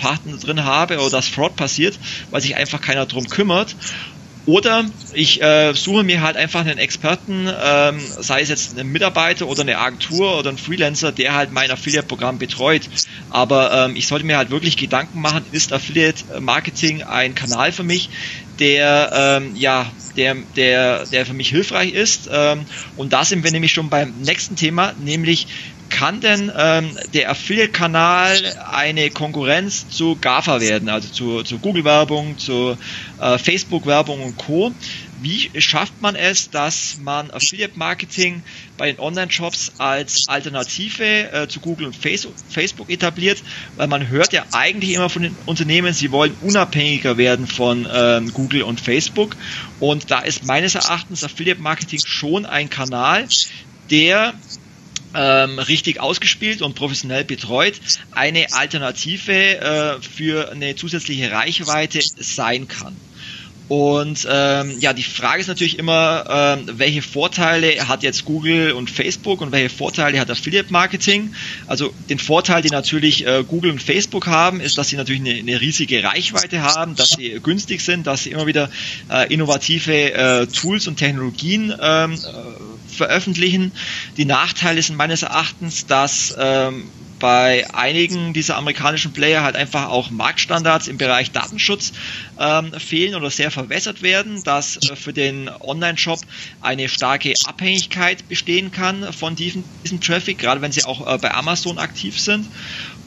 Gutscheinpartner 0.00 0.38
drin 0.38 0.64
habe 0.64 0.98
oder 0.98 1.10
dass 1.10 1.28
Fraud 1.28 1.56
passiert, 1.56 1.98
weil 2.30 2.40
sich 2.40 2.56
einfach 2.56 2.80
keiner 2.80 3.06
drum 3.06 3.26
kümmert. 3.26 3.76
Oder 4.46 4.86
ich 5.12 5.40
äh, 5.42 5.74
suche 5.74 6.02
mir 6.02 6.22
halt 6.22 6.36
einfach 6.36 6.60
einen 6.60 6.78
Experten, 6.78 7.48
ähm, 7.62 8.00
sei 8.18 8.40
es 8.40 8.48
jetzt 8.48 8.76
ein 8.76 8.86
Mitarbeiter 8.86 9.46
oder 9.46 9.60
eine 9.60 9.78
Agentur 9.78 10.36
oder 10.38 10.50
ein 10.50 10.58
Freelancer, 10.58 11.12
der 11.12 11.34
halt 11.34 11.52
mein 11.52 11.70
Affiliate-Programm 11.70 12.38
betreut. 12.38 12.88
Aber 13.28 13.70
ähm, 13.72 13.96
ich 13.96 14.08
sollte 14.08 14.24
mir 14.24 14.38
halt 14.38 14.50
wirklich 14.50 14.76
Gedanken 14.76 15.20
machen, 15.20 15.46
ist 15.50 15.72
Affiliate-Marketing 15.72 17.02
ein 17.02 17.34
Kanal 17.34 17.70
für 17.70 17.84
mich, 17.84 18.10
der 18.58 19.10
ähm, 19.14 19.54
ja 19.54 19.92
der, 20.16 20.34
der, 20.56 21.06
der 21.06 21.26
für 21.26 21.34
mich 21.34 21.50
hilfreich 21.50 21.92
ist. 21.92 22.28
Ähm, 22.32 22.64
und 22.94 23.12
da 23.12 23.24
sind 23.24 23.44
wir 23.44 23.52
nämlich 23.52 23.72
schon 23.72 23.90
beim 23.90 24.16
nächsten 24.16 24.56
Thema, 24.56 24.94
nämlich 24.96 25.48
kann 25.90 26.20
denn 26.20 26.50
ähm, 26.56 26.96
der 27.12 27.30
Affiliate-Kanal 27.30 28.56
eine 28.72 29.10
Konkurrenz 29.10 29.88
zu 29.88 30.16
GAFA 30.16 30.60
werden, 30.60 30.88
also 30.88 31.08
zu, 31.08 31.42
zu 31.42 31.58
Google-Werbung, 31.58 32.38
zu 32.38 32.76
äh, 33.18 33.36
Facebook-Werbung 33.36 34.22
und 34.22 34.36
Co. 34.38 34.72
Wie 35.20 35.50
schafft 35.60 36.00
man 36.00 36.14
es, 36.14 36.48
dass 36.50 36.96
man 36.98 37.30
Affiliate-Marketing 37.30 38.42
bei 38.78 38.90
den 38.90 38.98
Online-Shops 38.98 39.72
als 39.78 40.24
Alternative 40.28 41.32
äh, 41.32 41.48
zu 41.48 41.60
Google 41.60 41.88
und 41.88 41.96
Facebook 41.96 42.88
etabliert? 42.88 43.42
Weil 43.76 43.88
man 43.88 44.08
hört 44.08 44.32
ja 44.32 44.46
eigentlich 44.52 44.94
immer 44.94 45.10
von 45.10 45.22
den 45.22 45.36
Unternehmen, 45.44 45.92
sie 45.92 46.10
wollen 46.12 46.34
unabhängiger 46.40 47.18
werden 47.18 47.46
von 47.46 47.86
ähm, 47.92 48.32
Google 48.32 48.62
und 48.62 48.80
Facebook. 48.80 49.36
Und 49.78 50.10
da 50.10 50.20
ist 50.20 50.44
meines 50.44 50.74
Erachtens 50.74 51.24
Affiliate-Marketing 51.24 52.00
schon 52.06 52.46
ein 52.46 52.70
Kanal, 52.70 53.28
der 53.90 54.34
ähm, 55.14 55.58
richtig 55.58 56.00
ausgespielt 56.00 56.62
und 56.62 56.74
professionell 56.74 57.24
betreut 57.24 57.74
eine 58.12 58.52
Alternative 58.52 59.32
äh, 59.32 60.02
für 60.02 60.50
eine 60.50 60.76
zusätzliche 60.76 61.30
Reichweite 61.30 62.00
sein 62.18 62.68
kann. 62.68 62.96
Und 63.70 64.26
ähm, 64.28 64.76
ja, 64.80 64.92
die 64.92 65.04
Frage 65.04 65.40
ist 65.40 65.46
natürlich 65.46 65.78
immer, 65.78 66.56
ähm, 66.58 66.64
welche 66.78 67.02
Vorteile 67.02 67.86
hat 67.86 68.02
jetzt 68.02 68.24
Google 68.24 68.72
und 68.72 68.90
Facebook 68.90 69.40
und 69.42 69.52
welche 69.52 69.70
Vorteile 69.70 70.18
hat 70.18 70.28
Affiliate 70.28 70.72
Marketing? 70.72 71.36
Also 71.68 71.94
den 72.08 72.18
Vorteil, 72.18 72.62
den 72.62 72.72
natürlich 72.72 73.24
äh, 73.24 73.44
Google 73.46 73.70
und 73.70 73.80
Facebook 73.80 74.26
haben, 74.26 74.60
ist, 74.60 74.76
dass 74.76 74.88
sie 74.88 74.96
natürlich 74.96 75.20
eine, 75.20 75.38
eine 75.38 75.60
riesige 75.60 76.02
Reichweite 76.02 76.62
haben, 76.62 76.96
dass 76.96 77.10
sie 77.10 77.38
günstig 77.40 77.80
sind, 77.82 78.08
dass 78.08 78.24
sie 78.24 78.32
immer 78.32 78.48
wieder 78.48 78.70
äh, 79.08 79.32
innovative 79.32 80.14
äh, 80.14 80.46
Tools 80.48 80.88
und 80.88 80.96
Technologien 80.96 81.72
ähm, 81.80 82.14
äh, 82.14 82.69
veröffentlichen. 83.00 83.72
Die 84.18 84.26
Nachteile 84.26 84.82
sind 84.82 84.96
meines 84.96 85.22
Erachtens, 85.22 85.86
dass 85.86 86.34
ähm, 86.38 86.84
bei 87.18 87.64
einigen 87.72 88.34
dieser 88.34 88.56
amerikanischen 88.56 89.14
Player 89.14 89.42
halt 89.42 89.56
einfach 89.56 89.88
auch 89.88 90.10
Marktstandards 90.10 90.86
im 90.86 90.98
Bereich 90.98 91.32
Datenschutz 91.32 91.92
ähm, 92.38 92.72
fehlen 92.78 93.14
oder 93.14 93.30
sehr 93.30 93.50
verwässert 93.50 94.02
werden, 94.02 94.42
dass 94.44 94.76
äh, 94.76 94.96
für 94.96 95.14
den 95.14 95.48
Online-Shop 95.48 96.20
eine 96.60 96.90
starke 96.90 97.32
Abhängigkeit 97.46 98.28
bestehen 98.28 98.70
kann 98.70 99.14
von 99.14 99.34
diesem, 99.34 99.64
diesem 99.82 100.00
Traffic, 100.02 100.38
gerade 100.38 100.60
wenn 100.60 100.72
sie 100.72 100.84
auch 100.84 101.00
äh, 101.06 101.16
bei 101.16 101.32
Amazon 101.32 101.78
aktiv 101.78 102.20
sind. 102.20 102.50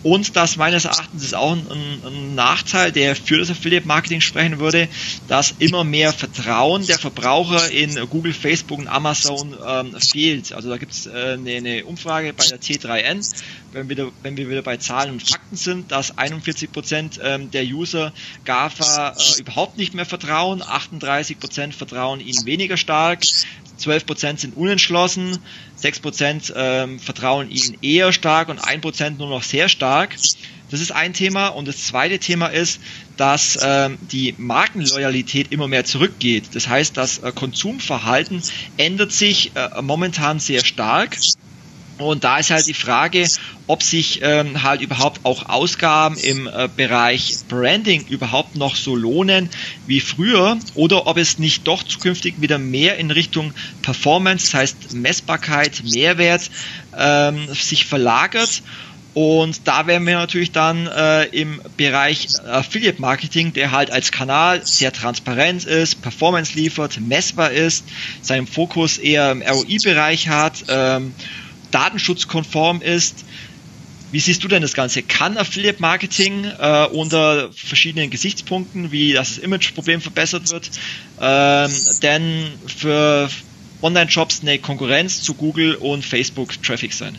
Und 0.04 0.36
das 0.36 0.58
meines 0.58 0.84
Erachtens 0.84 1.24
ist 1.24 1.34
auch 1.34 1.54
ein, 1.54 1.66
ein, 2.06 2.36
Nachteil, 2.36 2.92
der 2.92 3.16
für 3.16 3.38
das 3.38 3.50
Affiliate 3.50 3.88
Marketing 3.88 4.20
sprechen 4.20 4.60
würde, 4.60 4.90
dass 5.30 5.56
immer 5.60 5.86
mehr 5.86 6.12
Vertrauen 6.12 6.86
der 6.86 7.00
Verbraucher 7.00 7.72
in 7.72 7.96
Google, 8.10 8.34
Facebook 8.34 8.80
und 8.80 8.88
Amazon 8.88 9.56
ähm, 9.66 9.96
fehlt. 10.00 10.52
Also 10.52 10.70
da 10.70 10.78
gibt 10.78 10.92
es 10.92 11.06
äh, 11.06 11.38
eine, 11.40 11.52
eine, 11.56 11.86
Umfrage 11.86 12.34
bei 12.34 12.46
der 12.46 12.60
T3N, 12.60 13.34
wenn 13.72 13.88
wir, 13.88 14.12
wenn 14.22 14.36
wir 14.36 14.50
wieder 14.50 14.62
bei 14.62 14.78
Zahlen 14.78 15.12
und 15.12 15.24
Fakten 15.24 15.56
sind, 15.56 15.92
dass 15.92 16.18
41 16.18 16.72
Prozent 16.72 17.20
ähm, 17.24 17.50
der 17.52 17.64
User 17.64 18.12
GAFA 18.44 19.10
äh, 19.12 19.40
überhaupt 19.40 19.78
nicht 19.78 19.94
mehr 19.94 20.06
vertrauen, 20.06 20.62
38 20.62 21.40
Prozent 21.40 21.76
vertrauen 21.76 22.20
ihnen 22.20 22.46
weniger 22.46 22.76
stark, 22.76 23.24
12 23.78 24.06
Prozent 24.06 24.40
sind 24.40 24.56
unentschlossen, 24.56 25.38
6 25.76 26.00
Prozent 26.00 26.54
ähm, 26.56 27.00
vertrauen 27.00 27.50
ihnen 27.50 27.78
eher 27.82 28.14
stark 28.14 28.50
und 28.50 28.60
1 28.60 28.82
Prozent 28.82 29.20
nur 29.20 29.30
noch 29.30 29.44
sehr 29.44 29.70
stark. 29.70 30.16
Das 30.74 30.82
ist 30.82 30.92
ein 30.92 31.14
Thema. 31.14 31.50
Und 31.50 31.68
das 31.68 31.86
zweite 31.86 32.18
Thema 32.18 32.48
ist, 32.48 32.80
dass 33.16 33.60
ähm, 33.62 34.00
die 34.02 34.34
Markenloyalität 34.40 35.52
immer 35.52 35.68
mehr 35.68 35.86
zurückgeht. 35.86 36.56
Das 36.56 36.68
heißt, 36.68 36.98
das 36.98 37.20
äh, 37.20 37.32
Konsumverhalten 37.32 38.42
ändert 38.78 39.12
sich 39.12 39.56
äh, 39.56 39.82
momentan 39.84 40.40
sehr 40.40 40.66
stark. 40.66 41.18
Und 41.98 42.24
da 42.24 42.40
ist 42.40 42.50
halt 42.50 42.66
die 42.66 42.74
Frage, 42.74 43.28
ob 43.68 43.84
sich 43.84 44.20
ähm, 44.24 44.64
halt 44.64 44.82
überhaupt 44.82 45.26
auch 45.26 45.48
Ausgaben 45.48 46.18
im 46.18 46.48
äh, 46.48 46.68
Bereich 46.76 47.36
Branding 47.48 48.02
überhaupt 48.02 48.56
noch 48.56 48.76
so 48.76 48.96
lohnen 48.96 49.50
wie 49.86 50.00
früher 50.00 50.58
oder 50.74 51.06
ob 51.08 51.18
es 51.18 51.38
nicht 51.38 51.68
doch 51.68 51.84
zukünftig 51.84 52.42
wieder 52.42 52.58
mehr 52.58 52.98
in 52.98 53.12
Richtung 53.12 53.54
Performance, 53.82 54.48
das 54.48 54.54
heißt 54.54 54.94
Messbarkeit, 54.94 55.84
Mehrwert 55.84 56.50
ähm, 56.98 57.48
sich 57.54 57.86
verlagert. 57.86 58.64
Und 59.14 59.68
da 59.68 59.86
wären 59.86 60.08
wir 60.08 60.16
natürlich 60.16 60.52
dann 60.52 60.88
äh, 60.88 61.26
im 61.26 61.62
Bereich 61.78 62.26
Affiliate 62.46 63.00
Marketing, 63.00 63.54
der 63.54 63.70
halt 63.70 63.92
als 63.92 64.12
Kanal 64.12 64.62
sehr 64.66 64.92
transparent 64.92 65.66
ist, 65.66 66.02
Performance 66.02 66.58
liefert, 66.58 67.00
messbar 67.00 67.52
ist, 67.52 67.86
seinen 68.22 68.48
Fokus 68.48 68.98
eher 68.98 69.32
im 69.32 69.44
ROI-Bereich 69.44 70.30
hat, 70.30 70.64
ähm, 70.68 71.14
datenschutzkonform 71.74 72.82
ist. 72.82 73.26
Wie 74.12 74.20
siehst 74.20 74.44
du 74.44 74.48
denn 74.48 74.62
das 74.62 74.74
Ganze? 74.74 75.02
Kann 75.02 75.38
Affiliate 75.38 75.82
Marketing 75.82 76.46
äh, 76.46 76.86
unter 76.86 77.52
verschiedenen 77.52 78.12
Gesichtspunkten, 78.12 78.92
wie 78.92 79.14
das 79.14 79.40
Image-Problem 79.40 80.02
verbessert 80.02 80.52
wird, 80.52 80.70
ähm, 81.20 81.72
denn 82.04 82.46
für 82.68 83.28
Online-Shops 83.82 84.42
eine 84.42 84.60
Konkurrenz 84.60 85.24
zu 85.24 85.34
Google 85.34 85.76
und 85.76 86.06
Facebook-Traffic 86.06 86.94
sein? 86.94 87.18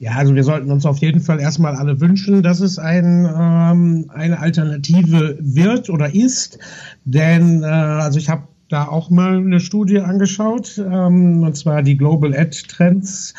Ja, 0.00 0.12
also 0.12 0.34
wir 0.34 0.42
sollten 0.42 0.70
uns 0.72 0.84
auf 0.84 0.98
jeden 0.98 1.20
Fall 1.20 1.40
erstmal 1.40 1.76
alle 1.76 2.00
wünschen, 2.00 2.42
dass 2.42 2.60
es 2.60 2.78
ein, 2.78 3.24
ähm, 3.26 4.10
eine 4.12 4.40
Alternative 4.40 5.38
wird 5.40 5.88
oder 5.88 6.12
ist. 6.14 6.58
Denn 7.04 7.62
äh, 7.62 7.66
also 7.66 8.18
ich 8.18 8.28
habe 8.28 8.48
da 8.74 8.88
auch 8.88 9.08
mal 9.08 9.38
eine 9.38 9.60
Studie 9.60 10.00
angeschaut, 10.00 10.78
ähm, 10.78 11.42
und 11.42 11.56
zwar 11.56 11.82
die 11.82 11.96
Global 11.96 12.34
Ad 12.36 12.56
Trends, 12.68 13.34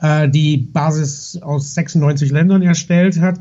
äh, 0.00 0.28
die 0.28 0.56
Basis 0.56 1.40
aus 1.40 1.74
96 1.74 2.30
Ländern 2.30 2.62
erstellt 2.62 3.20
hat. 3.20 3.40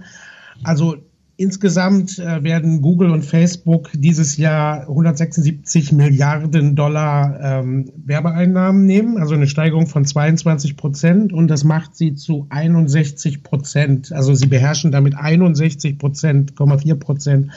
Also 0.63 0.97
Insgesamt 1.41 2.19
äh, 2.19 2.43
werden 2.43 2.84
Google 2.84 3.09
und 3.09 3.26
Facebook 3.26 3.89
dieses 3.95 4.38
Jahr 4.38 4.81
176 4.81 5.91
Milliarden 5.91 6.76
Dollar 6.76 7.39
ähm, 7.41 7.91
Werbeeinnahmen 7.95 8.85
nehmen, 8.85 9.18
also 9.18 9.34
eine 9.34 9.47
Steigerung 9.47 9.88
von 9.88 10.05
22 10.05 10.77
Prozent 10.77 11.34
und 11.34 11.47
das 11.47 11.63
macht 11.63 11.95
sie 11.95 12.13
zu 12.13 12.45
61 12.49 13.41
Prozent. 13.41 14.11
Also 14.11 14.35
sie 14.35 14.45
beherrschen 14.45 14.91
damit 14.91 15.18
61 15.18 15.97
Prozent, 15.97 16.53
4 16.55 16.95
Prozent 16.99 17.51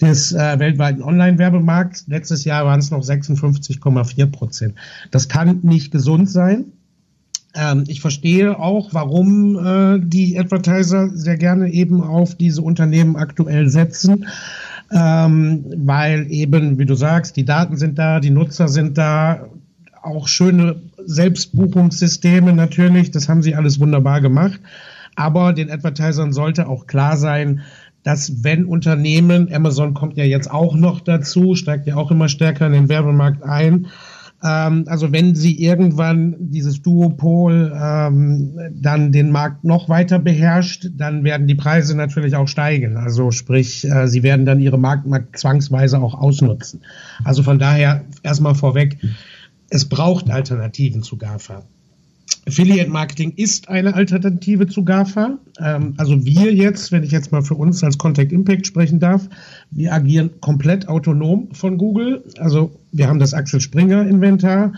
des 0.00 0.32
äh, 0.32 0.58
weltweiten 0.58 1.02
Online-Werbemarkts. 1.02 2.06
Letztes 2.08 2.44
Jahr 2.44 2.64
waren 2.64 2.80
es 2.80 2.90
noch 2.90 3.02
56,4 3.02 4.26
Prozent. 4.26 4.74
Das 5.10 5.28
kann 5.28 5.60
nicht 5.62 5.90
gesund 5.90 6.30
sein. 6.30 6.72
Ähm, 7.54 7.84
ich 7.88 8.00
verstehe 8.00 8.58
auch, 8.58 8.94
warum 8.94 9.56
äh, 9.56 10.00
die 10.02 10.38
Advertiser 10.38 11.10
sehr 11.14 11.36
gerne 11.36 11.70
eben 11.70 12.02
auf 12.02 12.34
diese 12.34 12.62
Unternehmen 12.62 13.16
aktuell 13.16 13.68
setzen, 13.68 14.26
ähm, 14.92 15.64
weil 15.76 16.26
eben, 16.30 16.78
wie 16.78 16.86
du 16.86 16.94
sagst, 16.94 17.36
die 17.36 17.44
Daten 17.44 17.76
sind 17.76 17.98
da, 17.98 18.20
die 18.20 18.30
Nutzer 18.30 18.68
sind 18.68 18.98
da, 18.98 19.48
auch 20.02 20.28
schöne 20.28 20.82
Selbstbuchungssysteme 21.04 22.52
natürlich, 22.52 23.10
das 23.10 23.28
haben 23.28 23.42
sie 23.42 23.54
alles 23.54 23.80
wunderbar 23.80 24.20
gemacht. 24.20 24.60
Aber 25.16 25.52
den 25.52 25.70
Advertisern 25.70 26.32
sollte 26.32 26.68
auch 26.68 26.86
klar 26.86 27.16
sein, 27.16 27.60
dass 28.02 28.44
wenn 28.44 28.64
Unternehmen, 28.64 29.52
Amazon 29.52 29.94
kommt 29.94 30.16
ja 30.16 30.24
jetzt 30.24 30.50
auch 30.50 30.74
noch 30.74 31.00
dazu, 31.00 31.54
steigt 31.54 31.86
ja 31.86 31.96
auch 31.96 32.10
immer 32.10 32.28
stärker 32.28 32.66
in 32.66 32.72
den 32.72 32.88
Werbemarkt 32.88 33.42
ein, 33.42 33.86
ähm, 34.42 34.84
also 34.86 35.12
wenn 35.12 35.34
sie 35.34 35.62
irgendwann 35.62 36.36
dieses 36.38 36.82
Duopol 36.82 37.72
ähm, 37.74 38.58
dann 38.74 39.12
den 39.12 39.30
Markt 39.30 39.64
noch 39.64 39.88
weiter 39.88 40.18
beherrscht, 40.18 40.88
dann 40.96 41.24
werden 41.24 41.46
die 41.46 41.54
Preise 41.54 41.96
natürlich 41.96 42.36
auch 42.36 42.48
steigen. 42.48 42.96
Also 42.96 43.30
sprich, 43.30 43.86
äh, 43.86 44.08
sie 44.08 44.22
werden 44.22 44.46
dann 44.46 44.60
ihre 44.60 44.78
Marktmacht 44.78 45.36
zwangsweise 45.36 45.98
auch 46.00 46.14
ausnutzen. 46.14 46.80
Also 47.22 47.42
von 47.42 47.58
daher 47.58 48.04
erstmal 48.22 48.54
vorweg, 48.54 48.98
es 49.68 49.88
braucht 49.88 50.30
Alternativen 50.30 51.02
zu 51.02 51.16
GAFA. 51.16 51.62
Affiliate 52.46 52.90
Marketing 52.90 53.32
ist 53.36 53.68
eine 53.68 53.94
Alternative 53.94 54.66
zu 54.66 54.84
GAFA. 54.84 55.38
Ähm, 55.58 55.94
also 55.98 56.24
wir 56.24 56.52
jetzt, 56.52 56.90
wenn 56.92 57.02
ich 57.02 57.10
jetzt 57.10 57.32
mal 57.32 57.42
für 57.42 57.54
uns 57.54 57.84
als 57.84 57.98
Contact 57.98 58.32
Impact 58.32 58.66
sprechen 58.66 58.98
darf, 58.98 59.28
wir 59.70 59.92
agieren 59.92 60.30
komplett 60.40 60.88
autonom 60.88 61.48
von 61.52 61.78
Google. 61.78 62.24
Also 62.38 62.72
wir 62.92 63.08
haben 63.08 63.18
das 63.18 63.34
Axel 63.34 63.60
Springer 63.60 64.06
Inventar. 64.06 64.72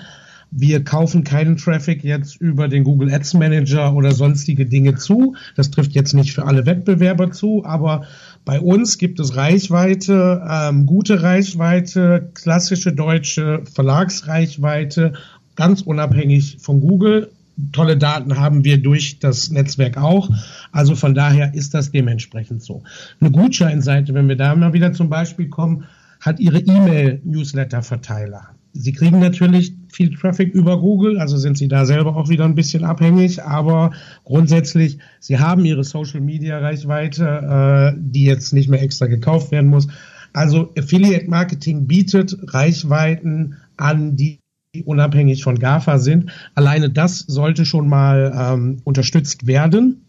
Wir 0.54 0.84
kaufen 0.84 1.24
keinen 1.24 1.56
Traffic 1.56 2.04
jetzt 2.04 2.36
über 2.36 2.68
den 2.68 2.84
Google 2.84 3.10
Ads 3.10 3.34
Manager 3.34 3.94
oder 3.94 4.12
sonstige 4.12 4.66
Dinge 4.66 4.96
zu. 4.96 5.34
Das 5.56 5.70
trifft 5.70 5.92
jetzt 5.92 6.12
nicht 6.12 6.34
für 6.34 6.44
alle 6.44 6.66
Wettbewerber 6.66 7.30
zu, 7.30 7.64
aber 7.64 8.04
bei 8.44 8.60
uns 8.60 8.98
gibt 8.98 9.18
es 9.18 9.34
Reichweite, 9.34 10.46
ähm, 10.46 10.84
gute 10.84 11.22
Reichweite, 11.22 12.28
klassische 12.34 12.92
deutsche 12.92 13.62
Verlagsreichweite, 13.72 15.14
ganz 15.56 15.80
unabhängig 15.80 16.58
von 16.60 16.82
Google 16.82 17.30
tolle 17.72 17.96
Daten 17.96 18.38
haben 18.38 18.64
wir 18.64 18.82
durch 18.82 19.18
das 19.18 19.50
Netzwerk 19.50 19.96
auch. 19.96 20.30
Also 20.70 20.94
von 20.94 21.14
daher 21.14 21.54
ist 21.54 21.74
das 21.74 21.90
dementsprechend 21.90 22.62
so. 22.62 22.82
Eine 23.20 23.30
Gutscheinseite, 23.30 24.14
wenn 24.14 24.28
wir 24.28 24.36
da 24.36 24.54
mal 24.54 24.72
wieder 24.72 24.92
zum 24.92 25.08
Beispiel 25.08 25.48
kommen, 25.48 25.84
hat 26.20 26.40
ihre 26.40 26.60
E-Mail-Newsletter-Verteiler. 26.60 28.48
Sie 28.74 28.92
kriegen 28.92 29.18
natürlich 29.18 29.74
viel 29.92 30.16
Traffic 30.16 30.54
über 30.54 30.80
Google, 30.80 31.18
also 31.18 31.36
sind 31.36 31.58
Sie 31.58 31.68
da 31.68 31.84
selber 31.84 32.16
auch 32.16 32.30
wieder 32.30 32.44
ein 32.44 32.54
bisschen 32.54 32.84
abhängig, 32.84 33.42
aber 33.42 33.90
grundsätzlich, 34.24 34.98
Sie 35.20 35.38
haben 35.38 35.64
Ihre 35.64 35.84
Social-Media-Reichweite, 35.84 37.94
äh, 37.94 37.98
die 38.00 38.24
jetzt 38.24 38.54
nicht 38.54 38.70
mehr 38.70 38.80
extra 38.80 39.06
gekauft 39.06 39.50
werden 39.50 39.68
muss. 39.68 39.88
Also 40.32 40.72
Affiliate 40.78 41.28
Marketing 41.28 41.86
bietet 41.86 42.34
Reichweiten 42.54 43.56
an, 43.76 44.16
die 44.16 44.41
unabhängig 44.84 45.44
von 45.44 45.58
GAFA 45.58 45.98
sind. 45.98 46.30
Alleine 46.54 46.88
das 46.88 47.18
sollte 47.18 47.66
schon 47.66 47.88
mal 47.88 48.32
ähm, 48.34 48.78
unterstützt 48.84 49.46
werden, 49.46 50.06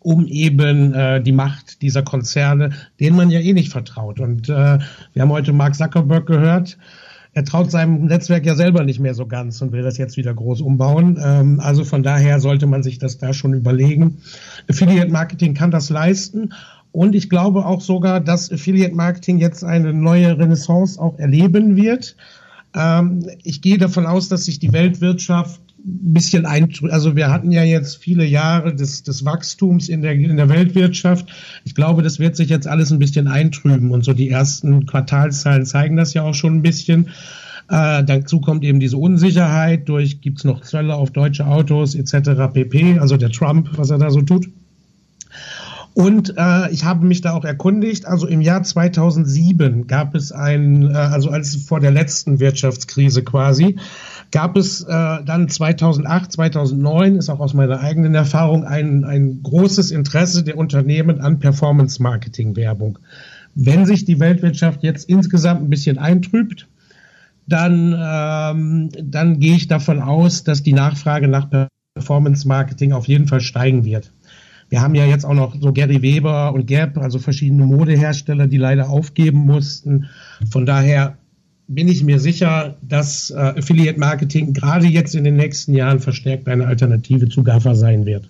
um 0.00 0.26
eben 0.26 0.92
äh, 0.92 1.22
die 1.22 1.32
Macht 1.32 1.80
dieser 1.80 2.02
Konzerne, 2.02 2.72
denen 3.00 3.16
man 3.16 3.30
ja 3.30 3.40
eh 3.40 3.54
nicht 3.54 3.72
vertraut. 3.72 4.20
Und 4.20 4.50
äh, 4.50 4.78
wir 5.12 5.22
haben 5.22 5.32
heute 5.32 5.54
Mark 5.54 5.74
Zuckerberg 5.74 6.26
gehört. 6.26 6.76
Er 7.32 7.44
traut 7.44 7.70
seinem 7.70 8.04
Netzwerk 8.04 8.44
ja 8.44 8.54
selber 8.54 8.84
nicht 8.84 9.00
mehr 9.00 9.14
so 9.14 9.26
ganz 9.26 9.62
und 9.62 9.72
will 9.72 9.82
das 9.82 9.96
jetzt 9.96 10.18
wieder 10.18 10.34
groß 10.34 10.60
umbauen. 10.60 11.18
Ähm, 11.24 11.58
also 11.60 11.82
von 11.82 12.02
daher 12.02 12.40
sollte 12.40 12.66
man 12.66 12.82
sich 12.82 12.98
das 12.98 13.16
da 13.16 13.32
schon 13.32 13.54
überlegen. 13.54 14.18
Affiliate 14.68 15.10
Marketing 15.10 15.54
kann 15.54 15.70
das 15.70 15.88
leisten. 15.88 16.52
Und 16.92 17.14
ich 17.14 17.30
glaube 17.30 17.64
auch 17.64 17.80
sogar, 17.80 18.20
dass 18.20 18.52
Affiliate 18.52 18.94
Marketing 18.94 19.38
jetzt 19.38 19.64
eine 19.64 19.94
neue 19.94 20.38
Renaissance 20.38 21.00
auch 21.00 21.18
erleben 21.18 21.74
wird. 21.74 22.16
Ähm, 22.74 23.26
ich 23.42 23.62
gehe 23.62 23.78
davon 23.78 24.06
aus, 24.06 24.28
dass 24.28 24.44
sich 24.44 24.58
die 24.58 24.72
Weltwirtschaft 24.72 25.60
ein 25.78 26.14
bisschen 26.14 26.46
eintrübt. 26.46 26.92
Also 26.92 27.14
wir 27.14 27.30
hatten 27.30 27.52
ja 27.52 27.62
jetzt 27.62 27.96
viele 27.96 28.24
Jahre 28.24 28.74
des, 28.74 29.02
des 29.02 29.24
Wachstums 29.24 29.88
in 29.88 30.00
der, 30.00 30.12
in 30.12 30.36
der 30.36 30.48
Weltwirtschaft. 30.48 31.28
Ich 31.64 31.74
glaube, 31.74 32.02
das 32.02 32.18
wird 32.18 32.36
sich 32.36 32.48
jetzt 32.48 32.66
alles 32.66 32.90
ein 32.90 32.98
bisschen 32.98 33.28
eintrüben. 33.28 33.90
Und 33.90 34.04
so 34.04 34.12
die 34.14 34.30
ersten 34.30 34.86
Quartalszahlen 34.86 35.66
zeigen 35.66 35.96
das 35.96 36.14
ja 36.14 36.22
auch 36.22 36.34
schon 36.34 36.56
ein 36.56 36.62
bisschen. 36.62 37.10
Äh, 37.68 38.04
dazu 38.04 38.40
kommt 38.40 38.64
eben 38.64 38.80
diese 38.80 38.96
Unsicherheit 38.96 39.88
durch, 39.88 40.20
gibt's 40.20 40.44
noch 40.44 40.62
Zölle 40.62 40.94
auf 40.94 41.10
deutsche 41.10 41.46
Autos 41.46 41.94
etc. 41.94 42.52
pp. 42.52 42.98
Also 42.98 43.16
der 43.16 43.30
Trump, 43.30 43.70
was 43.76 43.90
er 43.90 43.98
da 43.98 44.10
so 44.10 44.22
tut. 44.22 44.48
Und 45.94 46.34
äh, 46.36 46.70
ich 46.72 46.84
habe 46.84 47.06
mich 47.06 47.20
da 47.20 47.32
auch 47.34 47.44
erkundigt. 47.44 48.06
Also 48.06 48.26
im 48.26 48.40
Jahr 48.40 48.64
2007 48.64 49.86
gab 49.86 50.16
es 50.16 50.32
ein, 50.32 50.90
äh, 50.90 50.94
also 50.94 51.30
als 51.30 51.54
vor 51.54 51.78
der 51.78 51.92
letzten 51.92 52.40
Wirtschaftskrise 52.40 53.22
quasi, 53.22 53.76
gab 54.32 54.56
es 54.56 54.82
äh, 54.82 54.88
dann 54.88 55.48
2008, 55.48 56.32
2009, 56.32 57.14
ist 57.14 57.30
auch 57.30 57.38
aus 57.38 57.54
meiner 57.54 57.78
eigenen 57.78 58.16
Erfahrung, 58.16 58.64
ein, 58.64 59.04
ein 59.04 59.40
großes 59.44 59.92
Interesse 59.92 60.42
der 60.42 60.58
Unternehmen 60.58 61.20
an 61.20 61.38
Performance-Marketing-Werbung. 61.38 62.98
Wenn 63.54 63.86
sich 63.86 64.04
die 64.04 64.18
Weltwirtschaft 64.18 64.82
jetzt 64.82 65.08
insgesamt 65.08 65.62
ein 65.62 65.70
bisschen 65.70 65.98
eintrübt, 65.98 66.66
dann, 67.46 67.94
ähm, 67.96 68.88
dann 69.00 69.38
gehe 69.38 69.54
ich 69.54 69.68
davon 69.68 70.00
aus, 70.00 70.42
dass 70.42 70.64
die 70.64 70.72
Nachfrage 70.72 71.28
nach 71.28 71.48
Performance-Marketing 71.94 72.92
auf 72.92 73.06
jeden 73.06 73.28
Fall 73.28 73.40
steigen 73.40 73.84
wird. 73.84 74.10
Wir 74.74 74.82
haben 74.82 74.96
ja 74.96 75.06
jetzt 75.06 75.24
auch 75.24 75.34
noch 75.34 75.54
so 75.60 75.72
Gary 75.72 76.02
Weber 76.02 76.52
und 76.52 76.66
Gap, 76.66 76.98
also 76.98 77.20
verschiedene 77.20 77.64
Modehersteller, 77.64 78.48
die 78.48 78.56
leider 78.56 78.90
aufgeben 78.90 79.38
mussten. 79.38 80.10
Von 80.50 80.66
daher 80.66 81.16
bin 81.68 81.86
ich 81.86 82.02
mir 82.02 82.18
sicher, 82.18 82.76
dass 82.82 83.30
äh, 83.30 83.36
Affiliate 83.36 84.00
Marketing 84.00 84.52
gerade 84.52 84.88
jetzt 84.88 85.14
in 85.14 85.22
den 85.22 85.36
nächsten 85.36 85.74
Jahren 85.74 86.00
verstärkt 86.00 86.48
eine 86.48 86.66
Alternative 86.66 87.28
zu 87.28 87.44
GAFA 87.44 87.76
sein 87.76 88.04
wird. 88.04 88.28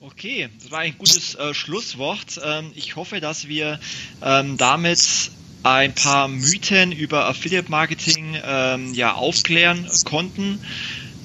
Okay, 0.00 0.48
das 0.58 0.70
war 0.70 0.78
ein 0.78 0.94
gutes 0.96 1.34
äh, 1.34 1.52
Schlusswort. 1.52 2.40
Ähm, 2.42 2.70
ich 2.74 2.96
hoffe, 2.96 3.20
dass 3.20 3.48
wir 3.48 3.80
ähm, 4.24 4.56
damit 4.56 5.30
ein 5.62 5.94
paar 5.94 6.28
Mythen 6.28 6.90
über 6.90 7.28
Affiliate 7.28 7.70
Marketing 7.70 8.34
ähm, 8.46 8.94
ja 8.94 9.12
aufklären 9.12 9.86
konnten 10.06 10.58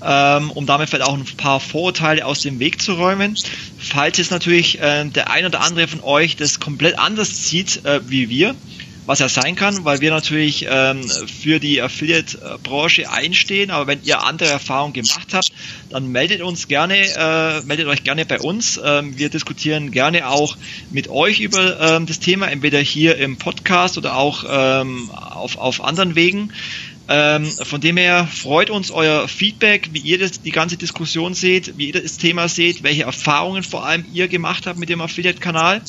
ähm, 0.03 0.51
um 0.51 0.65
damit 0.65 0.89
vielleicht 0.89 1.07
auch 1.07 1.17
ein 1.17 1.25
paar 1.37 1.59
Vorurteile 1.59 2.25
aus 2.25 2.41
dem 2.41 2.59
Weg 2.59 2.81
zu 2.81 2.93
räumen. 2.93 3.37
Falls 3.77 4.17
jetzt 4.17 4.31
natürlich 4.31 4.79
äh, 4.79 5.05
der 5.05 5.29
ein 5.31 5.45
oder 5.45 5.61
andere 5.61 5.87
von 5.87 6.01
euch 6.01 6.35
das 6.35 6.59
komplett 6.59 6.99
anders 6.99 7.47
sieht 7.47 7.85
äh, 7.85 8.01
wie 8.07 8.29
wir, 8.29 8.55
was 9.05 9.21
er 9.21 9.29
sein 9.29 9.55
kann, 9.55 9.85
weil 9.85 10.01
wir 10.01 10.11
natürlich 10.11 10.67
ähm, 10.69 11.01
für 11.07 11.59
die 11.59 11.81
Affiliate-Branche 11.81 13.09
einstehen. 13.09 13.71
Aber 13.71 13.87
wenn 13.87 14.03
ihr 14.03 14.23
andere 14.23 14.49
Erfahrungen 14.49 14.93
gemacht 14.93 15.33
habt, 15.33 15.51
dann 15.89 16.11
meldet 16.11 16.41
uns 16.41 16.67
gerne, 16.67 16.95
äh, 16.97 17.61
meldet 17.65 17.87
euch 17.87 18.03
gerne 18.03 18.25
bei 18.25 18.39
uns. 18.39 18.79
Ähm, 18.83 19.17
wir 19.17 19.29
diskutieren 19.29 19.91
gerne 19.91 20.29
auch 20.29 20.57
mit 20.91 21.07
euch 21.07 21.39
über 21.39 21.79
ähm, 21.79 22.05
das 22.05 22.19
Thema, 22.19 22.47
entweder 22.47 22.79
hier 22.79 23.17
im 23.17 23.37
Podcast 23.37 23.97
oder 23.97 24.17
auch 24.17 24.43
ähm, 24.47 25.09
auf, 25.11 25.57
auf 25.57 25.83
anderen 25.83 26.15
Wegen. 26.15 26.51
Ähm, 27.09 27.45
von 27.45 27.79
dem 27.79 27.97
her 27.97 28.27
freut 28.27 28.69
uns 28.69 28.91
euer 28.91 29.27
Feedback, 29.27 29.89
wie 29.93 29.99
ihr 29.99 30.19
das, 30.19 30.41
die 30.41 30.51
ganze 30.51 30.77
Diskussion 30.77 31.33
seht, 31.33 31.77
wie 31.77 31.87
ihr 31.87 32.01
das 32.01 32.17
Thema 32.17 32.49
seht, 32.49 32.83
welche 32.83 33.03
Erfahrungen 33.03 33.63
vor 33.63 33.85
allem 33.85 34.05
ihr 34.13 34.27
gemacht 34.27 34.67
habt 34.67 34.77
mit 34.77 34.89
dem 34.89 34.99
Affiliate-Kanal. 34.99 35.81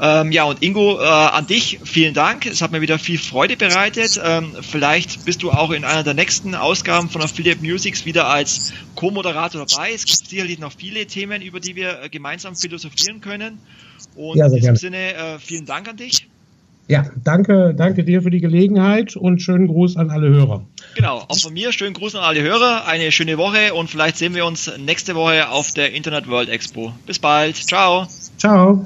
Ähm, 0.00 0.32
ja, 0.32 0.44
und 0.44 0.62
Ingo, 0.62 1.00
äh, 1.00 1.04
an 1.04 1.46
dich 1.46 1.78
vielen 1.84 2.12
Dank. 2.12 2.46
Es 2.46 2.60
hat 2.60 2.72
mir 2.72 2.80
wieder 2.80 2.98
viel 2.98 3.18
Freude 3.18 3.56
bereitet. 3.56 4.20
Ähm, 4.22 4.52
vielleicht 4.60 5.24
bist 5.24 5.42
du 5.42 5.50
auch 5.50 5.70
in 5.70 5.84
einer 5.84 6.02
der 6.02 6.14
nächsten 6.14 6.54
Ausgaben 6.54 7.08
von 7.08 7.22
Affiliate 7.22 7.62
Musics 7.62 8.04
wieder 8.04 8.26
als 8.26 8.72
Co-Moderator 8.94 9.64
dabei. 9.64 9.92
Es 9.92 10.04
gibt 10.04 10.28
sicherlich 10.28 10.58
noch 10.58 10.72
viele 10.72 11.06
Themen, 11.06 11.40
über 11.40 11.60
die 11.60 11.76
wir 11.76 12.02
äh, 12.02 12.08
gemeinsam 12.08 12.56
philosophieren 12.56 13.20
können. 13.20 13.58
Und 14.16 14.38
ja, 14.38 14.46
in 14.46 14.52
diesem 14.52 14.62
gerne. 14.62 14.78
Sinne, 14.78 15.14
äh, 15.14 15.38
vielen 15.38 15.66
Dank 15.66 15.88
an 15.88 15.96
dich. 15.96 16.26
Ja, 16.88 17.06
danke, 17.22 17.74
danke 17.76 18.04
dir 18.04 18.22
für 18.22 18.30
die 18.30 18.40
Gelegenheit 18.40 19.16
und 19.16 19.40
schönen 19.40 19.68
Gruß 19.68 19.96
an 19.96 20.10
alle 20.10 20.28
Hörer. 20.28 20.66
Genau, 20.94 21.24
auch 21.28 21.38
von 21.38 21.52
mir 21.52 21.72
schönen 21.72 21.94
Gruß 21.94 22.16
an 22.16 22.22
alle 22.22 22.42
Hörer, 22.42 22.86
eine 22.86 23.12
schöne 23.12 23.38
Woche 23.38 23.72
und 23.74 23.88
vielleicht 23.88 24.18
sehen 24.18 24.34
wir 24.34 24.44
uns 24.44 24.70
nächste 24.78 25.14
Woche 25.14 25.48
auf 25.48 25.72
der 25.72 25.92
Internet 25.92 26.28
World 26.28 26.48
Expo. 26.48 26.92
Bis 27.06 27.18
bald, 27.18 27.56
ciao. 27.56 28.06
Ciao. 28.36 28.84